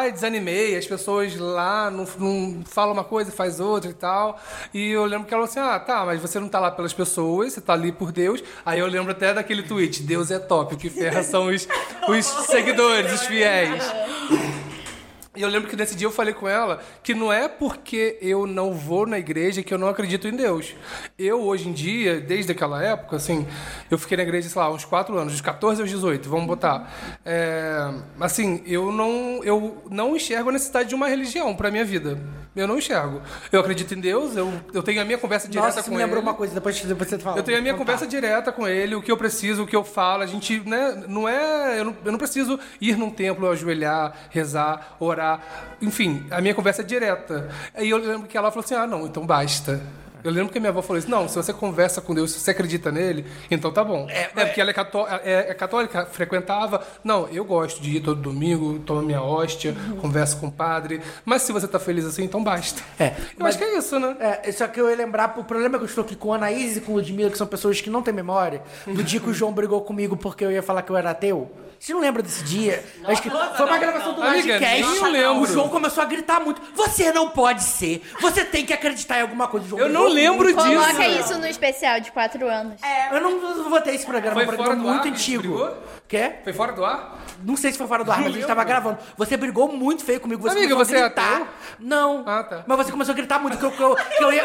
Ai, 0.00 0.10
desanimei, 0.10 0.78
as 0.78 0.86
pessoas 0.86 1.36
lá 1.36 1.90
não, 1.90 2.08
não 2.18 2.62
falam 2.64 2.94
uma 2.94 3.04
coisa 3.04 3.28
e 3.28 3.32
faz 3.34 3.60
outra 3.60 3.90
e 3.90 3.92
tal. 3.92 4.40
E 4.72 4.92
eu 4.92 5.04
lembro 5.04 5.26
que 5.26 5.34
ela 5.34 5.46
falou 5.46 5.66
assim: 5.66 5.74
ah, 5.74 5.78
tá, 5.78 6.06
mas 6.06 6.22
você 6.22 6.40
não 6.40 6.48
tá 6.48 6.58
lá 6.58 6.70
pelas 6.70 6.94
pessoas, 6.94 7.52
você 7.52 7.60
tá 7.60 7.74
ali 7.74 7.92
por 7.92 8.10
Deus. 8.10 8.42
Aí 8.64 8.78
eu 8.78 8.86
lembro 8.86 9.12
até 9.12 9.34
daquele 9.34 9.62
tweet: 9.62 10.02
Deus 10.02 10.30
é 10.30 10.38
top, 10.38 10.74
o 10.74 10.78
que 10.78 10.88
ferra 10.88 11.22
são 11.22 11.48
os, 11.48 11.68
os 12.08 12.26
seguidores, 12.46 13.12
os 13.12 13.26
fiéis. 13.26 13.84
E 15.36 15.42
eu 15.42 15.48
lembro 15.48 15.68
que 15.68 15.76
nesse 15.76 15.94
dia 15.94 16.08
eu 16.08 16.10
falei 16.10 16.34
com 16.34 16.48
ela 16.48 16.82
que 17.04 17.14
não 17.14 17.32
é 17.32 17.46
porque 17.48 18.18
eu 18.20 18.48
não 18.48 18.74
vou 18.74 19.06
na 19.06 19.16
igreja 19.16 19.62
que 19.62 19.72
eu 19.72 19.78
não 19.78 19.86
acredito 19.86 20.26
em 20.26 20.32
Deus. 20.32 20.74
Eu, 21.16 21.42
hoje 21.42 21.68
em 21.68 21.72
dia, 21.72 22.20
desde 22.20 22.50
aquela 22.50 22.82
época, 22.82 23.14
assim, 23.14 23.46
eu 23.88 23.96
fiquei 23.96 24.16
na 24.16 24.24
igreja, 24.24 24.48
sei 24.48 24.60
lá, 24.60 24.68
uns 24.68 24.84
4 24.84 25.16
anos, 25.16 25.32
dos 25.32 25.40
14 25.40 25.80
aos 25.80 25.88
18, 25.88 26.28
vamos 26.28 26.46
botar. 26.46 26.92
É, 27.24 27.94
assim, 28.18 28.60
eu 28.66 28.90
não, 28.90 29.40
eu 29.44 29.84
não 29.88 30.16
enxergo 30.16 30.48
a 30.48 30.52
necessidade 30.52 30.88
de 30.88 30.96
uma 30.96 31.06
religião 31.06 31.54
pra 31.54 31.70
minha 31.70 31.84
vida. 31.84 32.18
Eu 32.56 32.66
não 32.66 32.78
enxergo. 32.78 33.22
Eu 33.52 33.60
acredito 33.60 33.94
em 33.94 34.00
Deus, 34.00 34.36
eu, 34.36 34.52
eu 34.74 34.82
tenho 34.82 35.00
a 35.00 35.04
minha 35.04 35.16
conversa 35.16 35.46
direta 35.46 35.76
Nossa, 35.76 35.82
com 35.84 35.90
me 35.92 35.98
lembrou 35.98 36.18
ele. 36.18 36.26
uma 36.26 36.34
coisa, 36.34 36.52
depois, 36.52 36.80
depois 36.80 37.08
você 37.08 37.20
fala. 37.20 37.38
Eu 37.38 37.44
tenho 37.44 37.58
a 37.58 37.60
minha 37.60 37.74
conversa 37.74 38.04
direta 38.04 38.50
com 38.50 38.66
ele, 38.66 38.96
o 38.96 39.02
que 39.02 39.12
eu 39.12 39.16
preciso, 39.16 39.62
o 39.62 39.66
que 39.68 39.76
eu 39.76 39.84
falo. 39.84 40.24
A 40.24 40.26
gente, 40.26 40.58
né, 40.68 41.04
não 41.06 41.28
é. 41.28 41.78
Eu 41.78 41.84
não, 41.84 41.96
eu 42.04 42.10
não 42.10 42.18
preciso 42.18 42.58
ir 42.80 42.96
num 42.96 43.10
templo, 43.10 43.48
ajoelhar, 43.48 44.12
rezar, 44.30 44.96
orar. 44.98 45.19
Enfim, 45.80 46.26
a 46.30 46.40
minha 46.40 46.54
conversa 46.54 46.82
é 46.82 46.84
direta. 46.84 47.48
Aí 47.74 47.88
eu 47.90 47.98
lembro 47.98 48.28
que 48.28 48.36
ela 48.36 48.50
falou 48.50 48.64
assim: 48.64 48.74
ah, 48.74 48.86
não, 48.86 49.06
então 49.06 49.26
basta. 49.26 49.80
Eu 50.22 50.30
lembro 50.30 50.52
que 50.52 50.58
a 50.58 50.60
minha 50.60 50.68
avó 50.70 50.82
falou 50.82 50.98
isso: 50.98 51.08
não, 51.08 51.26
se 51.26 51.34
você 51.34 51.50
conversa 51.50 51.98
com 52.02 52.14
Deus, 52.14 52.32
se 52.32 52.40
você 52.40 52.50
acredita 52.50 52.92
nele, 52.92 53.24
então 53.50 53.72
tá 53.72 53.82
bom. 53.82 54.06
É, 54.10 54.24
porque 54.44 54.60
ela 54.60 54.68
é, 54.68 54.72
cató- 54.74 55.08
é- 55.08 55.46
é 55.50 55.54
católica, 55.54 56.04
frequentava. 56.04 56.82
Não, 57.02 57.26
eu 57.28 57.42
gosto 57.42 57.80
de 57.80 57.96
ir 57.96 58.00
todo 58.00 58.20
domingo, 58.20 58.78
tomo 58.80 59.00
minha 59.00 59.22
hóstia, 59.22 59.74
converso 59.98 60.36
com 60.36 60.48
o 60.48 60.52
padre. 60.52 61.00
Mas 61.24 61.40
se 61.40 61.52
você 61.52 61.66
tá 61.66 61.78
feliz 61.78 62.04
assim, 62.04 62.22
então 62.24 62.44
basta. 62.44 62.82
É, 62.98 63.14
Eu 63.38 63.46
acho 63.46 63.56
que 63.56 63.64
é 63.64 63.78
isso, 63.78 63.98
né? 63.98 64.14
É, 64.20 64.52
só 64.52 64.68
que 64.68 64.78
eu 64.78 64.90
ia 64.90 64.96
lembrar, 64.96 65.32
o 65.38 65.44
problema 65.44 65.76
é 65.76 65.78
que 65.78 65.84
eu 65.84 65.88
estou 65.88 66.04
aqui 66.04 66.14
com 66.14 66.34
a 66.34 66.36
Anaís 66.36 66.76
e 66.76 66.82
com 66.82 66.92
o 66.92 66.96
Ludmilla, 66.96 67.30
que 67.30 67.38
são 67.38 67.46
pessoas 67.46 67.80
que 67.80 67.88
não 67.88 68.02
têm 68.02 68.12
memória, 68.12 68.60
do 68.86 69.02
dia 69.02 69.20
que 69.20 69.30
o 69.30 69.32
João 69.32 69.52
brigou 69.54 69.80
comigo 69.80 70.18
porque 70.18 70.44
eu 70.44 70.52
ia 70.52 70.62
falar 70.62 70.82
que 70.82 70.90
eu 70.92 70.98
era 70.98 71.12
ateu. 71.12 71.50
Você 71.80 71.94
não 71.94 72.00
lembra 72.00 72.22
desse 72.22 72.44
dia? 72.44 72.84
Acho 73.06 73.22
que 73.22 73.30
foi 73.30 73.66
uma 73.66 73.78
gravação 73.78 74.12
do 74.12 74.22
Amiga, 74.22 74.52
Lodcast. 74.52 74.82
nem 74.82 74.96
eu 74.96 75.10
lembro. 75.10 75.40
O 75.40 75.46
João 75.46 75.70
começou 75.70 76.02
a 76.02 76.06
gritar 76.06 76.38
muito. 76.38 76.60
Você 76.74 77.10
não 77.10 77.30
pode 77.30 77.62
ser. 77.62 78.02
Você 78.20 78.44
tem 78.44 78.66
que 78.66 78.72
acreditar 78.74 79.18
em 79.18 79.22
alguma 79.22 79.48
coisa. 79.48 79.66
João 79.66 79.80
Eu 79.80 79.88
não 79.88 80.06
lembro 80.06 80.44
muito. 80.44 80.62
disso. 80.62 80.74
Coloca 80.76 81.08
isso 81.08 81.38
no 81.38 81.46
especial 81.46 81.98
de 81.98 82.12
4 82.12 82.46
anos. 82.46 82.74
Eu 83.10 83.22
não, 83.22 83.40
não 83.40 83.70
vou 83.70 83.80
ter 83.80 83.94
esse 83.94 84.04
programa, 84.04 84.34
Foi 84.34 84.42
é 84.42 84.44
um 84.44 84.48
programa 84.48 84.74
fora 84.74 84.88
do 84.88 84.92
muito 84.92 85.08
antigo. 85.08 85.40
brigou? 85.42 85.78
Quê? 86.06 86.32
Foi 86.44 86.52
fora 86.52 86.72
do 86.72 86.84
ar? 86.84 87.18
Não 87.44 87.56
sei 87.56 87.72
se 87.72 87.78
foi 87.78 87.86
fora 87.86 88.04
do 88.04 88.10
ar, 88.12 88.18
mas 88.18 88.28
a 88.28 88.30
gente 88.32 88.46
tava 88.46 88.62
gravando. 88.64 88.98
Você 89.16 89.36
brigou 89.36 89.68
muito 89.68 90.04
feio 90.04 90.20
comigo. 90.20 90.42
Você 90.42 90.58
Amiga, 90.58 90.74
começou 90.74 90.94
você 90.94 91.00
é 91.00 91.04
a 91.04 91.06
gritar. 91.08 91.34
ateu? 91.36 91.46
Não. 91.78 92.22
Ah, 92.26 92.44
tá. 92.44 92.64
Mas 92.66 92.76
você 92.78 92.90
começou 92.92 93.12
a 93.12 93.16
gritar 93.16 93.38
muito 93.38 93.56
que 93.56 93.64
eu, 93.64 93.70
que 93.70 93.82
eu, 93.82 93.96
que 93.96 94.24
eu 94.24 94.32
ia. 94.32 94.42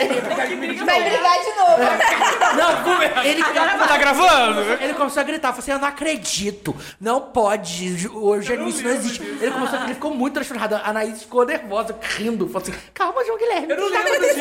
Ele 0.00 0.14
ia 0.14 0.56
brigar 0.56 0.74
de 0.74 0.84
Vai 0.84 0.98
novo. 0.98 1.10
brigar 1.10 1.38
de 1.38 1.52
novo. 1.58 2.54
Não, 2.56 3.22
ele, 3.24 3.42
Tá 3.44 3.96
gravando? 3.98 4.60
ele 4.82 4.94
começou 4.94 5.20
a 5.20 5.24
gritar, 5.24 5.48
falou 5.48 5.60
assim, 5.60 5.70
eu 5.72 5.78
não 5.78 5.88
acredito, 5.88 6.74
não 7.00 7.20
pode, 7.20 8.08
o 8.12 8.34
Eugênio, 8.34 8.68
isso 8.68 8.82
não 8.82 8.90
existe. 8.90 9.22
Ele 9.22 9.50
começou, 9.50 9.78
ele 9.80 9.94
ficou 9.94 10.12
muito 10.14 10.34
transtornado, 10.34 10.74
a 10.76 10.88
Anaís 10.90 11.22
ficou 11.22 11.44
nervosa, 11.44 11.96
rindo, 12.16 12.46
falou 12.48 12.62
assim, 12.62 12.74
calma, 12.92 13.24
João 13.24 13.38
Guilherme. 13.38 13.68
Eu 13.70 13.76
não 13.80 13.88
lembro 13.88 14.20
disso. 14.20 14.40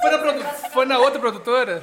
Foi 0.00 0.10
na, 0.10 0.18
produ- 0.18 0.44
foi 0.72 0.86
na 0.86 0.98
outra 0.98 1.18
produtora? 1.20 1.82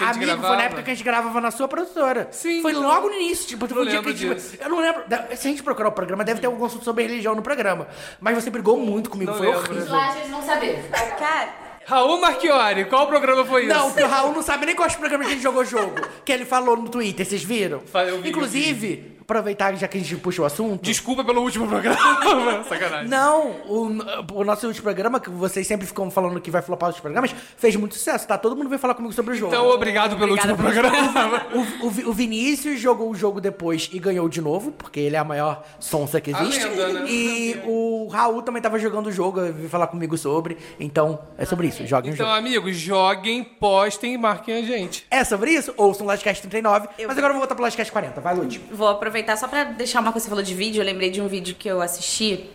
Que 0.00 0.04
a 0.04 0.12
gente 0.14 0.16
Amigo, 0.24 0.30
foi 0.30 0.40
gravava? 0.40 0.56
na 0.56 0.62
época 0.64 0.82
que 0.82 0.90
a 0.90 0.94
gente 0.94 1.04
gravava 1.04 1.40
na 1.42 1.50
sua 1.50 1.68
produtora. 1.68 2.28
Sim, 2.30 2.62
Foi 2.62 2.70
então. 2.72 2.82
logo 2.82 3.08
no 3.08 3.14
início. 3.14 3.46
Tipo, 3.46 3.68
foi 3.68 3.82
o 3.82 3.86
dia 3.86 4.02
que 4.02 4.08
a 4.08 4.12
gente- 4.12 4.34
disso. 4.34 4.56
Eu 4.58 4.68
não 4.70 4.80
lembro. 4.80 5.02
Se 5.36 5.46
a 5.46 5.50
gente 5.50 5.62
procurar 5.62 5.90
o 5.90 5.92
programa, 5.92 6.24
deve 6.24 6.40
ter 6.40 6.46
algum 6.46 6.64
assunto 6.64 6.84
sobre 6.84 7.02
religião 7.04 7.34
no 7.34 7.42
programa. 7.42 7.86
Mas 8.18 8.34
você 8.42 8.48
brigou 8.48 8.78
muito 8.78 9.10
comigo, 9.10 9.30
Não 9.30 9.36
foi 9.38 9.48
lembro. 9.48 9.60
horrível. 9.70 9.92
Lá 9.94 10.12
vocês 10.12 10.30
vão 10.30 10.42
saber. 10.42 10.82
Cara, 11.18 11.48
Raul 11.86 12.20
Marchiori, 12.20 12.84
qual 12.86 13.06
programa 13.08 13.44
foi 13.44 13.66
isso? 13.66 13.74
Não, 13.74 13.88
porque 13.90 14.02
o 14.02 14.08
Raul 14.08 14.32
não 14.32 14.42
sabe 14.42 14.64
nem 14.66 14.74
qual 14.74 14.88
programa 14.90 15.24
que 15.24 15.30
a 15.30 15.34
gente 15.34 15.42
jogou 15.42 15.64
jogo. 15.64 15.94
Que 16.24 16.32
ele 16.32 16.44
falou 16.46 16.76
no 16.76 16.88
Twitter, 16.88 17.26
vocês 17.26 17.42
viram? 17.42 17.80
Fa- 17.80 18.04
eu 18.04 18.20
vi, 18.22 18.30
Inclusive, 18.30 19.19
aproveitar 19.30 19.74
já 19.76 19.86
que 19.86 19.96
a 19.96 20.00
gente 20.00 20.16
puxa 20.16 20.42
o 20.42 20.44
assunto. 20.44 20.82
Desculpa 20.82 21.24
pelo 21.24 21.40
último 21.42 21.66
programa. 21.68 22.64
Sacanagem. 22.68 23.08
Não, 23.08 23.50
o, 23.66 23.88
o 24.34 24.44
nosso 24.44 24.66
último 24.66 24.82
programa, 24.84 25.20
que 25.20 25.30
vocês 25.30 25.66
sempre 25.66 25.86
ficam 25.86 26.10
falando 26.10 26.40
que 26.40 26.50
vai 26.50 26.60
flopar 26.62 26.90
os 26.90 26.98
programas, 27.00 27.34
fez 27.56 27.76
muito 27.76 27.94
sucesso, 27.94 28.26
tá? 28.26 28.36
Todo 28.36 28.56
mundo 28.56 28.68
veio 28.68 28.78
falar 28.80 28.94
comigo 28.94 29.12
sobre 29.14 29.34
o 29.34 29.36
jogo. 29.36 29.52
Então, 29.54 29.68
obrigado 29.68 30.16
pelo 30.18 30.32
último 30.32 30.56
programa. 30.56 30.90
O, 31.82 31.86
o 31.86 32.10
o 32.10 32.12
Vinícius 32.12 32.80
jogou 32.80 33.10
o 33.10 33.14
jogo 33.14 33.40
depois 33.40 33.88
e 33.92 33.98
ganhou 33.98 34.28
de 34.28 34.40
novo, 34.40 34.72
porque 34.72 34.98
ele 35.00 35.16
é 35.16 35.18
a 35.18 35.24
maior 35.24 35.62
sonsa 35.78 36.20
que 36.20 36.30
existe. 36.30 36.64
lenda, 36.64 36.88
né? 37.00 37.04
E 37.08 37.60
o 37.64 38.08
Raul 38.08 38.42
também 38.42 38.60
tava 38.60 38.78
jogando 38.78 39.06
o 39.06 39.12
jogo, 39.12 39.40
veio 39.40 39.68
falar 39.68 39.86
comigo 39.86 40.16
sobre. 40.18 40.56
Então, 40.78 41.18
é 41.38 41.44
sobre 41.44 41.68
isso. 41.68 41.86
Joguem 41.86 42.12
o 42.12 42.14
Então, 42.14 42.26
jogo. 42.26 42.38
amigos, 42.38 42.76
joguem, 42.76 43.44
postem 43.44 44.14
e 44.14 44.18
marquem 44.18 44.56
a 44.56 44.62
gente. 44.62 45.06
É 45.10 45.22
sobre 45.24 45.52
isso? 45.52 45.72
Ouçam 45.76 46.04
o 46.04 46.08
Lastcast 46.08 46.40
39. 46.42 46.88
Mas 46.98 47.10
agora 47.18 47.26
eu 47.28 47.32
vou 47.32 47.40
voltar 47.40 47.54
pro 47.54 47.64
Lastcast 47.64 47.92
40. 47.92 48.20
Vai, 48.20 48.34
Lud. 48.34 48.60
vou 48.72 48.88
aproveitar 48.88 49.19
só 49.36 49.48
pra 49.48 49.64
deixar 49.64 50.00
uma 50.00 50.12
coisa 50.12 50.24
que 50.24 50.28
você 50.28 50.30
falou 50.30 50.44
de 50.44 50.54
vídeo. 50.54 50.80
Eu 50.80 50.84
lembrei 50.86 51.10
de 51.10 51.20
um 51.20 51.28
vídeo 51.28 51.54
que 51.58 51.68
eu 51.68 51.80
assisti. 51.80 52.48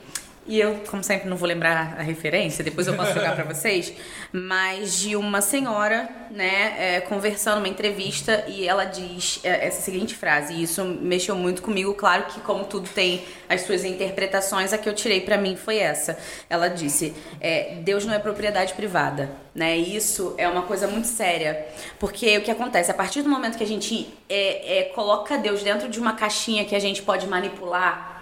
E 0.48 0.60
eu, 0.60 0.82
como 0.88 1.04
sempre, 1.04 1.28
não 1.28 1.36
vou 1.36 1.48
lembrar 1.48 1.96
a 1.98 2.04
referência, 2.04 2.64
depois 2.64 2.86
eu 2.86 2.96
posso 2.96 3.14
jogar 3.16 3.34
pra 3.34 3.44
vocês. 3.44 3.92
Mas 4.32 5.00
de 5.00 5.16
uma 5.16 5.42
senhora, 5.42 6.08
né, 6.30 6.76
é, 6.78 7.02
conversando 7.02 7.56
numa 7.56 7.68
entrevista 7.68 8.46
e 8.48 8.68
ela 8.68 8.86
diz 8.86 9.40
é, 9.44 9.66
essa 9.66 9.82
seguinte 9.82 10.14
frase. 10.14 10.54
E 10.54 10.62
isso 10.62 10.84
mexeu 10.84 11.36
muito 11.36 11.64
comigo. 11.64 11.96
Claro 11.96 12.26
que, 12.26 12.40
como 12.42 12.64
tudo 12.66 12.88
tem 12.90 13.26
as 13.50 13.62
suas 13.62 13.84
interpretações, 13.84 14.72
a 14.72 14.78
que 14.78 14.88
eu 14.88 14.94
tirei 14.94 15.22
pra 15.22 15.36
mim 15.36 15.56
foi 15.56 15.78
essa. 15.78 16.16
Ela 16.48 16.68
disse: 16.68 17.16
é, 17.42 17.78
Deus 17.82 18.06
não 18.06 18.14
é 18.14 18.20
propriedade 18.20 18.74
privada. 18.74 19.32
Né? 19.56 19.76
Isso 19.78 20.36
é 20.38 20.48
uma 20.48 20.64
coisa 20.64 20.86
muito 20.88 21.08
séria. 21.08 21.66
Porque 21.98 22.38
o 22.38 22.42
que 22.42 22.52
acontece? 22.52 22.92
A 22.92 22.94
partir 22.94 23.24
do 23.24 23.30
momento 23.30 23.58
que 23.58 23.64
a 23.64 23.68
gente 23.68 24.14
é, 24.30 24.80
é, 24.80 24.84
coloca 24.90 25.40
Deus 25.40 25.64
dentro 25.64 25.90
de 25.90 26.00
uma 26.00 26.14
caixinha 26.14 26.66
que 26.66 26.76
a 26.76 26.80
gente 26.80 27.02
pode 27.02 27.26
manipular 27.26 28.15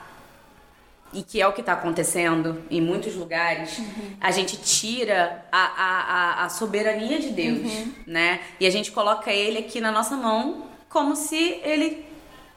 e 1.13 1.23
que 1.23 1.41
é 1.41 1.47
o 1.47 1.53
que 1.53 1.61
está 1.61 1.73
acontecendo 1.73 2.63
em 2.69 2.81
muitos 2.81 3.15
lugares, 3.15 3.79
a 4.19 4.31
gente 4.31 4.57
tira 4.57 5.45
a, 5.51 5.57
a, 5.57 6.45
a, 6.45 6.49
soberania 6.49 7.19
de 7.19 7.29
Deus, 7.29 7.71
né? 8.07 8.39
E 8.59 8.65
a 8.65 8.69
gente 8.69 8.91
coloca 8.91 9.31
ele 9.31 9.59
aqui 9.59 9.79
na 9.79 9.91
nossa 9.91 10.15
mão 10.15 10.65
como 10.89 11.15
se 11.15 11.59
ele 11.63 12.05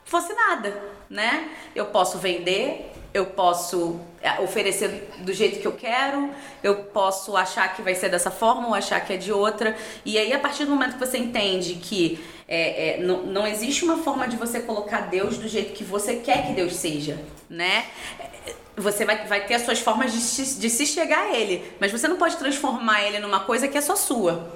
fosse 0.04 0.32
nada, 0.32 0.80
né? 1.08 1.48
Eu 1.74 1.86
posso 1.86 2.18
vender, 2.18 2.92
eu 3.12 3.26
posso 3.26 4.00
é, 4.20 4.40
oferecer 4.40 5.08
do 5.20 5.32
jeito 5.32 5.60
que 5.60 5.66
eu 5.66 5.72
quero, 5.72 6.30
eu 6.62 6.84
posso 6.84 7.36
achar 7.36 7.74
que 7.74 7.82
vai 7.82 7.94
ser 7.94 8.08
dessa 8.08 8.30
forma 8.30 8.68
ou 8.68 8.74
achar 8.74 9.00
que 9.00 9.12
é 9.12 9.16
de 9.16 9.32
outra. 9.32 9.76
E 10.04 10.18
aí, 10.18 10.32
a 10.32 10.38
partir 10.38 10.64
do 10.64 10.70
momento 10.70 10.94
que 10.94 11.06
você 11.06 11.18
entende 11.18 11.74
que 11.74 12.22
é, 12.48 12.90
é, 12.90 13.02
não, 13.02 13.22
não 13.24 13.46
existe 13.46 13.84
uma 13.84 13.98
forma 13.98 14.28
de 14.28 14.36
você 14.36 14.60
colocar 14.60 15.02
Deus 15.02 15.38
do 15.38 15.48
jeito 15.48 15.72
que 15.72 15.82
você 15.82 16.16
quer 16.16 16.46
que 16.46 16.52
Deus 16.52 16.76
seja, 16.76 17.18
né? 17.50 17.86
Você 18.76 19.04
vai, 19.04 19.26
vai 19.26 19.46
ter 19.46 19.54
as 19.54 19.62
suas 19.62 19.80
formas 19.80 20.12
de, 20.12 20.58
de 20.60 20.70
se 20.70 20.86
chegar 20.86 21.20
a 21.20 21.34
Ele, 21.34 21.64
mas 21.80 21.90
você 21.90 22.06
não 22.06 22.16
pode 22.16 22.36
transformar 22.36 23.02
Ele 23.02 23.18
numa 23.18 23.40
coisa 23.40 23.66
que 23.66 23.78
é 23.78 23.80
só 23.80 23.96
sua, 23.96 24.52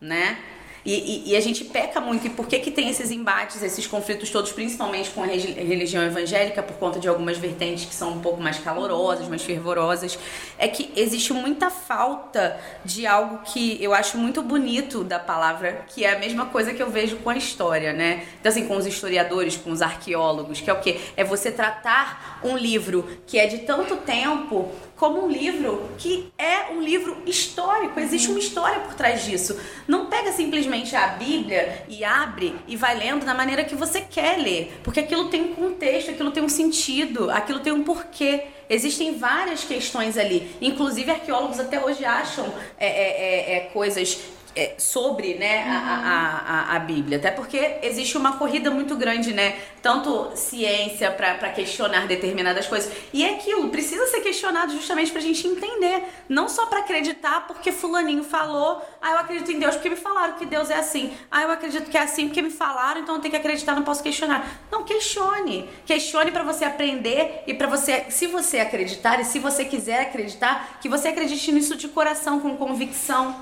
né? 0.00 0.38
E, 0.84 0.92
e- 0.92 1.30
e 1.32 1.36
a 1.36 1.40
gente 1.40 1.64
peca 1.64 2.00
muito. 2.00 2.26
E 2.26 2.30
por 2.30 2.46
que, 2.46 2.58
que 2.58 2.70
tem 2.70 2.90
esses 2.90 3.10
embates, 3.10 3.62
esses 3.62 3.86
conflitos 3.86 4.28
todos, 4.30 4.52
principalmente 4.52 5.10
com 5.10 5.22
a 5.22 5.26
religião 5.26 6.02
evangélica, 6.02 6.62
por 6.62 6.76
conta 6.76 7.00
de 7.00 7.08
algumas 7.08 7.38
vertentes 7.38 7.86
que 7.86 7.94
são 7.94 8.12
um 8.12 8.20
pouco 8.20 8.40
mais 8.42 8.58
calorosas, 8.58 9.26
mais 9.28 9.42
fervorosas? 9.42 10.18
É 10.58 10.68
que 10.68 10.90
existe 10.94 11.32
muita 11.32 11.70
falta 11.70 12.60
de 12.84 13.06
algo 13.06 13.38
que 13.44 13.82
eu 13.82 13.94
acho 13.94 14.18
muito 14.18 14.42
bonito 14.42 15.02
da 15.02 15.18
palavra, 15.18 15.84
que 15.88 16.04
é 16.04 16.14
a 16.14 16.18
mesma 16.18 16.46
coisa 16.46 16.74
que 16.74 16.82
eu 16.82 16.90
vejo 16.90 17.16
com 17.16 17.30
a 17.30 17.36
história, 17.36 17.92
né? 17.94 18.26
Então, 18.40 18.50
assim, 18.50 18.66
com 18.66 18.76
os 18.76 18.84
historiadores, 18.86 19.56
com 19.56 19.70
os 19.70 19.80
arqueólogos, 19.80 20.60
que 20.60 20.68
é 20.68 20.72
o 20.72 20.80
quê? 20.80 21.00
É 21.16 21.24
você 21.24 21.50
tratar 21.50 22.40
um 22.44 22.56
livro 22.58 23.08
que 23.26 23.38
é 23.38 23.46
de 23.46 23.58
tanto 23.60 23.96
tempo 23.96 24.70
como 25.04 25.26
um 25.26 25.28
livro 25.28 25.90
que 25.98 26.32
é 26.38 26.72
um 26.72 26.80
livro 26.80 27.18
histórico, 27.26 28.00
existe 28.00 28.30
uma 28.30 28.38
história 28.38 28.80
por 28.80 28.94
trás 28.94 29.22
disso. 29.22 29.54
Não 29.86 30.06
pega 30.06 30.32
simplesmente 30.32 30.96
a 30.96 31.08
Bíblia 31.08 31.84
e 31.86 32.02
abre 32.02 32.56
e 32.66 32.74
vai 32.74 32.96
lendo 32.96 33.26
da 33.26 33.34
maneira 33.34 33.64
que 33.64 33.74
você 33.74 34.00
quer 34.00 34.38
ler, 34.38 34.80
porque 34.82 35.00
aquilo 35.00 35.28
tem 35.28 35.42
um 35.42 35.54
contexto, 35.54 36.10
aquilo 36.10 36.30
tem 36.30 36.42
um 36.42 36.48
sentido, 36.48 37.30
aquilo 37.30 37.60
tem 37.60 37.70
um 37.70 37.84
porquê. 37.84 38.44
Existem 38.70 39.18
várias 39.18 39.62
questões 39.62 40.16
ali. 40.16 40.50
Inclusive, 40.58 41.10
arqueólogos 41.10 41.60
até 41.60 41.84
hoje 41.84 42.02
acham 42.02 42.50
é, 42.78 42.86
é, 42.86 42.92
é, 42.94 43.56
é, 43.56 43.60
coisas 43.74 44.18
é, 44.56 44.74
sobre 44.78 45.34
né, 45.34 45.64
a, 45.64 45.78
a, 45.78 46.74
a, 46.74 46.76
a 46.76 46.78
Bíblia. 46.78 47.18
Até 47.18 47.30
porque 47.30 47.78
existe 47.82 48.16
uma 48.16 48.36
corrida 48.36 48.70
muito 48.70 48.96
grande, 48.96 49.32
né? 49.32 49.56
Tanto 49.82 50.32
ciência 50.36 51.10
para 51.10 51.50
questionar 51.50 52.06
determinadas 52.06 52.66
coisas. 52.66 52.92
E 53.12 53.24
é 53.24 53.34
aquilo, 53.34 53.68
precisa 53.68 54.06
ser 54.06 54.20
questionado 54.20 54.72
justamente 54.72 55.12
pra 55.12 55.20
gente 55.20 55.46
entender. 55.46 56.04
Não 56.28 56.48
só 56.48 56.66
para 56.66 56.80
acreditar 56.80 57.46
porque 57.46 57.72
fulaninho 57.72 58.24
falou, 58.24 58.82
ah, 59.02 59.10
eu 59.12 59.18
acredito 59.18 59.50
em 59.50 59.58
Deus 59.58 59.74
porque 59.74 59.90
me 59.90 59.96
falaram 59.96 60.34
que 60.34 60.46
Deus 60.46 60.70
é 60.70 60.76
assim. 60.76 61.12
Ah, 61.30 61.42
eu 61.42 61.50
acredito 61.50 61.90
que 61.90 61.96
é 61.96 62.02
assim 62.02 62.26
porque 62.26 62.42
me 62.42 62.50
falaram, 62.50 63.00
então 63.00 63.16
eu 63.16 63.20
tenho 63.20 63.32
que 63.32 63.38
acreditar, 63.38 63.74
não 63.74 63.82
posso 63.82 64.02
questionar. 64.02 64.46
Não, 64.70 64.84
questione. 64.84 65.68
Questione 65.84 66.30
para 66.30 66.42
você 66.42 66.64
aprender 66.64 67.42
e 67.46 67.54
para 67.54 67.66
você, 67.66 68.06
se 68.08 68.26
você 68.26 68.60
acreditar 68.60 69.20
e 69.20 69.24
se 69.24 69.38
você 69.38 69.64
quiser 69.64 70.00
acreditar, 70.00 70.78
que 70.80 70.88
você 70.88 71.08
acredite 71.08 71.52
nisso 71.52 71.76
de 71.76 71.88
coração, 71.88 72.40
com 72.40 72.56
convicção, 72.56 73.36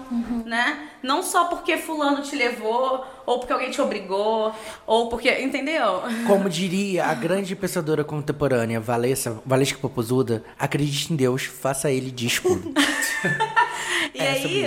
né? 0.45 0.89
Não 1.03 1.23
só 1.23 1.45
porque 1.47 1.77
fulano 1.77 2.23
te 2.23 2.37
levou, 2.37 3.05
ou 3.27 3.39
porque 3.39 3.53
alguém 3.53 3.70
te 3.70 3.81
obrigou, 3.81 4.55
ou 4.86 5.09
porque. 5.09 5.31
Entendeu? 5.40 6.03
Como 6.27 6.49
diria 6.49 7.05
a 7.07 7.15
grande 7.15 7.55
pensadora 7.57 8.03
contemporânea 8.05 8.81
Valesca, 8.81 9.40
Valesca 9.44 9.78
Popozuda, 9.78 10.43
acredite 10.59 11.12
em 11.12 11.16
Deus, 11.16 11.44
faça 11.44 11.90
ele 11.90 12.11
de 12.11 12.27
escudo. 12.27 12.73
E 14.15 14.19
É, 14.20 14.31
aí, 14.31 14.65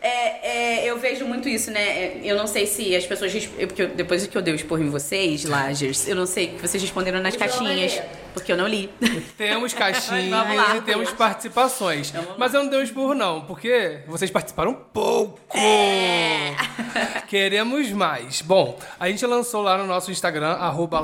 é, 0.00 0.80
é, 0.80 0.84
eu 0.90 0.98
vejo 0.98 1.26
muito 1.26 1.48
isso, 1.48 1.70
né? 1.70 1.80
É, 1.82 2.20
Eu 2.22 2.36
não 2.36 2.46
sei 2.46 2.64
se 2.66 2.94
as 2.96 3.04
pessoas. 3.04 3.34
eu- 3.58 3.66
Porque 3.66 3.82
eu- 3.82 3.88
depois 3.88 4.26
que 4.26 4.38
eu 4.38 4.40
dei 4.40 4.54
o 4.54 4.56
esporro 4.56 4.82
em 4.82 4.88
vocês, 4.88 5.44
Lagers, 5.44 6.06
eu 6.08 6.14
não 6.16 6.24
sei 6.24 6.46
que 6.48 6.62
vocês 6.62 6.82
responderam 6.82 7.20
nas 7.20 7.36
caixinhas. 7.36 8.00
Porque 8.32 8.52
eu 8.52 8.56
não 8.56 8.66
li. 8.66 8.88
Temos 9.36 9.72
caixinhas 9.74 10.30
lá. 10.30 10.76
e 10.76 10.80
temos 10.82 11.10
participações. 11.12 12.12
Mas 12.38 12.54
eu 12.54 12.62
não 12.62 12.70
dei 12.70 12.78
um 12.78 12.82
esporro, 12.82 13.12
não, 13.14 13.42
porque 13.42 13.98
vocês 14.06 14.30
participaram 14.30 14.72
pouco. 14.72 15.40
É. 15.54 16.54
Queremos 17.28 17.90
mais. 17.96 18.42
Bom, 18.42 18.78
a 19.00 19.08
gente 19.08 19.24
lançou 19.26 19.62
lá 19.62 19.76
no 19.78 19.86
nosso 19.86 20.10
Instagram, 20.10 20.52
arroba 20.52 21.00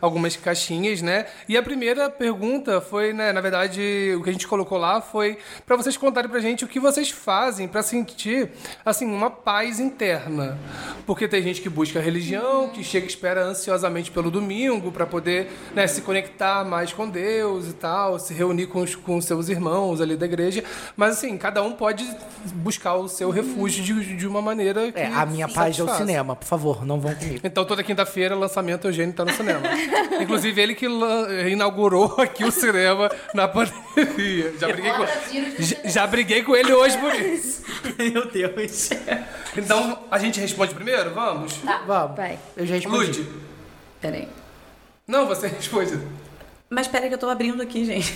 algumas 0.00 0.36
caixinhas, 0.36 1.02
né? 1.02 1.26
E 1.48 1.56
a 1.56 1.62
primeira 1.62 2.08
pergunta 2.08 2.80
foi, 2.80 3.12
né, 3.12 3.32
na 3.32 3.40
verdade, 3.40 4.14
o 4.18 4.22
que 4.22 4.30
a 4.30 4.32
gente 4.32 4.46
colocou 4.46 4.78
lá 4.78 5.00
foi 5.00 5.38
pra 5.66 5.76
vocês 5.76 5.96
contarem 5.96 6.30
pra 6.30 6.40
gente 6.40 6.64
o 6.64 6.68
que 6.68 6.80
vocês 6.80 7.10
fazem 7.10 7.68
pra 7.68 7.82
sentir, 7.82 8.50
assim, 8.84 9.06
uma 9.06 9.30
paz 9.30 9.78
interna. 9.78 10.58
Porque 11.06 11.28
tem 11.28 11.42
gente 11.42 11.60
que 11.60 11.68
busca 11.68 12.00
religião, 12.00 12.68
que 12.68 12.82
chega 12.82 13.06
e 13.06 13.08
espera 13.08 13.44
ansiosamente 13.44 14.10
pelo 14.10 14.30
domingo 14.30 14.90
pra 14.90 15.06
poder, 15.06 15.50
né, 15.74 15.86
se 15.86 16.00
conectar 16.02 16.64
mais 16.64 16.92
com 16.92 17.08
Deus 17.08 17.68
e 17.68 17.72
tal, 17.74 18.18
se 18.18 18.32
reunir 18.32 18.66
com 18.66 18.80
os 18.80 18.94
com 18.94 19.20
seus 19.20 19.48
irmãos 19.48 20.00
ali 20.00 20.16
da 20.16 20.26
igreja. 20.26 20.64
Mas, 20.96 21.18
assim, 21.18 21.36
cada 21.36 21.62
um 21.62 21.72
pode 21.72 22.08
buscar 22.54 22.94
o 22.94 23.08
seu 23.08 23.30
refúgio 23.30 23.84
de, 23.84 24.16
de 24.16 24.26
uma 24.26 24.40
maneira 24.40 24.90
que 24.90 24.98
É, 24.98 25.06
a 25.06 25.26
minha 25.26 25.48
paz 25.48 25.73
é 25.80 25.84
o 25.84 25.86
satisfaça. 25.86 25.98
cinema, 26.06 26.36
por 26.36 26.46
favor, 26.46 26.84
não 26.84 27.00
vão 27.00 27.14
comigo. 27.14 27.40
Então, 27.44 27.64
toda 27.64 27.82
quinta-feira, 27.82 28.34
lançamento 28.34 28.86
Eugênio 28.86 29.14
tá 29.14 29.24
no 29.24 29.32
cinema. 29.32 29.60
Inclusive, 30.20 30.60
ele 30.60 30.74
que 30.74 30.86
inaugurou 31.50 32.14
aqui 32.20 32.44
o 32.44 32.50
cinema 32.50 33.10
na 33.34 33.48
pandemia. 33.48 34.54
Já 34.58 34.68
briguei 34.68 34.92
com, 34.92 35.06
já, 35.58 35.76
já 35.84 36.06
briguei 36.06 36.42
com 36.42 36.56
ele 36.56 36.72
hoje 36.72 36.98
por 36.98 37.14
isso. 37.14 37.62
Meu 37.98 38.30
Deus. 38.30 38.90
Então, 39.56 39.98
a 40.10 40.18
gente 40.18 40.40
responde 40.40 40.74
primeiro? 40.74 41.12
Vamos? 41.14 41.54
Vamos. 41.86 42.16
Vai. 42.16 42.38
Eu 42.56 42.66
já 42.66 42.74
respondi. 42.74 43.20
Lud. 43.20 43.28
Peraí. 44.00 44.28
Não, 45.06 45.26
você 45.26 45.46
responde. 45.48 45.98
Mas 46.70 46.88
peraí 46.88 47.08
que 47.08 47.14
eu 47.14 47.18
tô 47.18 47.28
abrindo 47.28 47.62
aqui, 47.62 47.84
gente. 47.84 48.12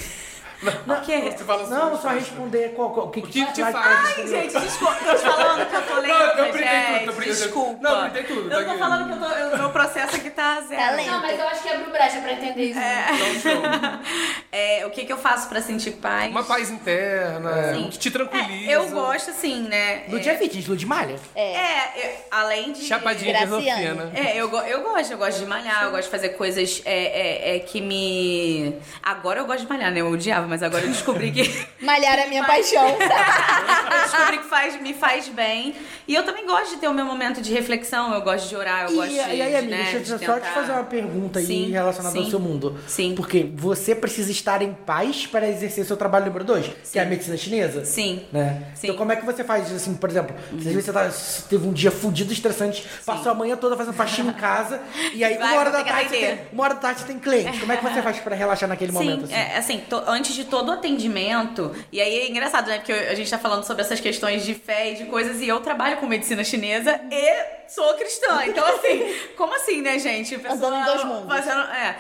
O 0.61 1.01
quê? 1.03 1.33
Você 1.37 1.45
fala 1.45 1.67
Não, 1.69 1.93
assim, 1.93 2.03
só 2.03 2.09
responder 2.09 2.73
qual, 2.75 2.91
qual- 2.91 3.07
o 3.07 3.11
que, 3.11 3.21
O 3.21 3.23
que 3.23 3.45
te 3.53 3.63
vai- 3.63 3.73
faz? 3.73 4.19
Ai, 4.19 4.27
gente, 4.27 4.59
desculpa. 4.61 4.95
Tô 4.97 5.15
te 5.15 5.21
falando 5.21 5.67
que 5.71 5.77
eu 5.77 5.83
tô 5.83 5.95
lendo, 6.01 6.09
Não, 6.09 6.21
eu 6.47 6.53
gente. 6.53 7.05
tudo, 7.07 7.23
eu. 7.23 7.29
Desculpa. 7.29 7.79
Não, 7.81 8.05
eu 8.05 8.11
briguei 8.11 8.23
tudo, 8.37 8.49
tá 8.51 8.57
Eu 8.57 8.65
tô 8.65 8.71
aqui. 8.71 8.79
falando 8.79 9.07
que 9.07 9.13
eu 9.25 9.29
tô, 9.29 9.35
eu- 9.35 9.59
meu 9.59 9.71
processo 9.71 10.17
aqui 10.17 10.31
tá 10.31 10.61
zero. 10.63 10.83
Tá 10.83 10.91
lento. 10.93 11.11
Não, 11.11 11.21
mas 11.21 11.39
eu 11.39 11.47
acho 11.49 11.63
que 11.63 11.69
abriu 11.69 11.91
brecha 11.91 12.21
pra 12.21 12.33
entender 12.33 12.63
isso. 12.65 12.79
É, 14.51 14.85
o 14.87 14.91
que 14.91 15.05
que 15.05 15.13
eu 15.13 15.19
faço 15.19 15.49
pra 15.49 15.61
sentir 15.61 15.93
paz? 15.93 16.31
Uma 16.31 16.43
paz 16.43 16.71
interna, 16.71 17.51
o 17.79 17.89
que 17.91 17.99
te 17.99 18.11
tranquiliza. 18.11 18.71
É, 18.73 18.77
eu 18.77 18.89
gosto, 18.91 19.31
assim, 19.31 19.63
né? 19.69 20.05
Lud 20.09 20.27
é 20.29 20.37
fitness, 20.37 20.67
Lud 20.67 20.85
malha. 20.87 21.17
É, 21.35 22.07
eu- 22.07 22.11
além 22.31 22.73
de. 22.73 22.83
Chapadinha 22.85 23.37
de 23.37 23.45
endorfina. 23.45 24.11
É, 24.15 24.33
eu, 24.37 24.51
eu 24.51 24.83
gosto, 24.83 25.13
eu 25.13 25.19
gosto 25.19 25.39
de 25.39 25.47
malhar, 25.47 25.85
eu 25.85 25.91
gosto 25.91 26.05
de 26.05 26.11
fazer 26.11 26.31
coisas 26.31 26.83
é, 26.85 27.53
é, 27.53 27.57
é, 27.57 27.59
que 27.61 27.81
me. 27.81 28.75
Agora 29.03 29.41
eu 29.41 29.47
gosto 29.47 29.61
de 29.63 29.69
malhar, 29.69 29.93
né? 29.93 30.01
Eu 30.01 30.11
odiava, 30.11 30.47
mas 30.49 30.63
agora 30.63 30.85
eu 30.85 30.89
descobri 30.91 31.31
que. 31.31 31.67
Malhar 31.85 32.19
é 32.19 32.27
minha 32.27 32.45
paixão. 32.45 32.89
eu 32.99 34.03
descobri 34.03 34.39
que 34.39 34.45
faz, 34.49 34.81
me 34.81 34.95
faz 34.95 35.29
bem. 35.29 35.75
E 36.07 36.15
eu 36.15 36.23
também 36.25 36.47
gosto 36.47 36.75
de 36.75 36.81
ter 36.81 36.89
o 36.89 36.95
meu 36.95 37.05
momento 37.05 37.41
de 37.43 37.53
reflexão, 37.53 38.15
eu 38.15 38.21
gosto 38.23 38.49
de 38.49 38.57
orar, 38.57 38.85
eu 38.85 38.93
E, 38.93 38.95
gosto 38.97 39.09
de. 39.11 39.15
e 39.17 39.21
aí, 39.21 39.57
amiga, 39.57 39.77
né, 39.77 39.83
deixa 39.93 39.97
eu 40.15 40.19
de 40.19 40.27
só 40.27 40.41
te 40.41 40.49
fazer 40.49 40.73
uma 40.73 40.85
pergunta 40.85 41.39
aí 41.39 41.47
Sim, 41.47 41.71
relacionada 41.71 42.17
ao 42.19 42.25
sim. 42.25 42.31
seu 42.31 42.41
mundo. 42.41 42.79
Sim. 42.87 43.15
Porque 43.15 43.51
você 43.55 43.95
precisa 43.95 44.31
estar 44.31 44.63
em 44.63 44.73
paz 44.73 45.27
para 45.27 45.47
exercer 45.49 45.85
seu 45.85 45.97
trabalho 45.97 46.27
número 46.27 46.45
dois, 46.45 46.67
que 46.91 46.99
é 46.99 47.03
a 47.03 47.05
medicina 47.05 47.37
chinesa. 47.37 47.85
Sim. 47.85 48.23
Né? 48.33 48.63
Sim. 48.75 48.87
Então 48.89 48.97
como 48.97 49.13
é 49.13 49.17
que 49.17 49.25
você 49.27 49.45
faz, 49.45 49.71
assim, 49.73 49.95
por 49.95 50.09
exemplo, 50.09 50.35
às 50.57 50.65
vezes 50.65 50.85
você 50.85 50.93
tá- 50.93 51.11
teve 51.49 51.67
um 51.67 51.73
dia 51.73 51.91
fudido, 51.91 52.33
estressante, 52.33 52.87
passou 53.05 53.31
a 53.31 53.35
manhã 53.35 53.57
toda 53.57 53.77
fazendo 53.77 53.95
faxina 53.95 54.31
em 54.31 54.35
casa, 54.35 54.81
e 55.13 55.23
aí 55.23 55.37
Vai, 55.37 55.53
uma 55.53 55.61
hora 55.61 55.71
da 55.71 55.85
tarde 55.85 56.09
você 56.11 56.17
tem, 56.17 56.41
uma 56.53 56.65
hora 56.65 56.75
da 56.75 56.81
tarde 56.81 57.01
você 57.01 57.07
tem 57.07 57.19
cliente. 57.19 57.61
Como 57.61 57.73
é 57.73 57.77
que 57.77 57.85
você 57.85 58.01
faz 58.03 58.17
para 58.19 58.35
relaxar 58.35 58.69
naquele 58.69 58.93
momento, 58.93 59.27
Sim, 59.27 59.35
assim? 59.35 59.35
é, 59.35 59.57
assim, 59.59 59.79
to- 59.89 60.03
antes 60.07 60.35
de 60.35 60.38
todo 60.45 60.71
atendimento, 60.73 61.75
e 61.93 62.01
aí 62.01 62.19
é 62.21 62.29
engraçado, 62.31 62.69
né? 62.69 62.79
Porque 62.79 62.93
a 62.93 63.15
gente 63.15 63.31
tá 63.31 63.39
falando 63.39 63.65
sobre 63.65 63.83
essas 63.83 64.01
questões 64.01 64.45
de 64.45 64.55
fé 64.55 64.93
e 64.93 64.95
de 64.97 65.05
coisas, 65.07 65.41
e 65.41 65.49
eu 65.49 65.61
trabalho 65.61 65.97
com 65.99 66.07
medicina 66.07 66.43
chinesa 66.45 67.01
e 67.11 67.69
sou 67.71 67.95
cristã. 67.95 68.45
Então, 68.47 68.65
assim, 68.67 69.15
como 69.37 69.55
assim, 69.55 69.81
né, 69.83 69.99
gente? 69.99 70.35
A 70.47 70.53
Andando 70.53 70.77
em 70.77 70.85
dois 70.85 71.05
mundos. 71.05 71.29
fazendo- 71.29 71.71
é. 71.73 71.97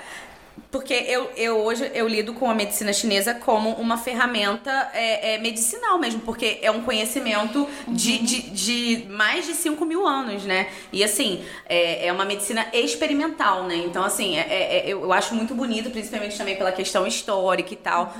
Porque 0.70 0.92
eu, 0.92 1.30
eu 1.34 1.56
hoje 1.64 1.90
eu 1.94 2.06
lido 2.06 2.34
com 2.34 2.50
a 2.50 2.54
medicina 2.54 2.92
chinesa 2.92 3.32
como 3.32 3.70
uma 3.76 3.96
ferramenta 3.96 4.90
é, 4.92 5.34
é, 5.34 5.38
medicinal 5.38 5.98
mesmo, 5.98 6.20
porque 6.20 6.58
é 6.60 6.70
um 6.70 6.82
conhecimento 6.82 7.66
de, 7.88 8.18
de, 8.18 8.42
de 8.50 9.06
mais 9.08 9.46
de 9.46 9.54
5 9.54 9.82
mil 9.86 10.06
anos, 10.06 10.44
né? 10.44 10.68
E 10.92 11.02
assim, 11.02 11.42
é, 11.66 12.06
é 12.08 12.12
uma 12.12 12.26
medicina 12.26 12.66
experimental, 12.74 13.64
né? 13.64 13.76
Então, 13.76 14.04
assim, 14.04 14.36
é, 14.36 14.42
é- 14.42 14.82
eu, 14.86 15.00
eu 15.04 15.12
acho 15.12 15.34
muito 15.34 15.54
bonito, 15.54 15.88
principalmente 15.90 16.36
também 16.36 16.54
pela 16.56 16.70
questão 16.70 17.06
histórica 17.06 17.72
e 17.72 17.76
tal. 17.76 18.14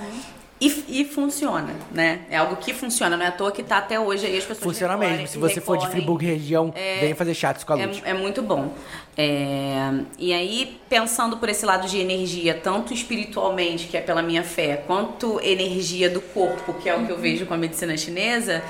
E, 0.61 0.85
e 0.89 1.05
funciona, 1.05 1.73
né? 1.93 2.23
É 2.31 2.37
algo 2.39 2.57
que 2.57 2.73
funciona, 2.75 3.17
não 3.17 3.25
é 3.25 3.29
à 3.29 3.33
toa 3.33 3.53
que 3.53 3.63
tá 3.63 3.77
até 3.79 4.01
hoje 4.01 4.27
aí 4.27 4.37
as 4.39 4.43
pessoas 4.45 4.65
Funciona 4.65 4.95
recorrem- 4.95 5.13
mesmo. 5.19 5.29
Se 5.29 5.39
você 5.39 5.61
for 5.61 5.77
de 5.77 5.85
recorrem. 5.85 6.03
Friburgo 6.03 6.25
região, 6.25 6.75
vem 7.01 7.15
fazer 7.15 7.35
chats 7.35 7.63
com 7.63 7.75
a 7.75 7.77
Lud. 7.77 8.03
É, 8.05 8.11
é 8.11 8.15
muito 8.15 8.43
bom. 8.43 8.75
É, 9.21 10.05
e 10.17 10.33
aí, 10.33 10.81
pensando 10.89 11.39
por 11.39 11.49
esse 11.49 11.67
lado 11.67 11.89
de 11.89 11.99
energia, 11.99 12.55
tanto 12.55 12.95
espiritualmente, 12.95 13.89
que 13.89 13.97
é 13.97 14.01
pela 14.01 14.23
minha 14.23 14.45
fé, 14.45 14.77
quanto 14.87 15.41
energia 15.43 16.09
do 16.09 16.21
corpo, 16.21 16.73
que 16.75 16.89
é 16.89 16.95
o 16.95 17.05
que 17.05 17.11
eu 17.11 17.19
vejo 17.19 17.45
com 17.45 17.53
a 17.53 17.57
medicina 17.57 17.97
chinesa, 17.97 18.63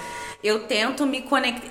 eu 0.43 0.61
tento 0.61 1.05
me 1.05 1.21
conectar. 1.21 1.69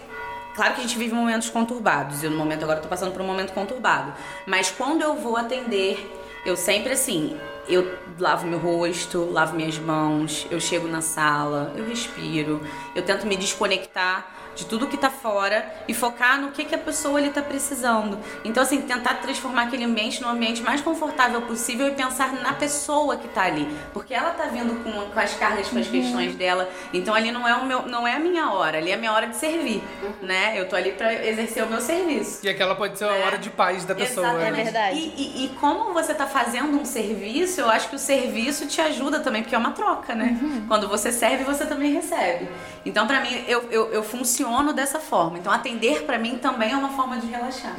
Claro 0.54 0.76
que 0.76 0.82
a 0.82 0.84
gente 0.84 0.98
vive 0.98 1.16
momentos 1.16 1.50
conturbados. 1.50 2.24
Eu, 2.24 2.30
no 2.30 2.38
momento, 2.38 2.64
agora, 2.64 2.80
tô 2.80 2.88
passando 2.88 3.12
por 3.12 3.22
um 3.22 3.26
momento 3.26 3.52
conturbado. 3.52 4.14
Mas 4.46 4.70
quando 4.70 5.02
eu 5.02 5.16
vou 5.16 5.38
atender, 5.38 6.00
eu 6.46 6.56
sempre 6.56 6.94
assim. 6.94 7.36
Eu 7.68 7.98
lavo 8.20 8.46
meu 8.46 8.60
rosto, 8.60 9.28
lavo 9.32 9.56
minhas 9.56 9.78
mãos, 9.80 10.46
eu 10.52 10.60
chego 10.60 10.88
na 10.88 11.02
sala, 11.02 11.74
eu 11.76 11.86
respiro, 11.86 12.62
eu 12.96 13.02
tento 13.02 13.26
me 13.26 13.36
desconectar 13.36 14.37
de 14.58 14.66
tudo 14.66 14.88
que 14.88 14.98
tá 14.98 15.10
fora 15.10 15.72
e 15.88 15.94
focar 15.94 16.42
no 16.42 16.50
que, 16.52 16.66
que 16.66 16.74
a 16.76 16.78
pessoa 16.80 17.20
ali 17.20 17.30
tá 17.30 17.42
precisando. 17.44 18.18
Então, 18.44 18.62
assim, 18.64 18.82
tentar 18.82 19.14
transformar 19.22 19.64
aquele 19.64 19.84
ambiente 19.86 20.20
num 20.22 20.28
ambiente 20.30 20.62
mais 20.64 20.82
confortável 20.82 21.42
possível 21.44 21.88
e 21.88 21.92
pensar 21.92 22.34
na 22.34 22.54
pessoa 22.54 23.16
que 23.18 23.28
tá 23.28 23.44
ali. 23.44 23.68
Porque 23.94 24.14
ela 24.16 24.32
tá 24.32 24.46
vindo 24.46 24.84
com, 24.84 24.92
com 25.12 25.20
as 25.20 25.34
cargas, 25.36 25.68
com 25.70 25.78
as 25.78 25.88
questões 25.88 26.36
dela. 26.36 26.68
Então 26.92 27.14
ali 27.14 27.32
não 27.32 27.48
é 27.48 27.54
o 27.56 27.66
meu, 27.66 27.84
não 27.84 28.08
é 28.08 28.16
a 28.16 28.20
minha 28.20 28.52
hora, 28.52 28.80
ali 28.80 28.90
é 28.90 28.96
a 28.96 28.98
minha 28.98 29.14
hora 29.14 29.28
de 29.28 29.36
servir, 29.36 29.84
né? 30.24 30.60
Eu 30.60 30.68
tô 30.68 30.76
ali 30.76 30.92
pra 30.94 31.14
exercer 31.14 31.64
o 31.64 31.68
meu 31.68 31.80
serviço. 31.80 32.40
E 32.44 32.50
aquela 32.50 32.74
pode 32.74 32.98
ser 32.98 33.06
a 33.06 33.14
hora 33.14 33.38
de 33.38 33.52
paz 33.52 33.86
da 33.86 33.94
pessoa. 33.94 34.26
Exatamente. 34.28 34.52
né? 34.54 34.60
É 34.60 34.64
verdade. 34.64 34.98
E, 34.98 35.44
e- 35.44 35.46
e 35.46 35.50
como 35.60 35.94
você 35.94 36.16
tá 36.16 36.26
fazendo 36.26 36.76
um 36.80 36.84
serviço, 36.84 37.62
eu 37.62 37.70
acho 37.70 37.90
que 37.90 37.96
o 37.96 38.00
serviço 38.00 38.66
te 38.66 38.82
ajuda 38.82 39.20
também, 39.20 39.44
porque 39.44 39.54
é 39.54 39.58
uma 39.60 39.72
troca, 39.72 40.16
né? 40.16 40.36
Quando 40.68 40.88
você 40.88 41.12
serve, 41.12 41.44
você 41.44 41.64
também 41.68 41.94
recebe. 41.94 42.50
Então, 42.84 43.06
pra 43.06 43.20
mim, 43.22 43.44
eu, 43.48 43.64
eu, 43.70 43.92
eu 43.94 44.02
funciono 44.04 44.47
dessa 44.74 45.00
forma. 45.00 45.38
Então, 45.38 45.52
atender 45.52 46.04
pra 46.04 46.18
mim 46.18 46.38
também 46.38 46.72
é 46.72 46.76
uma 46.76 46.90
forma 46.90 47.18
de 47.18 47.28
relaxar. 47.28 47.76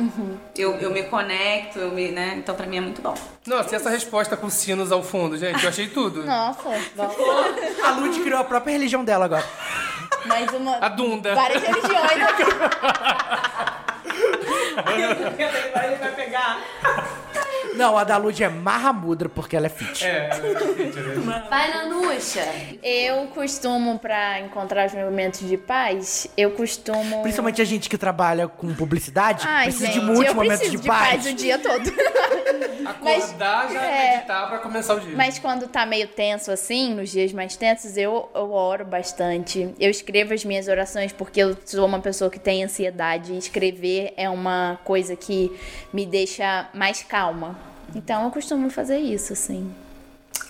Eu, 0.56 0.74
eu 0.76 0.90
me 0.90 1.02
conecto, 1.04 1.78
eu 1.78 1.90
me, 1.90 2.10
né? 2.10 2.34
Então, 2.36 2.54
pra 2.54 2.66
mim 2.66 2.76
é 2.76 2.80
muito 2.80 3.00
bom. 3.00 3.14
Nossa, 3.46 3.74
e 3.74 3.76
essa 3.76 3.90
resposta 3.90 4.36
com 4.36 4.50
sinos 4.50 4.92
ao 4.92 5.02
fundo, 5.02 5.36
gente? 5.36 5.62
Eu 5.62 5.68
achei 5.70 5.88
tudo. 5.88 6.24
Nossa. 6.24 6.68
A 7.84 7.90
Lud 7.92 8.20
criou 8.20 8.40
a 8.40 8.44
própria 8.44 8.72
religião 8.72 9.04
dela 9.04 9.24
agora. 9.24 9.44
mais 10.26 10.50
uma. 10.52 10.76
A 10.76 10.88
Dunda. 10.88 11.34
Várias 11.34 11.62
religiões 11.62 12.22
aqui. 12.22 12.42
Ele 14.92 15.96
vai 15.98 16.12
pegar. 16.14 16.58
Não, 17.74 17.96
a 17.96 18.04
da 18.04 18.16
Lud 18.16 18.42
é 18.42 18.48
Mahamudra, 18.48 19.28
porque 19.28 19.56
ela 19.56 19.66
é 19.66 19.68
fit. 19.68 20.04
É, 20.04 20.30
Vai, 21.48 21.70
Nanuxa. 21.70 22.44
Eu 22.82 23.26
costumo, 23.28 23.98
pra 23.98 24.40
encontrar 24.40 24.86
os 24.86 24.94
momentos 24.94 25.40
de 25.40 25.56
paz, 25.56 26.26
eu 26.36 26.52
costumo. 26.52 27.22
Principalmente 27.22 27.62
a 27.62 27.64
gente 27.64 27.88
que 27.88 27.98
trabalha 27.98 28.48
com 28.48 28.74
publicidade, 28.74 29.44
Ai, 29.46 29.64
precisa 29.64 29.86
gente, 29.86 30.00
de 30.00 30.06
muitos 30.06 30.26
eu 30.26 30.34
momentos 30.34 30.58
preciso 30.58 30.76
de, 30.76 30.82
de 30.82 30.88
paz. 30.88 31.26
o 31.26 31.34
dia 31.34 31.58
todo. 31.58 31.92
Acordar 32.88 33.70
já 33.70 33.82
é. 33.84 34.16
meditar 34.16 34.48
pra 34.48 34.58
começar 34.58 34.94
o 34.94 35.00
dia. 35.00 35.16
Mas 35.16 35.38
quando 35.38 35.68
tá 35.68 35.84
meio 35.84 36.08
tenso 36.08 36.50
assim, 36.50 36.94
nos 36.94 37.10
dias 37.10 37.32
mais 37.32 37.56
tensos, 37.56 37.96
eu, 37.96 38.28
eu 38.34 38.50
oro 38.52 38.84
bastante. 38.84 39.74
Eu 39.78 39.90
escrevo 39.90 40.32
as 40.34 40.44
minhas 40.44 40.68
orações 40.68 41.12
porque 41.12 41.40
eu 41.40 41.56
sou 41.64 41.86
uma 41.86 42.00
pessoa 42.00 42.30
que 42.30 42.38
tem 42.38 42.64
ansiedade. 42.64 43.36
Escrever 43.36 44.14
é 44.16 44.28
uma 44.28 44.78
coisa 44.84 45.14
que 45.16 45.52
me 45.92 46.06
deixa 46.06 46.68
mais 46.72 47.02
calma. 47.02 47.67
Então 47.94 48.24
eu 48.24 48.30
costumo 48.30 48.70
fazer 48.70 48.98
isso, 48.98 49.32
assim. 49.32 49.74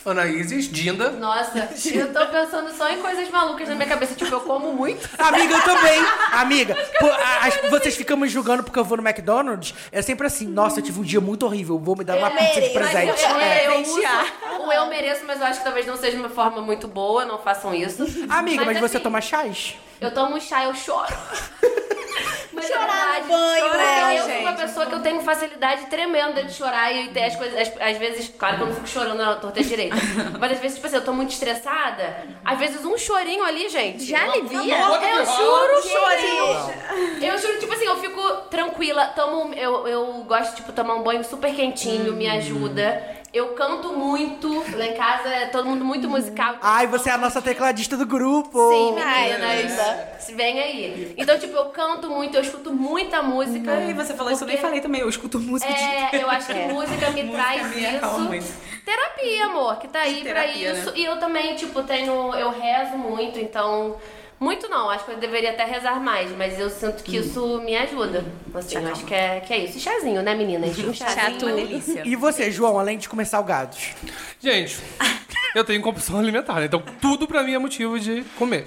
Anaíses, 0.05 0.71
Dinda. 0.73 1.11
Nossa, 1.11 1.59
eu 1.93 2.13
tô 2.13 2.27
pensando 2.29 2.71
só 2.73 2.89
em 2.89 2.97
coisas 3.03 3.29
malucas 3.31 3.69
na 3.69 3.75
minha 3.75 3.87
cabeça. 3.89 4.15
Tipo, 4.15 4.33
eu 4.37 4.41
como 4.41 4.73
muito. 4.73 5.07
Amiga, 5.19 5.55
eu 5.57 5.63
também. 5.63 6.01
Amiga, 6.33 6.75
pô, 6.99 7.07
a- 7.07 7.47
as- 7.47 7.71
vocês 7.71 7.95
ficam 7.95 8.17
me 8.17 8.27
julgando 8.27 8.63
porque 8.63 8.79
eu 8.79 8.85
vou 8.85 8.97
no 8.97 9.07
McDonald's. 9.07 9.75
É 9.93 10.01
sempre 10.01 10.27
assim, 10.27 10.47
nossa, 10.47 10.81
eu 10.81 10.85
tive 10.85 10.99
um 11.01 11.03
dia 11.03 11.21
muito 11.21 11.45
horrível, 11.45 11.79
vou 11.79 11.95
me 11.95 12.05
dar 12.05 12.17
uma 12.17 12.31
pizza 12.31 12.55
de 12.61 12.73
Mas 12.73 12.73
presente. 12.73 13.23
eu, 13.23 13.37
É. 13.37 13.67
eu, 13.67 13.71
eu 13.73 13.81
uso 13.83 14.01
o 14.67 14.73
eu 14.73 14.87
mereço, 14.87 15.25
mas 15.27 15.41
eu 15.41 15.47
acho 15.47 15.59
que 15.59 15.65
talvez 15.65 15.87
não 15.87 15.97
seja 15.97 16.17
uma 16.19 16.31
forma 16.31 16.63
muito 16.63 16.89
boa, 16.89 17.27
não 17.27 17.39
façam 17.39 17.75
isso. 17.75 18.03
Amiga, 18.31 18.65
mas, 18.65 18.81
você 18.81 18.97
assim, 18.97 19.03
toma 19.05 19.21
chás? 19.21 19.75
Eu 20.01 20.11
tomo 20.15 20.41
chá, 20.41 20.65
eu 20.65 20.75
choro. 20.75 21.15
Mas 22.59 22.67
Chorar 22.69 22.83
é 22.83 22.87
verdade, 22.87 23.23
no 23.23 23.29
banho, 23.29 23.65
porque 23.65 23.77
né, 23.77 24.19
eu 24.19 24.23
sou 24.25 24.33
uma 24.41 24.51
gente? 24.51 24.61
pessoa 24.61 24.87
que 24.87 24.95
eu 24.95 25.01
tenho 25.01 25.21
facilidade 25.21 25.87
tremenda 25.87 26.43
de 26.45 26.53
chorar 26.53 26.93
e 26.93 27.09
ter 27.09 27.25
as 27.25 27.37
coisas. 27.37 27.59
Às, 27.59 27.81
às 27.81 27.99
vezes, 27.99 28.33
claro 28.37 28.57
que 28.57 28.63
eu 28.63 28.67
não 28.67 28.75
fico 28.75 28.89
chorando 28.89 29.17
na 29.19 29.37
torta 29.37 29.63
direita. 29.63 29.97
Mas 30.39 30.53
às 30.53 30.59
vezes, 30.59 30.77
tipo 30.77 30.87
assim, 30.87 30.97
eu 30.97 31.05
tô 31.05 31.13
muito 31.13 31.31
estressada. 31.31 32.17
Às 32.45 32.59
vezes 32.59 32.85
um 32.85 32.97
chorinho 32.99 33.45
ali, 33.45 33.69
gente. 33.69 34.05
Já 34.05 34.23
alivia? 34.25 34.79
Eu, 34.79 34.95
eu 34.95 35.27
juro, 35.27 35.83
Gente. 35.83 35.93
chorinho. 35.93 37.29
Eu 37.33 37.39
juro, 37.39 37.59
tipo 37.59 37.73
assim, 37.73 37.85
eu 37.85 37.97
fico 38.01 38.23
tranquila, 38.51 39.07
tomo. 39.09 39.55
Eu, 39.55 39.87
eu 39.87 40.07
gosto, 40.27 40.57
tipo, 40.57 40.73
tomar 40.73 40.95
um 40.95 41.03
banho 41.03 41.25
super 41.25 41.55
quentinho, 41.55 42.13
me 42.13 42.29
ajuda. 42.29 43.18
Eu 43.33 43.49
canto 43.49 43.93
muito. 43.93 44.49
Lá 44.77 44.87
em 44.87 44.95
casa 44.95 45.29
é 45.29 45.47
todo 45.47 45.67
mundo 45.67 45.85
muito 45.85 46.09
musical. 46.09 46.57
Ai, 46.63 46.87
você 46.87 47.11
é 47.11 47.13
a 47.13 47.19
nossa 47.19 47.43
tecladista 47.43 47.97
do 47.97 48.07
grupo. 48.07 48.71
Sim, 48.71 48.97
Ai, 48.99 49.39
meninas. 49.39 50.23
Se 50.25 50.33
Vem 50.35 50.59
aí. 50.61 51.15
Então, 51.17 51.39
tipo, 51.39 51.55
eu 51.57 51.67
canto 51.67 52.09
muito, 52.09 52.37
eu 52.37 52.43
escuto 52.43 52.73
muita 52.73 53.23
música. 53.23 53.75
E 53.83 53.93
você 53.93 54.15
falou 54.15 54.33
isso, 54.33 54.45
eu 54.45 54.49
nem 54.49 54.57
falei 54.57 54.81
também. 54.81 55.01
Eu 55.03 55.09
escuto 55.09 55.39
música 55.39 55.73
de 55.73 55.79
É, 55.79 56.23
eu 56.23 56.31
acho 56.31 56.47
que 56.47 56.55
música 56.73 57.11
me 57.11 57.23
Música 57.25 57.43
traz 57.43 57.77
isso. 57.77 58.21
muito. 58.21 58.47
Terapia, 58.85 59.45
amor, 59.47 59.79
que 59.79 59.89
tá 59.89 60.01
aí 60.01 60.23
pra 60.23 60.43
Terapia, 60.43 60.73
isso. 60.73 60.87
né? 60.87 60.93
E 60.97 61.05
eu 61.05 61.19
também, 61.19 61.55
tipo, 61.55 61.83
tenho. 61.83 62.35
Eu 62.35 62.51
rezo 62.51 62.97
muito, 62.97 63.39
então. 63.39 63.97
Muito 64.41 64.69
não, 64.69 64.89
acho 64.89 65.05
que 65.05 65.11
eu 65.13 65.17
deveria 65.19 65.51
até 65.51 65.65
rezar 65.65 66.01
mais, 66.01 66.31
mas 66.37 66.59
eu 66.61 66.71
sinto 66.71 67.03
que 67.03 67.17
isso 67.17 67.61
me 67.61 67.77
ajuda. 67.77 68.25
Assim, 68.55 68.77
eu 68.77 68.87
acho 68.93 69.05
que 69.05 69.13
é, 69.15 69.41
que 69.41 69.53
é 69.53 69.59
isso. 69.65 69.79
E 69.79 69.81
chazinho, 69.81 70.23
né, 70.23 70.35
meninas? 70.35 70.79
Um 70.79 70.95
chazinho. 70.95 71.39
uma 71.43 71.53
delícia. 71.53 72.03
E 72.07 72.15
você, 72.15 72.51
João, 72.51 72.79
além 72.79 72.99
de 72.99 73.09
comer 73.09 73.25
salgados? 73.25 73.95
Gente, 74.41 74.79
eu 75.55 75.65
tenho 75.65 75.83
compulsão 75.83 76.19
alimentar, 76.19 76.55
né? 76.61 76.67
então 76.67 76.81
tudo 77.01 77.27
pra 77.27 77.43
mim 77.43 77.55
é 77.55 77.59
motivo 77.59 77.99
de 77.99 78.23
comer. 78.39 78.67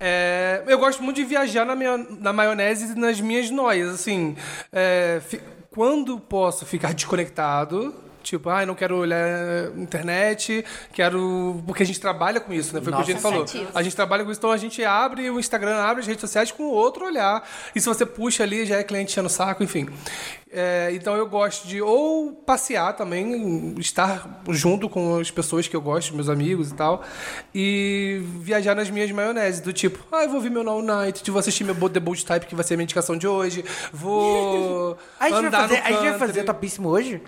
É, 0.00 0.62
eu 0.66 0.78
gosto 0.78 1.02
muito 1.02 1.16
de 1.16 1.24
viajar 1.24 1.64
na, 1.66 1.74
minha, 1.74 1.98
na 1.98 2.32
maionese 2.32 2.92
e 2.92 2.98
nas 2.98 3.20
minhas 3.20 3.50
noias, 3.50 3.88
assim. 3.92 4.36
é, 4.72 5.20
fi- 5.26 5.40
quando 5.70 6.18
posso 6.18 6.64
ficar 6.64 6.94
desconectado, 6.94 7.94
tipo, 8.28 8.48
ai, 8.48 8.66
não 8.66 8.74
quero 8.74 8.96
olhar 8.96 9.70
internet, 9.76 10.64
quero. 10.92 11.62
Porque 11.66 11.82
a 11.82 11.86
gente 11.86 12.00
trabalha 12.00 12.40
com 12.40 12.52
isso, 12.52 12.74
né? 12.74 12.80
Foi 12.80 12.92
o 12.92 12.96
que 12.96 13.02
a 13.02 13.04
gente 13.04 13.20
falou. 13.20 13.44
A 13.74 13.82
gente 13.82 13.96
trabalha 13.96 14.24
com 14.24 14.30
isso, 14.30 14.38
então 14.38 14.50
a 14.50 14.56
gente 14.56 14.84
abre 14.84 15.30
o 15.30 15.38
Instagram, 15.38 15.76
abre 15.76 16.00
as 16.00 16.06
redes 16.06 16.20
sociais 16.20 16.52
com 16.52 16.64
outro 16.64 17.06
olhar. 17.06 17.46
E 17.74 17.80
se 17.80 17.86
você 17.86 18.04
puxa 18.04 18.42
ali, 18.42 18.66
já 18.66 18.76
é 18.76 18.84
cliente 18.84 19.12
enchendo 19.12 19.26
o 19.26 19.30
saco, 19.30 19.62
enfim. 19.62 19.88
É, 20.50 20.90
então 20.92 21.14
eu 21.14 21.26
gosto 21.26 21.68
de 21.68 21.80
ou 21.82 22.32
passear 22.32 22.94
também, 22.94 23.74
estar 23.78 24.42
junto 24.48 24.88
com 24.88 25.18
as 25.18 25.30
pessoas 25.30 25.68
que 25.68 25.76
eu 25.76 25.80
gosto, 25.80 26.14
meus 26.14 26.28
amigos 26.28 26.70
e 26.70 26.74
tal, 26.74 27.04
e 27.54 28.22
viajar 28.40 28.74
nas 28.74 28.88
minhas 28.88 29.10
maioneses, 29.10 29.60
do 29.60 29.74
tipo, 29.74 29.98
ah, 30.10 30.24
eu 30.24 30.30
vou 30.30 30.40
ver 30.40 30.50
meu 30.50 30.64
Now 30.64 30.80
Night, 30.80 31.30
vou 31.30 31.38
assistir 31.38 31.64
meu 31.64 31.74
The 31.90 32.00
Bold 32.00 32.24
Type, 32.24 32.46
que 32.46 32.54
vai 32.54 32.64
ser 32.64 32.74
a 32.74 32.76
minha 32.78 32.84
indicação 32.84 33.16
de 33.16 33.28
hoje, 33.28 33.62
vou 33.92 34.96
A 35.20 35.28
gente, 35.28 35.34
vai 35.34 35.46
andar 35.46 35.60
fazer, 35.68 35.76
no 35.76 35.84
a 35.84 35.90
gente 35.90 36.10
vai 36.10 36.18
fazer 36.18 36.44
topíssimo 36.44 36.88
hoje? 36.88 37.20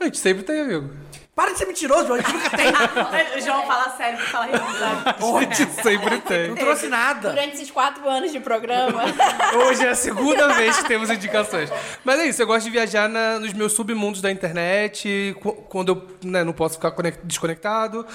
A 0.00 0.04
gente 0.04 0.18
sempre 0.18 0.42
tem, 0.42 0.60
amigo. 0.60 0.90
Para 1.34 1.52
de 1.52 1.58
ser 1.58 1.66
mentiroso, 1.66 2.06
João, 2.06 2.18
a 2.18 2.22
gente 2.22 2.32
nunca 2.32 2.50
tem. 2.56 2.66
O 3.36 3.40
João 3.44 3.66
fala 3.66 3.94
sério 3.94 4.16
pra 4.18 4.26
falar 4.26 4.44
realidade. 4.46 5.04
A 5.36 5.54
gente 5.54 5.82
sempre 5.82 6.18
tem. 6.22 6.48
Não 6.48 6.56
trouxe 6.56 6.88
nada. 6.88 7.28
Durante 7.28 7.54
esses 7.56 7.70
quatro 7.70 8.08
anos 8.08 8.32
de 8.32 8.40
programa. 8.40 9.02
Hoje 9.68 9.84
é 9.84 9.90
a 9.90 9.94
segunda 9.94 10.54
vez 10.54 10.78
que 10.78 10.88
temos 10.88 11.10
indicações. 11.10 11.70
Mas 12.02 12.20
é 12.20 12.26
isso, 12.26 12.40
eu 12.40 12.46
gosto 12.46 12.64
de 12.64 12.70
viajar 12.70 13.06
na- 13.06 13.38
nos 13.38 13.52
meus 13.52 13.72
submundos 13.74 14.22
da 14.22 14.30
internet, 14.30 15.36
qu- 15.42 15.52
quando 15.68 15.88
eu 15.92 16.08
né, 16.30 16.42
não 16.42 16.54
posso 16.54 16.76
ficar 16.76 16.90
conec- 16.92 17.20
desconectado, 17.24 18.06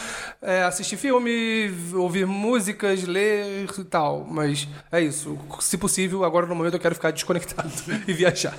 é, 0.42 0.64
assistir 0.64 0.98
filme, 0.98 1.72
ouvir 1.94 2.26
músicas, 2.26 3.04
ler 3.04 3.68
e 3.78 3.84
tal. 3.84 4.26
Mas 4.28 4.68
é 4.92 5.00
isso. 5.00 5.38
Se 5.60 5.78
possível, 5.78 6.24
agora 6.24 6.48
no 6.48 6.56
momento 6.56 6.74
eu 6.74 6.80
quero 6.80 6.96
ficar 6.96 7.12
desconectado 7.12 7.70
e 8.08 8.14
viajar. 8.14 8.56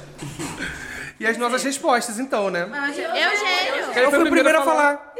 E 1.20 1.26
as 1.26 1.36
nossas 1.36 1.62
respostas, 1.62 2.18
então, 2.18 2.51
né? 2.51 2.62
Eugênio. 2.62 3.93
Eu 3.94 4.10
fui 4.10 4.22
o 4.22 4.30
primeiro 4.30 4.59
a 4.59 4.62
falar. 4.62 5.12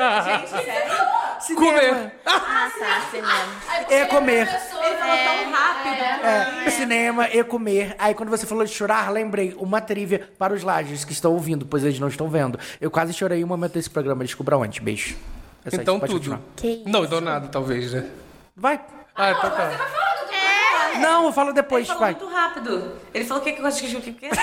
Comer. 1.56 2.12
Ah, 2.24 2.70
tá, 2.78 3.00
cinema. 3.10 3.54
É 3.88 4.04
comer. 4.04 4.46
Ele 4.48 4.96
falou 4.96 5.16
tão 5.16 5.50
rápido. 5.52 6.26
É, 6.66 6.70
cinema 6.70 7.28
e 7.28 7.42
comer. 7.42 7.94
Aí 7.98 8.14
quando 8.14 8.28
você 8.28 8.46
falou 8.46 8.64
de 8.64 8.72
chorar, 8.72 9.10
lembrei 9.10 9.54
uma 9.58 9.80
trivia 9.80 10.30
para 10.38 10.52
os 10.52 10.62
lajes 10.62 11.04
que 11.04 11.12
estão 11.12 11.32
ouvindo, 11.32 11.66
pois 11.66 11.82
eles 11.82 11.98
não 11.98 12.08
estão 12.08 12.28
vendo. 12.28 12.58
Eu 12.80 12.90
quase 12.90 13.12
chorei 13.12 13.42
um 13.42 13.46
momento 13.46 13.72
desse 13.72 13.90
programa. 13.90 14.22
Descubra 14.22 14.56
onde. 14.56 14.80
Beijo. 14.80 15.16
É 15.64 15.70
só 15.70 15.76
Então 15.80 15.98
tudo. 16.00 16.38
Não, 16.86 17.04
então 17.04 17.20
nada, 17.20 17.48
talvez, 17.48 17.92
né? 17.92 18.06
Vai. 18.56 18.80
Ah, 19.16 19.30
então 19.32 19.50
tá. 19.50 19.70
Não, 20.98 21.26
eu 21.26 21.32
falo 21.32 21.52
depois, 21.52 21.86
Ele 21.88 21.94
falou 21.96 22.00
vai. 22.00 22.14
muito 22.14 22.34
rápido. 22.34 22.92
Ele 23.14 23.24
falou 23.24 23.42
o 23.42 23.44
que 23.44 23.52
que 23.52 23.58
eu 23.60 23.62
gosto 23.64 23.86
de 23.86 23.96
o 23.96 24.00
que 24.00 24.12
que 24.12 24.26
é? 24.26 24.30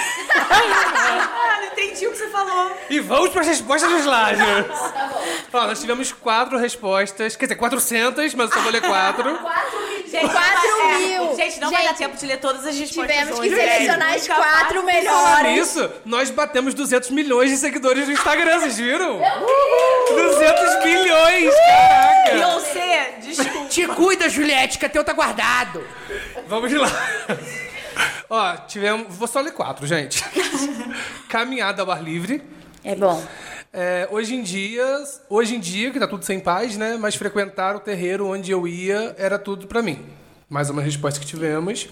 Ah, 0.50 1.60
não 1.60 1.66
entendi 1.68 2.08
o 2.08 2.12
que 2.12 2.18
você 2.18 2.28
falou. 2.30 2.72
E 2.90 3.00
vamos 3.00 3.30
para 3.30 3.42
as 3.42 3.48
respostas 3.48 3.90
dos 3.92 4.06
Lagers. 4.06 4.68
Ó, 5.54 5.68
nós 5.68 5.80
tivemos 5.80 6.12
quatro 6.12 6.58
respostas, 6.58 7.36
quer 7.36 7.46
dizer, 7.46 7.56
400, 7.56 8.34
mas 8.36 8.50
eu 8.50 8.56
só 8.58 8.62
vou 8.64 8.72
ler 8.72 8.82
quatro. 8.82 9.30
Gente, 10.08 10.30
Quatro 10.32 10.68
não 10.70 10.78
vai- 10.88 10.98
mil. 11.02 11.32
É, 11.32 11.36
gente, 11.36 11.60
não 11.60 11.70
vai 11.70 11.82
dar 11.84 11.90
Gente, 11.90 11.98
tempo 11.98 12.16
de 12.16 12.26
ler 12.26 12.38
todas 12.40 12.66
as 12.66 12.78
respostas 12.78 13.14
Tivemos 13.18 13.40
hoje. 13.40 13.50
que 13.50 13.56
selecionar 13.58 14.14
as 14.14 14.26
quatro 14.26 14.84
melhores. 14.84 15.52
nisso, 15.52 15.92
nós 16.06 16.30
batemos 16.30 16.74
200 16.74 17.10
milhões 17.10 17.50
de 17.52 17.58
seguidores 17.58 18.08
no 18.08 18.14
Instagram, 18.14 18.60
vocês 18.60 18.78
viram? 18.78 19.20
200 20.10 20.86
milhões, 20.86 21.54
caraca! 21.54 22.32
Beyoncé, 22.34 23.16
desculpa. 23.22 23.68
Te 23.68 23.86
cuida, 23.88 24.30
Juliette, 24.30 24.80
que 24.80 24.88
teu 24.88 25.04
tá 25.04 25.12
guardado. 25.12 25.86
Vamos 26.48 26.72
lá. 26.74 26.90
Ó, 28.30 28.56
tivemos. 28.68 29.16
Vou 29.16 29.28
só 29.28 29.40
ler 29.42 29.52
quatro, 29.52 29.86
gente. 29.86 30.24
Caminhada 31.30 31.82
ao 31.82 31.92
ar 31.92 32.04
livre. 32.04 32.42
É 32.84 32.96
bom. 32.96 33.24
É, 33.74 34.08
hoje 34.12 34.36
em 34.36 34.42
dia, 34.42 35.04
hoje 35.30 35.56
em 35.56 35.60
dia, 35.60 35.92
que 35.92 36.00
tá 36.00 36.08
tudo 36.08 36.24
sem 36.24 36.40
paz, 36.40 36.78
né? 36.78 36.98
Mas 36.98 37.16
frequentar 37.16 37.76
o 37.76 37.80
terreiro 37.80 38.28
onde 38.28 38.52
eu 38.52 38.68
ia 38.68 39.14
era 39.18 39.38
tudo 39.38 39.68
pra 39.68 39.82
mim. 39.82 40.06
Mais 40.50 40.70
uma 40.70 40.82
resposta 40.82 41.20
que 41.20 41.26
tivemos. 41.26 41.90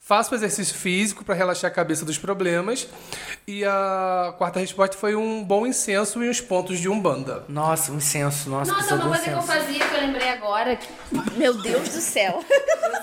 Faço 0.00 0.32
exercício 0.36 0.76
físico 0.76 1.24
para 1.24 1.34
relaxar 1.34 1.68
a 1.68 1.74
cabeça 1.74 2.04
dos 2.04 2.16
problemas. 2.16 2.86
E 3.44 3.64
a 3.64 4.32
quarta 4.38 4.60
resposta 4.60 4.96
foi 4.96 5.16
um 5.16 5.42
bom 5.42 5.66
incenso 5.66 6.22
e 6.22 6.30
uns 6.30 6.40
pontos 6.40 6.78
de 6.78 6.88
umbanda. 6.88 7.44
Nossa, 7.48 7.90
um 7.90 7.96
incenso. 7.96 8.48
Nossa, 8.48 8.70
Nossa, 8.70 8.94
uma 8.94 9.06
um 9.06 9.08
coisa 9.08 9.24
que 9.24 9.30
eu 9.30 9.42
fazia 9.42 9.84
que 9.84 9.94
eu 9.94 10.00
lembrei 10.00 10.28
agora. 10.28 10.78
Meu 11.36 11.54
Deus 11.54 11.88
do 11.88 12.00
céu. 12.00 12.44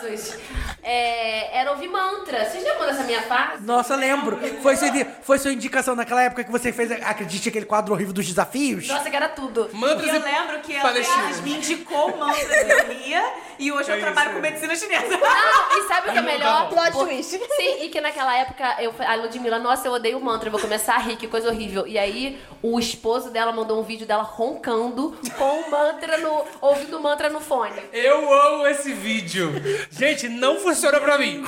Jesus. 0.02 0.38
É, 0.84 1.60
era 1.60 1.72
ouvir 1.72 1.88
mantra. 1.88 2.46
Vocês 2.46 2.64
lembram 2.64 2.88
dessa 2.88 3.04
minha 3.04 3.22
fase? 3.22 3.64
Nossa, 3.64 3.96
lembro. 3.96 4.38
Foi 4.62 4.76
sua, 4.76 4.90
foi 5.22 5.40
sua 5.40 5.54
indicação 5.54 5.96
naquela 5.96 6.22
época 6.24 6.44
que 6.44 6.52
você 6.52 6.74
fez, 6.74 6.92
acredite, 6.92 7.48
aquele 7.48 7.66
quadro 7.66 7.94
horrível 7.94 8.14
dos 8.14 8.28
desafios? 8.28 8.88
Nossa, 8.88 9.10
que 9.10 9.16
era 9.16 9.30
tudo. 9.30 9.70
Mantras 9.72 10.06
E 10.06 10.10
eu 10.10 10.16
e 10.16 10.20
lembro 10.20 10.60
que 10.60 10.76
a 10.76 10.82
Palestina. 10.82 11.18
Beatriz 11.18 11.42
me 11.42 11.54
indicou 11.56 12.12
o 12.12 12.18
mantra 12.18 12.46
que 12.46 12.72
eu 12.72 13.24
e 13.60 13.72
hoje 13.72 13.92
eu 13.92 14.00
trabalho 14.00 14.34
com 14.34 14.40
medicina 14.40 14.76
chinesa. 14.76 15.18
Não, 15.18 15.80
e 15.80 15.88
sabe 15.88 16.10
o 16.10 16.12
que 16.12 16.18
é 16.18 16.22
melhor? 16.22 16.70
Plot 16.70 16.92
twist. 16.92 17.30
Sim, 17.32 17.84
e 17.84 17.90
que 17.90 18.02
naquela 18.02 18.36
época 18.38 18.78
eu, 18.80 18.94
a 19.00 19.16
Ludmilla, 19.16 19.60
nossa, 19.60 19.88
eu 19.88 19.94
odeio 19.94 20.20
mantra, 20.20 20.48
eu 20.48 20.52
vou 20.52 20.62
começar 20.62 20.96
a 20.96 21.00
rir, 21.00 21.16
que 21.16 21.28
coisa 21.28 21.50
horrível. 21.50 21.88
E 21.88 21.98
aí 21.98 22.42
o 22.62 22.80
esposo 22.80 23.30
dela 23.30 23.52
mandou 23.52 23.80
um 23.80 23.84
vídeo 23.84 24.06
dela 24.06 24.24
roncando 24.24 25.18
com 25.38 25.60
o 25.60 25.72
mantra 25.72 26.18
no. 26.18 26.46
ouvindo 26.62 26.98
o 26.98 27.02
mantra 27.02 27.30
no 27.30 27.40
fone. 27.40 27.82
Eu 27.92 28.34
amo 28.34 28.68
esse 28.68 28.94
vídeo. 28.94 29.52
Gente, 29.92 30.28
não 30.30 30.60
funciona 30.60 31.00
pra 31.00 31.18
mim. 31.18 31.44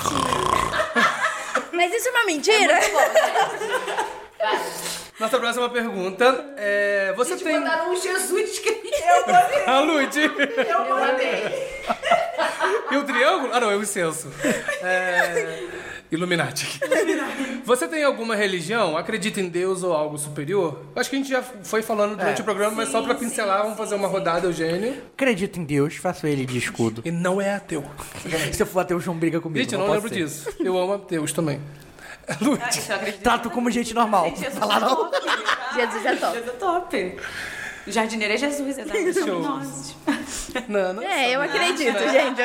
Mas 1.72 1.94
isso 1.94 2.08
é 2.08 2.12
uma 2.12 2.26
mentira? 2.26 2.80
Nossa 5.20 5.40
próxima 5.40 5.70
pergunta 5.70 6.54
é. 6.58 7.14
Você 7.16 7.38
tem. 7.38 7.54
Mandaram 7.60 7.92
um 7.92 7.96
Jesus 8.02 8.52
escrito. 8.52 8.86
A 9.68 9.80
Lud. 9.80 10.18
Eu 10.20 10.90
mandei. 10.90 11.76
E 12.92 12.98
o 12.98 13.04
triângulo? 13.04 13.50
Ah, 13.54 13.60
não, 13.60 13.72
é 13.72 13.76
o 13.78 13.82
incenso. 13.82 14.28
É... 14.84 15.64
Illuminati. 16.12 16.80
Você 17.66 17.88
tem 17.88 18.04
alguma 18.04 18.36
religião? 18.36 18.96
Acredita 18.98 19.40
em 19.42 19.50
Deus 19.50 19.84
ou 19.84 19.92
algo 19.94 20.18
superior? 20.18 20.82
Acho 20.96 21.10
que 21.10 21.16
a 21.16 21.20
gente 21.20 21.30
já 21.30 21.42
foi 21.42 21.82
falando 21.82 22.16
durante 22.16 22.40
É. 22.40 22.42
o 22.42 22.46
programa, 22.46 22.76
mas 22.76 22.90
só 22.90 23.02
pra 23.02 23.16
pincelar, 23.16 23.64
vamos 23.64 23.78
fazer 23.78 23.96
uma 23.96 24.08
rodada, 24.08 24.46
Eugênio. 24.48 25.02
Acredito 25.14 25.60
em 25.60 25.64
Deus, 25.64 25.96
faço 25.96 26.28
ele 26.28 26.46
de 26.46 26.58
escudo. 26.58 27.02
E 27.04 27.10
não 27.12 27.42
é 27.42 27.56
ateu. 27.56 27.84
Se 28.54 28.62
eu 28.62 28.68
for 28.68 28.82
ateu, 28.82 28.98
o 28.98 29.00
João 29.00 29.18
briga 29.18 29.42
comigo. 29.42 29.60
Gente, 29.60 29.74
eu 29.74 29.80
não 29.80 29.88
posso 29.88 29.98
lembro 30.04 30.10
ser. 30.10 30.24
disso. 30.26 30.50
Eu 30.60 30.78
amo 30.78 30.94
ateus 30.94 31.32
também. 31.34 31.60
Lud. 32.42 32.60
Trato 33.22 33.50
como 33.50 33.70
gente 33.70 33.94
normal. 33.94 34.32
Fala 34.58 34.80
não. 34.80 35.12
Jesus 35.74 36.06
é 36.06 36.16
top. 36.16 36.34
Jesus 36.34 36.50
é 36.50 36.58
top. 36.58 37.18
O 37.88 37.92
jardineiro 37.92 38.34
é 38.34 38.38
Jesus, 38.38 38.80
exatamente. 38.80 39.20
Somos. 39.20 39.96
Não, 40.70 40.94
não. 40.94 41.04
É, 41.04 41.32
eu 41.32 41.42
acredito, 41.42 42.00
gente. 42.00 42.42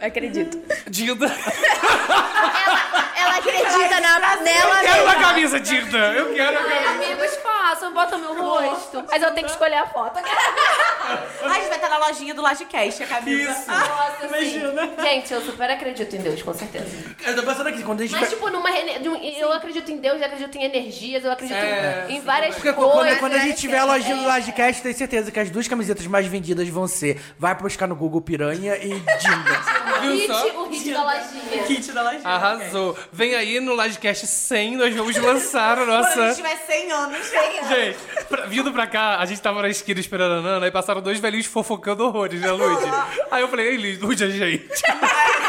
acredito. 0.00 0.60
Dilda. 0.90 1.26
Ela 1.26 3.13
acredita 3.30 4.00
na, 4.00 4.36
nela 4.36 4.76
Eu 4.76 4.82
quero 4.90 5.02
uma 5.04 5.14
camisa, 5.14 5.60
Dilda. 5.60 5.98
Eu 6.12 6.34
quero. 6.34 6.58
Ai, 6.58 6.84
amigos, 6.86 7.36
façam, 7.36 7.92
botam 7.92 8.18
meu 8.18 8.34
rosto. 8.42 9.04
Mas 9.10 9.22
eu 9.22 9.30
tenho 9.32 9.46
que 9.46 9.52
escolher 9.52 9.76
a 9.76 9.86
foto. 9.86 10.18
Ai, 10.18 10.24
a 11.44 11.54
gente 11.54 11.68
vai 11.68 11.76
estar 11.76 11.88
na 11.88 11.98
lojinha 11.98 12.34
do 12.34 12.42
Lagecast, 12.42 13.02
a 13.02 13.06
camisa. 13.06 13.50
Isso. 13.52 13.70
Nossa, 13.70 14.26
imagina. 14.26 14.90
Gente, 15.02 15.32
eu 15.32 15.40
super 15.42 15.70
acredito 15.70 16.16
em 16.16 16.20
Deus, 16.20 16.42
com 16.42 16.54
certeza. 16.54 16.86
Eu 17.26 17.36
tô 17.36 17.42
pensando 17.42 17.68
aqui, 17.68 17.82
quando 17.82 18.00
a 18.00 18.06
gente. 18.06 18.18
Mas, 18.18 18.28
tipo, 18.30 18.48
numa 18.50 18.70
rene- 18.70 19.08
um- 19.08 19.16
eu 19.16 19.52
acredito 19.52 19.90
em 19.90 19.98
Deus, 19.98 20.18
eu 20.20 20.26
acredito 20.26 20.56
em 20.56 20.64
energias, 20.64 21.24
eu 21.24 21.32
acredito 21.32 21.56
É, 21.56 22.06
em 22.08 22.20
várias 22.20 22.54
Porque 22.54 22.72
coisas. 22.72 22.94
quando, 22.94 23.18
quando 23.18 23.34
a 23.34 23.38
gente 23.38 23.58
tiver 23.60 23.78
a 23.78 23.84
lojinha 23.84 24.14
É. 24.16 24.18
do 24.18 24.24
Lodcast, 24.24 24.82
tenho 24.82 24.94
certeza 24.96 25.30
que 25.30 25.40
as 25.40 25.50
duas 25.50 25.66
camisetas 25.68 26.06
mais 26.06 26.26
vendidas 26.26 26.68
vão 26.68 26.86
ser 26.86 27.20
Vai 27.38 27.54
buscar 27.54 27.86
no 27.86 27.94
Google 27.96 28.20
Piranha 28.20 28.76
e 28.76 28.88
Dinda. 28.88 29.74
O 29.94 30.00
Viu 30.00 30.12
hit, 30.16 30.26
só? 30.26 30.46
o 30.62 30.68
hit 30.68 30.92
da 30.92 31.02
lojinha. 31.04 31.62
Kit 31.66 31.92
da 31.92 32.02
lojinha. 32.02 32.22
Arrasou. 32.28 32.98
Vem 33.16 33.34
aí 33.36 33.60
no 33.60 33.80
Livecast 33.80 34.26
100, 34.26 34.76
nós 34.76 34.92
vamos 34.94 35.16
lançar 35.16 35.74
a 35.74 35.76
Quando 35.76 35.92
a 35.92 35.98
nossa. 35.98 36.26
gente 36.26 36.36
tiver 36.36 36.56
100 36.66 36.90
anos, 36.92 37.26
100 37.26 37.58
anos. 37.60 37.68
Gente, 37.68 37.98
pra- 38.28 38.46
vindo 38.46 38.72
pra 38.72 38.86
cá, 38.88 39.18
a 39.20 39.24
gente 39.24 39.40
tava 39.40 39.62
na 39.62 39.68
esquina 39.68 40.00
esperando 40.00 40.32
a 40.34 40.40
Nana, 40.40 40.66
aí 40.66 40.72
passaram 40.72 41.00
dois 41.00 41.20
velhinhos 41.20 41.46
fofocando 41.46 42.04
horrores, 42.04 42.40
né, 42.40 42.50
Lud? 42.50 42.82
Aí 43.30 43.40
eu 43.40 43.48
falei, 43.48 43.68
ei, 43.68 43.96
Lud, 43.98 44.24
a 44.24 44.28
gente. 44.28 44.42
Aí, 44.42 44.68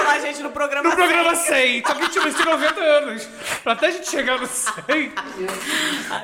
a 0.07 0.19
gente 0.19 0.43
no 0.43 0.51
programa 0.51 0.89
No 0.89 0.95
programa 0.95 1.35
100, 1.35 1.83
só 1.87 1.93
que 1.95 2.09
tinha 2.09 2.23
90 2.45 2.79
anos. 2.79 3.27
Pra 3.63 3.73
até 3.73 3.87
a 3.87 3.91
gente 3.91 4.09
chegar 4.09 4.39
no 4.39 4.45
100. 4.47 5.11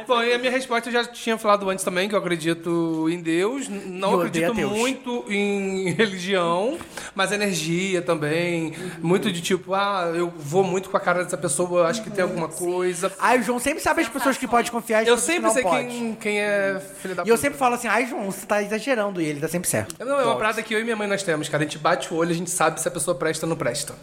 Bom, 0.08 0.22
e 0.24 0.34
a 0.34 0.38
minha 0.38 0.52
resposta 0.52 0.90
eu 0.90 0.94
já 0.94 1.04
tinha 1.06 1.38
falado 1.38 1.68
antes 1.70 1.84
também, 1.84 2.08
que 2.08 2.14
eu 2.14 2.20
acredito 2.20 3.08
em 3.10 3.20
Deus. 3.20 3.68
Não 3.68 4.12
E 4.12 4.16
odeia 4.16 4.48
acredito 4.48 4.54
Deus. 4.54 4.72
muito 4.72 5.26
em 5.28 5.90
religião, 5.98 6.78
mas 7.16 7.32
energia 7.32 8.02
também. 8.02 8.74
Muito 9.00 9.32
de 9.32 9.42
tipo, 9.42 9.74
ah, 9.74 10.12
eu 10.16 10.32
vou 10.38 10.64
muito 10.64 10.90
com 10.90 10.98
a 10.98 11.00
cara 11.00 11.24
dessa 11.32 11.38
pessoa, 11.38 11.88
acho 11.88 12.02
que 12.03 12.10
tem 12.10 12.24
alguma 12.24 12.49
coisa. 12.49 13.12
Aí 13.20 13.40
o 13.40 13.44
João 13.44 13.60
sempre 13.60 13.82
sabe 13.82 14.02
as 14.02 14.10
pessoas 14.10 14.38
que 14.38 14.48
pode 14.48 14.70
confiar 14.72 14.99
e 14.99 15.03
as 15.03 15.08
Eu 15.08 15.16
pessoas 15.16 15.28
que 15.28 15.34
sempre 15.34 15.48
não 15.48 15.53
sei 15.53 15.64
pode. 15.64 15.88
quem, 15.88 16.16
quem 16.16 16.40
é 16.40 16.82
filho 17.02 17.16
da 17.16 17.24
E 17.24 17.30
eu 17.30 17.36
puta. 17.36 17.41
sempre 17.41 17.58
falo 17.58 17.76
assim, 17.76 17.88
ai 17.88 18.06
João, 18.06 18.30
você 18.30 18.45
tá 18.45 18.62
exagerando. 18.62 19.22
E 19.22 19.26
ele 19.26 19.40
tá 19.40 19.48
sempre 19.48 19.70
certo. 19.70 19.95
Não, 20.03 20.20
é 20.20 20.26
uma 20.26 20.36
parada 20.36 20.62
que 20.62 20.74
eu 20.74 20.80
e 20.80 20.84
minha 20.84 20.95
mãe 20.95 21.08
nós 21.08 21.24
temos, 21.24 21.48
cara. 21.48 21.64
A 21.64 21.66
gente 21.66 21.78
bate 21.78 22.14
o 22.14 22.18
olho, 22.18 22.32
a 22.32 22.36
gente 22.36 22.49
sabe 22.49 22.82
se 22.82 22.88
a 22.88 22.91
pessoa 22.91 23.16
presta 23.16 23.45
ou 23.45 23.49
não 23.49 23.56
presta. 23.58 23.94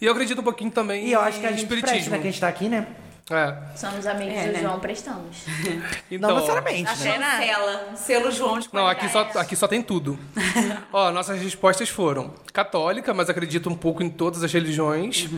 E 0.00 0.06
eu 0.06 0.12
acredito 0.12 0.40
um 0.40 0.44
pouquinho 0.44 0.70
também 0.70 1.06
E 1.06 1.12
eu 1.12 1.20
acho 1.20 1.38
que 1.40 1.46
a 1.46 1.50
em 1.50 1.52
gente 1.52 1.62
espiritismo. 1.64 1.92
presta, 1.96 2.10
né? 2.10 2.18
Que 2.18 2.28
a 2.28 2.30
gente 2.30 2.40
tá 2.40 2.48
aqui, 2.48 2.68
né? 2.68 2.86
É. 3.32 3.54
Somos 3.76 4.06
amigos 4.08 4.34
É, 4.34 4.46
do 4.48 4.52
né? 4.54 4.60
João, 4.60 4.80
prestamos. 4.80 5.36
Então, 6.10 6.30
Não 6.30 6.36
necessariamente, 6.36 6.82
né? 6.82 6.96
Chancela. 7.20 7.88
Um 7.92 7.96
selo 7.96 8.30
João 8.32 8.58
de 8.58 8.68
Não, 8.72 8.88
aqui 8.88 9.04
só, 9.06 9.20
qualidade. 9.20 9.38
aqui 9.38 9.54
só 9.54 9.68
tem 9.68 9.80
tudo. 9.82 10.18
Ó, 10.92 11.12
nossas 11.12 11.40
respostas 11.40 11.88
foram 11.88 12.34
católica, 12.52 13.14
mas 13.14 13.30
acredito 13.30 13.70
um 13.70 13.76
pouco 13.76 14.02
em 14.02 14.10
todas 14.10 14.42
as 14.42 14.52
religiões. 14.52 15.28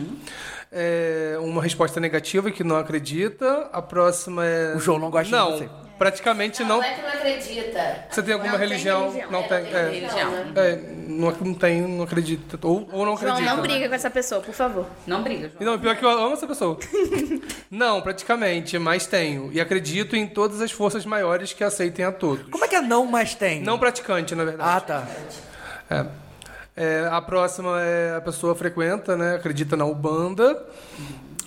É, 0.75 1.37
uma 1.39 1.61
resposta 1.61 1.99
negativa 1.99 2.49
que 2.49 2.63
não 2.63 2.75
acredita. 2.77 3.69
A 3.71 3.81
próxima 3.81 4.43
é. 4.45 4.73
O 4.75 4.79
João 4.79 4.97
não 4.97 5.11
gosta 5.11 5.25
de 5.25 5.31
não, 5.31 5.51
você. 5.57 5.69
praticamente 5.99 6.63
não. 6.63 6.77
Não 6.77 6.83
é 6.83 6.93
que 6.95 7.01
não 7.01 7.09
acredita. 7.09 8.05
Você 8.09 8.23
tem 8.23 8.33
alguma 8.33 8.51
Não 8.53 8.59
tem 8.59 8.67
religião? 8.67 9.01
religião. 9.11 9.31
Não 9.31 9.39
É, 9.39 9.47
tem. 9.47 9.63
não 9.63 9.69
tem 9.69 9.79
é. 9.79 9.89
religião, 9.89 10.31
né? 10.31 10.51
É, 10.55 10.75
não, 11.07 11.31
não 11.31 11.53
tem, 11.53 11.81
não 11.81 12.03
acredita. 12.03 12.57
Ou, 12.67 12.89
ou 12.91 13.05
não 13.05 13.15
João, 13.15 13.31
acredita. 13.33 13.55
não 13.55 13.61
briga 13.61 13.87
com 13.89 13.93
essa 13.95 14.09
pessoa, 14.09 14.41
por 14.41 14.53
favor. 14.55 14.87
Não 15.05 15.21
briga, 15.21 15.51
João. 15.59 15.73
Não, 15.73 15.79
pior 15.79 15.95
que 15.95 16.03
eu 16.03 16.09
amo 16.09 16.33
essa 16.33 16.47
pessoa. 16.47 16.77
não, 17.69 18.01
praticamente, 18.01 18.77
mas 18.79 19.05
tenho. 19.05 19.51
E 19.53 19.61
acredito 19.61 20.15
em 20.15 20.25
todas 20.25 20.59
as 20.59 20.71
forças 20.71 21.05
maiores 21.05 21.53
que 21.53 21.63
aceitem 21.63 22.03
a 22.03 22.11
todos. 22.11 22.49
Como 22.49 22.65
é 22.65 22.67
que 22.67 22.75
é 22.75 22.81
não, 22.81 23.05
mas 23.05 23.35
tem? 23.35 23.61
Não 23.61 23.77
praticante, 23.77 24.33
na 24.33 24.43
verdade. 24.43 24.69
Ah, 24.75 24.81
tá. 24.81 25.07
É. 25.89 26.22
É, 26.75 27.07
a 27.11 27.21
próxima 27.21 27.81
é 27.81 28.15
a 28.15 28.21
pessoa 28.21 28.55
frequenta, 28.55 29.15
né? 29.15 29.35
Acredita 29.35 29.77
na 29.77 29.85
Ubanda. 29.85 30.65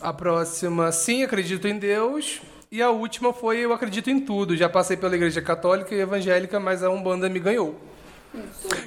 A 0.00 0.12
próxima, 0.12 0.92
sim, 0.92 1.24
acredito 1.24 1.66
em 1.66 1.78
Deus. 1.78 2.40
E 2.70 2.82
a 2.82 2.90
última 2.90 3.32
foi 3.32 3.58
eu 3.58 3.72
acredito 3.72 4.10
em 4.10 4.20
tudo. 4.20 4.56
Já 4.56 4.68
passei 4.68 4.96
pela 4.96 5.14
igreja 5.14 5.40
católica 5.40 5.94
e 5.94 6.00
evangélica, 6.00 6.60
mas 6.60 6.82
a 6.82 6.90
Umbanda 6.90 7.28
me 7.28 7.40
ganhou. 7.40 7.80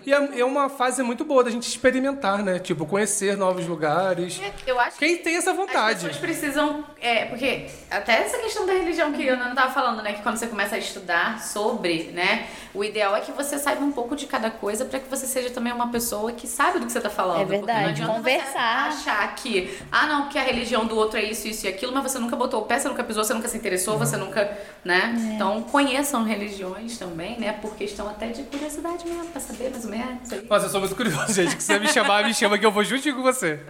E 0.06 0.14
é, 0.14 0.40
é 0.42 0.46
uma 0.46 0.70
fase 0.70 1.02
muito 1.02 1.26
boa 1.26 1.44
da 1.44 1.50
gente 1.50 1.68
experimentar, 1.68 2.44
né? 2.44 2.60
Tipo, 2.60 2.86
conhecer 2.86 3.36
novos 3.36 3.66
lugares. 3.66 4.40
Eu 4.66 4.80
acho 4.80 4.98
que 4.98 5.06
Quem 5.06 5.18
tem 5.18 5.38
essa 5.38 5.52
As 5.52 5.58
vontade? 5.58 6.06
pessoas 6.06 6.18
precisam. 6.18 6.86
É, 7.02 7.26
porque 7.26 7.68
até 7.90 8.24
essa 8.24 8.38
questão 8.38 8.66
da 8.66 8.74
religião 8.74 9.12
que 9.12 9.26
eu 9.26 9.38
não 9.38 9.56
tava 9.56 9.74
falando, 9.74 10.04
né? 10.04 10.14
Que 10.14 10.22
quando 10.22 10.38
você 10.38 10.48
começa 10.48 10.76
a 10.76 10.78
estudar 10.78 11.42
sobre, 11.42 12.12
né? 12.14 12.48
O 12.74 12.84
ideal 12.84 13.16
é 13.16 13.22
que 13.22 13.32
você 13.32 13.58
saiba 13.58 13.84
um 13.84 13.92
pouco 13.92 14.16
de 14.16 14.28
cada 14.28 14.52
coisa 14.52 14.86
pra 14.86 15.00
que 15.00 15.10
você 15.10 15.26
seja 15.26 15.50
também 15.50 15.74
uma 15.74 15.90
pessoa 15.90 16.32
que 16.32 16.48
sabe 16.48 16.80
do 16.80 16.86
que 16.86 16.92
você 16.92 17.02
tá 17.02 17.10
falando. 17.10 17.42
É 17.42 17.46
Porque 17.46 17.58
não 17.58 17.66
verdade, 17.66 17.90
adianta 17.90 18.14
conversar. 18.14 18.92
Você 18.92 19.10
achar 19.10 19.36
que, 19.36 19.78
ah, 19.92 20.06
não, 20.06 20.30
que 20.30 20.38
a 20.38 20.44
religião 20.44 20.86
do 20.86 20.96
outro 20.96 21.20
é 21.20 21.24
isso, 21.24 21.48
isso 21.48 21.66
e 21.66 21.70
aquilo, 21.70 21.92
mas 21.94 22.04
você 22.04 22.20
nunca 22.20 22.36
botou 22.36 22.62
o 22.62 22.66
pé, 22.66 22.80
você 22.80 22.88
nunca 22.88 23.04
pisou, 23.04 23.24
você 23.24 23.34
nunca 23.34 23.48
se 23.48 23.58
interessou, 23.58 23.98
você 23.98 24.18
nunca, 24.18 24.58
né? 24.84 25.16
É. 25.16 25.34
Então 25.34 25.62
conheçam 25.64 26.24
religiões 26.24 26.98
também, 26.98 27.40
né? 27.40 27.54
Por 27.54 27.76
questão 27.76 28.08
até 28.08 28.28
de 28.28 28.44
curiosidade 28.44 29.06
mesmo, 29.08 29.26
pra 29.26 29.42
saber 29.42 29.70
mais 29.72 29.86
ou 29.86 29.92
menos. 29.92 30.32
Aí. 30.32 30.46
Nossa, 30.50 30.66
eu 30.66 30.70
sou 30.70 30.80
muito 30.80 30.96
curioso, 30.96 31.34
gente. 31.34 31.56
Que 31.56 31.64
se 31.64 31.74
você 31.74 31.80
me 31.80 31.88
chamar, 31.88 32.24
me 32.24 32.34
chama 32.34 32.58
que 32.58 32.66
eu 32.66 32.72
vou 32.72 32.84
juntinho 32.84 33.16
com 33.16 33.24
você. 33.24 33.60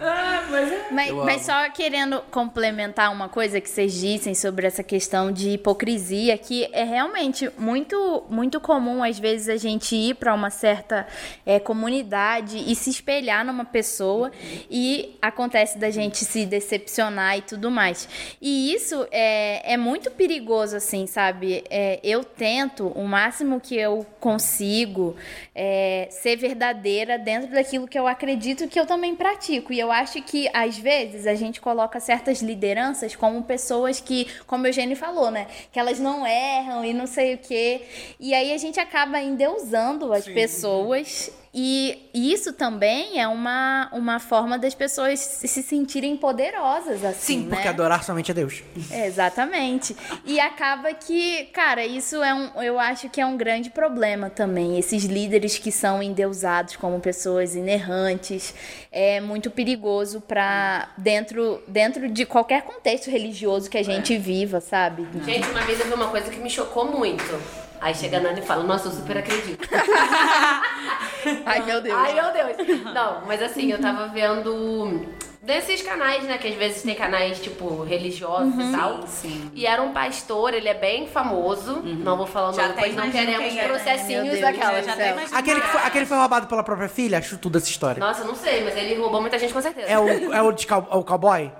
Mas, 0.90 1.12
mas 1.12 1.42
só 1.42 1.70
querendo 1.70 2.20
complementar 2.30 3.12
uma 3.12 3.28
coisa 3.28 3.60
que 3.60 3.68
vocês 3.70 3.92
dissem 3.92 4.34
sobre 4.34 4.66
essa 4.66 4.82
questão 4.82 5.30
de 5.30 5.50
hipocrisia, 5.50 6.36
que 6.36 6.68
é 6.72 6.82
realmente 6.82 7.48
muito, 7.56 8.24
muito 8.28 8.60
comum, 8.60 8.89
às 9.02 9.18
vezes, 9.18 9.48
a 9.48 9.56
gente 9.56 9.94
ir 9.94 10.14
para 10.14 10.34
uma 10.34 10.50
certa 10.50 11.06
é, 11.46 11.60
comunidade 11.60 12.58
e 12.66 12.74
se 12.74 12.90
espelhar 12.90 13.44
numa 13.44 13.64
pessoa 13.64 14.32
e 14.70 15.16
acontece 15.22 15.78
da 15.78 15.90
gente 15.90 16.24
se 16.24 16.44
decepcionar 16.44 17.38
e 17.38 17.42
tudo 17.42 17.70
mais. 17.70 18.08
E 18.40 18.72
isso 18.74 19.06
é, 19.10 19.74
é 19.74 19.76
muito 19.76 20.10
perigoso, 20.10 20.76
assim, 20.76 21.06
sabe? 21.06 21.62
É, 21.70 22.00
eu 22.02 22.24
tento 22.24 22.88
o 22.88 23.06
máximo 23.06 23.60
que 23.60 23.76
eu 23.76 24.04
consigo 24.18 25.16
é, 25.54 26.08
ser 26.10 26.36
verdadeira 26.36 27.18
dentro 27.18 27.52
daquilo 27.52 27.86
que 27.86 27.98
eu 27.98 28.06
acredito 28.06 28.66
que 28.66 28.80
eu 28.80 28.86
também 28.86 29.14
pratico. 29.14 29.72
E 29.72 29.78
eu 29.78 29.92
acho 29.92 30.20
que, 30.22 30.48
às 30.52 30.76
vezes, 30.76 31.26
a 31.26 31.34
gente 31.34 31.60
coloca 31.60 32.00
certas 32.00 32.42
lideranças 32.42 33.14
como 33.14 33.42
pessoas 33.42 34.00
que, 34.00 34.26
como 34.46 34.64
a 34.64 34.68
Eugênio 34.68 34.96
falou, 34.96 35.30
né? 35.30 35.46
Que 35.70 35.78
elas 35.78 36.00
não 36.00 36.26
erram 36.26 36.84
e 36.84 36.92
não 36.92 37.06
sei 37.06 37.34
o 37.34 37.38
quê. 37.38 37.82
E 38.18 38.34
aí 38.34 38.52
a 38.52 38.58
gente 38.58 38.79
acaba 38.80 39.20
endeusando 39.20 40.12
as 40.12 40.26
pessoas. 40.26 41.30
E 41.52 42.08
isso 42.14 42.52
também 42.52 43.20
é 43.20 43.26
uma, 43.26 43.90
uma 43.92 44.20
forma 44.20 44.56
das 44.56 44.72
pessoas 44.72 45.18
se 45.18 45.48
se 45.48 45.64
sentirem 45.64 46.16
poderosas, 46.16 47.04
assim, 47.04 47.40
Sim, 47.40 47.48
porque 47.48 47.64
né? 47.64 47.70
adorar 47.70 48.04
somente 48.04 48.30
a 48.30 48.34
Deus. 48.34 48.62
É, 48.88 49.06
Exatamente. 49.06 49.96
E 50.24 50.38
acaba 50.38 50.94
que, 50.94 51.46
cara, 51.46 51.84
isso 51.84 52.22
é 52.22 52.32
um, 52.32 52.62
eu 52.62 52.78
acho 52.78 53.08
que 53.10 53.20
é 53.20 53.26
um 53.26 53.36
grande 53.36 53.68
problema 53.68 54.30
também. 54.30 54.78
Esses 54.78 55.04
líderes 55.04 55.58
que 55.58 55.72
são 55.72 56.00
endeusados 56.00 56.76
como 56.76 57.00
pessoas 57.00 57.56
inerrantes, 57.56 58.54
é 58.92 59.20
muito 59.20 59.50
perigoso 59.50 60.20
para 60.20 60.88
dentro 60.96 61.60
dentro 61.66 62.08
de 62.08 62.24
qualquer 62.24 62.62
contexto 62.62 63.10
religioso 63.10 63.68
que 63.68 63.76
a 63.76 63.82
gente 63.82 64.16
viva, 64.16 64.60
sabe? 64.60 65.04
Gente, 65.24 65.48
uma 65.48 65.62
vez 65.62 65.80
eu 65.80 65.86
vi 65.86 65.94
uma 65.94 66.08
coisa 66.08 66.30
que 66.30 66.38
me 66.38 66.48
chocou 66.48 66.84
muito. 66.84 67.69
Aí 67.80 67.94
chega 67.94 68.18
a 68.18 68.20
Nana 68.20 68.38
e 68.38 68.42
fala, 68.42 68.62
nossa, 68.62 68.88
eu 68.88 68.92
super 68.92 69.16
acredito. 69.18 69.66
Ai, 71.46 71.62
meu 71.62 71.80
Deus. 71.80 71.96
Ai, 71.98 72.12
meu 72.14 72.32
Deus. 72.32 72.84
Não, 72.94 73.22
mas 73.26 73.42
assim, 73.42 73.70
eu 73.72 73.80
tava 73.80 74.08
vendo 74.08 75.06
desses 75.42 75.80
canais, 75.82 76.24
né? 76.24 76.38
Que 76.38 76.48
às 76.48 76.54
vezes 76.54 76.82
tem 76.82 76.94
canais, 76.94 77.40
tipo, 77.40 77.82
religiosos 77.82 78.54
e 78.54 78.72
tal. 78.76 79.06
sim. 79.06 79.50
E 79.54 79.66
era 79.66 79.80
um 79.82 79.92
pastor, 79.92 80.52
ele 80.54 80.68
é 80.68 80.74
bem 80.74 81.06
famoso. 81.08 81.80
Não 81.82 82.16
vou 82.16 82.26
falar 82.26 82.50
o 82.50 82.52
nome, 82.56 82.68
depois 82.68 82.94
não 82.94 83.10
queremos 83.10 83.52
é, 83.52 83.62
né? 83.62 83.68
processinhos 83.68 84.24
Deus, 84.28 84.40
daquelas. 84.40 84.84
já 84.86 84.92
até 84.92 85.12
imagino. 85.12 85.38
Aquele 85.38 85.60
que, 85.60 85.66
foi, 85.68 85.80
aquele 85.80 86.04
que 86.04 86.08
foi 86.08 86.18
roubado 86.18 86.46
pela 86.46 86.62
própria 86.62 86.88
filha? 86.88 87.18
Acho 87.18 87.38
tudo 87.38 87.58
essa 87.58 87.68
história. 87.68 87.98
Nossa, 88.00 88.22
eu 88.22 88.26
não 88.26 88.34
sei, 88.34 88.62
mas 88.64 88.76
ele 88.76 88.94
roubou 89.00 89.20
muita 89.20 89.38
gente 89.38 89.52
com 89.52 89.60
certeza. 89.62 89.88
É 89.88 89.98
o, 89.98 90.32
é 90.34 90.42
o, 90.42 90.52
de 90.52 90.66
cow- 90.66 90.88
é 90.90 90.96
o 90.96 91.04
cowboy? 91.04 91.50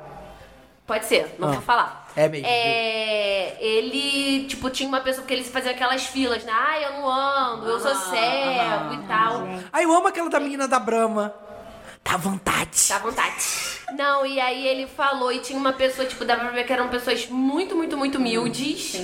Pode 0.86 1.04
ser, 1.06 1.36
não 1.38 1.48
Ah. 1.48 1.52
vou 1.52 1.62
falar. 1.62 1.99
É 2.16 2.28
mesmo, 2.28 2.46
É, 2.46 3.56
ele, 3.60 4.46
tipo, 4.46 4.68
tinha 4.70 4.88
uma 4.88 5.00
pessoa 5.00 5.26
que 5.26 5.32
ele 5.32 5.44
fazia 5.44 5.70
aquelas 5.70 6.04
filas, 6.06 6.44
né? 6.44 6.52
Ai, 6.54 6.84
eu 6.84 6.92
não 6.94 7.08
ando, 7.08 7.66
eu 7.68 7.78
sou 7.80 7.94
cego 7.94 8.94
e 8.94 9.06
tal. 9.06 9.46
Ah, 9.72 9.82
eu 9.82 9.94
amo 9.94 10.08
aquela 10.08 10.28
da 10.28 10.40
menina 10.40 10.66
da 10.66 10.78
Brahma. 10.78 11.34
Dá 12.04 12.16
vontade. 12.16 12.88
Dá 12.88 12.98
vontade. 12.98 13.44
Não, 13.96 14.24
e 14.24 14.40
aí 14.40 14.66
ele 14.66 14.86
falou, 14.86 15.30
e 15.32 15.38
tinha 15.40 15.58
uma 15.58 15.72
pessoa, 15.72 16.06
tipo, 16.06 16.24
dava 16.24 16.42
pra 16.42 16.50
ver 16.50 16.64
que 16.64 16.72
eram 16.72 16.88
pessoas 16.88 17.26
muito, 17.28 17.76
muito, 17.76 17.96
muito 17.96 18.18
humildes. 18.18 19.00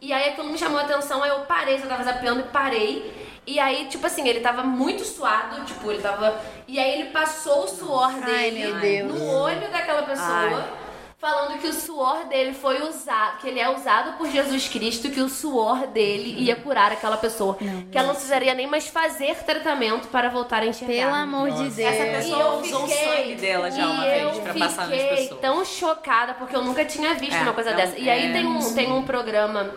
E 0.00 0.12
aí 0.12 0.30
aquilo 0.30 0.48
me 0.48 0.58
chamou 0.58 0.78
a 0.78 0.82
atenção, 0.82 1.22
aí 1.22 1.30
eu 1.30 1.40
parei, 1.40 1.76
eu 1.76 1.88
tava 1.88 2.02
zapeando 2.02 2.40
e 2.40 2.44
parei. 2.44 3.22
E 3.46 3.58
aí, 3.58 3.86
tipo 3.86 4.06
assim, 4.06 4.26
ele 4.28 4.40
tava 4.40 4.62
muito 4.62 5.04
suado, 5.04 5.64
tipo, 5.64 5.90
ele 5.90 6.00
tava. 6.00 6.40
E 6.66 6.78
aí 6.78 7.00
ele 7.00 7.10
passou 7.10 7.64
o 7.64 7.68
suor 7.68 8.10
Ai, 8.22 8.50
dele 8.50 8.72
meu 8.72 8.80
Deus. 8.80 9.12
no 9.20 9.30
olho 9.30 9.70
daquela 9.70 10.02
pessoa. 10.02 10.81
Falando 11.22 11.56
que 11.60 11.68
o 11.68 11.72
suor 11.72 12.24
dele 12.26 12.52
foi 12.52 12.82
usado, 12.82 13.38
que 13.38 13.46
ele 13.46 13.60
é 13.60 13.70
usado 13.70 14.18
por 14.18 14.28
Jesus 14.28 14.66
Cristo, 14.66 15.08
que 15.08 15.20
o 15.20 15.28
suor 15.28 15.86
dele 15.86 16.34
ia 16.36 16.56
curar 16.56 16.90
aquela 16.90 17.16
pessoa. 17.16 17.56
que 17.92 17.96
ela 17.96 18.08
não 18.08 18.14
precisaria 18.16 18.52
nem 18.54 18.66
mais 18.66 18.88
fazer 18.88 19.36
tratamento 19.44 20.08
para 20.08 20.28
voltar 20.28 20.62
a 20.64 20.66
enxergar. 20.66 20.92
Pelo 20.92 21.14
amor 21.14 21.52
de 21.52 21.68
Deus. 21.70 21.78
Essa 21.78 22.18
pessoa 22.18 22.40
eu 22.40 22.60
usou 22.60 22.82
o 22.82 22.88
fiquei- 22.88 23.04
sangue 23.16 23.34
dela 23.36 23.70
já 23.70 23.86
uma 23.86 24.02
vez 24.02 24.36
eu 24.36 24.42
pra 24.42 24.54
passar 24.54 24.88
nas 24.88 25.00
fiquei 25.00 25.16
pessoas. 25.16 25.40
tão 25.40 25.64
chocada, 25.64 26.34
porque 26.34 26.56
eu 26.56 26.62
nunca 26.62 26.84
tinha 26.84 27.14
visto 27.14 27.36
É, 27.36 27.42
uma 27.42 27.52
coisa 27.52 27.70
não, 27.70 27.76
dessa. 27.76 27.96
E 28.00 28.10
aí 28.10 28.26
é, 28.30 28.32
tem, 28.32 28.44
um, 28.44 28.74
tem 28.74 28.90
um 28.92 29.04
programa 29.04 29.70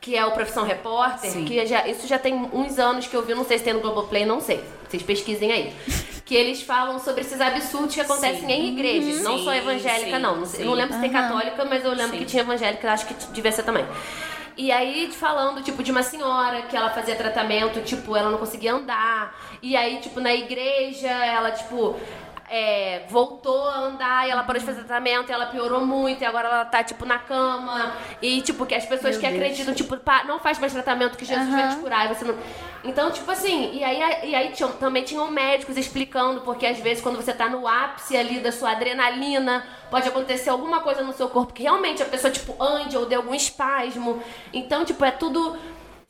que 0.00 0.16
é 0.16 0.24
o 0.24 0.30
Profissão 0.32 0.64
Repórter, 0.64 1.30
Sim. 1.32 1.44
que 1.44 1.66
já, 1.66 1.86
isso 1.86 2.06
já 2.06 2.18
tem 2.18 2.34
uns 2.50 2.78
anos 2.78 3.06
que 3.06 3.14
eu 3.14 3.22
vi, 3.22 3.34
não 3.34 3.44
sei 3.44 3.58
se 3.58 3.64
tem 3.64 3.74
no 3.74 3.80
Globoplay, 3.80 4.24
não 4.24 4.40
sei. 4.40 4.64
Vocês 4.88 5.02
pesquisem 5.02 5.52
aí. 5.52 5.74
Que 6.24 6.34
eles 6.34 6.62
falam 6.62 6.98
sobre 6.98 7.20
esses 7.20 7.40
absurdos 7.40 7.94
que 7.94 8.00
acontecem 8.00 8.50
em 8.50 8.72
igrejas, 8.72 9.20
não 9.22 9.38
só 9.38 9.52
Sim, 9.52 9.58
evangélica, 9.58 10.16
sim, 10.16 10.22
não. 10.22 10.46
Sim. 10.46 10.64
não 10.64 10.72
lembro 10.72 10.94
se 10.94 11.00
tem 11.00 11.10
católica, 11.10 11.64
mas 11.66 11.84
eu 11.84 11.90
lembro 11.90 12.12
Sim. 12.12 12.18
que 12.18 12.24
tinha 12.24 12.42
evangélica, 12.42 12.90
acho 12.92 13.06
que 13.06 13.14
devia 13.32 13.52
ser 13.52 13.62
também. 13.62 13.84
E 14.56 14.70
aí, 14.70 15.10
falando, 15.12 15.62
tipo, 15.62 15.82
de 15.82 15.90
uma 15.90 16.02
senhora 16.02 16.62
que 16.62 16.76
ela 16.76 16.88
fazia 16.90 17.16
tratamento, 17.16 17.80
tipo, 17.82 18.16
ela 18.16 18.30
não 18.30 18.38
conseguia 18.38 18.72
andar. 18.72 19.36
E 19.60 19.76
aí, 19.76 19.98
tipo, 19.98 20.20
na 20.20 20.32
igreja, 20.32 21.08
ela, 21.08 21.50
tipo, 21.50 21.98
é, 22.50 23.04
voltou 23.08 23.68
a 23.68 23.78
andar 23.78 24.26
e 24.26 24.30
ela 24.30 24.42
parou 24.42 24.60
de 24.60 24.66
fazer 24.66 24.80
tratamento 24.84 25.28
e 25.30 25.32
ela 25.32 25.46
piorou 25.46 25.84
muito. 25.86 26.22
E 26.22 26.24
agora 26.24 26.48
ela 26.48 26.64
tá, 26.64 26.82
tipo, 26.84 27.04
na 27.04 27.18
cama. 27.18 27.92
E, 28.22 28.40
tipo, 28.42 28.64
que 28.66 28.74
as 28.74 28.84
pessoas 28.86 29.16
que 29.16 29.26
acreditam, 29.26 29.74
tipo, 29.74 29.96
pá, 29.98 30.24
não 30.24 30.38
faz 30.38 30.58
mais 30.58 30.72
tratamento 30.72 31.16
que 31.16 31.24
Jesus 31.24 31.48
vai 31.48 31.68
te 31.70 31.76
curar. 31.80 32.04
E 32.10 32.14
você 32.14 32.24
não... 32.24 32.34
Então, 32.86 33.10
tipo 33.10 33.30
assim, 33.30 33.70
e 33.72 33.82
aí, 33.82 34.28
e 34.28 34.34
aí 34.34 34.52
tinham- 34.52 34.72
também 34.72 35.02
tinham 35.04 35.30
médicos 35.30 35.78
explicando, 35.78 36.42
porque 36.42 36.66
às 36.66 36.78
vezes 36.78 37.02
quando 37.02 37.16
você 37.16 37.32
tá 37.32 37.48
no 37.48 37.66
ápice 37.66 38.14
ali 38.14 38.40
da 38.40 38.52
sua 38.52 38.72
adrenalina, 38.72 39.64
pode 39.90 40.06
acontecer 40.06 40.50
alguma 40.50 40.80
coisa 40.80 41.02
no 41.02 41.14
seu 41.14 41.30
corpo 41.30 41.54
que 41.54 41.62
realmente 41.62 42.02
a 42.02 42.06
pessoa, 42.06 42.30
tipo, 42.30 42.62
ande 42.62 42.94
ou 42.94 43.06
dê 43.06 43.14
algum 43.14 43.34
espasmo. 43.34 44.22
Então, 44.52 44.84
tipo, 44.84 45.02
é 45.02 45.10
tudo. 45.10 45.56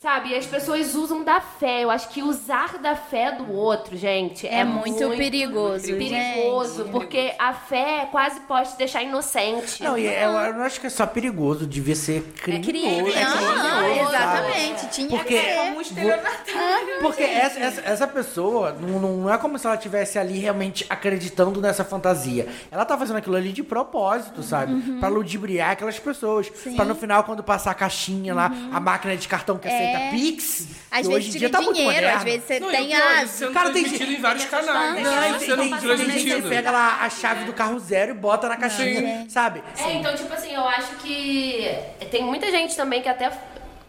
Sabe, 0.04 0.32
e 0.32 0.36
as 0.36 0.44
pessoas 0.44 0.94
usam 0.94 1.24
da 1.24 1.40
fé. 1.40 1.82
Eu 1.82 1.90
acho 1.90 2.10
que 2.10 2.22
usar 2.22 2.76
da 2.76 2.94
fé 2.94 3.32
do 3.32 3.50
outro, 3.50 3.96
gente, 3.96 4.46
é, 4.46 4.56
É 4.58 4.64
muito 4.64 4.98
perigoso, 5.16 5.86
perigoso, 5.86 6.84
porque 6.92 7.32
a 7.38 7.54
fé 7.54 8.06
quase 8.12 8.38
pode 8.40 8.72
te 8.72 8.76
deixar 8.76 9.02
inocente. 9.02 9.82
Não, 9.82 9.96
e 9.96 10.06
é- 10.06 10.26
eu, 10.26 10.32
eu 10.32 10.52
não 10.52 10.60
acho 10.62 10.78
que 10.78 10.88
é 10.88 10.90
só 10.90 11.06
perigoso, 11.06 11.66
devia 11.66 11.94
ser 11.96 12.20
criminoso. 12.42 12.68
É 12.68 13.24
criminoso, 13.24 13.46
não, 13.46 13.62
sabe? 13.62 13.98
exatamente. 14.00 14.88
Tinha 14.90 15.08
Porque- 15.08 15.38
que 15.38 15.94
ser. 15.94 16.04
Como 16.52 16.98
um. 16.98 17.00
Porque 17.00 17.22
essa, 17.22 17.58
essa, 17.60 17.80
essa 17.80 18.06
pessoa 18.06 18.72
não, 18.72 18.98
não 19.16 19.32
é 19.32 19.38
como 19.38 19.58
se 19.58 19.66
ela 19.66 19.76
estivesse 19.76 20.18
ali 20.18 20.38
realmente 20.38 20.84
acreditando 20.90 21.62
nessa 21.62 21.82
fantasia. 21.82 22.46
Ela 22.70 22.84
tá 22.84 22.98
fazendo 22.98 23.16
aquilo 23.16 23.36
ali 23.36 23.54
de 23.54 23.62
propósito, 23.62 24.42
sabe? 24.42 24.74
Uhum. 24.74 25.00
Pra 25.00 25.08
ludibriar 25.08 25.70
aquelas 25.70 25.98
pessoas. 25.98 26.50
Pra 26.76 26.84
no 26.84 26.94
final, 26.94 27.24
quando 27.24 27.42
passar 27.42 27.70
a 27.70 27.74
caixinha 27.74 28.34
lá, 28.34 28.52
a 28.70 28.78
máquina 28.78 29.16
de 29.16 29.26
cartão 29.26 29.56
que 29.56 29.66
aceita 29.66 29.93
Pix. 30.10 30.60
Uhum. 30.60 30.66
É. 30.70 30.84
Às 30.94 31.00
que 31.06 31.08
vezes 31.12 31.26
hoje 31.28 31.36
em 31.36 31.38
dia 31.40 31.50
tá 31.50 31.60
muito 31.60 31.76
dinheiro, 31.76 31.94
moderno. 31.96 32.16
às 32.18 32.24
vezes 32.24 32.44
você 32.46 32.60
Não, 32.60 32.70
tem 32.70 32.86
pior, 32.86 33.02
a. 33.02 33.24
isso 33.24 33.34
sendo 33.34 33.52
Cara, 33.52 33.70
tem 33.70 33.82
transmitido 33.82 34.10
gente- 34.10 34.18
em 34.18 34.22
vários 34.22 34.44
canais. 34.44 35.02
Não, 35.02 35.12
e 35.24 35.38
tem, 35.38 35.38
sendo 35.48 35.62
tem, 35.62 35.96
tem 35.96 36.10
gente 36.20 36.42
que 36.42 36.48
pega 36.48 36.70
lá 36.70 36.98
a 37.02 37.10
chave 37.10 37.44
do 37.44 37.52
carro 37.52 37.78
zero 37.80 38.12
e 38.12 38.14
bota 38.14 38.48
na 38.48 38.56
caixinha, 38.56 39.26
sabe? 39.28 39.62
É, 39.78 39.92
então, 39.92 40.14
tipo 40.14 40.32
assim, 40.32 40.54
eu 40.54 40.66
acho 40.68 40.94
que 40.96 41.68
tem 42.12 42.22
muita 42.22 42.50
gente 42.50 42.76
também 42.76 43.02
que 43.02 43.08
até, 43.08 43.30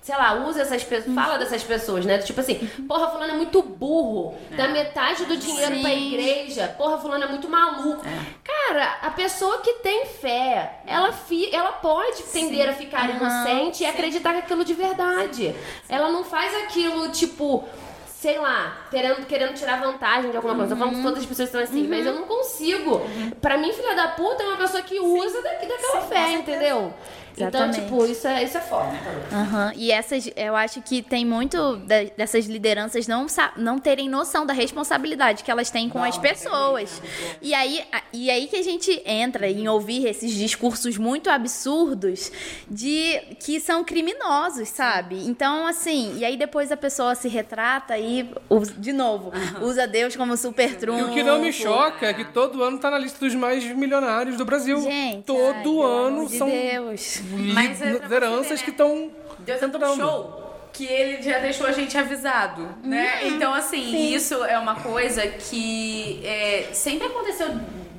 sei 0.06 0.15
lá, 0.15 0.36
usa 0.36 0.61
essas 0.61 0.84
pessoas, 0.84 1.15
fala 1.15 1.40
dessas 1.40 1.64
pessoas, 1.64 2.06
né? 2.06 2.19
Tipo 2.19 2.40
assim, 2.40 2.68
porra, 2.88 3.10
fulano 3.10 3.34
é 3.34 3.36
muito 3.38 3.64
burro, 3.64 4.36
dá 4.56 4.68
metade 4.68 5.26
do 5.26 5.36
dinheiro 5.36 5.82
pra 5.82 5.95
igreja, 5.95 6.68
porra, 6.77 6.99
fulano 6.99 7.23
é 7.23 7.27
muito 7.27 7.49
maluco. 7.49 8.06
Cara, 8.44 8.99
a 9.02 9.10
pessoa 9.10 9.61
que 9.61 9.73
tem 9.80 10.06
fé, 10.06 10.80
ela, 10.86 11.11
fi, 11.11 11.49
ela 11.52 11.72
pode 11.72 12.22
tender 12.22 12.69
a 12.69 12.73
ficar 12.73 13.10
inocente 13.10 13.82
e 13.82 13.88
acreditar 13.88 14.34
que 14.34 14.38
é 14.38 14.40
aquilo 14.41 14.64
de 14.64 14.76
verdade. 14.76 15.56
Ela 15.90 16.11
não 16.11 16.23
faz 16.23 16.53
aquilo, 16.65 17.10
tipo 17.10 17.68
sei 18.26 18.40
lá, 18.40 18.86
querendo, 18.90 19.26
querendo 19.27 19.53
tirar 19.53 19.80
vantagem 19.80 20.32
de 20.32 20.38
alguma 20.38 20.56
coisa. 20.56 20.73
Eu 20.73 20.77
falo 20.77 20.91
que 20.91 21.02
todas 21.03 21.19
as 21.19 21.26
pessoas 21.27 21.49
estão 21.49 21.61
assim, 21.61 21.88
mas 21.88 22.07
eu 22.07 22.14
não 22.14 22.23
consigo. 22.23 23.02
Pra 23.40 23.56
mim, 23.56 23.72
filha 23.72 23.95
da 23.95 24.07
puta 24.10 24.41
é 24.41 24.48
uma 24.48 24.57
pessoa 24.57 24.82
que 24.82 24.99
usa 24.99 25.44
daqui, 25.44 25.68
daquela 25.68 26.02
fé, 26.02 26.32
entendeu? 26.32 26.91
Então, 27.36 27.48
Exatamente. 27.48 27.82
tipo, 27.82 28.06
isso 28.06 28.28
é, 28.28 28.44
isso 28.44 28.57
é 28.57 28.62
foda. 28.62 28.91
Aham. 29.32 29.74
E 29.76 29.91
essas, 29.91 30.30
eu 30.36 30.56
acho 30.56 30.82
que 30.82 31.02
tem 31.02 31.26
muito 31.26 31.78
dessas 32.18 32.45
lideranças 32.45 33.07
não, 33.07 33.28
não 33.57 33.78
terem 33.78 34.07
noção 34.07 34.45
da 34.45 34.53
responsabilidade 34.53 35.44
que 35.44 35.52
elas 35.52 35.70
têm 35.70 35.90
com 35.90 36.02
as 36.02 36.18
pessoas. 36.18 37.02
E 37.41 37.53
aí, 37.53 37.84
e 38.14 38.30
aí 38.30 38.48
que 38.48 38.56
a 38.56 38.64
gente 38.64 39.02
entra 39.06 39.49
em 39.49 39.68
ouvir 39.68 40.06
esses 40.07 40.32
discursos 40.32 40.98
muito 40.98 41.30
absurdos 41.30 42.32
de 42.70 43.20
que 43.44 43.60
são 43.60 43.84
criminosos, 43.84 44.70
sabe? 44.70 45.28
Então, 45.28 45.68
assim, 45.68 46.18
e 46.18 46.24
aí 46.26 46.38
depois 46.38 46.72
a 46.72 46.78
pessoa 46.78 47.16
se 47.16 47.28
retrata 47.28 47.98
e, 47.98 48.30
de 48.78 48.94
novo, 48.94 49.32
usa 49.62 49.86
Deus 49.86 50.16
como 50.16 50.38
super 50.38 50.72
E 50.72 50.76
trunfo. 50.76 51.06
o 51.06 51.14
que 51.14 51.24
não 51.24 51.40
me 51.40 51.52
choca 51.52 52.06
é 52.07 52.14
que 52.14 52.26
todo 52.26 52.64
ano 52.64 52.78
tá 52.78 52.90
na 52.90 52.98
lista 52.98 53.20
dos 53.20 53.36
mais 53.36 53.64
milionários 53.64 54.38
do 54.38 54.45
Brasil. 54.45 54.80
Gente, 54.82 55.24
todo 55.26 55.84
ai, 55.84 55.90
ano 55.90 56.07
amor 56.07 56.28
de 56.30 56.38
são 56.38 56.49
Deus. 56.49 57.22
Mas 57.54 57.82
é 57.82 57.86
você 57.94 58.00
lideranças 58.00 58.48
ver, 58.48 58.56
né? 58.58 58.64
que 58.64 58.70
estão 58.72 59.12
Deus 59.40 59.62
é 59.62 59.96
show 59.96 60.42
que 60.74 60.86
ele 60.86 61.22
já 61.22 61.40
deixou 61.40 61.66
a 61.66 61.72
gente 61.72 61.98
avisado, 61.98 62.68
né? 62.84 63.26
Então, 63.28 63.54
assim, 63.54 64.14
isso 64.14 64.44
é 64.44 64.60
uma 64.60 64.76
coisa 64.76 65.26
que 65.26 66.20
é, 66.22 66.68
sempre 66.74 67.08
aconteceu 67.08 67.48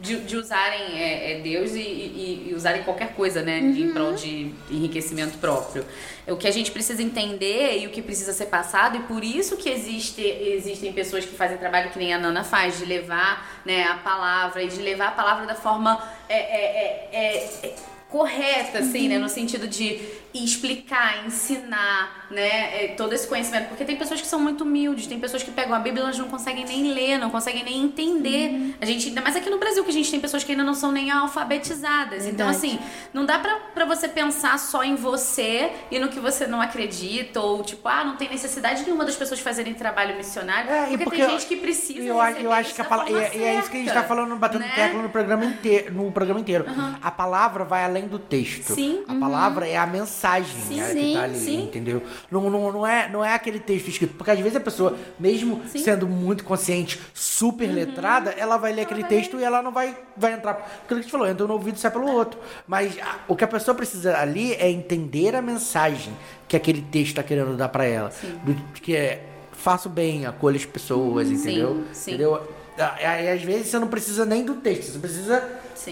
de, 0.03 0.16
de 0.20 0.36
usarem 0.36 1.01
é, 1.01 1.32
é, 1.32 1.40
Deus 1.40 1.70
e, 1.73 1.78
e- 1.81 2.48
e 2.51 2.55
usarem 2.55 2.82
qualquer 2.82 3.15
coisa, 3.15 3.40
né? 3.40 3.61
de- 3.61 3.82
Em 3.82 3.93
prol 3.94 4.12
de 4.12 4.53
enriquecimento 4.70 5.39
próprio. 5.39 5.86
O 6.28 6.36
que 6.36 6.47
a 6.47 6.51
gente 6.51 6.70
precisa 6.70 7.03
entender 7.03 7.78
e 7.78 7.86
o 7.86 7.90
que 7.90 8.03
precisa 8.03 8.35
ser 8.35 8.47
passado, 8.47 8.98
e 8.98 9.01
por 9.05 9.24
isso 9.24 9.57
que 9.57 9.70
existe, 9.70 10.20
existem 10.20 10.93
pessoas 10.93 11.24
que 11.24 11.35
fazem 11.35 11.57
trabalho 11.57 11.89
que 11.90 11.98
nem 11.98 12.12
a 12.12 12.19
Nana 12.19 12.44
faz, 12.44 12.78
de 12.78 12.85
levar 12.85 13.62
né, 13.65 13.85
a 13.85 13.94
palavra 13.94 14.62
e 14.62 14.69
de 14.69 14.82
levar 14.82 15.09
a 15.09 15.12
palavra 15.12 15.47
da 15.47 15.55
forma. 15.55 15.98
é, 16.28 16.36
é, 16.36 16.39
é, 16.40 17.09
é, 17.12 17.66
é, 17.69 17.74
correta, 18.08 18.78
assim, 18.78 19.08
né? 19.08 19.18
No 19.18 19.28
sentido 19.28 19.66
de 19.66 20.00
explicar, 20.34 21.26
ensinar, 21.26 22.26
né? 22.31 22.85
é, 22.85 22.89
Todo 22.97 23.12
esse 23.12 23.27
conhecimento. 23.27 23.69
Porque 23.69 23.85
tem 23.85 23.97
pessoas 23.97 24.20
que 24.20 24.27
são 24.27 24.39
muito 24.40 24.62
humildes, 24.65 25.07
tem 25.07 25.19
pessoas 25.19 25.43
que 25.43 25.51
pegam 25.51 25.74
a 25.74 25.78
Bíblia 25.78 26.03
e 26.03 26.05
elas 26.07 26.19
não 26.19 26.28
conseguem 26.28 26.65
nem 26.65 26.93
ler, 26.93 27.19
não 27.19 27.31
conseguem 27.31 27.65
nem 27.65 27.82
entender. 27.85 28.74
A 28.81 28.86
gente, 28.86 29.09
ainda 29.09 29.20
mais 29.20 29.36
aqui 29.36 29.48
no 29.51 29.59
Brasil, 29.59 29.82
que 29.85 29.90
a 29.90 29.93
gente 29.93 30.11
tem 30.11 30.20
pessoas 30.20 30.43
que 30.44 30.53
ainda 30.53 30.65
não 30.65 30.74
são 30.74 30.90
nem 30.93 31.11
alfabetizadas. 31.11 32.27
Então, 32.27 32.48
assim, 32.48 32.78
não 33.12 33.24
dá 33.24 33.39
pra, 33.39 33.57
pra 33.74 33.85
você 33.85 34.09
pensar 34.09 34.59
só 34.59 34.82
em 34.82 34.94
você 34.94 35.70
e 35.90 35.98
no 35.98 36.09
que 36.09 36.20
você 36.20 36.47
não 36.47 36.61
acredita, 36.61 37.40
ou 37.40 37.62
tipo, 37.62 37.89
ah, 37.89 38.05
não 38.05 38.16
tem 38.16 38.28
necessidade 38.28 38.82
nenhuma 38.85 39.05
das 39.05 39.16
pessoas 39.16 39.40
fazerem 39.40 39.74
trabalho 39.74 40.16
missionário, 40.16 40.70
É, 40.70 40.86
porque, 40.89 41.05
porque 41.05 41.16
tem 41.23 41.24
eu- 41.27 41.31
gente 41.31 41.47
que 41.47 41.57
precisa. 41.57 42.01
Eu, 42.03 42.20
acho- 42.20 42.39
eu 42.40 42.53
acho 42.53 42.74
que 42.74 42.81
a 42.81 42.85
palavra. 42.85 43.12
forma 43.12 43.35
E, 43.35 43.43
é 43.44 43.59
isso 43.59 43.70
que 43.70 43.77
a 43.77 43.81
gente 43.81 43.93
tá 43.93 44.03
falando, 44.03 44.35
batendo 44.36 44.61
né? 44.62 44.73
tecla 44.74 45.03
no 45.03 45.09
programa 45.09 45.44
inteiro. 45.44 45.94
No 45.94 46.12
programa 46.12 46.40
inteiro. 46.40 46.65
A 47.03 47.11
palavra 47.11 47.65
vai 47.65 47.85
além 47.85 48.07
do 48.07 48.19
texto. 48.19 48.74
Sim. 48.74 49.05
A 49.09 49.15
palavra 49.15 49.66
é 49.66 49.77
a 49.77 49.86
mensagem 49.86 50.57
né, 50.70 50.86
que 50.93 51.01
Sim, 51.01 51.15
tá 51.15 51.23
ali, 51.23 51.39
sim. 51.39 51.62
entendeu? 51.65 52.03
Não, 52.30 52.48
não, 52.51 52.72
não, 52.72 52.86
é, 52.86 53.09
não 53.10 53.24
é 53.24 53.34
aquele 53.34 53.59
texto 53.60 53.88
escrito. 53.88 54.14
Porque 54.14 54.30
às 54.30 54.38
vezes 54.38 54.56
a 54.56 54.60
pessoa, 54.60 54.97
mesmo 55.18 55.62
sendo 55.66 56.06
muito 56.06 56.44
consciente, 56.44 57.01
super 57.14 57.66
letrada, 57.66 58.30
ela 58.30 58.56
vai 58.56 58.72
ler 58.72 58.82
aquele 58.82 59.05
texto 59.05 59.38
e 59.38 59.44
ela 59.44 59.62
não 59.62 59.72
vai, 59.72 59.97
vai 60.16 60.32
entrar. 60.32 60.52
Aquilo 60.52 60.86
que 60.88 60.94
a 60.94 60.97
gente 61.02 61.10
falou, 61.10 61.26
entra 61.28 61.47
no 61.47 61.52
ouvido 61.55 61.76
e 61.76 61.78
sai 61.80 61.90
pelo 61.90 62.06
outro. 62.10 62.38
Mas 62.66 62.98
a- 62.98 63.16
o 63.28 63.36
que 63.36 63.44
a 63.44 63.48
pessoa 63.48 63.74
precisa 63.74 64.16
ali 64.18 64.55
é 64.55 64.70
entender 64.70 65.34
a 65.34 65.43
mensagem 65.43 66.12
que 66.48 66.56
aquele 66.56 66.82
texto 66.82 67.16
tá 67.16 67.22
querendo 67.22 67.56
dar 67.56 67.68
pra 67.68 67.84
ela. 67.84 68.10
Do, 68.44 68.55
que 68.80 68.94
é 68.94 69.22
faça 69.52 69.88
o 69.88 69.90
bem, 69.90 70.26
acolha 70.26 70.56
as 70.56 70.64
pessoas, 70.64 71.28
entendeu? 71.30 71.84
sim. 71.93 72.10
Entendeu? 72.12 72.47
Aí, 72.78 73.30
às 73.30 73.43
vezes, 73.43 73.68
você 73.68 73.78
não 73.78 73.88
precisa 73.88 74.24
nem 74.26 74.44
do 74.44 74.56
texto, 74.56 74.93
você 74.93 74.98
precisa 74.98 75.43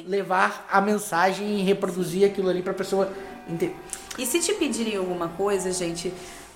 levar 0.07 0.67
a 0.71 0.81
mensagem 0.81 1.59
e 1.61 1.63
reproduzir 1.63 2.27
aquilo 2.27 2.49
ali 2.51 2.63
pra 2.63 2.75
pessoa 2.75 3.11
entender. 3.49 3.77
E 4.19 4.25
se 4.27 4.41
te 4.41 4.53
pedirem 4.55 4.97
alguma 4.97 5.29
coisa, 5.29 5.73
gente, 5.73 6.13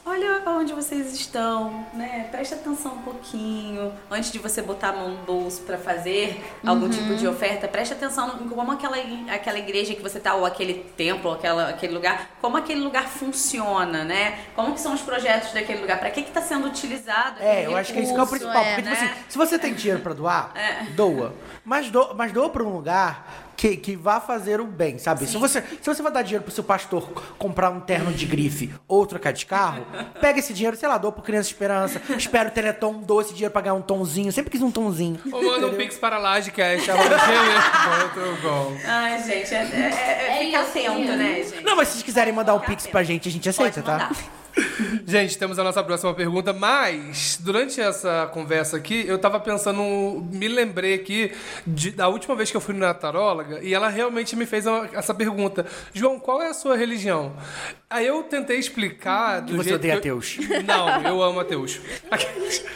olha 0.07 0.43
onde 0.47 0.73
vocês 0.73 1.13
estão, 1.13 1.85
né? 1.93 2.29
Presta 2.31 2.55
atenção 2.55 2.93
um 2.95 3.03
pouquinho. 3.03 3.93
Antes 4.11 4.31
de 4.33 4.39
você 4.39 4.63
botar 4.63 4.91
a 4.91 4.93
mão 4.93 5.11
no 5.11 5.17
bolso 5.25 5.63
pra 5.63 5.77
fazer 5.77 6.43
algum 6.65 6.85
Uhum. 6.85 6.91
tipo 6.91 7.15
de 7.17 7.27
oferta, 7.27 7.67
presta 7.69 7.95
atenção 7.95 8.39
em 8.41 8.49
como 8.49 8.71
aquela, 8.73 8.97
aquela 9.31 9.59
igreja 9.59 9.95
que 9.95 10.01
você 10.03 10.19
tá, 10.21 10.35
ou 10.35 10.47
aquele 10.47 10.75
templo, 10.97 11.33
aquela, 11.33 11.69
aquele 11.69 11.93
lugar, 11.93 12.31
como 12.41 12.57
aquele 12.57 12.81
lugar 12.81 13.09
funciona, 13.09 14.05
né? 14.05 14.39
Como 14.55 14.73
que 14.73 14.81
são 14.81 14.95
os 14.95 15.01
projetos 15.03 15.53
daquele 15.53 15.81
lugar? 15.81 15.99
Pra 15.99 16.11
que 16.11 16.23
que 16.23 16.31
tá 16.31 16.41
sendo 16.41 16.69
utilizado 16.69 17.43
É, 17.43 17.67
eu 17.67 17.77
acho 17.77 17.93
que 17.93 18.01
isso 18.01 18.15
que 18.15 18.21
é 18.21 18.23
o 18.23 18.27
principal. 18.27 18.63
é, 18.63 18.75
porque, 18.77 18.83
tipo 18.91 19.03
né? 19.05 19.11
assim, 19.13 19.23
se 19.29 19.37
você 19.37 19.59
tem 19.59 19.75
dinheiro 19.75 20.01
pra 20.01 20.15
doar, 20.15 20.53
É. 20.55 20.85
doa. 20.93 21.35
Mas, 21.65 21.91
do, 21.91 22.15
mas 22.15 22.33
doa 22.33 22.49
pra 22.49 22.63
um 22.63 22.73
lugar 22.73 23.48
que, 23.59 23.77
que 23.77 23.97
vá 23.97 24.21
fazer 24.21 24.61
o 24.61 24.67
bem, 24.67 24.99
sabe? 24.99 25.27
Se 25.27 25.37
você, 25.37 25.61
se 25.83 25.93
você 25.93 26.01
vai 26.01 26.13
dar 26.13 26.23
dinheiro 26.23 26.45
pro 26.45 26.55
seu 26.55 26.63
pastor 26.63 27.11
comprar 27.37 27.71
um 27.71 27.81
terno 27.81 28.13
de 28.13 28.25
grife 28.25 28.73
ou 28.87 29.05
trocar 29.05 29.33
de 29.33 29.45
carro, 29.45 29.85
pega 30.21 30.39
esse 30.39 30.55
dinheiro, 30.55 30.77
sei 30.77 30.89
lá, 30.89 30.97
doa 30.97 31.11
pro 31.11 31.23
Criança 31.23 31.51
Esperança, 31.51 32.01
espera 32.17 32.49
o 32.49 32.53
Teleton, 32.53 33.01
doa 33.01 33.23
esse 33.23 33.33
dinheiro 33.33 33.53
pra 33.53 33.61
ganhar 33.61 33.75
um 33.75 33.83
tonzinho. 33.83 34.31
Sempre 34.31 34.53
quis 34.53 34.63
um 34.63 34.71
tonzinho. 34.71 35.19
Ou 35.33 35.43
manda 35.43 35.67
um 35.67 35.75
pix 35.75 35.99
para 35.99 36.19
Lagecast, 36.19 36.89
arroba 36.89 37.17
gmail.com. 37.17 38.77
Ai, 38.87 39.23
gente, 39.25 39.53
é, 39.53 39.59
é, 39.59 40.37
é, 40.37 40.45
fica 40.45 40.61
atento, 40.61 41.17
né, 41.17 41.43
gente? 41.43 41.65
Não, 41.65 41.75
mas 41.75 41.89
se 41.89 41.95
vocês 41.95 42.05
quiserem 42.05 42.33
mandar 42.33 42.55
um 42.55 42.61
pix 42.61 42.87
pra 42.87 43.03
gente, 43.03 43.29
a 43.29 43.33
gente 43.33 43.49
aceita, 43.49 43.83
tá? 43.83 44.09
Gente, 45.07 45.39
temos 45.39 45.59
a 45.59 45.65
nossa 45.65 45.83
próxima 45.83 46.13
pergunta, 46.15 46.53
mas 46.53 47.39
durante 47.43 47.81
essa 47.81 48.29
conversa 48.33 48.77
aqui, 48.77 49.05
eu 49.07 49.19
tava 49.19 49.39
pensando, 49.41 49.83
me 50.33 50.49
lembrei 50.49 50.95
aqui 50.95 51.33
de- 51.67 51.91
da 51.91 52.09
última 52.09 52.35
vez 52.35 52.51
que 52.51 52.57
eu 52.57 52.61
fui 52.61 52.75
na 52.75 52.93
taróloga 52.93 53.61
e 53.63 53.73
ela 53.75 53.89
realmente 53.89 54.37
me 54.37 54.45
fez 54.47 54.67
uma- 54.67 54.89
essa 54.93 55.15
pergunta: 55.15 55.67
João, 55.95 56.19
qual 56.19 56.43
é 56.43 56.49
a 56.49 56.55
sua 56.55 56.77
religião? 56.77 57.33
Aí 57.89 58.07
eu 58.07 58.23
tentei 58.25 58.59
explicar 58.59 59.41
do 59.41 59.53
Que 59.53 59.57
você 59.57 59.75
odeia 59.75 60.01
que 60.01 60.09
eu- 60.09 60.19
ateus. 60.19 60.39
Não, 60.67 61.03
eu 61.03 61.23
amo 61.23 61.41
ateus. 61.41 61.81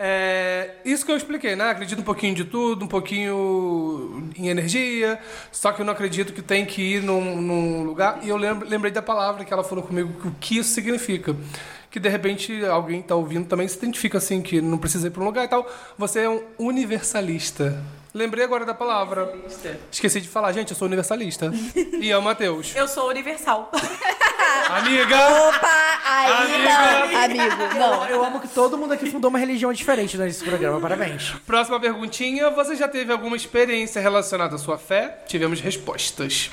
É, 0.00 0.76
isso 0.84 1.04
que 1.04 1.10
eu 1.10 1.16
expliquei, 1.16 1.56
né? 1.56 1.70
Acredito 1.70 1.98
um 1.98 2.04
pouquinho 2.04 2.32
de 2.34 2.44
tudo, 2.44 2.84
um 2.84 2.88
pouquinho 2.88 4.30
em 4.36 4.48
energia, 4.48 5.18
só 5.50 5.72
que 5.72 5.80
eu 5.82 5.84
não 5.84 5.92
acredito 5.92 6.32
que 6.32 6.40
tem 6.40 6.64
que 6.64 6.80
ir 6.80 7.02
num, 7.02 7.40
num 7.42 7.82
lugar. 7.82 8.20
E 8.22 8.28
eu 8.28 8.36
lembrei 8.36 8.92
da 8.92 9.02
palavra 9.02 9.44
que 9.44 9.52
ela 9.52 9.64
falou 9.64 9.82
comigo, 9.82 10.12
o 10.28 10.30
que 10.40 10.58
isso 10.58 10.70
significa. 10.70 11.27
Que 11.90 11.98
de 11.98 12.08
repente 12.08 12.64
alguém 12.66 13.00
tá 13.00 13.14
ouvindo 13.14 13.46
também 13.46 13.66
se 13.66 13.78
identifica 13.78 14.18
assim, 14.18 14.42
que 14.42 14.60
não 14.60 14.76
precisa 14.78 15.06
ir 15.06 15.10
para 15.10 15.22
um 15.22 15.26
lugar 15.26 15.44
e 15.44 15.48
tal. 15.48 15.66
Você 15.96 16.20
é 16.20 16.28
um 16.28 16.42
universalista. 16.58 17.82
Lembrei 18.12 18.44
agora 18.44 18.64
da 18.64 18.74
palavra. 18.74 19.32
Esqueci 19.90 20.20
de 20.20 20.28
falar, 20.28 20.52
gente, 20.52 20.70
eu 20.70 20.76
sou 20.76 20.86
universalista. 20.86 21.52
e 22.00 22.10
amo 22.10 22.28
ateus. 22.28 22.74
Eu 22.74 22.88
sou 22.88 23.08
universal. 23.08 23.70
Amiga! 24.68 25.16
Opa, 25.48 26.00
aí 26.04 26.54
Amiga. 26.54 26.68
não, 26.68 27.24
amigo, 27.24 27.74
não. 27.78 28.06
Eu 28.06 28.24
amo 28.24 28.40
que 28.40 28.48
todo 28.48 28.76
mundo 28.76 28.92
aqui 28.92 29.10
fundou 29.10 29.30
uma 29.30 29.38
religião 29.38 29.72
diferente 29.72 30.16
nesse 30.16 30.44
programa. 30.44 30.80
Parabéns. 30.80 31.34
Próxima 31.46 31.78
perguntinha. 31.80 32.50
Você 32.50 32.76
já 32.76 32.88
teve 32.88 33.12
alguma 33.12 33.36
experiência 33.36 34.00
relacionada 34.00 34.56
à 34.56 34.58
sua 34.58 34.76
fé? 34.76 35.22
Tivemos 35.26 35.60
respostas. 35.60 36.50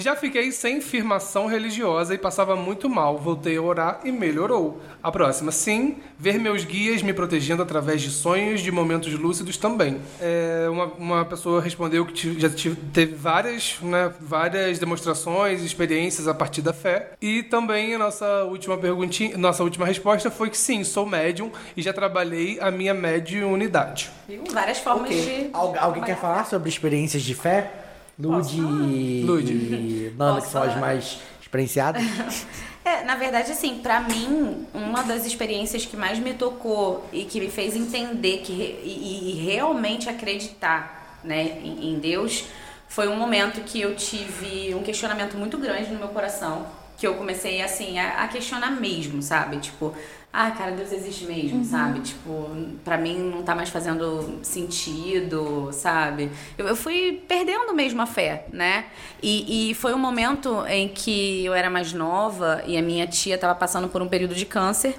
Já 0.00 0.14
fiquei 0.14 0.52
sem 0.52 0.80
firmação 0.80 1.46
religiosa 1.48 2.14
e 2.14 2.18
passava 2.18 2.54
muito 2.54 2.88
mal. 2.88 3.18
Voltei 3.18 3.56
a 3.56 3.62
orar 3.62 4.00
e 4.04 4.12
melhorou. 4.12 4.80
A 5.02 5.10
próxima, 5.10 5.50
sim. 5.50 5.96
Ver 6.16 6.38
meus 6.38 6.62
guias 6.64 7.02
me 7.02 7.12
protegendo 7.12 7.64
através 7.64 8.00
de 8.00 8.10
sonhos, 8.10 8.60
de 8.60 8.70
momentos 8.70 9.12
lúcidos 9.14 9.56
também. 9.56 10.00
É, 10.20 10.68
uma, 10.70 10.84
uma 10.84 11.24
pessoa 11.24 11.60
respondeu 11.60 12.06
que 12.06 12.38
já 12.38 12.48
tive- 12.48 12.76
teve 12.92 13.16
várias, 13.16 13.76
né, 13.82 14.12
várias 14.20 14.78
demonstrações, 14.78 15.62
experiências 15.64 16.28
a 16.28 16.34
partir 16.34 16.62
da 16.62 16.72
fé. 16.72 17.14
E 17.20 17.42
também 17.42 17.92
a 17.96 17.98
nossa 17.98 18.44
última 18.44 18.78
perguntinha, 18.78 19.36
nossa 19.36 19.64
última 19.64 19.84
resposta 19.84 20.30
foi 20.30 20.48
que 20.48 20.56
sim, 20.58 20.84
sou 20.84 21.06
médium 21.06 21.50
e 21.76 21.82
já 21.82 21.92
trabalhei 21.92 22.56
a 22.60 22.70
minha 22.70 22.94
mediunidade. 22.94 24.10
Viu? 24.28 24.44
Várias 24.52 24.78
formas 24.78 25.10
de. 25.10 25.50
Al- 25.52 25.74
alguém 25.76 26.04
quer 26.04 26.16
falar 26.20 26.46
sobre 26.46 26.68
experiências 26.68 27.22
de 27.24 27.34
fé? 27.34 27.72
Lud 28.18 28.52
e, 28.56 29.24
e 29.54 30.14
Nana, 30.16 30.40
que 30.40 30.48
são 30.48 30.62
as 30.62 30.76
mais 30.76 31.18
experienciadas. 31.40 32.02
É, 32.84 33.04
na 33.04 33.16
verdade, 33.16 33.52
assim, 33.52 33.80
pra 33.80 34.00
mim, 34.00 34.66
uma 34.72 35.02
das 35.02 35.26
experiências 35.26 35.84
que 35.84 35.94
mais 35.94 36.18
me 36.18 36.32
tocou 36.32 37.06
e 37.12 37.26
que 37.26 37.38
me 37.38 37.50
fez 37.50 37.76
entender 37.76 38.38
que 38.38 38.52
e, 38.52 39.32
e 39.32 39.44
realmente 39.44 40.08
acreditar, 40.08 41.20
né, 41.22 41.58
em, 41.62 41.90
em 41.90 41.98
Deus, 41.98 42.44
foi 42.88 43.06
um 43.06 43.14
momento 43.14 43.60
que 43.60 43.78
eu 43.78 43.94
tive 43.94 44.74
um 44.74 44.82
questionamento 44.82 45.36
muito 45.36 45.58
grande 45.58 45.90
no 45.90 45.98
meu 45.98 46.08
coração, 46.08 46.66
que 46.96 47.06
eu 47.06 47.14
comecei 47.16 47.60
assim 47.60 47.98
a, 47.98 48.24
a 48.24 48.28
questionar 48.28 48.70
mesmo, 48.70 49.20
sabe? 49.20 49.58
Tipo, 49.58 49.94
ah, 50.30 50.50
cara, 50.50 50.72
Deus 50.72 50.92
existe 50.92 51.24
mesmo, 51.24 51.64
sabe? 51.64 52.00
Tipo, 52.00 52.50
pra 52.84 52.98
mim 52.98 53.18
não 53.18 53.42
tá 53.42 53.54
mais 53.54 53.70
fazendo 53.70 54.38
sentido, 54.42 55.70
sabe? 55.72 56.30
Eu, 56.56 56.68
eu 56.68 56.76
fui 56.76 57.24
perdendo 57.26 57.74
mesmo 57.74 58.02
a 58.02 58.06
fé, 58.06 58.46
né? 58.52 58.84
E, 59.22 59.70
e 59.70 59.74
foi 59.74 59.94
um 59.94 59.98
momento 59.98 60.64
em 60.68 60.88
que 60.88 61.44
eu 61.44 61.54
era 61.54 61.70
mais 61.70 61.92
nova 61.92 62.62
e 62.66 62.76
a 62.76 62.82
minha 62.82 63.06
tia 63.06 63.38
tava 63.38 63.54
passando 63.54 63.88
por 63.88 64.02
um 64.02 64.08
período 64.08 64.34
de 64.34 64.44
câncer 64.44 64.96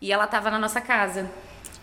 e 0.00 0.12
ela 0.12 0.26
tava 0.26 0.50
na 0.50 0.58
nossa 0.58 0.80
casa. 0.80 1.28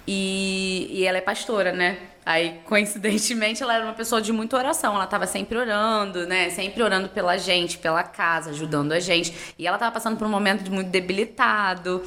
E, 0.07 0.87
e 0.89 1.03
ela 1.03 1.17
é 1.17 1.21
pastora, 1.21 1.73
né? 1.73 1.97
Aí, 2.25 2.59
coincidentemente, 2.65 3.61
ela 3.61 3.75
era 3.75 3.83
uma 3.83 3.93
pessoa 3.93 4.21
de 4.21 4.31
muita 4.31 4.57
oração. 4.57 4.95
Ela 4.95 5.05
tava 5.05 5.27
sempre 5.27 5.57
orando, 5.57 6.25
né? 6.25 6.49
Sempre 6.49 6.81
orando 6.81 7.09
pela 7.09 7.37
gente, 7.37 7.77
pela 7.77 8.03
casa, 8.03 8.51
ajudando 8.51 8.93
a 8.93 8.99
gente. 8.99 9.33
E 9.59 9.67
ela 9.67 9.77
tava 9.77 9.91
passando 9.91 10.17
por 10.17 10.25
um 10.25 10.29
momento 10.29 10.63
de 10.63 10.71
muito 10.71 10.89
debilitado. 10.89 12.01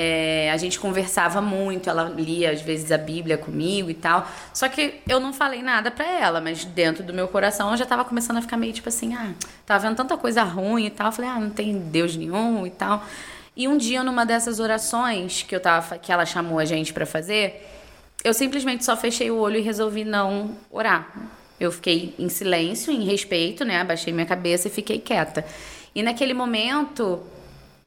É, 0.00 0.48
a 0.52 0.56
gente 0.56 0.78
conversava 0.78 1.40
muito, 1.42 1.90
ela 1.90 2.04
lia 2.04 2.52
às 2.52 2.60
vezes 2.60 2.92
a 2.92 2.96
Bíblia 2.96 3.36
comigo 3.36 3.90
e 3.90 3.94
tal. 3.94 4.30
Só 4.54 4.68
que 4.68 5.00
eu 5.08 5.18
não 5.18 5.32
falei 5.32 5.60
nada 5.60 5.90
pra 5.90 6.06
ela, 6.06 6.40
mas 6.40 6.64
dentro 6.64 7.02
do 7.02 7.12
meu 7.12 7.26
coração 7.26 7.72
eu 7.72 7.76
já 7.76 7.84
tava 7.84 8.04
começando 8.04 8.36
a 8.36 8.40
ficar 8.40 8.56
meio 8.56 8.72
tipo 8.72 8.88
assim: 8.88 9.12
ah, 9.14 9.32
tava 9.66 9.88
vendo 9.88 9.96
tanta 9.96 10.16
coisa 10.16 10.44
ruim 10.44 10.86
e 10.86 10.90
tal. 10.90 11.08
Eu 11.08 11.12
falei: 11.12 11.28
ah, 11.28 11.40
não 11.40 11.50
tem 11.50 11.76
Deus 11.76 12.14
nenhum 12.14 12.64
e 12.64 12.70
tal. 12.70 13.04
E 13.56 13.66
um 13.66 13.76
dia, 13.76 14.04
numa 14.04 14.24
dessas 14.24 14.60
orações 14.60 15.42
que 15.42 15.52
eu 15.52 15.58
tava, 15.58 15.98
que 15.98 16.12
ela 16.12 16.24
chamou 16.24 16.60
a 16.60 16.64
gente 16.64 16.92
pra 16.92 17.04
fazer, 17.04 17.68
eu 18.22 18.32
simplesmente 18.32 18.84
só 18.84 18.96
fechei 18.96 19.32
o 19.32 19.36
olho 19.36 19.56
e 19.56 19.62
resolvi 19.62 20.04
não 20.04 20.56
orar. 20.70 21.12
Eu 21.58 21.72
fiquei 21.72 22.14
em 22.20 22.28
silêncio, 22.28 22.92
em 22.92 23.04
respeito, 23.04 23.64
né? 23.64 23.80
Abaixei 23.80 24.12
minha 24.12 24.26
cabeça 24.26 24.68
e 24.68 24.70
fiquei 24.70 25.00
quieta. 25.00 25.44
E 25.92 26.04
naquele 26.04 26.34
momento, 26.34 27.20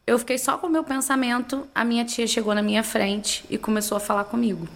eu 0.06 0.18
fiquei 0.19 0.38
só 0.38 0.57
com 0.57 0.68
o 0.68 0.69
meu 0.69 0.84
pensamento. 0.84 1.68
A 1.73 1.84
minha 1.84 2.03
tia 2.03 2.28
chegou 2.28 2.53
na 2.56 2.61
minha 2.61 2.84
frente 2.84 3.45
e 3.49 3.57
começou 3.57 3.95
a 3.98 3.99
falar 3.99 4.26
comigo. 4.26 4.68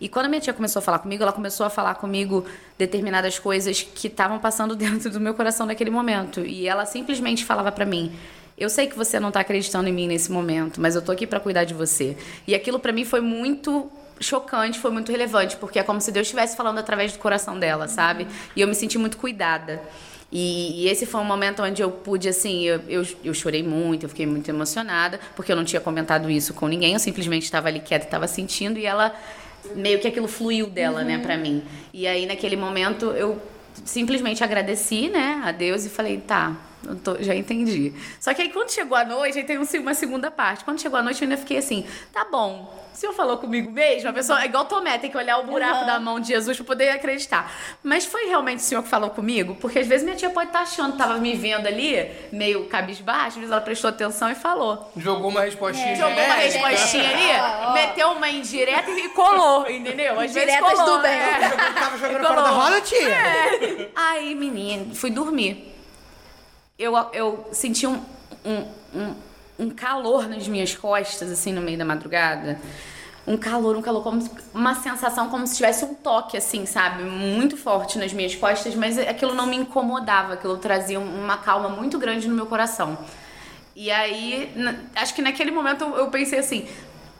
E 0.00 0.08
quando 0.08 0.26
a 0.26 0.28
minha 0.28 0.40
tia 0.40 0.52
começou 0.52 0.80
a 0.80 0.82
falar 0.82 0.98
comigo, 0.98 1.22
ela 1.22 1.32
começou 1.32 1.64
a 1.64 1.70
falar 1.70 1.94
comigo 1.94 2.44
determinadas 2.76 3.38
coisas 3.38 3.82
que 3.82 4.08
estavam 4.08 4.38
passando 4.38 4.74
dentro 4.76 5.10
do 5.10 5.20
meu 5.20 5.34
coração 5.34 5.66
naquele 5.66 5.90
momento. 5.90 6.40
E 6.40 6.66
ela 6.66 6.84
simplesmente 6.84 7.44
falava 7.44 7.70
pra 7.70 7.86
mim: 7.86 8.12
"Eu 8.58 8.68
sei 8.68 8.88
que 8.88 8.96
você 8.96 9.20
não 9.20 9.30
tá 9.30 9.40
acreditando 9.40 9.88
em 9.88 9.92
mim 9.92 10.08
nesse 10.08 10.32
momento, 10.32 10.80
mas 10.80 10.96
eu 10.96 11.02
tô 11.02 11.12
aqui 11.12 11.26
pra 11.26 11.38
cuidar 11.38 11.64
de 11.64 11.74
você". 11.74 12.16
E 12.46 12.54
aquilo 12.54 12.80
pra 12.80 12.90
mim 12.90 13.04
foi 13.04 13.20
muito 13.20 13.88
chocante, 14.18 14.78
foi 14.78 14.90
muito 14.90 15.12
relevante, 15.12 15.56
porque 15.56 15.78
é 15.78 15.82
como 15.82 16.00
se 16.00 16.10
Deus 16.10 16.26
estivesse 16.26 16.56
falando 16.56 16.78
através 16.78 17.12
do 17.12 17.18
coração 17.18 17.58
dela, 17.58 17.86
sabe? 17.86 18.26
E 18.56 18.60
eu 18.60 18.66
me 18.66 18.74
senti 18.74 18.98
muito 18.98 19.16
cuidada. 19.16 19.80
E, 20.32 20.82
e 20.84 20.88
esse 20.88 21.04
foi 21.04 21.20
um 21.20 21.24
momento 21.24 21.62
onde 21.62 21.82
eu 21.82 21.90
pude, 21.90 22.26
assim, 22.26 22.62
eu, 22.62 22.80
eu, 22.88 23.06
eu 23.22 23.34
chorei 23.34 23.62
muito, 23.62 24.04
eu 24.04 24.08
fiquei 24.08 24.24
muito 24.24 24.48
emocionada, 24.48 25.20
porque 25.36 25.52
eu 25.52 25.56
não 25.56 25.64
tinha 25.64 25.80
comentado 25.80 26.30
isso 26.30 26.54
com 26.54 26.66
ninguém, 26.66 26.94
eu 26.94 26.98
simplesmente 26.98 27.42
estava 27.42 27.68
ali 27.68 27.80
quieta, 27.80 28.06
estava 28.06 28.26
sentindo, 28.26 28.78
e 28.78 28.86
ela, 28.86 29.14
meio 29.74 30.00
que 30.00 30.08
aquilo 30.08 30.26
fluiu 30.26 30.68
dela, 30.68 31.04
né, 31.04 31.18
pra 31.18 31.36
mim. 31.36 31.62
E 31.92 32.06
aí, 32.06 32.24
naquele 32.24 32.56
momento, 32.56 33.10
eu 33.10 33.40
simplesmente 33.84 34.42
agradeci, 34.42 35.08
né, 35.08 35.42
a 35.44 35.52
Deus 35.52 35.84
e 35.84 35.90
falei, 35.90 36.16
tá, 36.16 36.56
tô- 37.04 37.16
já 37.22 37.34
entendi. 37.34 37.92
Só 38.20 38.32
que 38.34 38.42
aí, 38.42 38.48
quando 38.50 38.70
chegou 38.70 38.96
a 38.96 39.04
noite, 39.04 39.38
aí 39.38 39.44
tem 39.44 39.58
um- 39.58 39.66
uma 39.80 39.94
segunda 39.94 40.30
parte. 40.30 40.64
Quando 40.64 40.80
chegou 40.80 40.98
a 40.98 41.02
noite, 41.02 41.22
eu 41.22 41.26
ainda 41.28 41.36
fiquei 41.36 41.58
assim, 41.58 41.86
tá 42.12 42.24
bom, 42.30 42.72
o 42.92 42.96
senhor 42.96 43.12
falou 43.14 43.38
comigo 43.38 43.70
mesmo? 43.70 44.08
A 44.10 44.12
pessoa 44.12 44.42
é 44.42 44.46
igual 44.46 44.64
Tomé, 44.66 44.98
tem 44.98 45.10
que 45.10 45.16
olhar 45.16 45.38
o 45.38 45.44
buraco 45.44 45.84
da 45.86 45.98
mão 45.98 46.20
de 46.20 46.28
Jesus 46.28 46.56
pra 46.56 46.66
poder 46.66 46.90
acreditar. 46.90 47.50
Mas 47.82 48.04
foi 48.04 48.26
realmente 48.26 48.58
o 48.58 48.62
senhor 48.62 48.82
que 48.82 48.88
falou 48.88 49.10
comigo? 49.10 49.56
Porque 49.60 49.78
às 49.78 49.86
vezes 49.86 50.04
minha 50.04 50.16
tia 50.16 50.30
pode 50.30 50.48
estar 50.48 50.60
achando, 50.60 50.96
tava 50.96 51.18
me 51.18 51.34
vendo 51.34 51.66
ali, 51.66 52.10
meio 52.32 52.66
cabisbaixo, 52.66 53.28
às 53.28 53.34
vezes 53.36 53.50
ela 53.50 53.60
prestou 53.60 53.88
atenção 53.88 54.30
e 54.30 54.34
falou. 54.34 54.92
Jogou 54.96 55.30
uma 55.30 55.40
respostinha 55.42 55.96
Jogou 55.96 56.12
uma 56.22 56.34
respostinha 56.34 57.08
ali, 57.10 57.72
meteu 57.74 58.08
uma 58.12 58.28
indireta 58.28 58.90
e 58.90 59.08
colou, 59.10 59.68
entendeu? 59.70 60.18
Às 60.20 60.32
vezes 60.32 60.58
colou, 60.60 60.96
do 60.98 61.02
bem. 61.02 61.12
é. 61.12 61.48
Tava 61.74 61.98
jogando 61.98 62.26
fora 62.26 62.42
da 62.42 62.50
roda, 62.50 62.80
tia? 62.82 63.08
É. 63.08 63.88
Aí, 63.94 64.34
menina, 64.34 64.94
fui 64.94 65.10
dormir. 65.10 65.70
Eu, 66.82 66.96
eu 67.12 67.48
senti 67.52 67.86
um, 67.86 68.02
um, 68.44 69.14
um, 69.56 69.70
calor 69.70 70.28
nas 70.28 70.48
minhas 70.48 70.74
costas, 70.74 71.30
assim, 71.30 71.52
no 71.52 71.60
meio 71.62 71.78
da 71.78 71.84
madrugada. 71.84 72.58
um 73.24 73.36
calor, 73.36 73.76
um 73.76 73.80
calor, 73.80 74.02
como 74.02 74.28
uma 74.52 74.74
sensação 74.74 75.28
como 75.28 75.46
se 75.46 75.54
tivesse 75.54 75.84
um 75.84 75.94
toque, 75.94 76.36
assim, 76.36 76.66
sabe? 76.66 77.04
Muito 77.04 77.56
forte 77.56 77.98
nas 77.98 78.12
minhas 78.12 78.34
costas, 78.34 78.74
mas 78.74 78.98
aquilo 78.98 79.32
não 79.32 79.46
me 79.46 79.56
incomodava, 79.56 80.32
aquilo 80.32 80.56
trazia 80.56 80.98
um- 80.98 81.22
uma 81.24 81.36
calma 81.36 81.68
muito 81.68 82.00
grande 82.00 82.26
no 82.26 82.34
meu 82.34 82.46
coração. 82.46 82.98
E 83.76 83.88
aí, 83.88 84.52
acho 84.96 85.14
que 85.14 85.22
naquele 85.22 85.52
momento 85.52 85.84
eu 85.84 86.08
pensei 86.08 86.40
assim. 86.40 86.66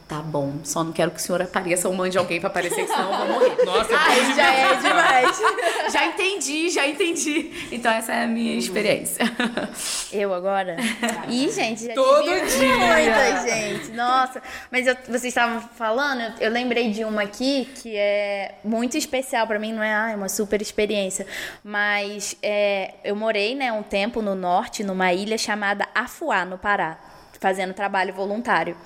Tá 0.07 0.19
bom, 0.19 0.55
só 0.63 0.83
não 0.83 0.91
quero 0.91 1.09
que 1.11 1.17
o 1.17 1.19
senhor 1.19 1.41
apareça 1.41 1.87
ou 1.87 1.93
mande 1.95 2.17
alguém 2.17 2.39
pra 2.39 2.49
aparecer, 2.49 2.85
senão 2.85 3.09
eu 3.11 3.17
vou 3.17 3.27
morrer. 3.39 3.55
Nossa, 3.65 3.95
Ai, 3.97 4.19
bom 4.21 4.35
já 4.35 4.53
é 4.53 4.75
demais. 4.75 5.41
já 5.91 6.05
entendi, 6.05 6.69
já 6.69 6.85
entendi. 6.87 7.51
Então 7.71 7.91
essa 7.91 8.11
é 8.13 8.23
a 8.25 8.27
minha 8.27 8.53
experiência. 8.55 9.23
Eu 10.11 10.33
agora? 10.33 10.75
Ih, 11.29 11.49
gente, 11.49 11.85
já 11.85 11.93
Todo 11.93 12.25
dia. 12.25 12.75
muita 12.77 13.47
gente. 13.47 13.91
Nossa, 13.91 14.41
mas 14.69 14.85
eu- 14.87 14.95
vocês 15.07 15.23
estavam 15.25 15.61
falando, 15.75 16.21
eu, 16.21 16.31
eu 16.47 16.51
lembrei 16.51 16.91
de 16.91 17.03
uma 17.05 17.23
aqui 17.23 17.65
que 17.81 17.95
é 17.95 18.55
muito 18.63 18.97
especial 18.97 19.47
pra 19.47 19.57
mim, 19.57 19.71
não 19.71 19.81
é 19.81 19.93
ah, 19.95 20.11
é 20.11 20.15
uma 20.15 20.29
super 20.29 20.61
experiência, 20.61 21.25
mas 21.63 22.35
é, 22.43 22.95
eu 23.05 23.15
morei, 23.15 23.55
né, 23.55 23.71
um 23.71 23.83
tempo 23.83 24.21
no 24.21 24.35
norte, 24.35 24.83
numa 24.83 25.11
ilha 25.13 25.37
chamada 25.37 25.87
Afuá, 25.95 26.43
no 26.45 26.57
Pará, 26.57 26.97
fazendo 27.39 27.73
trabalho 27.73 28.13
voluntário. 28.13 28.77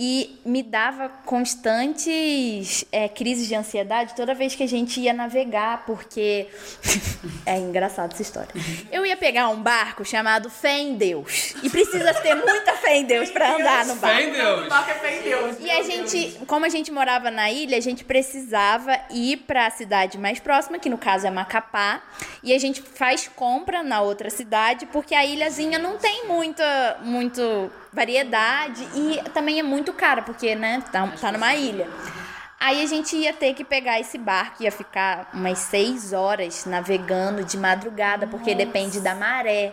E 0.00 0.38
me 0.44 0.62
dava 0.62 1.08
constantes 1.26 2.84
é, 2.92 3.08
crises 3.08 3.48
de 3.48 3.56
ansiedade 3.56 4.14
toda 4.14 4.32
vez 4.32 4.54
que 4.54 4.62
a 4.62 4.68
gente 4.68 5.00
ia 5.00 5.12
navegar, 5.12 5.84
porque. 5.86 6.46
é 7.44 7.56
engraçado 7.56 8.12
essa 8.12 8.22
história. 8.22 8.48
Eu 8.92 9.04
ia 9.04 9.16
pegar 9.16 9.48
um 9.48 9.60
barco 9.60 10.04
chamado 10.04 10.48
Fé 10.48 10.78
em 10.78 10.94
Deus. 10.94 11.56
E 11.64 11.68
precisa 11.68 12.14
ter 12.14 12.36
muita 12.36 12.74
fé 12.74 12.98
em 12.98 13.06
Deus 13.06 13.28
pra 13.30 13.56
andar 13.56 13.86
no 13.86 13.96
barco. 13.96 14.16
Fé 14.16 15.18
em 15.18 15.22
Deus. 15.22 15.56
E 15.58 15.68
a 15.68 15.82
gente, 15.82 16.38
como 16.46 16.64
a 16.64 16.68
gente 16.68 16.92
morava 16.92 17.28
na 17.28 17.50
ilha, 17.50 17.76
a 17.76 17.80
gente 17.80 18.04
precisava 18.04 18.96
ir 19.10 19.38
para 19.38 19.66
a 19.66 19.70
cidade 19.70 20.16
mais 20.16 20.38
próxima, 20.38 20.78
que 20.78 20.88
no 20.88 20.96
caso 20.96 21.26
é 21.26 21.30
Macapá, 21.30 22.04
e 22.40 22.54
a 22.54 22.58
gente 22.58 22.80
faz 22.80 23.26
compra 23.26 23.82
na 23.82 24.00
outra 24.00 24.30
cidade, 24.30 24.86
porque 24.86 25.12
a 25.12 25.26
ilhazinha 25.26 25.76
não 25.76 25.98
tem 25.98 26.28
muita, 26.28 26.98
muito 27.02 27.68
variedade 27.98 28.86
e 28.94 29.20
também 29.30 29.58
é 29.58 29.62
muito 29.62 29.92
cara, 29.92 30.22
porque, 30.22 30.54
né, 30.54 30.82
tá, 30.92 31.06
tá 31.20 31.32
numa 31.32 31.54
ilha. 31.56 31.88
Aí 32.60 32.82
a 32.82 32.86
gente 32.86 33.16
ia 33.16 33.32
ter 33.32 33.54
que 33.54 33.64
pegar 33.64 33.98
esse 33.98 34.16
barco, 34.16 34.62
ia 34.62 34.70
ficar 34.70 35.30
umas 35.32 35.58
seis 35.58 36.12
horas 36.12 36.64
navegando 36.64 37.44
de 37.44 37.56
madrugada, 37.56 38.26
porque 38.26 38.54
depende 38.54 39.00
da 39.00 39.14
maré. 39.14 39.72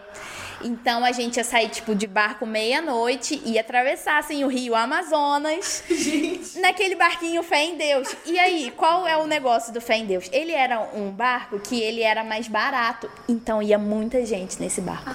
Então 0.64 1.04
a 1.04 1.12
gente 1.12 1.38
ia 1.38 1.44
sair, 1.44 1.70
tipo, 1.70 1.96
de 1.96 2.08
barco 2.08 2.46
meia-noite 2.46 3.42
e 3.46 3.60
atravessar, 3.60 4.20
assim, 4.20 4.44
o 4.44 4.48
rio 4.48 4.76
Amazonas. 4.76 5.84
Naquele 6.58 6.96
barquinho 6.96 7.44
Fé 7.44 7.64
em 7.64 7.78
Deus. 7.78 8.16
E 8.26 8.40
aí, 8.40 8.72
qual 8.76 9.08
é 9.08 9.18
o 9.18 9.28
negócio 9.28 9.74
do 9.74 9.82
Fé 9.82 9.98
em 9.98 10.06
Deus? 10.06 10.30
Ele 10.32 10.52
era 10.52 10.80
um 10.94 11.12
barco 11.12 11.60
que 11.60 11.82
ele 11.82 12.02
era 12.02 12.24
mais 12.24 12.48
barato. 12.48 13.10
Então 13.28 13.62
ia 13.62 13.78
muita 13.78 14.26
gente 14.26 14.60
nesse 14.60 14.82
barco. 14.82 15.12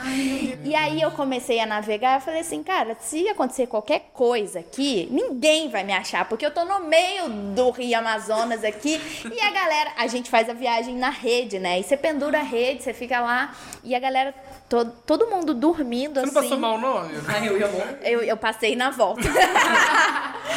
E 0.64 0.74
aí 0.74 1.00
eu 1.00 1.10
comecei 1.10 1.60
a 1.60 1.66
navegar, 1.66 2.16
eu 2.16 2.20
falei 2.20 2.40
assim, 2.40 2.62
cara, 2.62 2.96
se 3.00 3.28
acontecer 3.28 3.66
qualquer 3.66 4.10
coisa 4.12 4.60
aqui, 4.60 5.08
ninguém 5.10 5.68
vai 5.68 5.84
me 5.84 5.92
achar, 5.92 6.28
porque 6.28 6.44
eu 6.44 6.50
tô 6.50 6.64
no 6.64 6.80
meio 6.80 7.28
do 7.54 7.70
Rio 7.70 7.98
Amazonas 7.98 8.64
aqui. 8.64 9.00
E 9.24 9.40
a 9.40 9.50
galera, 9.50 9.92
a 9.96 10.06
gente 10.06 10.30
faz 10.30 10.48
a 10.48 10.52
viagem 10.52 10.96
na 10.96 11.10
rede, 11.10 11.58
né? 11.58 11.80
E 11.80 11.82
você 11.82 11.96
pendura 11.96 12.40
a 12.40 12.42
rede, 12.42 12.82
você 12.82 12.92
fica 12.92 13.20
lá, 13.20 13.54
e 13.82 13.94
a 13.94 13.98
galera, 13.98 14.34
todo, 14.70 14.92
todo 15.04 15.26
mundo 15.26 15.52
dormindo 15.52 16.14
Você 16.20 16.20
não 16.20 16.24
assim. 16.26 16.34
passou 16.48 16.58
mal, 16.58 16.78
não, 16.80 16.98
amigo? 16.98 17.16
Eu, 18.02 18.22
eu 18.22 18.36
passei 18.36 18.74
na 18.76 18.88
volta. 18.90 19.20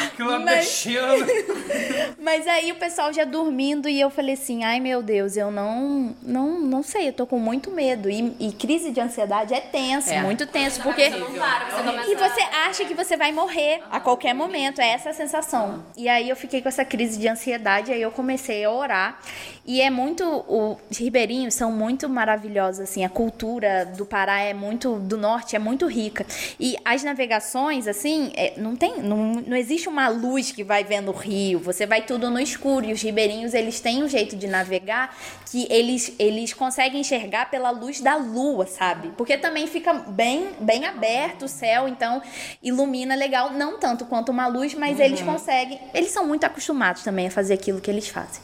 Aquilo 0.06 0.30
lá 0.30 0.38
Mas- 0.38 0.56
mexendo. 0.56 1.26
Mas 2.18 2.46
aí 2.48 2.72
o 2.72 2.76
pessoal 2.76 3.12
já 3.12 3.24
dormindo 3.24 3.88
e 3.88 4.00
eu 4.00 4.08
falei 4.10 4.34
assim, 4.34 4.64
ai 4.64 4.80
meu 4.80 5.02
Deus, 5.02 5.36
eu 5.36 5.50
não, 5.50 6.14
não, 6.22 6.58
não 6.60 6.82
sei, 6.82 7.08
eu 7.08 7.12
tô 7.12 7.26
com 7.26 7.38
muito 7.38 7.70
medo. 7.70 8.08
E, 8.08 8.34
e 8.40 8.52
crise 8.52 8.90
de 8.90 9.00
ansiedade 9.00 9.52
é 9.52 9.60
tenso, 9.60 10.10
É. 10.10 10.22
muito 10.22 10.46
tenso, 10.46 10.80
porque... 10.82 11.02
E 11.02 12.14
você 12.16 12.40
acha 12.66 12.84
que 12.84 12.94
você 12.94 13.16
vai 13.16 13.30
morrer 13.32 13.82
a 13.90 14.00
qualquer 14.00 14.34
momento, 14.34 14.80
é 14.80 14.88
essa 14.88 15.10
a 15.10 15.12
sensação. 15.14 15.84
E 15.96 16.08
aí 16.08 16.28
eu 16.28 16.36
fiquei 16.36 16.62
com 16.62 16.68
essa 16.68 16.84
crise 16.84 17.18
de 17.18 17.28
ansiedade, 17.28 17.92
aí 17.92 18.00
eu 18.00 18.10
comecei 18.10 18.64
a 18.64 18.70
orar. 18.70 19.18
E 19.66 19.80
é 19.80 19.88
muito, 19.90 20.44
os 20.46 20.98
ribeirinhos 20.98 21.54
são 21.54 21.72
muito 21.72 22.08
maravilhosos, 22.08 22.80
assim, 22.80 23.04
a 23.04 23.08
cultura 23.08 23.86
do 23.96 24.03
Pará 24.04 24.40
é 24.40 24.54
muito, 24.54 24.96
do 25.00 25.16
norte 25.16 25.56
é 25.56 25.58
muito 25.58 25.86
rica. 25.86 26.26
E 26.58 26.76
as 26.84 27.02
navegações, 27.02 27.86
assim, 27.86 28.32
é, 28.36 28.54
não 28.56 28.76
tem, 28.76 29.00
não, 29.00 29.34
não 29.46 29.56
existe 29.56 29.88
uma 29.88 30.08
luz 30.08 30.52
que 30.52 30.64
vai 30.64 30.84
vendo 30.84 31.10
o 31.10 31.14
rio, 31.14 31.58
você 31.58 31.86
vai 31.86 32.02
tudo 32.02 32.30
no 32.30 32.38
escuro. 32.38 32.86
E 32.86 32.92
os 32.92 33.02
ribeirinhos, 33.02 33.54
eles 33.54 33.80
têm 33.80 34.02
um 34.02 34.08
jeito 34.08 34.36
de 34.36 34.46
navegar 34.46 35.16
que 35.50 35.66
eles, 35.70 36.12
eles 36.18 36.52
conseguem 36.52 37.00
enxergar 37.00 37.50
pela 37.50 37.70
luz 37.70 38.00
da 38.00 38.16
lua, 38.16 38.66
sabe? 38.66 39.12
Porque 39.16 39.38
também 39.38 39.66
fica 39.66 39.94
bem, 39.94 40.48
bem 40.60 40.84
aberto 40.84 41.44
o 41.44 41.48
céu, 41.48 41.86
então 41.86 42.20
ilumina 42.62 43.14
legal, 43.14 43.52
não 43.52 43.78
tanto 43.78 44.04
quanto 44.04 44.30
uma 44.30 44.46
luz, 44.46 44.74
mas 44.74 44.98
eles 44.98 45.22
conseguem, 45.22 45.80
eles 45.92 46.10
são 46.10 46.26
muito 46.26 46.44
acostumados 46.44 47.02
também 47.02 47.28
a 47.28 47.30
fazer 47.30 47.54
aquilo 47.54 47.80
que 47.80 47.90
eles 47.90 48.08
fazem. 48.08 48.42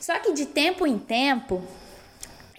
Só 0.00 0.18
que 0.18 0.32
de 0.32 0.46
tempo 0.46 0.86
em 0.86 0.98
tempo, 0.98 1.62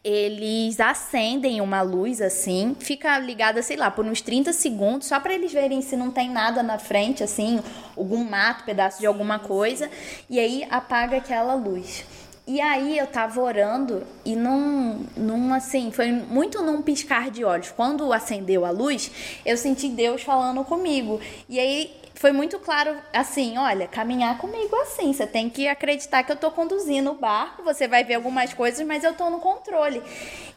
eles 0.06 0.80
acendem 0.80 1.60
uma 1.62 1.82
luz 1.82 2.22
assim, 2.22 2.76
fica 2.80 3.18
ligada, 3.18 3.64
sei 3.64 3.76
lá, 3.76 3.90
por 3.90 4.06
uns 4.06 4.22
30 4.22 4.54
segundos, 4.54 5.08
só 5.08 5.20
para 5.20 5.34
eles 5.34 5.52
verem 5.52 5.82
se 5.82 5.98
não 5.98 6.12
tem 6.12 6.30
nada 6.30 6.62
na 6.62 6.78
frente, 6.78 7.24
assim, 7.24 7.60
algum 7.98 8.24
mato, 8.24 8.66
pedaço 8.66 9.00
de 9.00 9.08
alguma 9.08 9.40
coisa, 9.40 9.90
e 10.30 10.40
aí 10.40 10.64
apaga 10.70 11.18
aquela 11.18 11.56
luz. 11.56 12.06
E 12.46 12.62
aí 12.62 13.00
eu 13.00 13.08
tava 13.08 13.42
orando 13.42 14.04
e 14.24 14.36
num, 14.36 15.08
num 15.18 15.52
assim, 15.52 15.92
foi 15.92 16.12
muito 16.12 16.62
num 16.62 16.84
piscar 16.84 17.32
de 17.32 17.44
olhos. 17.44 17.72
Quando 17.72 18.14
acendeu 18.14 18.64
a 18.64 18.70
luz, 18.70 19.10
eu 19.44 19.58
senti 19.58 19.90
Deus 19.90 20.22
falando 20.22 20.64
comigo. 20.64 21.20
E 21.50 21.60
aí 21.60 21.92
foi 22.16 22.32
muito 22.32 22.58
claro 22.60 22.96
assim, 23.14 23.58
olha, 23.58 23.88
caminhar 23.88 24.38
comigo 24.38 24.76
assim, 24.78 25.12
você 25.14 25.28
tem 25.28 25.50
que 25.50 25.68
acreditar 25.68 26.24
que 26.24 26.32
eu 26.32 26.36
tô 26.36 26.50
conduzindo 26.50 27.12
o 27.12 27.16
barco, 27.16 27.64
você 27.64 27.88
vai 27.88 28.04
ver 28.04 28.16
algumas 28.16 28.54
coisas, 28.54 28.86
mas 28.86 29.04
eu 29.04 29.14
tô 29.14 29.30
no 29.30 29.40
controle. 29.40 30.02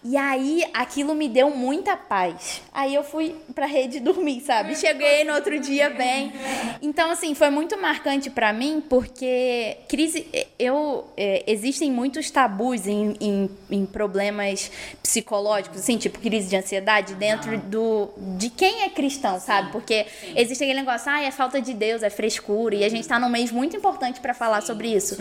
E 0.05 0.17
aí 0.17 0.65
aquilo 0.73 1.15
me 1.15 1.29
deu 1.29 1.51
muita 1.51 1.97
paz. 1.97 2.63
Aí 2.73 2.95
eu 2.95 3.03
fui 3.03 3.35
pra 3.55 3.67
rede 3.67 3.99
dormir, 4.01 4.41
sabe? 4.41 4.77
Cheguei 4.77 5.25
no 5.25 5.35
outro 5.35 5.59
dia 5.59 5.91
bem. 5.91 6.33
Então 6.81 7.11
assim, 7.11 7.35
foi 7.35 7.51
muito 7.51 7.77
marcante 7.77 8.31
pra 8.31 8.53
mim 8.53 8.83
porque 8.89 9.79
crise 9.89 10.29
eu 10.59 11.09
é, 11.17 11.43
existem 11.47 11.91
muitos 11.91 12.31
tabus 12.31 12.87
em, 12.87 13.17
em, 13.21 13.51
em 13.71 13.85
problemas 13.85 14.71
psicológicos, 15.03 15.81
assim, 15.81 15.99
tipo 15.99 16.19
crise 16.21 16.49
de 16.49 16.57
ansiedade 16.57 17.15
dentro 17.15 17.59
do 17.59 18.11
de 18.37 18.51
quem 18.51 18.83
é 18.83 18.89
cristão, 18.89 19.41
sabe? 19.41 19.73
Porque 19.73 20.07
existe 20.37 20.63
aquele 20.63 20.81
negócio, 20.81 21.11
ah, 21.11 21.23
é 21.23 21.31
falta 21.31 21.48
de 21.61 21.73
Deus, 21.73 22.03
é 22.03 22.11
frescura, 22.11 22.75
e 22.75 22.85
a 22.85 22.89
gente 22.89 23.07
tá 23.09 23.19
num 23.19 23.29
mês 23.29 23.51
muito 23.51 23.77
importante 23.77 24.21
pra 24.21 24.35
falar 24.35 24.61
sobre 24.61 24.89
isso. 24.95 25.17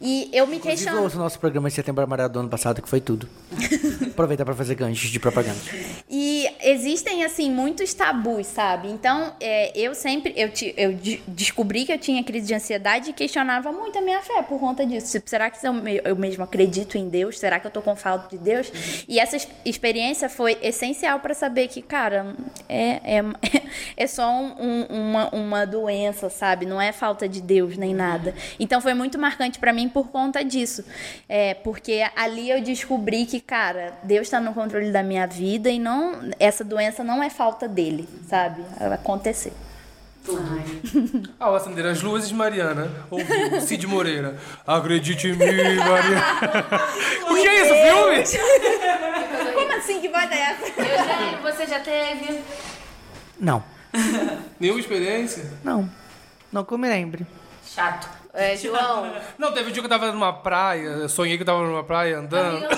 E 0.00 0.28
eu 0.32 0.46
me 0.46 0.56
Inclusive, 0.56 0.84
questiono. 0.84 1.06
o 1.14 1.18
nosso 1.18 1.38
programa 1.38 1.68
de 1.68 1.74
setembro 1.74 2.02
amarelo 2.04 2.28
do 2.28 2.38
ano 2.40 2.48
passado, 2.48 2.80
que 2.80 2.88
foi 2.88 3.00
tudo. 3.00 3.28
Aproveita 4.12 4.44
pra 4.44 4.54
fazer 4.54 4.74
ganchos 4.74 5.10
de 5.10 5.18
propaganda. 5.18 5.58
E 6.08 6.46
existem, 6.62 7.24
assim, 7.24 7.50
muitos 7.50 7.92
tabus, 7.94 8.46
sabe? 8.46 8.88
Então, 8.88 9.32
é, 9.40 9.72
eu 9.78 9.94
sempre, 9.94 10.32
eu, 10.36 10.50
ti- 10.50 10.74
eu 10.76 10.92
de- 10.92 11.22
descobri 11.26 11.84
que 11.84 11.92
eu 11.92 11.98
tinha 11.98 12.22
crise 12.22 12.46
de 12.46 12.54
ansiedade 12.54 13.10
e 13.10 13.12
questionava 13.12 13.72
muito 13.72 13.98
a 13.98 14.02
minha 14.02 14.20
fé 14.20 14.42
por 14.42 14.58
conta 14.60 14.84
disso. 14.86 15.12
Tipo, 15.12 15.28
será 15.28 15.50
que 15.50 15.66
eu, 15.66 15.72
eu 16.04 16.16
mesmo 16.16 16.44
acredito 16.44 16.96
em 16.98 17.08
Deus? 17.08 17.38
Será 17.38 17.58
que 17.58 17.66
eu 17.66 17.70
tô 17.70 17.80
com 17.82 17.96
falta 17.96 18.28
de 18.36 18.38
Deus? 18.42 18.70
E 19.08 19.18
essa 19.18 19.36
ex- 19.36 19.48
experiência 19.64 20.28
foi 20.28 20.58
essencial 20.62 21.20
pra 21.20 21.34
saber 21.34 21.68
que, 21.68 21.80
cara, 21.82 22.34
é, 22.68 23.18
é, 23.18 23.22
é 23.96 24.06
só 24.06 24.30
um- 24.30 24.54
um- 24.60 24.86
uma, 25.10 25.28
uma 25.34 25.66
doença, 25.72 26.30
sabe? 26.30 26.66
Não 26.66 26.80
é 26.80 26.92
falta 26.92 27.28
de 27.28 27.40
Deus 27.40 27.76
nem 27.76 27.94
nada. 27.94 28.34
Então, 28.60 28.80
foi 28.80 28.94
muito 28.94 29.18
marcante 29.18 29.58
pra 29.58 29.72
mim 29.72 29.88
por 29.88 30.08
conta 30.08 30.44
disso. 30.44 30.84
É, 31.28 31.54
porque 31.54 32.04
ali 32.14 32.50
eu 32.50 32.62
descobri 32.62 33.26
que, 33.26 33.40
cara, 33.40 33.94
Deus 34.04 34.28
tá 34.28 34.38
no 34.40 34.54
controle 34.54 34.92
da 34.92 35.02
minha 35.02 35.26
vida 35.26 35.70
e 35.70 35.78
não 35.78 36.30
essa 36.38 36.62
doença 36.62 37.02
não 37.02 37.22
é 37.22 37.30
falta 37.30 37.66
dele, 37.66 38.08
sabe? 38.28 38.62
Ela 38.78 38.94
aconteceu. 38.96 39.52
Ao 41.38 41.54
acender 41.54 41.84
as 41.86 42.00
luzes, 42.00 42.30
Mariana 42.30 42.90
ouviu 43.10 43.60
Cid 43.60 43.86
Moreira. 43.86 44.36
Acredite 44.66 45.28
em 45.28 45.32
mim, 45.32 45.76
Mariana. 45.76 46.24
o 47.28 47.34
que 47.34 47.48
é 47.48 47.62
isso, 47.62 47.74
filme? 47.74 49.52
Como 49.52 49.72
assim 49.72 50.00
que 50.00 50.08
voz 50.08 50.30
é 50.30 50.40
essa? 50.40 50.80
Eu 50.80 51.04
já, 51.04 51.50
você 51.50 51.66
já 51.66 51.80
teve. 51.80 52.40
Não, 53.40 53.64
Nenhuma 54.58 54.80
experiência? 54.80 55.50
não. 55.62 55.88
Não 56.52 56.64
que 56.64 56.74
eu 56.74 56.78
me 56.78 56.86
lembre. 56.86 57.26
Chato. 57.64 58.06
É, 58.34 58.54
João. 58.56 59.10
Não, 59.38 59.52
teve 59.52 59.70
um 59.70 59.72
dia 59.72 59.82
que 59.82 59.86
eu 59.86 59.90
tava 59.90 60.12
numa 60.12 60.32
praia, 60.32 60.82
eu 60.82 61.08
sonhei 61.08 61.36
que 61.36 61.42
eu 61.42 61.46
tava 61.46 61.62
numa 61.62 61.82
praia 61.82 62.18
andando. 62.18 62.66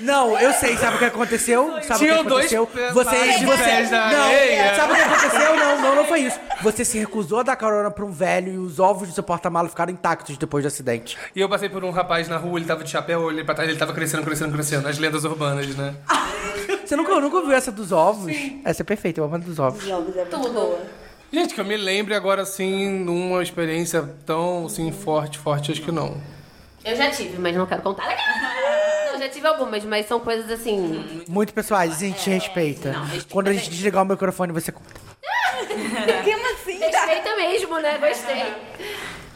Não, 0.00 0.38
eu 0.38 0.52
sei, 0.52 0.76
sabe 0.76 0.96
o 0.96 0.98
que 0.98 1.04
aconteceu? 1.06 1.74
Sabe 1.82 2.00
Tinham 2.00 2.20
o 2.20 2.22
que 2.22 2.28
dois 2.28 2.52
aconteceu? 2.52 2.66
pe- 2.66 2.92
Você, 2.92 3.38
de 3.38 3.46
você, 3.46 3.62
pés 3.64 3.90
na 3.90 4.12
não, 4.12 4.24
areia. 4.26 4.76
sabe 4.76 4.92
o 4.92 4.96
que 4.96 5.02
aconteceu? 5.02 5.56
Não, 5.56 5.80
não, 5.80 5.94
não 5.96 6.04
foi 6.04 6.20
isso. 6.20 6.38
Você 6.62 6.84
se 6.84 6.98
recusou 6.98 7.40
a 7.40 7.42
dar 7.42 7.56
carona 7.56 7.90
pra 7.90 8.04
um 8.04 8.10
velho 8.12 8.52
e 8.52 8.58
os 8.58 8.78
ovos 8.78 9.08
do 9.08 9.14
seu 9.14 9.22
porta-malas 9.24 9.70
ficaram 9.70 9.92
intactos 9.92 10.36
depois 10.38 10.62
do 10.64 10.68
acidente. 10.68 11.18
E 11.34 11.40
eu 11.40 11.48
passei 11.48 11.68
por 11.68 11.82
um 11.84 11.90
rapaz 11.90 12.28
na 12.28 12.36
rua, 12.36 12.58
ele 12.58 12.66
tava 12.66 12.84
de 12.84 12.90
chapéu, 12.90 13.22
eu 13.22 13.26
olhei 13.26 13.42
pra 13.44 13.54
trás, 13.54 13.68
ele 13.68 13.78
tava 13.78 13.92
crescendo, 13.92 14.22
crescendo, 14.24 14.52
crescendo. 14.52 14.86
As 14.88 14.98
lendas 14.98 15.24
urbanas, 15.24 15.66
né? 15.76 15.94
Você 16.86 16.96
nunca, 16.96 17.20
nunca 17.20 17.36
ouviu 17.36 17.54
essa 17.54 17.70
dos 17.72 17.92
ovos? 17.92 18.32
Essa 18.64 18.82
é 18.82 18.84
perfeita, 18.84 19.20
eu 19.20 19.24
amo 19.24 19.34
a 19.34 19.38
dos 19.38 19.58
ovos. 19.58 19.84
Tudo. 20.30 20.78
Gente, 21.30 21.52
que 21.54 21.60
eu 21.60 21.64
me 21.64 21.76
lembre 21.76 22.14
agora, 22.14 22.40
assim, 22.42 22.88
numa 22.88 23.42
experiência 23.42 24.08
tão, 24.24 24.64
assim, 24.66 24.90
forte, 24.90 25.38
forte, 25.38 25.70
acho 25.72 25.82
que 25.82 25.92
não. 25.92 26.16
Eu 26.84 26.96
já 26.96 27.10
tive, 27.10 27.36
mas 27.38 27.54
não 27.54 27.66
quero 27.66 27.82
contar. 27.82 28.06
Não, 29.18 29.26
já 29.26 29.28
tive 29.28 29.46
algumas, 29.48 29.84
mas 29.84 30.06
são 30.06 30.20
coisas 30.20 30.48
assim. 30.50 31.24
Muito 31.28 31.52
pessoais, 31.52 31.96
a 31.96 31.98
gente 32.06 32.30
respeita. 32.30 32.94
Quando 33.30 33.48
a 33.48 33.52
gente 33.52 33.68
desligar 33.68 34.04
o 34.04 34.06
microfone, 34.06 34.52
você 34.52 34.70
conta. 34.70 35.00
Respeita 36.68 37.36
mesmo, 37.36 37.78
né? 37.80 37.98
Gostei. 37.98 38.54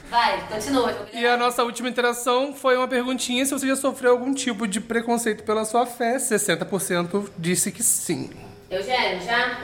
Vai, 0.09 0.47
continua. 0.47 1.09
E 1.13 1.27
a 1.27 1.37
nossa 1.37 1.65
última 1.65 1.89
interação 1.89 2.55
foi 2.55 2.77
uma 2.77 2.87
perguntinha 2.87 3.45
se 3.45 3.53
você 3.53 3.67
já 3.67 3.77
sofreu 3.77 4.13
algum 4.13 4.33
tipo 4.33 4.69
de 4.69 4.81
preconceito 4.81 5.43
pela 5.43 5.65
sua 5.65 5.87
fé. 5.87 6.17
60% 6.17 7.29
disse 7.37 7.73
que 7.73 7.83
sim. 7.83 8.31
Eugênio, 8.71 9.21
já? 9.23 9.59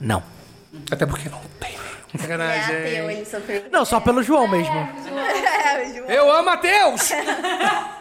Não. 0.00 0.22
Até 0.90 1.04
porque 1.04 1.28
não 1.28 1.40
tem. 1.60 1.76
É 2.14 2.18
Sacanagem. 2.18 2.76
ateu, 2.76 3.10
ele 3.10 3.24
sofreu. 3.24 3.64
Não, 3.70 3.84
só 3.84 4.00
pelo 4.00 4.22
João 4.22 4.48
mesmo. 4.48 4.74
É, 5.72 5.84
o 5.88 5.94
João. 5.94 6.10
Eu 6.10 6.30
amo 6.32 6.50
a 6.50 6.56
Deus! 6.56 7.10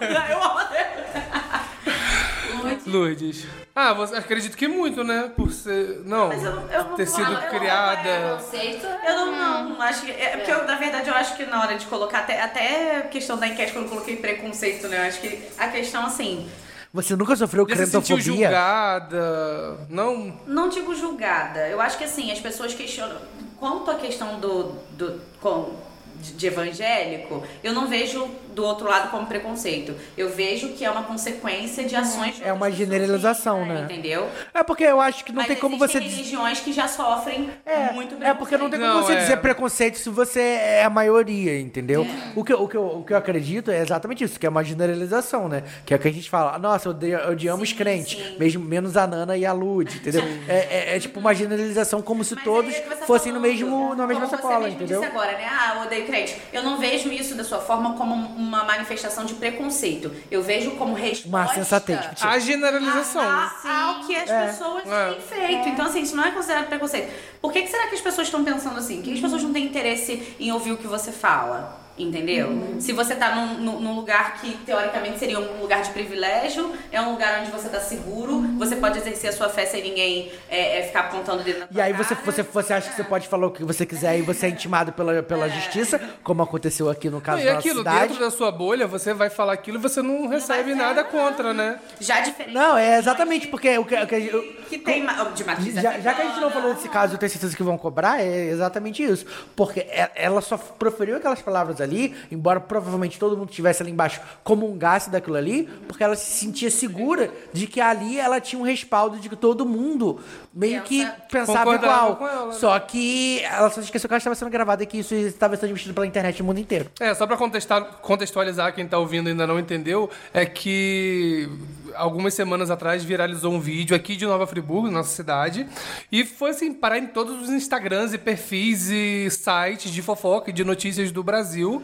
Lourdes. 2.86 3.46
Ah, 3.76 3.94
você, 3.94 4.16
acredito 4.16 4.58
que 4.58 4.68
muito, 4.68 5.04
né? 5.04 5.32
Por 5.36 5.52
ser. 5.52 6.02
Não, 6.06 6.32
eu- 6.34 6.70
eu 6.70 6.84
não 6.86 6.96
ter 6.96 7.06
sido 7.08 7.26
falar, 7.26 7.46
eu- 7.46 7.50
criada. 7.60 8.38
Conceito. 8.38 8.86
Eu 8.86 9.26
não, 9.28 9.70
não 9.70 9.82
acho 9.82 10.02
que. 10.06 10.12
É, 10.12 10.38
porque 10.38 10.52
eu, 10.52 10.66
na 10.66 10.76
verdade, 10.76 11.10
eu 11.10 11.16
acho 11.16 11.36
que 11.38 11.46
na 11.46 11.62
hora 11.62 11.78
de 11.78 11.86
colocar, 11.86 12.20
até, 12.20 12.42
até 12.42 12.98
a 12.98 13.02
questão 13.04 13.38
da 13.38 13.48
enquete, 13.48 13.72
quando 13.72 13.86
eu 13.86 13.90
coloquei 13.90 14.18
preconceito, 14.18 14.88
né? 14.88 15.04
Eu 15.04 15.08
acho 15.08 15.22
que 15.22 15.42
a 15.58 15.68
questão, 15.70 16.06
assim, 16.06 16.50
Você 16.94 17.16
nunca 17.16 17.36
sofreu 17.36 17.66
Já 17.70 17.76
se 17.78 17.86
sentiu 17.86 18.18
crentofobia? 18.18 18.48
julgada? 18.50 19.78
Não? 19.90 20.38
não 20.46 20.68
digo 20.68 20.94
julgada. 20.94 21.68
Eu 21.70 21.80
acho 21.80 21.98
que, 21.98 22.04
assim, 22.04 22.32
as 22.32 22.40
pessoas 22.40 22.74
questionam. 22.74 23.16
Quanto 23.58 23.90
à 23.92 23.96
questão 23.96 24.40
do. 24.40 24.74
do 24.98 25.22
com, 25.40 25.74
de, 26.22 26.34
de 26.34 26.48
evangélico, 26.48 27.44
eu 27.64 27.74
não 27.74 27.88
vejo 27.88 28.30
do 28.54 28.64
outro 28.66 28.88
lado 28.88 29.10
como 29.10 29.26
preconceito. 29.28 29.96
Eu 30.18 30.30
vejo 30.30 30.70
que 30.70 30.84
é 30.84 30.92
uma 30.92 31.04
consequência 31.04 31.84
de 31.86 31.96
ações 31.96 32.36
de 32.36 32.44
É 32.44 32.52
uma 32.52 32.70
generalização, 32.70 33.66
né? 33.66 33.82
Entendeu? 33.84 34.30
É 34.54 34.62
porque 34.64 34.84
eu 34.84 35.00
acho 35.00 35.24
que 35.24 35.32
não 35.32 35.38
Mas 35.38 35.48
tem 35.48 35.56
como 35.58 35.78
você 35.78 36.00
dizer. 36.00 36.16
religiões 36.18 36.60
que 36.60 36.74
já 36.74 36.88
sofrem 36.88 37.50
muito 37.94 38.22
É 38.22 38.34
porque 38.34 38.58
não 38.58 38.70
tem 38.70 38.80
como 38.80 38.92
Não, 38.94 39.04
você 39.04 39.14
é. 39.14 39.16
dizer 39.18 39.38
preconceito 39.38 39.98
se 39.98 40.10
você 40.10 40.40
é 40.42 40.84
a 40.84 40.90
maioria, 40.90 41.60
entendeu? 41.60 42.06
O, 42.36 42.44
que, 42.44 42.52
eu- 42.54 42.62
o, 42.62 42.68
que 42.68 42.76
eu, 42.78 42.86
o 43.00 43.04
que 43.04 43.14
eu 43.14 43.18
acredito 43.18 43.72
é 43.72 43.80
exatamente 43.82 44.24
isso, 44.24 44.40
que 44.40 44.46
é 44.46 44.50
uma 44.50 44.64
generalização, 44.64 45.48
né? 45.48 45.64
Que 45.86 45.94
é 45.94 45.98
o 45.98 46.00
que 46.00 46.08
a 46.08 46.14
gente 46.14 46.30
fala, 46.30 46.58
nossa, 46.60 46.90
eu 46.90 47.30
odiamos 47.32 47.72
crentes, 47.74 48.38
mesmo 48.38 48.64
menos 48.64 48.98
a 48.98 49.08
Nana 49.08 49.38
e 49.38 49.46
a 49.46 49.54
Lud, 49.54 49.96
entendeu? 49.96 50.24
É, 50.48 50.92
é- 50.92 50.96
é 50.96 51.00
tipo 51.00 51.20
uma 51.20 51.34
generalização 51.34 52.02
como 52.02 52.24
se 52.24 52.36
Mas 52.36 52.44
todos 52.44 52.74
é 52.76 52.82
fossem 53.08 53.32
no 53.32 53.40
mesmo, 53.40 53.96
na 53.96 54.06
mesma 54.06 54.26
como 54.28 54.36
sacola, 54.36 54.56
você 54.60 54.64
mesmo 54.66 54.76
entendeu? 54.84 55.00
disse 55.02 55.12
agora, 55.12 55.32
né? 55.34 55.48
Ah, 55.50 55.76
eu 55.78 55.82
odeio 55.84 56.06
crente. 56.12 56.36
Eu 56.52 56.62
não 56.64 56.78
vejo 56.78 57.12
isso 57.12 57.34
da 57.36 57.44
sua 57.44 57.60
forma 57.60 57.94
como 57.94 58.14
uma 58.14 58.64
manifestação 58.64 59.26
de 59.26 59.34
preconceito. 59.36 60.14
Eu 60.30 60.44
vejo 60.44 60.72
como 60.72 60.94
resposta 60.94 61.28
Uma 61.30 61.48
sensatez. 61.54 62.00
A 62.22 62.38
generalização. 62.38 63.22
a- 63.22 63.52
ao 63.88 64.06
que 64.06 64.16
as 64.16 64.30
É. 64.30 64.48
pessoas 64.48 64.84
É. 64.88 65.12
têm 65.14 65.22
feito. 65.22 65.70
Então, 65.70 65.86
assim, 65.86 66.02
isso 66.02 66.16
não 66.16 66.26
é 66.26 66.32
considerado 66.32 66.68
preconceito. 66.68 67.12
Por 67.42 67.52
que, 67.52 67.62
que 67.64 67.70
será 67.70 67.88
que 67.88 67.96
as 67.96 68.02
pessoas 68.02 68.28
estão 68.28 68.44
pensando 68.44 68.78
assim? 68.78 68.98
Por 68.98 69.06
que 69.06 69.14
as 69.14 69.20
pessoas 69.20 69.42
não 69.44 69.54
têm 69.54 69.66
interesse 69.66 70.36
em 70.40 70.52
ouvir 70.52 70.74
o 70.74 70.78
que 70.78 70.88
você 70.88 71.12
fala? 71.12 71.81
Entendeu? 72.02 72.76
Se 72.80 72.92
você 72.94 73.16
tá 73.16 73.36
num, 73.36 73.60
num- 73.80 73.92
lugar 73.96 74.42
que 74.42 74.58
teoricamente 74.66 75.20
seria 75.20 75.40
um 75.40 75.62
lugar 75.62 75.82
de 75.84 75.92
privilégio, 75.92 76.72
é 76.92 77.00
um 77.02 77.12
lugar 77.12 77.42
onde 77.42 77.52
você 77.52 77.70
tá 77.70 77.80
seguro, 77.80 78.42
você 78.58 78.76
pode 78.76 78.98
exercer 78.98 79.30
a 79.30 79.34
sua 79.34 79.50
fé 79.50 79.66
sem 79.66 79.84
ninguém 79.84 80.32
é, 80.50 80.80
é, 80.80 80.84
ficar 80.84 81.02
apontando 81.02 81.42
o 81.42 81.44
dedo 81.44 81.60
na 81.60 81.68
E 81.70 81.80
aí 81.80 81.94
você, 81.94 82.16
cara. 82.16 82.26
você, 82.26 82.42
você 82.44 82.74
acha 82.74 82.90
que 82.90 82.96
você 82.96 83.04
pode 83.04 83.28
falar 83.28 83.48
o 83.48 83.52
que 83.52 83.64
você 83.64 83.86
quiser 83.86 84.18
e 84.18 84.22
você 84.24 84.48
é 84.48 84.50
intimado 84.50 84.92
pela, 84.94 85.22
pela 85.22 85.48
justiça, 85.50 86.00
como 86.24 86.42
aconteceu 86.42 86.90
aqui 86.90 87.10
no 87.10 87.18
Não, 87.18 87.22
caso 87.22 87.42
e 87.42 87.46
da 87.46 87.58
aquilo, 87.60 87.80
cidade. 87.80 88.00
dentro 88.08 88.20
da 88.20 88.32
sua 88.32 88.52
bolha, 88.52 88.88
você 88.88 89.14
vai 89.14 89.30
falar 89.30 89.54
aquilo 89.54 89.78
e 89.78 89.82
você 89.82 90.02
não 90.02 90.28
recebe 90.28 90.74
nada 90.74 91.04
contra, 91.04 91.54
né? 91.54 91.78
Já 92.00 92.22
diferente. 92.22 92.54
Não, 92.54 92.78
é 92.78 92.98
exatamente 92.98 93.48
porque 93.48 93.78
o 93.78 93.86
que, 93.86 93.96
o 93.96 94.08
que 94.08 94.32
que 94.70 94.78
tem 94.80 95.06
de 95.36 95.44
matriz 95.44 95.76
Já, 95.76 96.00
já 96.00 96.14
que 96.14 96.22
a 96.22 96.26
gente 96.26 96.40
não 96.40 96.50
falou 96.50 96.74
desse 96.74 96.90
caso, 96.90 97.14
eu 97.16 97.18
tenho 97.20 97.30
certeza 97.30 97.56
que 97.56 97.62
vão 97.64 97.78
cobrar, 97.78 98.22
é 98.22 98.46
exatamente 98.50 99.04
isso. 99.04 99.26
Porque 99.56 99.82
é- 99.82 100.10
ela 100.16 100.42
só 100.42 100.58
proferiu 100.58 101.18
aquelas 101.18 101.42
palavras 101.42 101.82
ali, 101.82 101.91
embora 102.32 102.60
provavelmente 102.60 103.20
todo 103.20 103.38
mundo 103.38 103.50
estivesse 103.50 103.82
ali 103.84 103.92
embaixo 103.92 104.22
comungasse 104.44 105.10
daquilo 105.10 105.36
ali, 105.36 105.64
porque 105.88 106.04
ela 106.04 106.16
se 106.16 106.32
sentia 106.40 106.70
segura 106.72 107.30
de 107.54 107.68
que 107.68 107.80
ali 107.82 108.20
ela 108.20 108.40
tinha 108.40 108.60
um 108.62 108.66
respaldo 108.66 109.18
de 109.20 109.30
que 109.30 109.36
todo 109.36 109.66
mundo 109.66 110.20
meio 110.54 110.82
que 110.84 111.08
pensava 111.32 111.76
igual. 111.76 112.20
ela, 112.22 112.46
né? 112.48 112.54
Só 112.54 112.78
que 112.80 113.40
ela 113.44 113.70
só 113.70 113.82
esqueceu 113.82 114.08
que 114.08 114.14
ela 114.14 114.18
estava 114.18 114.36
sendo 114.36 114.50
gravada 114.52 114.84
e 114.84 114.86
que 114.86 115.00
isso 115.00 115.14
estava 115.16 115.56
sendo 115.56 115.62
transmitido 115.70 115.94
pela 115.94 116.06
internet 116.08 116.40
no 116.40 116.46
mundo 116.46 116.60
inteiro. 116.60 116.90
É, 117.00 117.14
só 117.14 117.26
pra 117.28 117.38
contestar- 117.38 118.00
contextualizar 118.02 118.74
quem 118.74 118.88
tá 118.88 118.98
ouvindo 118.98 119.28
e 119.28 119.32
ainda 119.32 119.46
não 119.48 119.60
entendeu, 119.60 120.10
é 120.34 120.46
que 120.46 121.50
algumas 121.96 122.34
semanas 122.34 122.70
atrás 122.72 123.04
viralizou 123.04 123.52
um 123.54 123.60
vídeo 123.60 123.96
aqui 123.96 124.16
de 124.16 124.26
Nova 124.26 124.46
Friburgo, 124.48 124.90
nossa 124.90 125.10
cidade, 125.16 125.68
e 126.12 126.24
foi 126.26 126.52
assim, 126.52 126.74
parar 126.74 126.98
em 126.98 127.08
todos 127.08 127.42
os 127.42 127.50
Instagrams 127.50 128.14
e 128.14 128.18
perfis 128.18 128.90
e 128.90 129.30
sites 129.30 129.92
de 129.92 130.02
fofoca 130.02 130.50
e 130.50 130.54
de 130.54 130.64
notícias 130.64 131.12
do 131.12 131.24
Brasil 131.24 131.84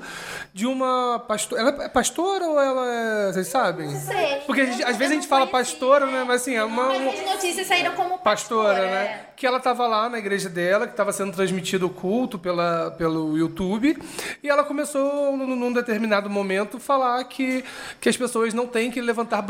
de 0.54 0.66
uma 0.66 1.20
pastora. 1.28 1.62
Ela 1.62 1.84
é 1.86 1.90
pastora 1.90 2.46
ou 2.46 2.60
ela 2.60 2.86
é. 3.30 3.34
Vocês 3.34 3.48
sabem? 3.48 3.90
sei. 3.90 4.42
Porque 4.46 4.66
gente- 4.66 4.84
às 4.84 4.96
vezes 4.98 5.12
a 5.12 5.16
gente 5.16 5.28
fala 5.28 5.48
pastora, 5.48 6.06
né? 6.06 6.24
Mas 6.28 6.42
assim, 6.42 6.56
é 6.56 6.64
uma. 6.64 6.90
uma- 6.90 7.12
As 7.12 7.26
notícias 7.36 7.68
saíram 7.68 7.94
como 7.94 8.18
pastora, 8.20 8.68
pastora, 8.74 8.90
né? 8.92 9.22
Que 9.36 9.46
ela 9.46 9.60
tava 9.60 9.86
lá 9.86 10.10
na 10.10 10.18
igreja 10.18 10.50
dela, 10.50 10.88
que 10.88 10.94
estava 10.94 11.12
sendo 11.12 11.32
transmitido 11.32 11.86
o 11.86 11.90
culto 11.90 12.40
pela, 12.40 12.92
pelo 12.98 13.38
YouTube, 13.38 13.98
e 14.42 14.50
ela 14.50 14.64
começou, 14.64 15.36
num, 15.38 15.72
determinado 15.72 16.28
momento, 16.30 16.80
falar 16.80 17.24
que, 17.26 17.64
que 18.02 18.10
as 18.10 18.18
pessoas 18.18 18.54
não 18.54 18.66
têm 18.66 18.90
que 18.90 19.00
levantar 19.00 19.42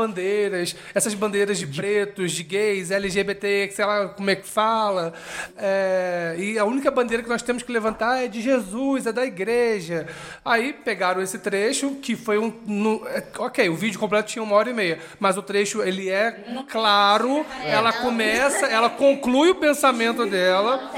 bandeiras, 0.48 0.76
essas 0.94 1.14
bandeiras 1.14 1.58
de 1.58 1.66
pretos, 1.66 2.32
de 2.32 2.42
gays, 2.42 2.90
LGBT, 2.90 3.68
que 3.68 3.74
sei 3.74 3.84
lá 3.84 4.08
como 4.08 4.30
é 4.30 4.36
que 4.36 4.46
fala. 4.48 5.12
É, 5.56 6.34
e 6.38 6.58
a 6.58 6.64
única 6.64 6.90
bandeira 6.90 7.22
que 7.22 7.28
nós 7.28 7.42
temos 7.42 7.62
que 7.62 7.70
levantar 7.72 8.24
é 8.24 8.28
de 8.28 8.40
Jesus, 8.40 9.06
é 9.06 9.12
da 9.12 9.24
igreja. 9.24 10.06
Aí 10.44 10.72
pegaram 10.72 11.20
esse 11.22 11.38
trecho, 11.38 11.96
que 12.02 12.16
foi 12.16 12.38
um. 12.38 12.52
no- 12.66 13.06
é, 13.08 13.22
ok, 13.38 13.68
o 13.68 13.74
vídeo 13.74 13.98
completo 13.98 14.28
tinha 14.28 14.42
uma 14.42 14.54
hora 14.56 14.70
e 14.70 14.74
meia, 14.74 14.98
mas 15.20 15.36
o 15.36 15.42
trecho 15.42 15.82
ele 15.82 16.08
é 16.08 16.44
claro, 16.68 17.44
ela 17.64 17.92
começa, 17.92 18.66
ela 18.66 18.90
conclui 18.90 19.50
o 19.50 19.54
pensamento 19.54 20.26
dela. 20.26 20.90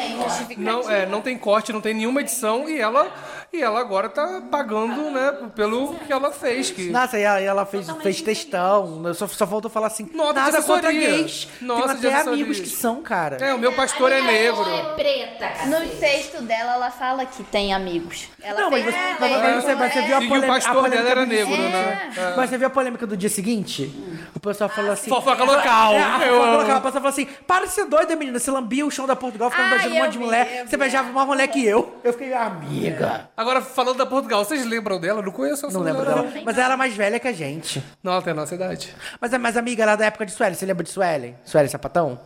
Não, 0.56 0.90
é, 0.90 1.06
não 1.06 1.20
tem 1.20 1.36
corte, 1.38 1.72
não 1.72 1.80
tem 1.80 1.94
nenhuma 1.94 2.20
edição 2.20 2.68
e 2.68 2.78
ela 2.78 3.12
e 3.52 3.60
ela 3.62 3.80
agora 3.80 4.08
tá 4.08 4.42
pagando, 4.50 5.10
né, 5.10 5.32
pelo 5.56 5.94
que 5.94 6.12
ela 6.12 6.30
fez 6.30 6.70
que 6.70 6.88
Nossa, 6.90 7.18
e 7.18 7.22
ela, 7.22 7.40
ela 7.40 7.66
fez, 7.66 7.88
fez 8.02 8.22
textão, 8.22 9.02
só, 9.14 9.26
só 9.26 9.46
faltou 9.46 9.70
falar 9.70 9.88
assim, 9.88 10.08
Nota 10.14 10.34
de 10.34 10.38
nada 10.52 10.62
contra 10.62 10.88
assessoria. 10.88 11.10
gays. 11.16 11.48
Nota 11.60 11.88
Tem 11.88 11.96
de 12.00 12.06
até 12.06 12.14
assessoria. 12.16 12.44
amigos 12.44 12.60
que 12.60 12.68
são, 12.68 13.02
cara. 13.02 13.36
É, 13.44 13.52
o 13.52 13.58
meu 13.58 13.72
pastor 13.72 14.12
é 14.12 14.20
negro. 14.20 14.64
é 14.68 14.94
preta, 14.94 15.48
cara. 15.48 15.66
No 15.66 15.88
texto 15.98 16.42
dela, 16.42 16.74
ela 16.74 16.90
fala 16.90 17.26
que 17.26 17.42
tem 17.44 17.74
amigos. 17.74 18.28
Ela 18.42 18.60
Não, 18.60 18.70
mas 18.70 18.84
tem- 18.84 18.92
você, 18.92 18.98
É, 18.98 19.16
mas, 19.20 19.30
mas 19.42 19.64
você, 19.64 19.74
mas 19.74 19.92
você 19.92 20.02
viu 20.02 20.16
a 20.16 20.22
E 20.22 20.24
o 20.24 20.28
polêmica. 20.28 20.52
pastor 20.54 20.70
a 20.70 20.74
polêmica 20.76 21.02
dela 21.02 21.20
era 21.22 21.26
dia 21.26 21.44
negro, 21.44 21.62
né? 21.62 22.12
É. 22.16 22.36
Mas 22.36 22.50
você 22.50 22.58
viu 22.58 22.66
a 22.66 22.70
polêmica 22.70 23.06
do 23.06 23.16
dia 23.16 23.28
seguinte? 23.28 23.92
O 24.34 24.40
pessoal 24.40 24.70
falou 24.70 24.92
assim. 24.92 25.10
Fofoca 25.10 25.44
local. 25.44 25.92
É, 25.94 26.02
a 26.02 26.20
fofoca 26.20 26.50
local. 26.52 26.78
O 26.78 26.82
pessoal 26.82 26.92
falou 26.92 27.08
assim: 27.08 27.26
para 27.46 27.66
de 27.66 27.72
ser 27.72 27.84
doida, 27.86 28.14
menina. 28.16 28.38
Você 28.38 28.50
lambia 28.50 28.86
o 28.86 28.90
chão 28.90 29.06
da 29.06 29.16
Portugal, 29.16 29.50
ficava 29.50 29.68
Ai, 29.68 29.74
beijando 29.74 29.94
um 29.96 29.98
monte 29.98 30.12
de 30.12 30.18
mulher. 30.18 30.64
Você 30.66 30.76
beijava 30.76 31.10
mais 31.12 31.26
mulher 31.26 31.46
que 31.48 31.64
eu. 31.66 31.96
Eu 32.04 32.12
fiquei, 32.12 32.32
amiga. 32.32 33.28
Agora 33.40 33.62
falando 33.62 33.96
da 33.96 34.04
Portugal, 34.04 34.44
vocês 34.44 34.66
lembram 34.66 35.00
dela? 35.00 35.22
Não 35.22 35.32
conheço 35.32 35.64
essa 35.64 35.72
Não 35.72 35.82
lembro 35.82 36.04
dela. 36.04 36.30
Mas 36.44 36.58
ela 36.58 36.66
era 36.66 36.76
mais 36.76 36.94
velha 36.94 37.18
que 37.18 37.26
a 37.26 37.32
gente. 37.32 37.82
Não, 38.02 38.12
ela 38.12 38.20
tem 38.20 38.32
a 38.32 38.36
nossa 38.36 38.54
idade. 38.54 38.94
Mas, 39.18 39.32
mas 39.38 39.56
amiga, 39.56 39.82
ela 39.82 39.92
é 39.92 39.96
da 39.96 40.04
época 40.04 40.26
de 40.26 40.32
Sueli. 40.32 40.54
Você 40.54 40.66
lembra 40.66 40.84
de 40.84 40.90
Sueli? 40.90 41.34
Sueli 41.42 41.66
Sapatão? 41.70 42.20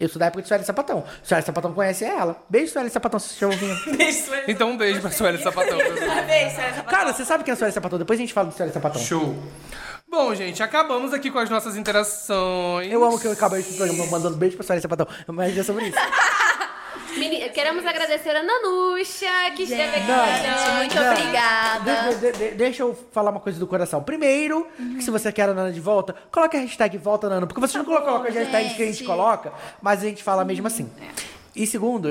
Eu 0.00 0.08
sou 0.08 0.18
da 0.18 0.26
época 0.26 0.40
de 0.40 0.48
Sueli 0.48 0.64
Sapatão. 0.64 1.04
Sueli 1.22 1.44
Sapatão 1.44 1.74
conhece 1.74 2.06
ela. 2.06 2.42
Beijo, 2.48 2.72
Sueli 2.72 2.88
Sapatão, 2.88 3.20
se 3.20 3.34
você 3.34 3.44
ouvindo. 3.44 3.76
Então 4.48 4.70
um 4.70 4.78
beijo 4.78 5.02
pra 5.02 5.10
Sueli 5.10 5.36
Sapatão. 5.44 5.76
Cara, 6.88 7.12
você 7.12 7.26
sabe 7.26 7.44
quem 7.44 7.52
é 7.52 7.54
Sueli 7.54 7.74
Sapatão? 7.74 7.98
Depois 7.98 8.18
a 8.18 8.22
gente 8.22 8.32
fala 8.32 8.48
do 8.48 8.54
Sueli 8.54 8.72
Sapatão. 8.72 9.02
Show. 9.02 9.36
Bom, 10.08 10.34
gente, 10.34 10.62
acabamos 10.62 11.12
aqui 11.12 11.30
com 11.30 11.38
as 11.38 11.50
nossas 11.50 11.76
interações. 11.76 12.90
Eu 12.90 13.04
amo 13.04 13.20
que 13.20 13.26
eu 13.26 13.32
acabei 13.32 13.60
esse 13.60 13.76
programa 13.76 14.06
mandando 14.06 14.38
beijo 14.38 14.56
pra 14.56 14.64
Sueli 14.64 14.80
Sapatão. 14.80 15.06
Mas 15.26 15.54
é 15.58 15.62
sobre 15.62 15.88
isso. 15.88 15.98
Meni- 17.16 17.48
Queremos 17.50 17.84
agradecer 17.86 18.30
a 18.36 18.42
Nanuxa, 18.42 19.50
que 19.56 19.62
esteve 19.62 19.82
aqui 19.96 20.06
com 20.06 20.12
a 20.12 20.36
gente. 20.36 20.76
muito 20.76 20.94
não. 20.94 21.12
obrigada. 21.12 22.14
De- 22.14 22.32
de- 22.32 22.38
de- 22.38 22.50
deixa 22.56 22.82
eu 22.82 22.96
falar 23.12 23.30
uma 23.30 23.40
coisa 23.40 23.58
do 23.58 23.66
coração. 23.66 24.02
Primeiro, 24.02 24.66
que 24.96 25.02
se 25.02 25.10
você 25.10 25.32
quer 25.32 25.48
a 25.48 25.54
Nana 25.54 25.72
de 25.72 25.80
volta, 25.80 26.14
coloque 26.30 26.56
a 26.56 26.60
hashtag 26.60 26.98
volta 26.98 27.28
Nana, 27.28 27.46
porque 27.46 27.60
vocês 27.60 27.74
não 27.74 27.84
colocam 27.84 28.22
as 28.22 28.34
hashtags 28.34 28.74
que 28.76 28.82
a 28.82 28.86
gente 28.86 28.98
gente. 28.98 29.06
coloca, 29.06 29.52
mas 29.80 30.00
a 30.02 30.06
gente 30.06 30.22
fala 30.22 30.44
mesmo 30.44 30.66
assim. 30.66 30.90
E 31.54 31.66
segundo, 31.66 32.08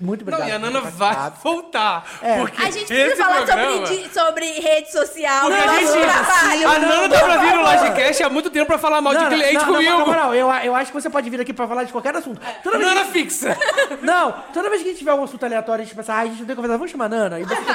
muito 0.00 0.24
Não, 0.24 0.32
obrigado. 0.34 0.48
e 0.48 0.52
a 0.52 0.58
Nana 0.58 0.80
vai 0.80 1.32
voltar. 1.42 2.06
É. 2.22 2.38
Porque 2.38 2.62
A 2.62 2.70
gente 2.70 2.84
esse 2.84 2.86
precisa 2.94 3.24
falar 3.24 3.36
programa... 3.46 3.86
sobre, 3.86 4.08
sobre 4.12 4.46
rede 4.60 4.92
social, 4.92 5.46
Porque 5.46 5.60
a 5.62 5.74
gente, 5.80 5.92
trabalho. 6.00 6.68
a 6.68 6.78
Nana 6.78 7.08
tá 7.08 7.24
pra 7.24 7.36
vir 7.38 7.54
no 7.54 7.62
Lodcast 7.62 8.22
há 8.22 8.30
muito 8.30 8.50
tempo 8.50 8.66
pra 8.66 8.78
falar 8.78 9.00
mal 9.00 9.12
de 9.14 9.22
Não, 9.22 9.30
não, 9.30 9.36
cliente 9.36 9.54
não, 9.54 9.66
não, 9.66 9.72
comigo. 9.74 9.98
na 9.98 10.06
moral, 10.06 10.34
eu, 10.34 10.48
eu 10.50 10.74
acho 10.74 10.92
que 10.92 11.00
você 11.00 11.10
pode 11.10 11.28
vir 11.28 11.40
aqui 11.40 11.52
pra 11.52 11.66
falar 11.66 11.84
de 11.84 11.92
qualquer 11.92 12.14
assunto. 12.16 12.40
Toda 12.62 12.78
vez 12.78 12.88
Nana 12.88 13.04
fixa. 13.06 13.56
Não, 14.02 14.32
toda 14.52 14.68
vez 14.70 14.82
que 14.82 14.88
a 14.88 14.90
gente 14.92 14.98
tiver 14.98 15.12
um 15.14 15.24
assunto 15.24 15.44
aleatório, 15.44 15.82
a 15.82 15.84
gente 15.84 15.96
pensa, 15.96 16.14
ah, 16.14 16.18
a 16.20 16.26
gente 16.26 16.38
não 16.40 16.46
tem 16.46 16.54
conversa, 16.56 16.76
vamos 16.78 16.90
chamar 16.90 17.06
a 17.06 17.08
Nana. 17.08 17.40
E 17.40 17.44
você 17.44 17.56
tá 17.56 17.74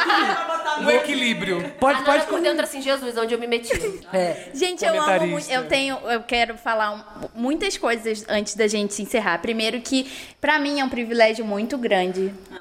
tudo... 0.76 0.88
O 0.88 0.91
equilíbrio. 0.91 1.66
A 1.66 1.70
Pode, 1.80 2.00
Nana 2.02 2.14
pode. 2.14 2.28
por 2.28 2.40
dentro 2.41 2.64
assim, 2.64 2.82
Jesus, 2.82 3.18
onde 3.18 3.34
eu 3.34 3.40
me 3.40 3.48
meti. 3.48 4.00
É. 4.14 4.50
Gente, 4.54 4.84
eu 4.86 5.02
amo 5.02 5.28
muito. 5.28 5.50
Eu 5.52 5.68
tenho, 5.68 5.98
eu 6.10 6.22
quero 6.24 6.58
falar 6.58 6.91
um- 6.91 7.04
muitas 7.36 7.78
coisas 7.78 8.24
antes 8.30 8.56
da 8.56 8.68
gente 8.68 9.02
encerrar. 9.02 9.40
Primeiro 9.40 9.80
que 9.82 10.10
pra 10.40 10.58
mim 10.60 10.80
é 10.80 10.86
um 10.86 10.90
privilégio 10.90 11.44
muito 11.45 11.78
grande 11.78 12.12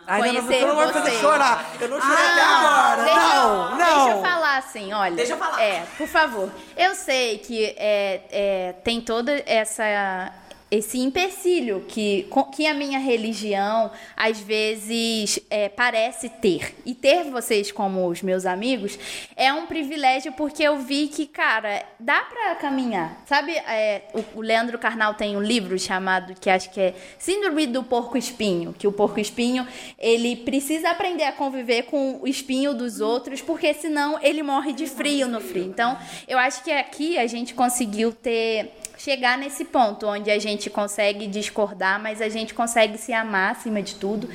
Ai, 0.06 0.20
Nana, 0.20 0.42
conhecer 0.42 0.60
você 0.60 0.66
não 0.66 0.76
vai 0.76 0.86
me 0.86 0.92
fazer 0.92 1.10
chorar. 1.12 1.70
Eu 1.80 1.88
não 1.88 2.00
chorei 2.00 2.24
até 2.24 2.42
agora. 2.42 3.04
Deixa, 3.04 3.18
não, 3.18 3.70
eu, 3.70 3.76
não. 3.76 4.04
Deixa 4.04 4.10
eu 4.10 4.22
falar 4.22 4.56
assim, 4.56 4.92
olha. 4.92 5.16
Deixa 5.16 5.32
eu 5.32 5.38
falar. 5.38 5.62
É, 5.62 5.86
por 5.96 6.08
favor. 6.08 6.50
Eu 6.76 6.94
sei 6.94 7.38
que 7.38 7.74
é, 7.76 8.20
é, 8.30 8.74
tem 8.84 9.00
toda 9.00 9.42
essa 9.46 10.32
esse 10.72 10.98
empecilho 10.98 11.84
que, 11.86 12.26
que 12.56 12.66
a 12.66 12.72
minha 12.72 12.98
religião 12.98 13.90
às 14.16 14.40
vezes 14.40 15.38
é, 15.50 15.68
parece 15.68 16.30
ter. 16.30 16.74
E 16.86 16.94
ter 16.94 17.24
vocês 17.24 17.70
como 17.70 18.08
os 18.08 18.22
meus 18.22 18.46
amigos 18.46 18.98
é 19.36 19.52
um 19.52 19.66
privilégio 19.66 20.32
porque 20.32 20.62
eu 20.62 20.78
vi 20.78 21.08
que, 21.08 21.26
cara, 21.26 21.84
dá 22.00 22.22
pra 22.22 22.54
caminhar. 22.54 23.22
Sabe, 23.26 23.52
é, 23.52 24.04
o, 24.14 24.38
o 24.38 24.40
Leandro 24.40 24.78
Carnal 24.78 25.12
tem 25.12 25.36
um 25.36 25.42
livro 25.42 25.78
chamado, 25.78 26.32
que 26.40 26.48
acho 26.48 26.70
que 26.70 26.80
é 26.80 26.94
Síndrome 27.18 27.66
do 27.66 27.82
Porco 27.82 28.16
Espinho, 28.16 28.72
que 28.72 28.88
o 28.88 28.92
porco 28.92 29.20
espinho, 29.20 29.68
ele 29.98 30.36
precisa 30.36 30.90
aprender 30.90 31.24
a 31.24 31.32
conviver 31.32 31.82
com 31.82 32.18
o 32.22 32.26
espinho 32.26 32.72
dos 32.72 32.98
outros, 32.98 33.42
porque 33.42 33.74
senão 33.74 34.18
ele 34.22 34.42
morre 34.42 34.72
de 34.72 34.86
frio 34.86 35.28
no 35.28 35.40
frio. 35.40 35.64
Então, 35.64 35.98
eu 36.26 36.38
acho 36.38 36.64
que 36.64 36.72
aqui 36.72 37.18
a 37.18 37.26
gente 37.26 37.52
conseguiu 37.52 38.10
ter 38.10 38.72
chegar 38.96 39.36
nesse 39.38 39.64
ponto 39.64 40.06
onde 40.06 40.30
a 40.30 40.38
gente 40.38 40.70
consegue 40.70 41.26
discordar, 41.26 42.00
mas 42.00 42.20
a 42.20 42.28
gente 42.28 42.54
consegue 42.54 42.98
se 42.98 43.12
amar 43.12 43.52
acima 43.52 43.82
de 43.82 43.94
tudo, 43.96 44.28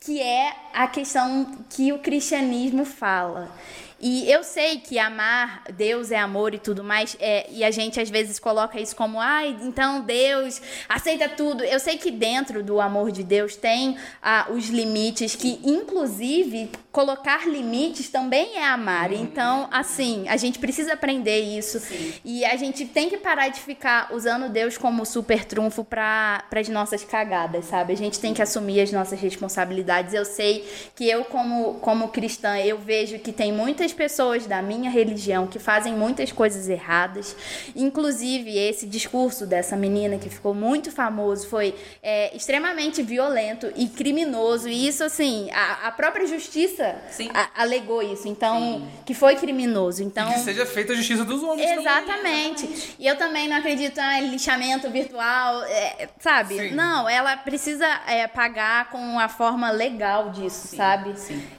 que 0.00 0.20
é 0.20 0.54
a 0.72 0.86
questão 0.86 1.58
que 1.70 1.92
o 1.92 1.98
cristianismo 1.98 2.84
fala. 2.84 3.50
E 4.06 4.30
eu 4.30 4.44
sei 4.44 4.80
que 4.80 4.98
amar 4.98 5.64
Deus 5.72 6.10
é 6.10 6.18
amor 6.18 6.52
e 6.52 6.58
tudo 6.58 6.84
mais, 6.84 7.16
é, 7.18 7.46
e 7.50 7.64
a 7.64 7.70
gente 7.70 7.98
às 7.98 8.10
vezes 8.10 8.38
coloca 8.38 8.78
isso 8.78 8.94
como, 8.94 9.18
ai, 9.18 9.56
então 9.62 10.02
Deus 10.02 10.60
aceita 10.86 11.26
tudo. 11.26 11.64
Eu 11.64 11.80
sei 11.80 11.96
que 11.96 12.10
dentro 12.10 12.62
do 12.62 12.82
amor 12.82 13.10
de 13.10 13.24
Deus 13.24 13.56
tem 13.56 13.96
ah, 14.22 14.48
os 14.50 14.68
limites, 14.68 15.34
que 15.34 15.58
inclusive 15.64 16.70
colocar 16.92 17.48
limites 17.48 18.10
também 18.10 18.56
é 18.56 18.64
amar. 18.64 19.10
Então, 19.10 19.68
assim, 19.72 20.28
a 20.28 20.36
gente 20.36 20.58
precisa 20.60 20.92
aprender 20.92 21.40
isso. 21.40 21.82
E 22.24 22.44
a 22.44 22.56
gente 22.56 22.84
tem 22.84 23.08
que 23.08 23.16
parar 23.16 23.48
de 23.48 23.58
ficar 23.58 24.10
usando 24.12 24.48
Deus 24.50 24.76
como 24.78 25.04
super 25.06 25.44
trunfo 25.46 25.82
para 25.82 26.44
as 26.54 26.68
nossas 26.68 27.02
cagadas, 27.02 27.64
sabe? 27.64 27.94
A 27.94 27.96
gente 27.96 28.20
tem 28.20 28.34
que 28.34 28.42
assumir 28.42 28.80
as 28.80 28.92
nossas 28.92 29.18
responsabilidades. 29.18 30.12
Eu 30.12 30.26
sei 30.26 30.68
que 30.94 31.08
eu, 31.08 31.24
como, 31.24 31.74
como 31.80 32.08
cristã, 32.08 32.58
eu 32.58 32.78
vejo 32.78 33.18
que 33.18 33.32
tem 33.32 33.50
muitas 33.50 33.93
pessoas 33.94 34.46
da 34.46 34.60
minha 34.60 34.90
religião 34.90 35.46
que 35.46 35.58
fazem 35.58 35.94
muitas 35.94 36.30
coisas 36.32 36.68
erradas. 36.68 37.34
Inclusive, 37.74 38.56
esse 38.58 38.86
discurso 38.86 39.46
dessa 39.46 39.76
menina 39.76 40.18
que 40.18 40.28
ficou 40.28 40.52
muito 40.54 40.90
famoso 40.90 41.48
foi 41.48 41.74
é, 42.02 42.34
extremamente 42.36 43.02
violento 43.02 43.72
e 43.76 43.86
criminoso. 43.88 44.68
E 44.68 44.88
isso, 44.88 45.04
assim, 45.04 45.48
a, 45.52 45.88
a 45.88 45.92
própria 45.92 46.26
justiça 46.26 46.96
Sim. 47.10 47.30
a- 47.32 47.50
alegou 47.62 48.02
isso. 48.02 48.26
Então, 48.26 48.86
que 49.06 49.14
foi 49.14 49.36
criminoso. 49.36 50.02
Então, 50.02 50.30
Que 50.32 50.40
seja 50.40 50.66
feita 50.66 50.92
a 50.92 50.96
justiça 50.96 51.24
dos 51.24 51.42
homens 51.42 51.68
também. 51.68 51.84
Exatamente. 51.84 52.94
E 52.98 53.06
eu 53.06 53.16
também 53.16 53.48
não 53.48 53.56
acredito 53.56 54.00
em 54.00 54.28
lixamento 54.30 54.90
virtual, 54.90 55.62
é, 55.64 56.08
sabe? 56.18 56.56
Sim. 56.56 56.70
Não, 56.74 57.08
ela 57.08 57.36
precisa 57.36 57.86
é, 58.08 58.26
pagar 58.26 58.90
com 58.90 59.18
a 59.20 59.28
forma 59.28 59.70
legal 59.70 60.30
disso, 60.30 60.74
sabe? 60.74 61.14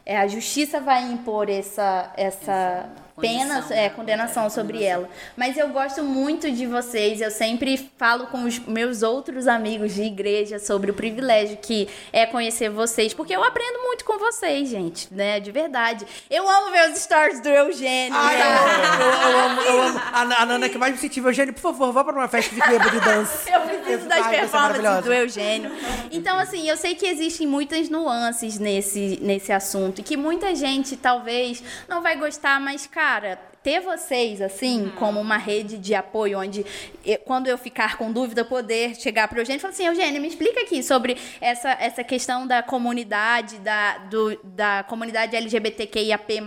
É, 0.06 0.18
a 0.18 0.28
justiça 0.28 0.80
vai 0.80 1.04
impor 1.04 1.50
essa, 1.50 2.12
essa 2.18 2.25
essa, 2.26 2.52
essa 2.52 3.05
pena, 3.22 3.56
condição, 3.56 3.78
é, 3.78 3.82
né? 3.82 3.90
condenação 3.90 4.50
sobre 4.50 4.84
ela. 4.84 5.10
Mas 5.36 5.58
eu 5.58 5.70
gosto 5.70 6.04
muito 6.04 6.52
de 6.52 6.66
vocês, 6.66 7.22
eu 7.22 7.32
sempre 7.32 7.90
falo 7.98 8.28
com 8.28 8.44
os 8.44 8.60
meus 8.60 9.02
outros 9.02 9.48
amigos 9.48 9.94
de 9.94 10.04
igreja 10.04 10.60
sobre 10.60 10.92
o 10.92 10.94
privilégio 10.94 11.58
que 11.58 11.88
é 12.12 12.26
conhecer 12.26 12.70
vocês, 12.70 13.14
porque 13.14 13.36
eu 13.36 13.44
aprendo 13.44 13.84
muito 13.84 14.04
com 14.04 14.18
vocês, 14.18 14.70
gente, 14.70 15.08
né? 15.14 15.40
De 15.40 15.52
verdade. 15.52 16.06
Eu 16.30 16.48
amo 16.50 16.72
ver 16.72 16.92
os 16.92 17.00
stories 17.00 17.40
do 17.40 17.50
Eugênio. 17.50 18.18
Ai, 18.18 18.42
eu, 18.42 19.06
eu, 19.06 19.32
eu 19.32 19.40
amo, 19.40 19.62
eu 19.62 19.82
amo. 19.82 20.02
A, 20.16 20.22
a 20.22 20.46
Nana 20.46 20.66
é 20.66 20.70
que 20.70 20.78
mais 20.78 20.92
me 20.92 20.98
incentiva. 20.98 21.30
Eugênio, 21.30 21.54
por 21.54 21.62
favor, 21.62 21.92
vá 21.92 22.04
pra 22.04 22.14
uma 22.14 22.28
festa 22.28 22.54
de 22.54 22.62
clube 22.62 22.90
de 22.90 23.00
dança. 23.00 23.50
Eu 23.56 23.62
preciso 23.62 24.08
das 24.08 24.26
Ai, 24.26 24.40
performances 24.40 25.06
do 25.06 25.14
Eugênio. 25.14 25.72
Então, 26.12 26.38
assim, 26.38 26.68
eu 26.70 26.78
sei 26.78 26.96
que 26.96 27.06
existem 27.06 27.48
muitas 27.48 27.90
nuances 27.90 28.58
nesse, 28.60 29.20
nesse 29.22 29.52
assunto. 29.52 30.00
E 30.00 30.04
que 30.04 30.18
muita 30.18 30.54
gente, 30.56 30.98
talvez, 30.98 31.64
não 31.88 32.02
vai 32.02 32.16
gostar, 32.18 32.60
mas, 32.60 32.88
cara, 32.88 33.05
här 33.06 33.38
ter 33.66 33.80
vocês, 33.80 34.44
assim, 34.44 34.92
como 35.00 35.20
uma 35.20 35.38
rede 35.38 35.80
de 35.80 35.96
apoio, 35.96 36.38
onde 36.38 36.64
eu- 37.04 37.18
quando 37.26 37.48
eu 37.48 37.58
ficar 37.58 37.98
com 37.98 38.12
dúvida, 38.12 38.46
poder 38.46 38.96
chegar 38.96 39.28
para 39.28 39.38
o 39.38 39.42
Eugênio 39.42 39.58
e 39.58 39.60
falar 39.60 39.74
assim, 39.74 39.88
Eugênio, 39.88 40.22
me 40.22 40.28
explica 40.28 40.62
aqui 40.62 40.84
sobre 40.84 41.18
essa, 41.42 41.72
essa 41.80 42.04
questão 42.04 42.46
da 42.46 42.62
comunidade, 42.62 43.58
da, 43.58 43.98
do, 43.98 44.40
da 44.44 44.86
comunidade 44.88 45.36
LGBTQIAP+, 45.36 46.44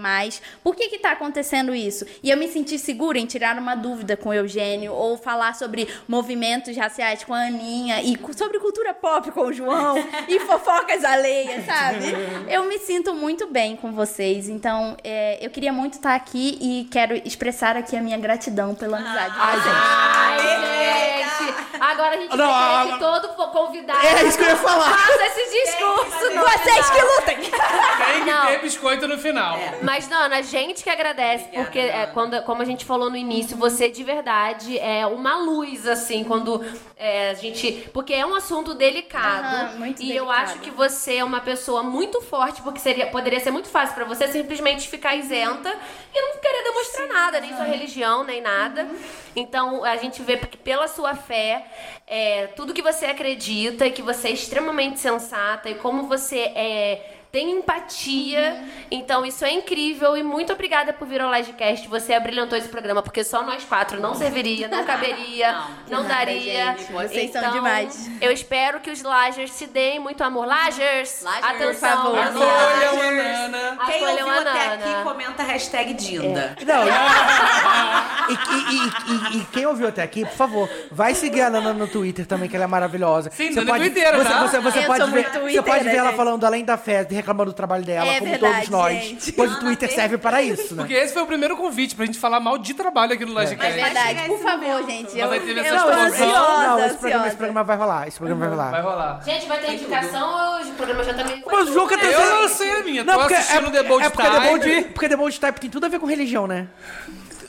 por 0.62 0.76
que 0.76 0.88
que 0.88 0.98
tá 0.98 1.10
acontecendo 1.10 1.74
isso? 1.74 2.06
E 2.22 2.30
eu 2.30 2.36
me 2.36 2.46
senti 2.46 2.78
segura 2.78 3.18
em 3.18 3.26
tirar 3.26 3.58
uma 3.58 3.74
dúvida 3.74 4.16
com 4.16 4.28
o 4.28 4.32
Eugênio, 4.34 4.92
ou 4.92 5.16
falar 5.16 5.56
sobre 5.56 5.88
movimentos 6.06 6.76
raciais 6.76 7.24
com 7.24 7.34
a 7.34 7.46
Aninha, 7.46 8.00
e 8.00 8.16
sobre 8.36 8.60
cultura 8.60 8.94
pop 8.94 9.28
com 9.32 9.40
o 9.40 9.52
João, 9.52 9.96
e 10.28 10.38
fofocas 10.46 11.04
alheias, 11.04 11.66
sabe? 11.66 12.04
Eu 12.48 12.64
me 12.68 12.78
sinto 12.78 13.12
muito 13.12 13.48
bem 13.48 13.74
com 13.74 13.90
vocês, 13.90 14.48
então 14.48 14.96
é, 15.02 15.44
eu 15.44 15.50
queria 15.50 15.72
muito 15.72 15.94
estar 15.94 16.14
aqui 16.14 16.56
e 16.60 16.88
quero 16.90 17.07
expressar 17.24 17.76
aqui 17.76 17.96
a 17.96 18.00
minha 18.02 18.18
gratidão 18.18 18.74
pela 18.74 18.98
amizade 18.98 19.34
de 19.34 19.38
vocês. 19.40 19.74
Ai, 19.74 20.38
gente. 20.38 21.68
Agora 21.80 22.14
a 22.16 22.18
gente 22.18 22.36
Não, 22.36 22.50
a- 22.50 22.86
que 22.92 22.98
todo 22.98 23.28
po- 23.34 23.48
convidado 23.48 24.04
É 24.04 24.24
isso 24.24 24.36
que 24.36 24.44
eu 24.44 24.48
ia 24.48 24.56
falar. 24.56 24.90
faça 24.98 25.22
esse 25.26 25.64
discurso. 25.64 26.34
no 26.34 26.42
Vocês 26.42 26.90
que 26.90 27.02
lutem! 27.02 27.36
Tem 27.38 28.24
que 28.24 28.30
Não. 28.30 28.46
ter 28.46 28.60
biscoito 28.60 29.06
no 29.08 29.16
final. 29.18 29.56
Mas, 29.82 30.06
Dana, 30.06 30.36
a 30.38 30.42
gente 30.42 30.82
que 30.82 30.90
agradece, 30.90 31.44
porque 31.54 31.78
é, 31.78 32.06
quando, 32.06 32.40
como 32.42 32.62
a 32.62 32.64
gente 32.64 32.84
falou 32.84 33.08
no 33.10 33.16
início, 33.16 33.56
você 33.56 33.88
de 33.88 34.02
verdade 34.04 34.78
é 34.78 35.06
uma 35.06 35.36
luz, 35.36 35.86
assim, 35.86 36.24
quando 36.24 36.64
é, 36.96 37.30
a 37.30 37.34
gente. 37.34 37.88
Porque 37.94 38.12
é 38.12 38.26
um 38.26 38.34
assunto 38.34 38.74
delicado. 38.74 39.44
Aham, 39.56 39.72
muito 39.78 40.02
e 40.02 40.14
eu 40.14 40.24
delicado. 40.26 40.50
acho 40.50 40.58
que 40.60 40.70
você 40.70 41.16
é 41.16 41.24
uma 41.24 41.40
pessoa 41.40 41.82
muito 41.82 42.20
forte, 42.20 42.60
porque 42.62 42.80
seria, 42.80 43.06
poderia 43.06 43.40
ser 43.40 43.50
muito 43.50 43.68
fácil 43.68 43.94
pra 43.94 44.04
você 44.04 44.26
simplesmente 44.28 44.88
ficar 44.88 45.14
isenta 45.14 45.74
e 46.14 46.20
não 46.20 46.36
querer 46.40 46.64
demonstrar 46.64 46.97
nada, 47.06 47.40
nem 47.40 47.54
sua 47.54 47.64
religião, 47.64 48.24
nem 48.24 48.40
nada. 48.40 48.88
Então, 49.36 49.84
a 49.84 49.96
gente 49.96 50.22
vê 50.22 50.36
que 50.36 50.56
pela 50.56 50.88
sua 50.88 51.14
fé, 51.14 51.66
é, 52.06 52.48
tudo 52.48 52.74
que 52.74 52.82
você 52.82 53.06
acredita 53.06 53.90
que 53.90 54.02
você 54.02 54.28
é 54.28 54.32
extremamente 54.32 54.98
sensata 54.98 55.68
e 55.70 55.74
como 55.76 56.08
você 56.08 56.40
é 56.54 57.17
tem 57.30 57.50
empatia. 57.58 58.62
Então, 58.90 59.24
isso 59.24 59.44
é 59.44 59.52
incrível. 59.52 60.16
E 60.16 60.22
muito 60.22 60.52
obrigada 60.52 60.92
por 60.92 61.06
vir 61.06 61.20
ao 61.20 61.32
Livecast. 61.32 61.86
Você 61.88 62.14
abrilhantou 62.14 62.56
esse 62.58 62.68
programa, 62.68 63.02
porque 63.02 63.22
só 63.24 63.42
nós 63.42 63.64
quatro 63.64 64.00
não 64.00 64.14
serviria, 64.14 64.68
não 64.68 64.84
caberia, 64.86 65.52
não, 65.90 66.02
nada, 66.02 66.14
daria. 66.14 66.74
gente. 66.76 66.92
Vocês 66.92 67.30
são 67.30 67.40
Então, 67.42 67.52
demais. 67.52 68.10
Eu 68.20 68.32
espero 68.32 68.80
que 68.80 68.90
os 68.90 69.02
Lagers 69.02 69.52
se 69.52 69.66
deem 69.66 69.98
muito 70.00 70.22
amor. 70.24 70.46
Lagers, 70.46 71.22
Lagers, 71.22 71.44
atenção. 71.44 72.02
por 72.02 72.14
favor. 72.16 72.48
Acolham 72.48 73.00
a 73.00 73.10
Nana. 73.48 73.78
Quem 73.86 74.06
ouviu 74.08 74.28
a 74.28 74.38
até 74.40 74.68
Nana. 74.68 74.74
aqui, 74.74 75.04
comenta 75.04 75.42
a 75.42 75.46
hashtag 75.46 75.94
Dinda. 75.94 76.56
Não, 76.66 76.84
e, 78.28 78.32
e- 78.32 78.74
e- 78.74 79.38
e- 79.38 79.40
e 79.40 79.44
quem 79.52 79.66
ouviu 79.66 79.88
até 79.88 80.02
aqui, 80.02 80.24
por 80.24 80.34
favor, 80.34 80.68
vai 80.90 81.14
seguir 81.14 81.42
a 81.42 81.50
Nana 81.50 81.72
no 81.72 81.86
Twitter 81.88 82.26
também, 82.26 82.48
que 82.48 82.56
ela 82.56 82.64
é 82.64 82.68
maravilhosa. 82.68 83.30
Sim, 83.30 83.52
você 83.52 83.60
é 83.60 83.64
pode, 83.64 83.84
twitteira, 83.84 84.16
você, 84.18 84.28
tá? 84.28 84.40
você, 84.42 84.58
você 84.60 84.78
Eu 84.80 84.84
pode 84.86 85.04
ver, 85.04 85.10
muito 85.10 85.30
você 85.30 85.38
pode 85.40 85.52
ver 85.52 85.62
twitteira, 85.62 85.96
ela 85.98 86.06
gente. 86.08 86.16
falando 86.16 86.44
além 86.44 86.64
da 86.64 86.76
fé, 86.76 87.04
reclamando 87.18 87.52
do 87.52 87.54
trabalho 87.54 87.84
dela, 87.84 88.10
É 88.10 88.18
como 88.18 88.30
verdade, 88.30 88.54
todos 88.54 88.68
nós. 88.70 88.94
gente. 89.04 89.32
Pois 89.32 89.52
o 89.52 89.60
Twitter 89.60 89.92
serve 89.94 90.18
para 90.18 90.42
isso, 90.42 90.74
né? 90.74 90.82
Porque 90.82 90.94
esse 90.94 91.12
foi 91.12 91.22
o 91.22 91.26
primeiro 91.26 91.56
convite 91.56 91.94
pra 91.94 92.06
gente 92.06 92.18
falar 92.18 92.40
mal 92.40 92.56
de 92.58 92.74
trabalho 92.74 93.12
aqui 93.14 93.24
no 93.24 93.32
É 93.38 93.42
Logicast. 93.44 93.72
verdade, 93.72 94.22
por 94.28 94.38
favor, 94.38 94.86
gente. 94.86 95.18
Eu, 95.18 95.28
Mas 95.28 95.32
aí 95.40 95.46
teve 95.46 95.60
eu 95.60 95.64
essa 95.64 95.76
explosão. 95.76 96.04
ansiosa, 96.06 96.66
Não, 96.68 96.86
esse 96.86 96.96
programa, 96.96 97.26
esse 97.28 97.36
programa 97.36 97.64
vai 97.64 97.76
rolar. 97.76 98.08
Esse 98.08 98.16
programa 98.18 98.40
vai 98.40 98.48
rolar. 98.56 98.70
Vai 98.70 98.82
rolar. 98.82 99.20
Gente, 99.24 99.46
vai 99.46 99.58
ter 99.58 99.72
indicação 99.74 100.28
ou 100.56 100.62
o 100.68 100.72
programa 100.74 101.04
já 101.04 101.14
tá 101.14 101.24
meio... 101.24 101.42
Mas 101.50 101.68
o 101.68 101.72
jogo 101.72 101.90
é 101.92 101.96
Eu 101.96 102.00
terceiro. 102.00 102.30
não 102.42 102.48
sei 102.48 102.70
a 102.72 102.82
minha. 102.82 103.04
Tô 103.04 103.20
assistindo 103.20 103.70
The 103.70 103.82
Bold 103.82 104.04
é 104.06 104.10
porque 104.10 104.28
The 104.30 104.40
Bold, 104.40 104.64
Type. 104.64 104.88
porque 104.94 105.08
The 105.08 105.16
Bold 105.16 105.40
Type 105.40 105.60
tem 105.60 105.70
tudo 105.70 105.86
a 105.86 105.88
ver 105.88 105.98
com 105.98 106.06
religião, 106.06 106.46
né? 106.46 106.68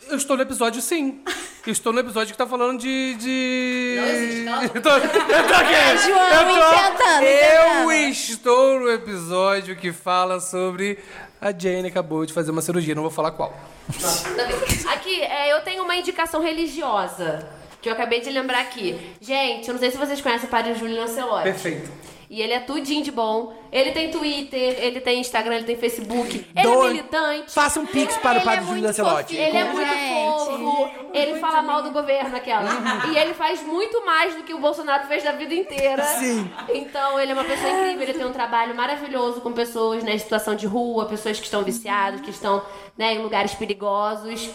Eu 0.10 0.18
estou 0.18 0.36
no 0.36 0.42
episódio 0.42 0.82
sim. 0.82 1.22
Eu 1.66 1.72
estou 1.72 1.94
no 1.94 2.00
episódio 2.00 2.32
que 2.32 2.38
tá 2.38 2.48
falando 2.48 2.80
de. 2.80 3.16
de... 3.16 3.96
Não 4.00 4.08
existe, 4.08 4.42
não. 4.42 4.64
Eu 4.64 4.70
tô, 4.82 4.90
eu 4.90 5.02
tô 5.02 5.54
aqui. 5.56 5.98
João 6.08 6.28
eu 6.28 6.40
tô, 6.40 6.52
inventando, 6.52 7.24
Eu 7.26 7.92
inventando. 7.92 8.12
estou 8.12 8.80
no 8.80 8.92
episódio 8.92 9.76
que 9.76 9.92
fala 9.92 10.40
sobre. 10.40 11.00
A 11.42 11.52
Jane 11.58 11.88
acabou 11.88 12.26
de 12.26 12.34
fazer 12.34 12.52
uma 12.52 12.62
cirurgia, 12.62 12.94
não 12.96 13.04
vou 13.04 13.12
falar 13.12 13.32
qual. 13.32 13.56
Aqui, 14.92 15.22
é, 15.22 15.54
eu 15.54 15.62
tenho 15.62 15.84
uma 15.84 15.96
indicação 15.96 16.42
religiosa. 16.42 17.48
Que 17.82 17.88
eu 17.88 17.94
acabei 17.94 18.20
de 18.20 18.30
lembrar 18.30 18.60
aqui. 18.60 19.16
Gente, 19.22 19.68
eu 19.70 19.74
não 19.74 19.80
sei 19.80 19.90
se 19.90 19.98
vocês 19.98 20.20
conhecem 20.20 20.48
o 20.48 20.50
Padre 20.52 20.76
Júlio 20.76 20.98
Lancelotti. 20.98 21.44
Perfeito. 21.44 21.90
E 22.30 22.44
ele 22.44 22.54
é 22.54 22.60
tudinho 22.60 23.04
de 23.04 23.12
bom. 23.12 23.54
Ele 23.72 23.92
tem 23.92 24.12
Twitter, 24.12 24.76
ele 24.80 25.02
tem 25.02 25.20
Instagram, 25.20 25.56
ele 25.56 25.64
tem 25.66 25.76
Facebook. 25.78 26.46
Ele 26.56 26.64
Doe- 26.64 26.86
é 26.86 26.90
militante. 26.90 27.52
Faça 27.52 27.80
um 27.80 27.88
pix 27.88 28.16
para 28.18 28.34
o 28.34 28.34
Ele 28.34 28.42
é 28.42 28.46
Padre 28.46 28.60
Júlio 28.66 28.74
muito 28.74 28.86
Lancelotti. 28.86 29.36
Ele 29.36 29.58
é 29.58 29.64
muito 29.64 29.90
Gente. 29.90 30.14
fofo, 30.14 30.90
ele 31.12 31.40
fala 31.40 31.62
mal 31.64 31.82
do 31.82 31.90
governo, 31.92 32.36
aquela. 32.36 32.70
E 33.12 33.18
ele 33.18 33.34
faz 33.34 33.64
muito 33.64 34.06
mais 34.06 34.36
do 34.36 34.44
que 34.44 34.54
o 34.54 34.60
Bolsonaro 34.60 35.08
fez 35.08 35.24
da 35.24 35.32
vida 35.32 35.56
inteira. 35.56 36.04
Sim. 36.04 36.48
Então 36.72 37.20
ele 37.20 37.32
é 37.32 37.34
uma 37.34 37.44
pessoa 37.44 37.68
incrível, 37.72 38.04
ele 38.04 38.14
tem 38.14 38.26
um 38.28 38.32
trabalho 38.34 38.76
maravilhoso 38.76 39.42
com 39.42 39.52
pessoas 39.52 40.04
né, 40.04 40.14
em 40.14 40.20
situação 40.20 40.54
de 40.54 40.68
rua, 40.68 41.06
pessoas 41.08 41.40
que 41.40 41.46
estão 41.46 41.64
viciadas, 41.64 42.22
que 42.22 42.30
estão 42.30 42.62
né, 42.96 43.16
em 43.16 43.24
lugares 43.24 43.56
perigosos. 43.56 44.52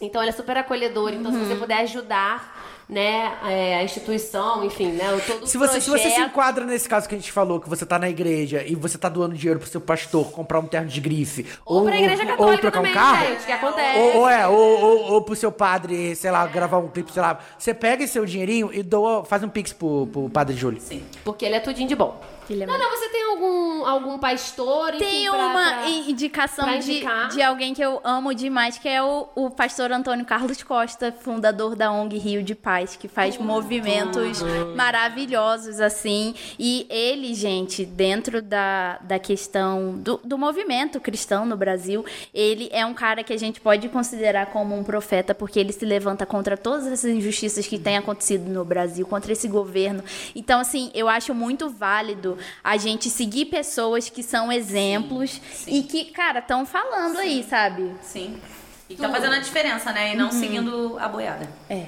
Então 0.00 0.20
ele 0.20 0.28
é 0.28 0.34
super 0.34 0.58
acolhedor. 0.58 1.14
Então, 1.14 1.32
se 1.32 1.38
você 1.38 1.54
puder 1.54 1.78
ajudar 1.78 2.55
né, 2.88 3.36
é, 3.44 3.78
a 3.78 3.82
instituição, 3.82 4.64
enfim, 4.64 4.92
né, 4.92 5.04
todo 5.26 5.46
Se 5.46 5.58
você, 5.58 5.80
se 5.80 5.90
você 5.90 6.04
se 6.04 6.08
projeto. 6.10 6.28
enquadra 6.30 6.64
nesse 6.64 6.88
caso 6.88 7.08
que 7.08 7.14
a 7.14 7.18
gente 7.18 7.32
falou, 7.32 7.60
que 7.60 7.68
você 7.68 7.84
tá 7.84 7.98
na 7.98 8.08
igreja 8.08 8.62
e 8.64 8.74
você 8.74 8.96
tá 8.96 9.08
doando 9.08 9.34
dinheiro 9.34 9.58
pro 9.58 9.68
seu 9.68 9.80
pastor 9.80 10.30
comprar 10.30 10.60
um 10.60 10.66
terno 10.66 10.88
de 10.88 11.00
grife. 11.00 11.46
Ou 11.64 11.84
pra 11.84 11.98
igreja 11.98 12.22
ou 12.22 12.28
católica 12.28 12.62
trocar 12.62 12.78
também, 12.78 12.92
um 12.92 12.94
carro. 12.94 13.26
gente, 13.26 13.46
que 13.46 13.52
acontece. 13.52 13.98
Ou, 13.98 14.16
ou 14.18 14.28
é, 14.28 14.46
ou, 14.46 14.80
ou, 14.80 15.12
ou 15.12 15.22
pro 15.22 15.34
seu 15.34 15.50
padre, 15.50 16.14
sei 16.14 16.30
lá, 16.30 16.46
gravar 16.46 16.78
um 16.78 16.88
clipe, 16.88 17.12
sei 17.12 17.22
lá. 17.22 17.38
Você 17.58 17.74
pega 17.74 18.04
esse 18.04 18.12
seu 18.12 18.24
dinheirinho 18.24 18.70
e 18.72 18.82
doa, 18.82 19.24
faz 19.24 19.42
um 19.42 19.48
pix 19.48 19.72
pro, 19.72 20.06
pro 20.06 20.30
padre 20.30 20.56
Júlio. 20.56 20.80
Sim. 20.80 21.02
Porque 21.24 21.44
ele 21.44 21.56
é 21.56 21.60
tudinho 21.60 21.88
de 21.88 21.96
bom. 21.96 22.20
Ele 22.52 22.62
é 22.64 22.66
não, 22.66 22.78
não, 22.78 22.90
você 22.90 23.08
tem 23.08 23.24
algum, 23.24 23.84
algum 23.86 24.18
pastor, 24.18 24.94
enfim, 24.94 25.04
Tem 25.04 25.28
pra- 25.30 25.38
uma 25.38 25.64
pra- 25.72 25.88
indicação 25.88 26.64
pra 26.64 26.76
de, 26.78 27.04
de 27.32 27.42
alguém 27.42 27.74
que 27.74 27.82
eu 27.82 28.00
amo 28.04 28.34
demais, 28.34 28.78
que 28.78 28.88
é 28.88 29.02
o, 29.02 29.26
o 29.34 29.50
pastor 29.50 29.90
Antônio 29.92 30.24
Carlos 30.24 30.62
Costa, 30.62 31.14
fundador 31.20 31.74
da 31.76 31.90
ONG 31.92 32.18
Rio 32.18 32.42
de 32.42 32.54
Paz, 32.54 32.96
que 32.96 33.08
faz 33.08 33.36
movimentos 33.38 34.42
maravilhosos, 34.74 35.80
assim. 35.80 36.34
E 36.58 36.86
ele, 36.88 37.34
gente, 37.34 37.84
dentro 37.84 38.40
da, 38.40 38.98
da 39.02 39.18
questão 39.18 39.94
do, 39.98 40.20
do 40.24 40.38
movimento 40.38 41.00
cristão 41.00 41.44
no 41.44 41.56
Brasil, 41.56 42.04
ele 42.32 42.68
é 42.72 42.84
um 42.86 42.94
cara 42.94 43.22
que 43.22 43.32
a 43.32 43.38
gente 43.38 43.60
pode 43.60 43.88
considerar 43.88 44.46
como 44.46 44.76
um 44.76 44.84
profeta, 44.84 45.34
porque 45.34 45.58
ele 45.58 45.72
se 45.72 45.84
levanta 45.84 46.24
contra 46.24 46.56
todas 46.56 46.86
essas 46.86 47.10
injustiças 47.10 47.66
que 47.66 47.78
têm 47.78 47.96
acontecido 47.96 48.48
no 48.48 48.64
Brasil, 48.64 49.06
contra 49.06 49.32
esse 49.32 49.48
governo. 49.48 50.02
Então, 50.34 50.60
assim, 50.60 50.90
eu 50.94 51.08
acho 51.08 51.34
muito 51.34 51.68
válido 51.68 52.35
a 52.62 52.76
gente 52.76 53.08
seguir 53.10 53.46
pessoas 53.46 54.08
que 54.08 54.22
são 54.22 54.50
exemplos 54.52 55.40
e 55.66 55.82
que, 55.82 56.06
cara, 56.06 56.38
estão 56.40 56.64
falando 56.66 57.18
aí, 57.18 57.42
sabe? 57.48 57.94
Sim. 58.02 58.40
E 58.88 58.94
tá 58.96 59.08
fazendo 59.10 59.34
a 59.34 59.38
diferença, 59.38 59.90
né? 59.92 60.12
E 60.12 60.16
não 60.16 60.30
seguindo 60.30 60.96
a 61.00 61.08
boiada. 61.08 61.48
É. 61.68 61.86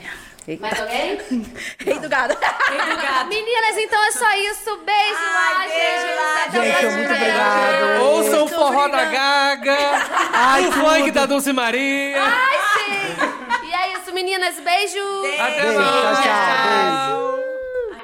Mais 0.60 0.80
alguém? 0.80 1.18
Rei 1.78 1.98
do 1.98 2.08
gado. 2.08 2.34
Meninas, 3.28 3.76
então 3.76 4.02
é 4.02 4.12
só 4.12 4.32
isso. 4.32 4.78
Beijo 4.78 5.12
lá, 5.12 5.58
beijo 5.68 6.16
lá, 6.16 6.44
Até 6.46 6.62
Gente, 6.62 6.70
próximo 6.72 6.92
muito 6.96 7.12
obrigado. 7.12 8.02
Ouçam 8.02 8.44
o 8.44 8.48
forró 8.48 8.88
da. 8.88 9.04
Gaga, 9.04 9.76
Ai, 10.32 10.66
o 10.66 10.72
funk 10.72 11.10
da 11.10 11.26
Dulce 11.26 11.52
Maria. 11.52 12.22
Ai, 12.22 12.56
sim. 12.78 13.68
E 13.68 13.74
é 13.74 13.92
isso, 13.92 14.10
meninas. 14.14 14.58
Beijo. 14.58 14.98
Até 15.38 15.60
Beijo, 15.60 15.78
mais. 15.80 16.18
tchau, 16.18 16.24
tchau, 16.24 17.36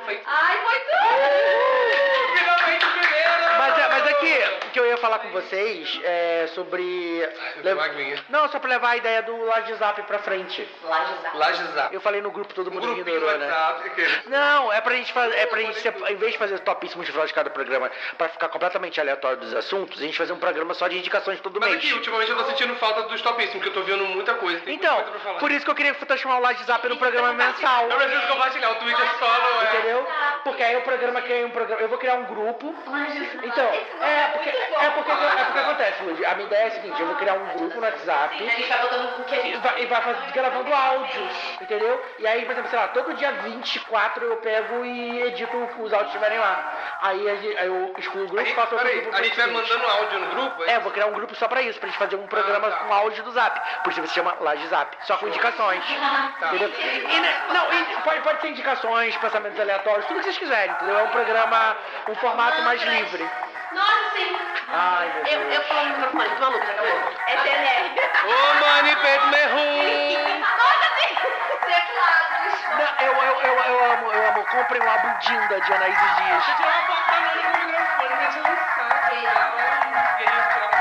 beijo. 0.07 0.25
Ai, 0.27 0.57
foi 0.65 0.79
tudo. 0.81 2.39
Finalmente 2.39 2.85
o 2.85 2.91
primeiro. 2.91 3.59
Mas, 3.59 3.79
é- 3.79 3.89
mas 3.89 4.05
aqui, 4.75 4.81
o 4.81 4.83
que 4.83 4.93
eu 4.93 4.94
ia 4.95 5.01
falar 5.01 5.19
com 5.21 5.29
vocês 5.31 6.01
é 6.05 6.47
sobre. 6.55 7.29
Aguinha. 7.85 8.25
Não, 8.29 8.49
só 8.49 8.59
pra 8.59 8.71
levar 8.71 8.91
a 8.91 8.97
ideia 8.97 9.23
do 9.23 9.37
Laje 9.45 9.75
Zap 9.75 10.01
pra 10.03 10.19
frente. 10.21 10.67
Laje 11.35 11.65
Zap. 11.75 11.95
Eu 11.95 12.01
falei 12.01 12.21
no 12.21 12.31
grupo, 12.31 12.55
todo 12.55 12.71
mundo 12.71 12.93
ignorou, 12.99 13.37
né? 13.39 13.53
Não, 14.27 14.73
é 14.73 14.81
pra 14.81 14.95
gente 14.95 15.13
fazer, 15.13 15.37
é 15.37 15.47
pra 15.47 15.61
gente 15.61 15.79
ser, 15.81 15.95
em 16.09 16.17
vez 16.17 16.33
de 16.33 16.39
fazer 16.39 16.59
topíssimos 16.61 17.07
de 17.07 17.13
final 17.13 17.27
de 17.27 17.35
cada 17.35 17.51
programa, 17.51 17.91
pra 18.17 18.29
ficar 18.29 18.49
completamente 18.49 19.01
aleatório 19.01 19.39
dos 19.39 19.55
assuntos, 19.55 20.01
a 20.01 20.05
gente 20.05 20.17
fazer 20.17 20.33
um 20.33 20.39
programa 20.39 20.75
só 20.75 20.89
de 20.89 20.97
indicações 20.99 21.41
todo 21.41 21.59
Mas 21.61 21.71
mês. 21.71 21.83
aqui, 21.85 21.93
ultimamente 21.95 22.31
eu 22.31 22.37
tô 22.37 22.45
sentindo 22.45 22.75
falta 22.77 23.03
dos 23.03 23.21
topíssimos, 23.23 23.63
porque 23.63 23.69
eu 23.69 23.83
tô 23.83 23.83
vendo 23.83 24.05
muita 24.07 24.35
coisa. 24.35 24.61
Tem 24.61 24.75
Então, 24.77 24.95
muita 24.95 25.11
coisa 25.11 25.19
pra 25.21 25.29
falar. 25.31 25.41
por 25.41 25.51
isso 25.51 25.65
que 25.65 25.71
eu 25.71 25.75
queria 25.75 25.95
transformar 25.95 26.39
o 26.39 26.41
Laje 26.43 26.65
Zap 26.65 26.89
no 26.89 26.97
programa 26.97 27.33
mensal. 27.33 27.89
Eu 27.91 27.97
preciso 27.97 28.27
compartilhar, 28.29 28.71
o 28.71 28.75
Twitter 28.77 29.09
só 29.19 29.27
não 29.39 29.63
é. 29.63 29.65
Entendeu? 29.75 30.07
Porque 30.45 30.63
aí 30.63 30.77
o 30.77 30.83
programa 30.83 31.21
cria 31.23 31.47
um 31.47 31.51
programa. 31.51 31.81
Eu 31.83 31.89
vou 31.89 31.99
criar 31.99 32.15
um 32.15 32.25
grupo. 32.25 32.75
Então, 33.43 33.65
é 34.01 34.31
porque, 34.33 34.51
é 34.87 34.91
porque, 34.91 35.11
é 35.11 35.45
porque 35.45 35.59
acontece, 35.59 36.03
Lud. 36.03 36.25
A 36.27 36.35
minha 36.35 36.47
ideia 36.47 36.65
é 36.65 36.67
a 36.67 36.71
seguinte, 36.73 37.01
eu 37.01 37.07
vou 37.07 37.17
criar 37.17 37.35
um 37.35 37.47
grupo 37.59 37.75
no 37.77 37.83
WhatsApp. 37.83 38.37
E 38.43 39.57
vai, 39.57 39.83
e 39.83 39.87
vai 39.87 40.03
fazer, 40.03 40.33
gravando 40.33 40.73
áudios, 40.75 41.33
entendeu? 41.61 42.05
E 42.19 42.27
aí, 42.27 42.45
por 42.45 42.53
exemplo, 42.53 42.71
sei 42.71 42.79
lá, 42.79 42.89
todo 42.89 43.15
dia 43.15 43.33
24 43.33 44.25
eu 44.25 44.37
pego 44.39 44.85
e 44.85 45.23
edito 45.23 45.57
os 45.57 45.93
áudios 45.93 46.11
que 46.13 46.17
estiverem 46.19 46.39
lá. 46.39 46.73
Aí, 47.03 47.29
a 47.31 47.35
gente- 47.37 47.59
aí 47.59 47.67
eu 47.67 47.95
excluo 47.99 48.23
o 48.23 48.27
A 48.27 48.29
grupo 48.29 48.43
e 48.43 48.47
gente, 48.47 48.55
faço 48.57 48.75
outro 48.75 48.87
peraí, 48.89 49.01
grupo. 49.03 49.17
a 49.17 49.23
gente 49.23 49.37
vai 49.37 49.47
seguinte. 49.49 49.71
mandando 49.71 49.91
áudio 49.91 50.19
no 50.21 50.27
grupo? 50.29 50.65
É, 50.65 50.77
eu 50.77 50.81
vou 50.81 50.93
criar 50.93 51.07
um 51.07 51.13
grupo 51.13 51.35
só 51.35 51.49
pra 51.49 51.63
isso, 51.63 51.79
pra 51.79 51.89
gente 51.89 51.99
fazer 51.99 52.17
um 52.17 52.27
programa 52.27 52.69
Ah, 52.69 52.71
tá. 52.71 52.77
com 52.85 52.95
áudio 52.95 53.23
do 53.25 53.31
Zap. 53.33 53.61
Por 53.83 53.93
isso 53.93 54.07
se 54.07 54.15
chama 54.15 54.37
Laje 54.41 54.67
Zap. 54.69 54.97
Só 55.03 55.17
com 55.17 55.29
indicações. 55.29 55.85
Tá. 56.41 56.47
Entendeu? 56.49 56.69
E, 56.69 57.21
né, 57.21 57.43
não, 57.53 57.73
e 57.73 57.85
pode, 58.03 58.21
pode 58.21 58.41
ser 58.41 58.49
indicações, 58.49 59.17
pensamentos 59.17 59.59
aleatórios, 59.61 60.07
tudo 60.07 60.19
que 60.19 60.25
vocês 60.25 60.39
quiserem, 60.39 60.71
entendeu? 60.75 60.99
É 60.99 61.03
um 61.03 61.09
programa, 61.09 61.77
um 62.09 62.15
formato 62.17 62.63
mais 62.63 62.83
livre. 62.83 63.29
Nossa, 63.73 64.11
sim. 64.17 64.37
Ai, 64.73 65.07
meu 65.15 65.27
Eu, 65.27 65.41
Deus. 65.41 65.55
eu 65.55 65.63
falo 65.63 65.85
no 65.85 65.97
microfone, 65.97 66.29
tô 66.31 66.41
maluca, 66.41 66.71
acabou. 66.73 67.13
É 67.27 67.37
TNR. 67.37 68.01
Ô, 68.25 68.55
mani, 68.61 68.97
peito, 68.97 69.27
merrum! 69.29 70.41
Nossa, 70.41 70.89
sim. 70.99 71.15
Teclados. 71.67 72.55
Não, 72.79 73.07
eu, 73.07 73.13
eu, 73.15 73.41
eu, 73.43 73.55
eu 73.65 73.93
amo, 73.93 74.13
eu 74.13 74.29
amo. 74.29 74.45
Comprem 74.47 74.83
Dias. 76.17 76.49
Eu 76.49 76.55
tirar 76.57 76.69
uma 76.69 76.87
foto 76.87 77.07
da 77.11 77.21
Nani 77.21 77.43
com 77.43 77.49
o 77.49 77.67
microfone. 77.67 78.13
Ela, 79.27 80.17
que 80.17 80.23
a 80.23 80.31
gente 80.31 80.74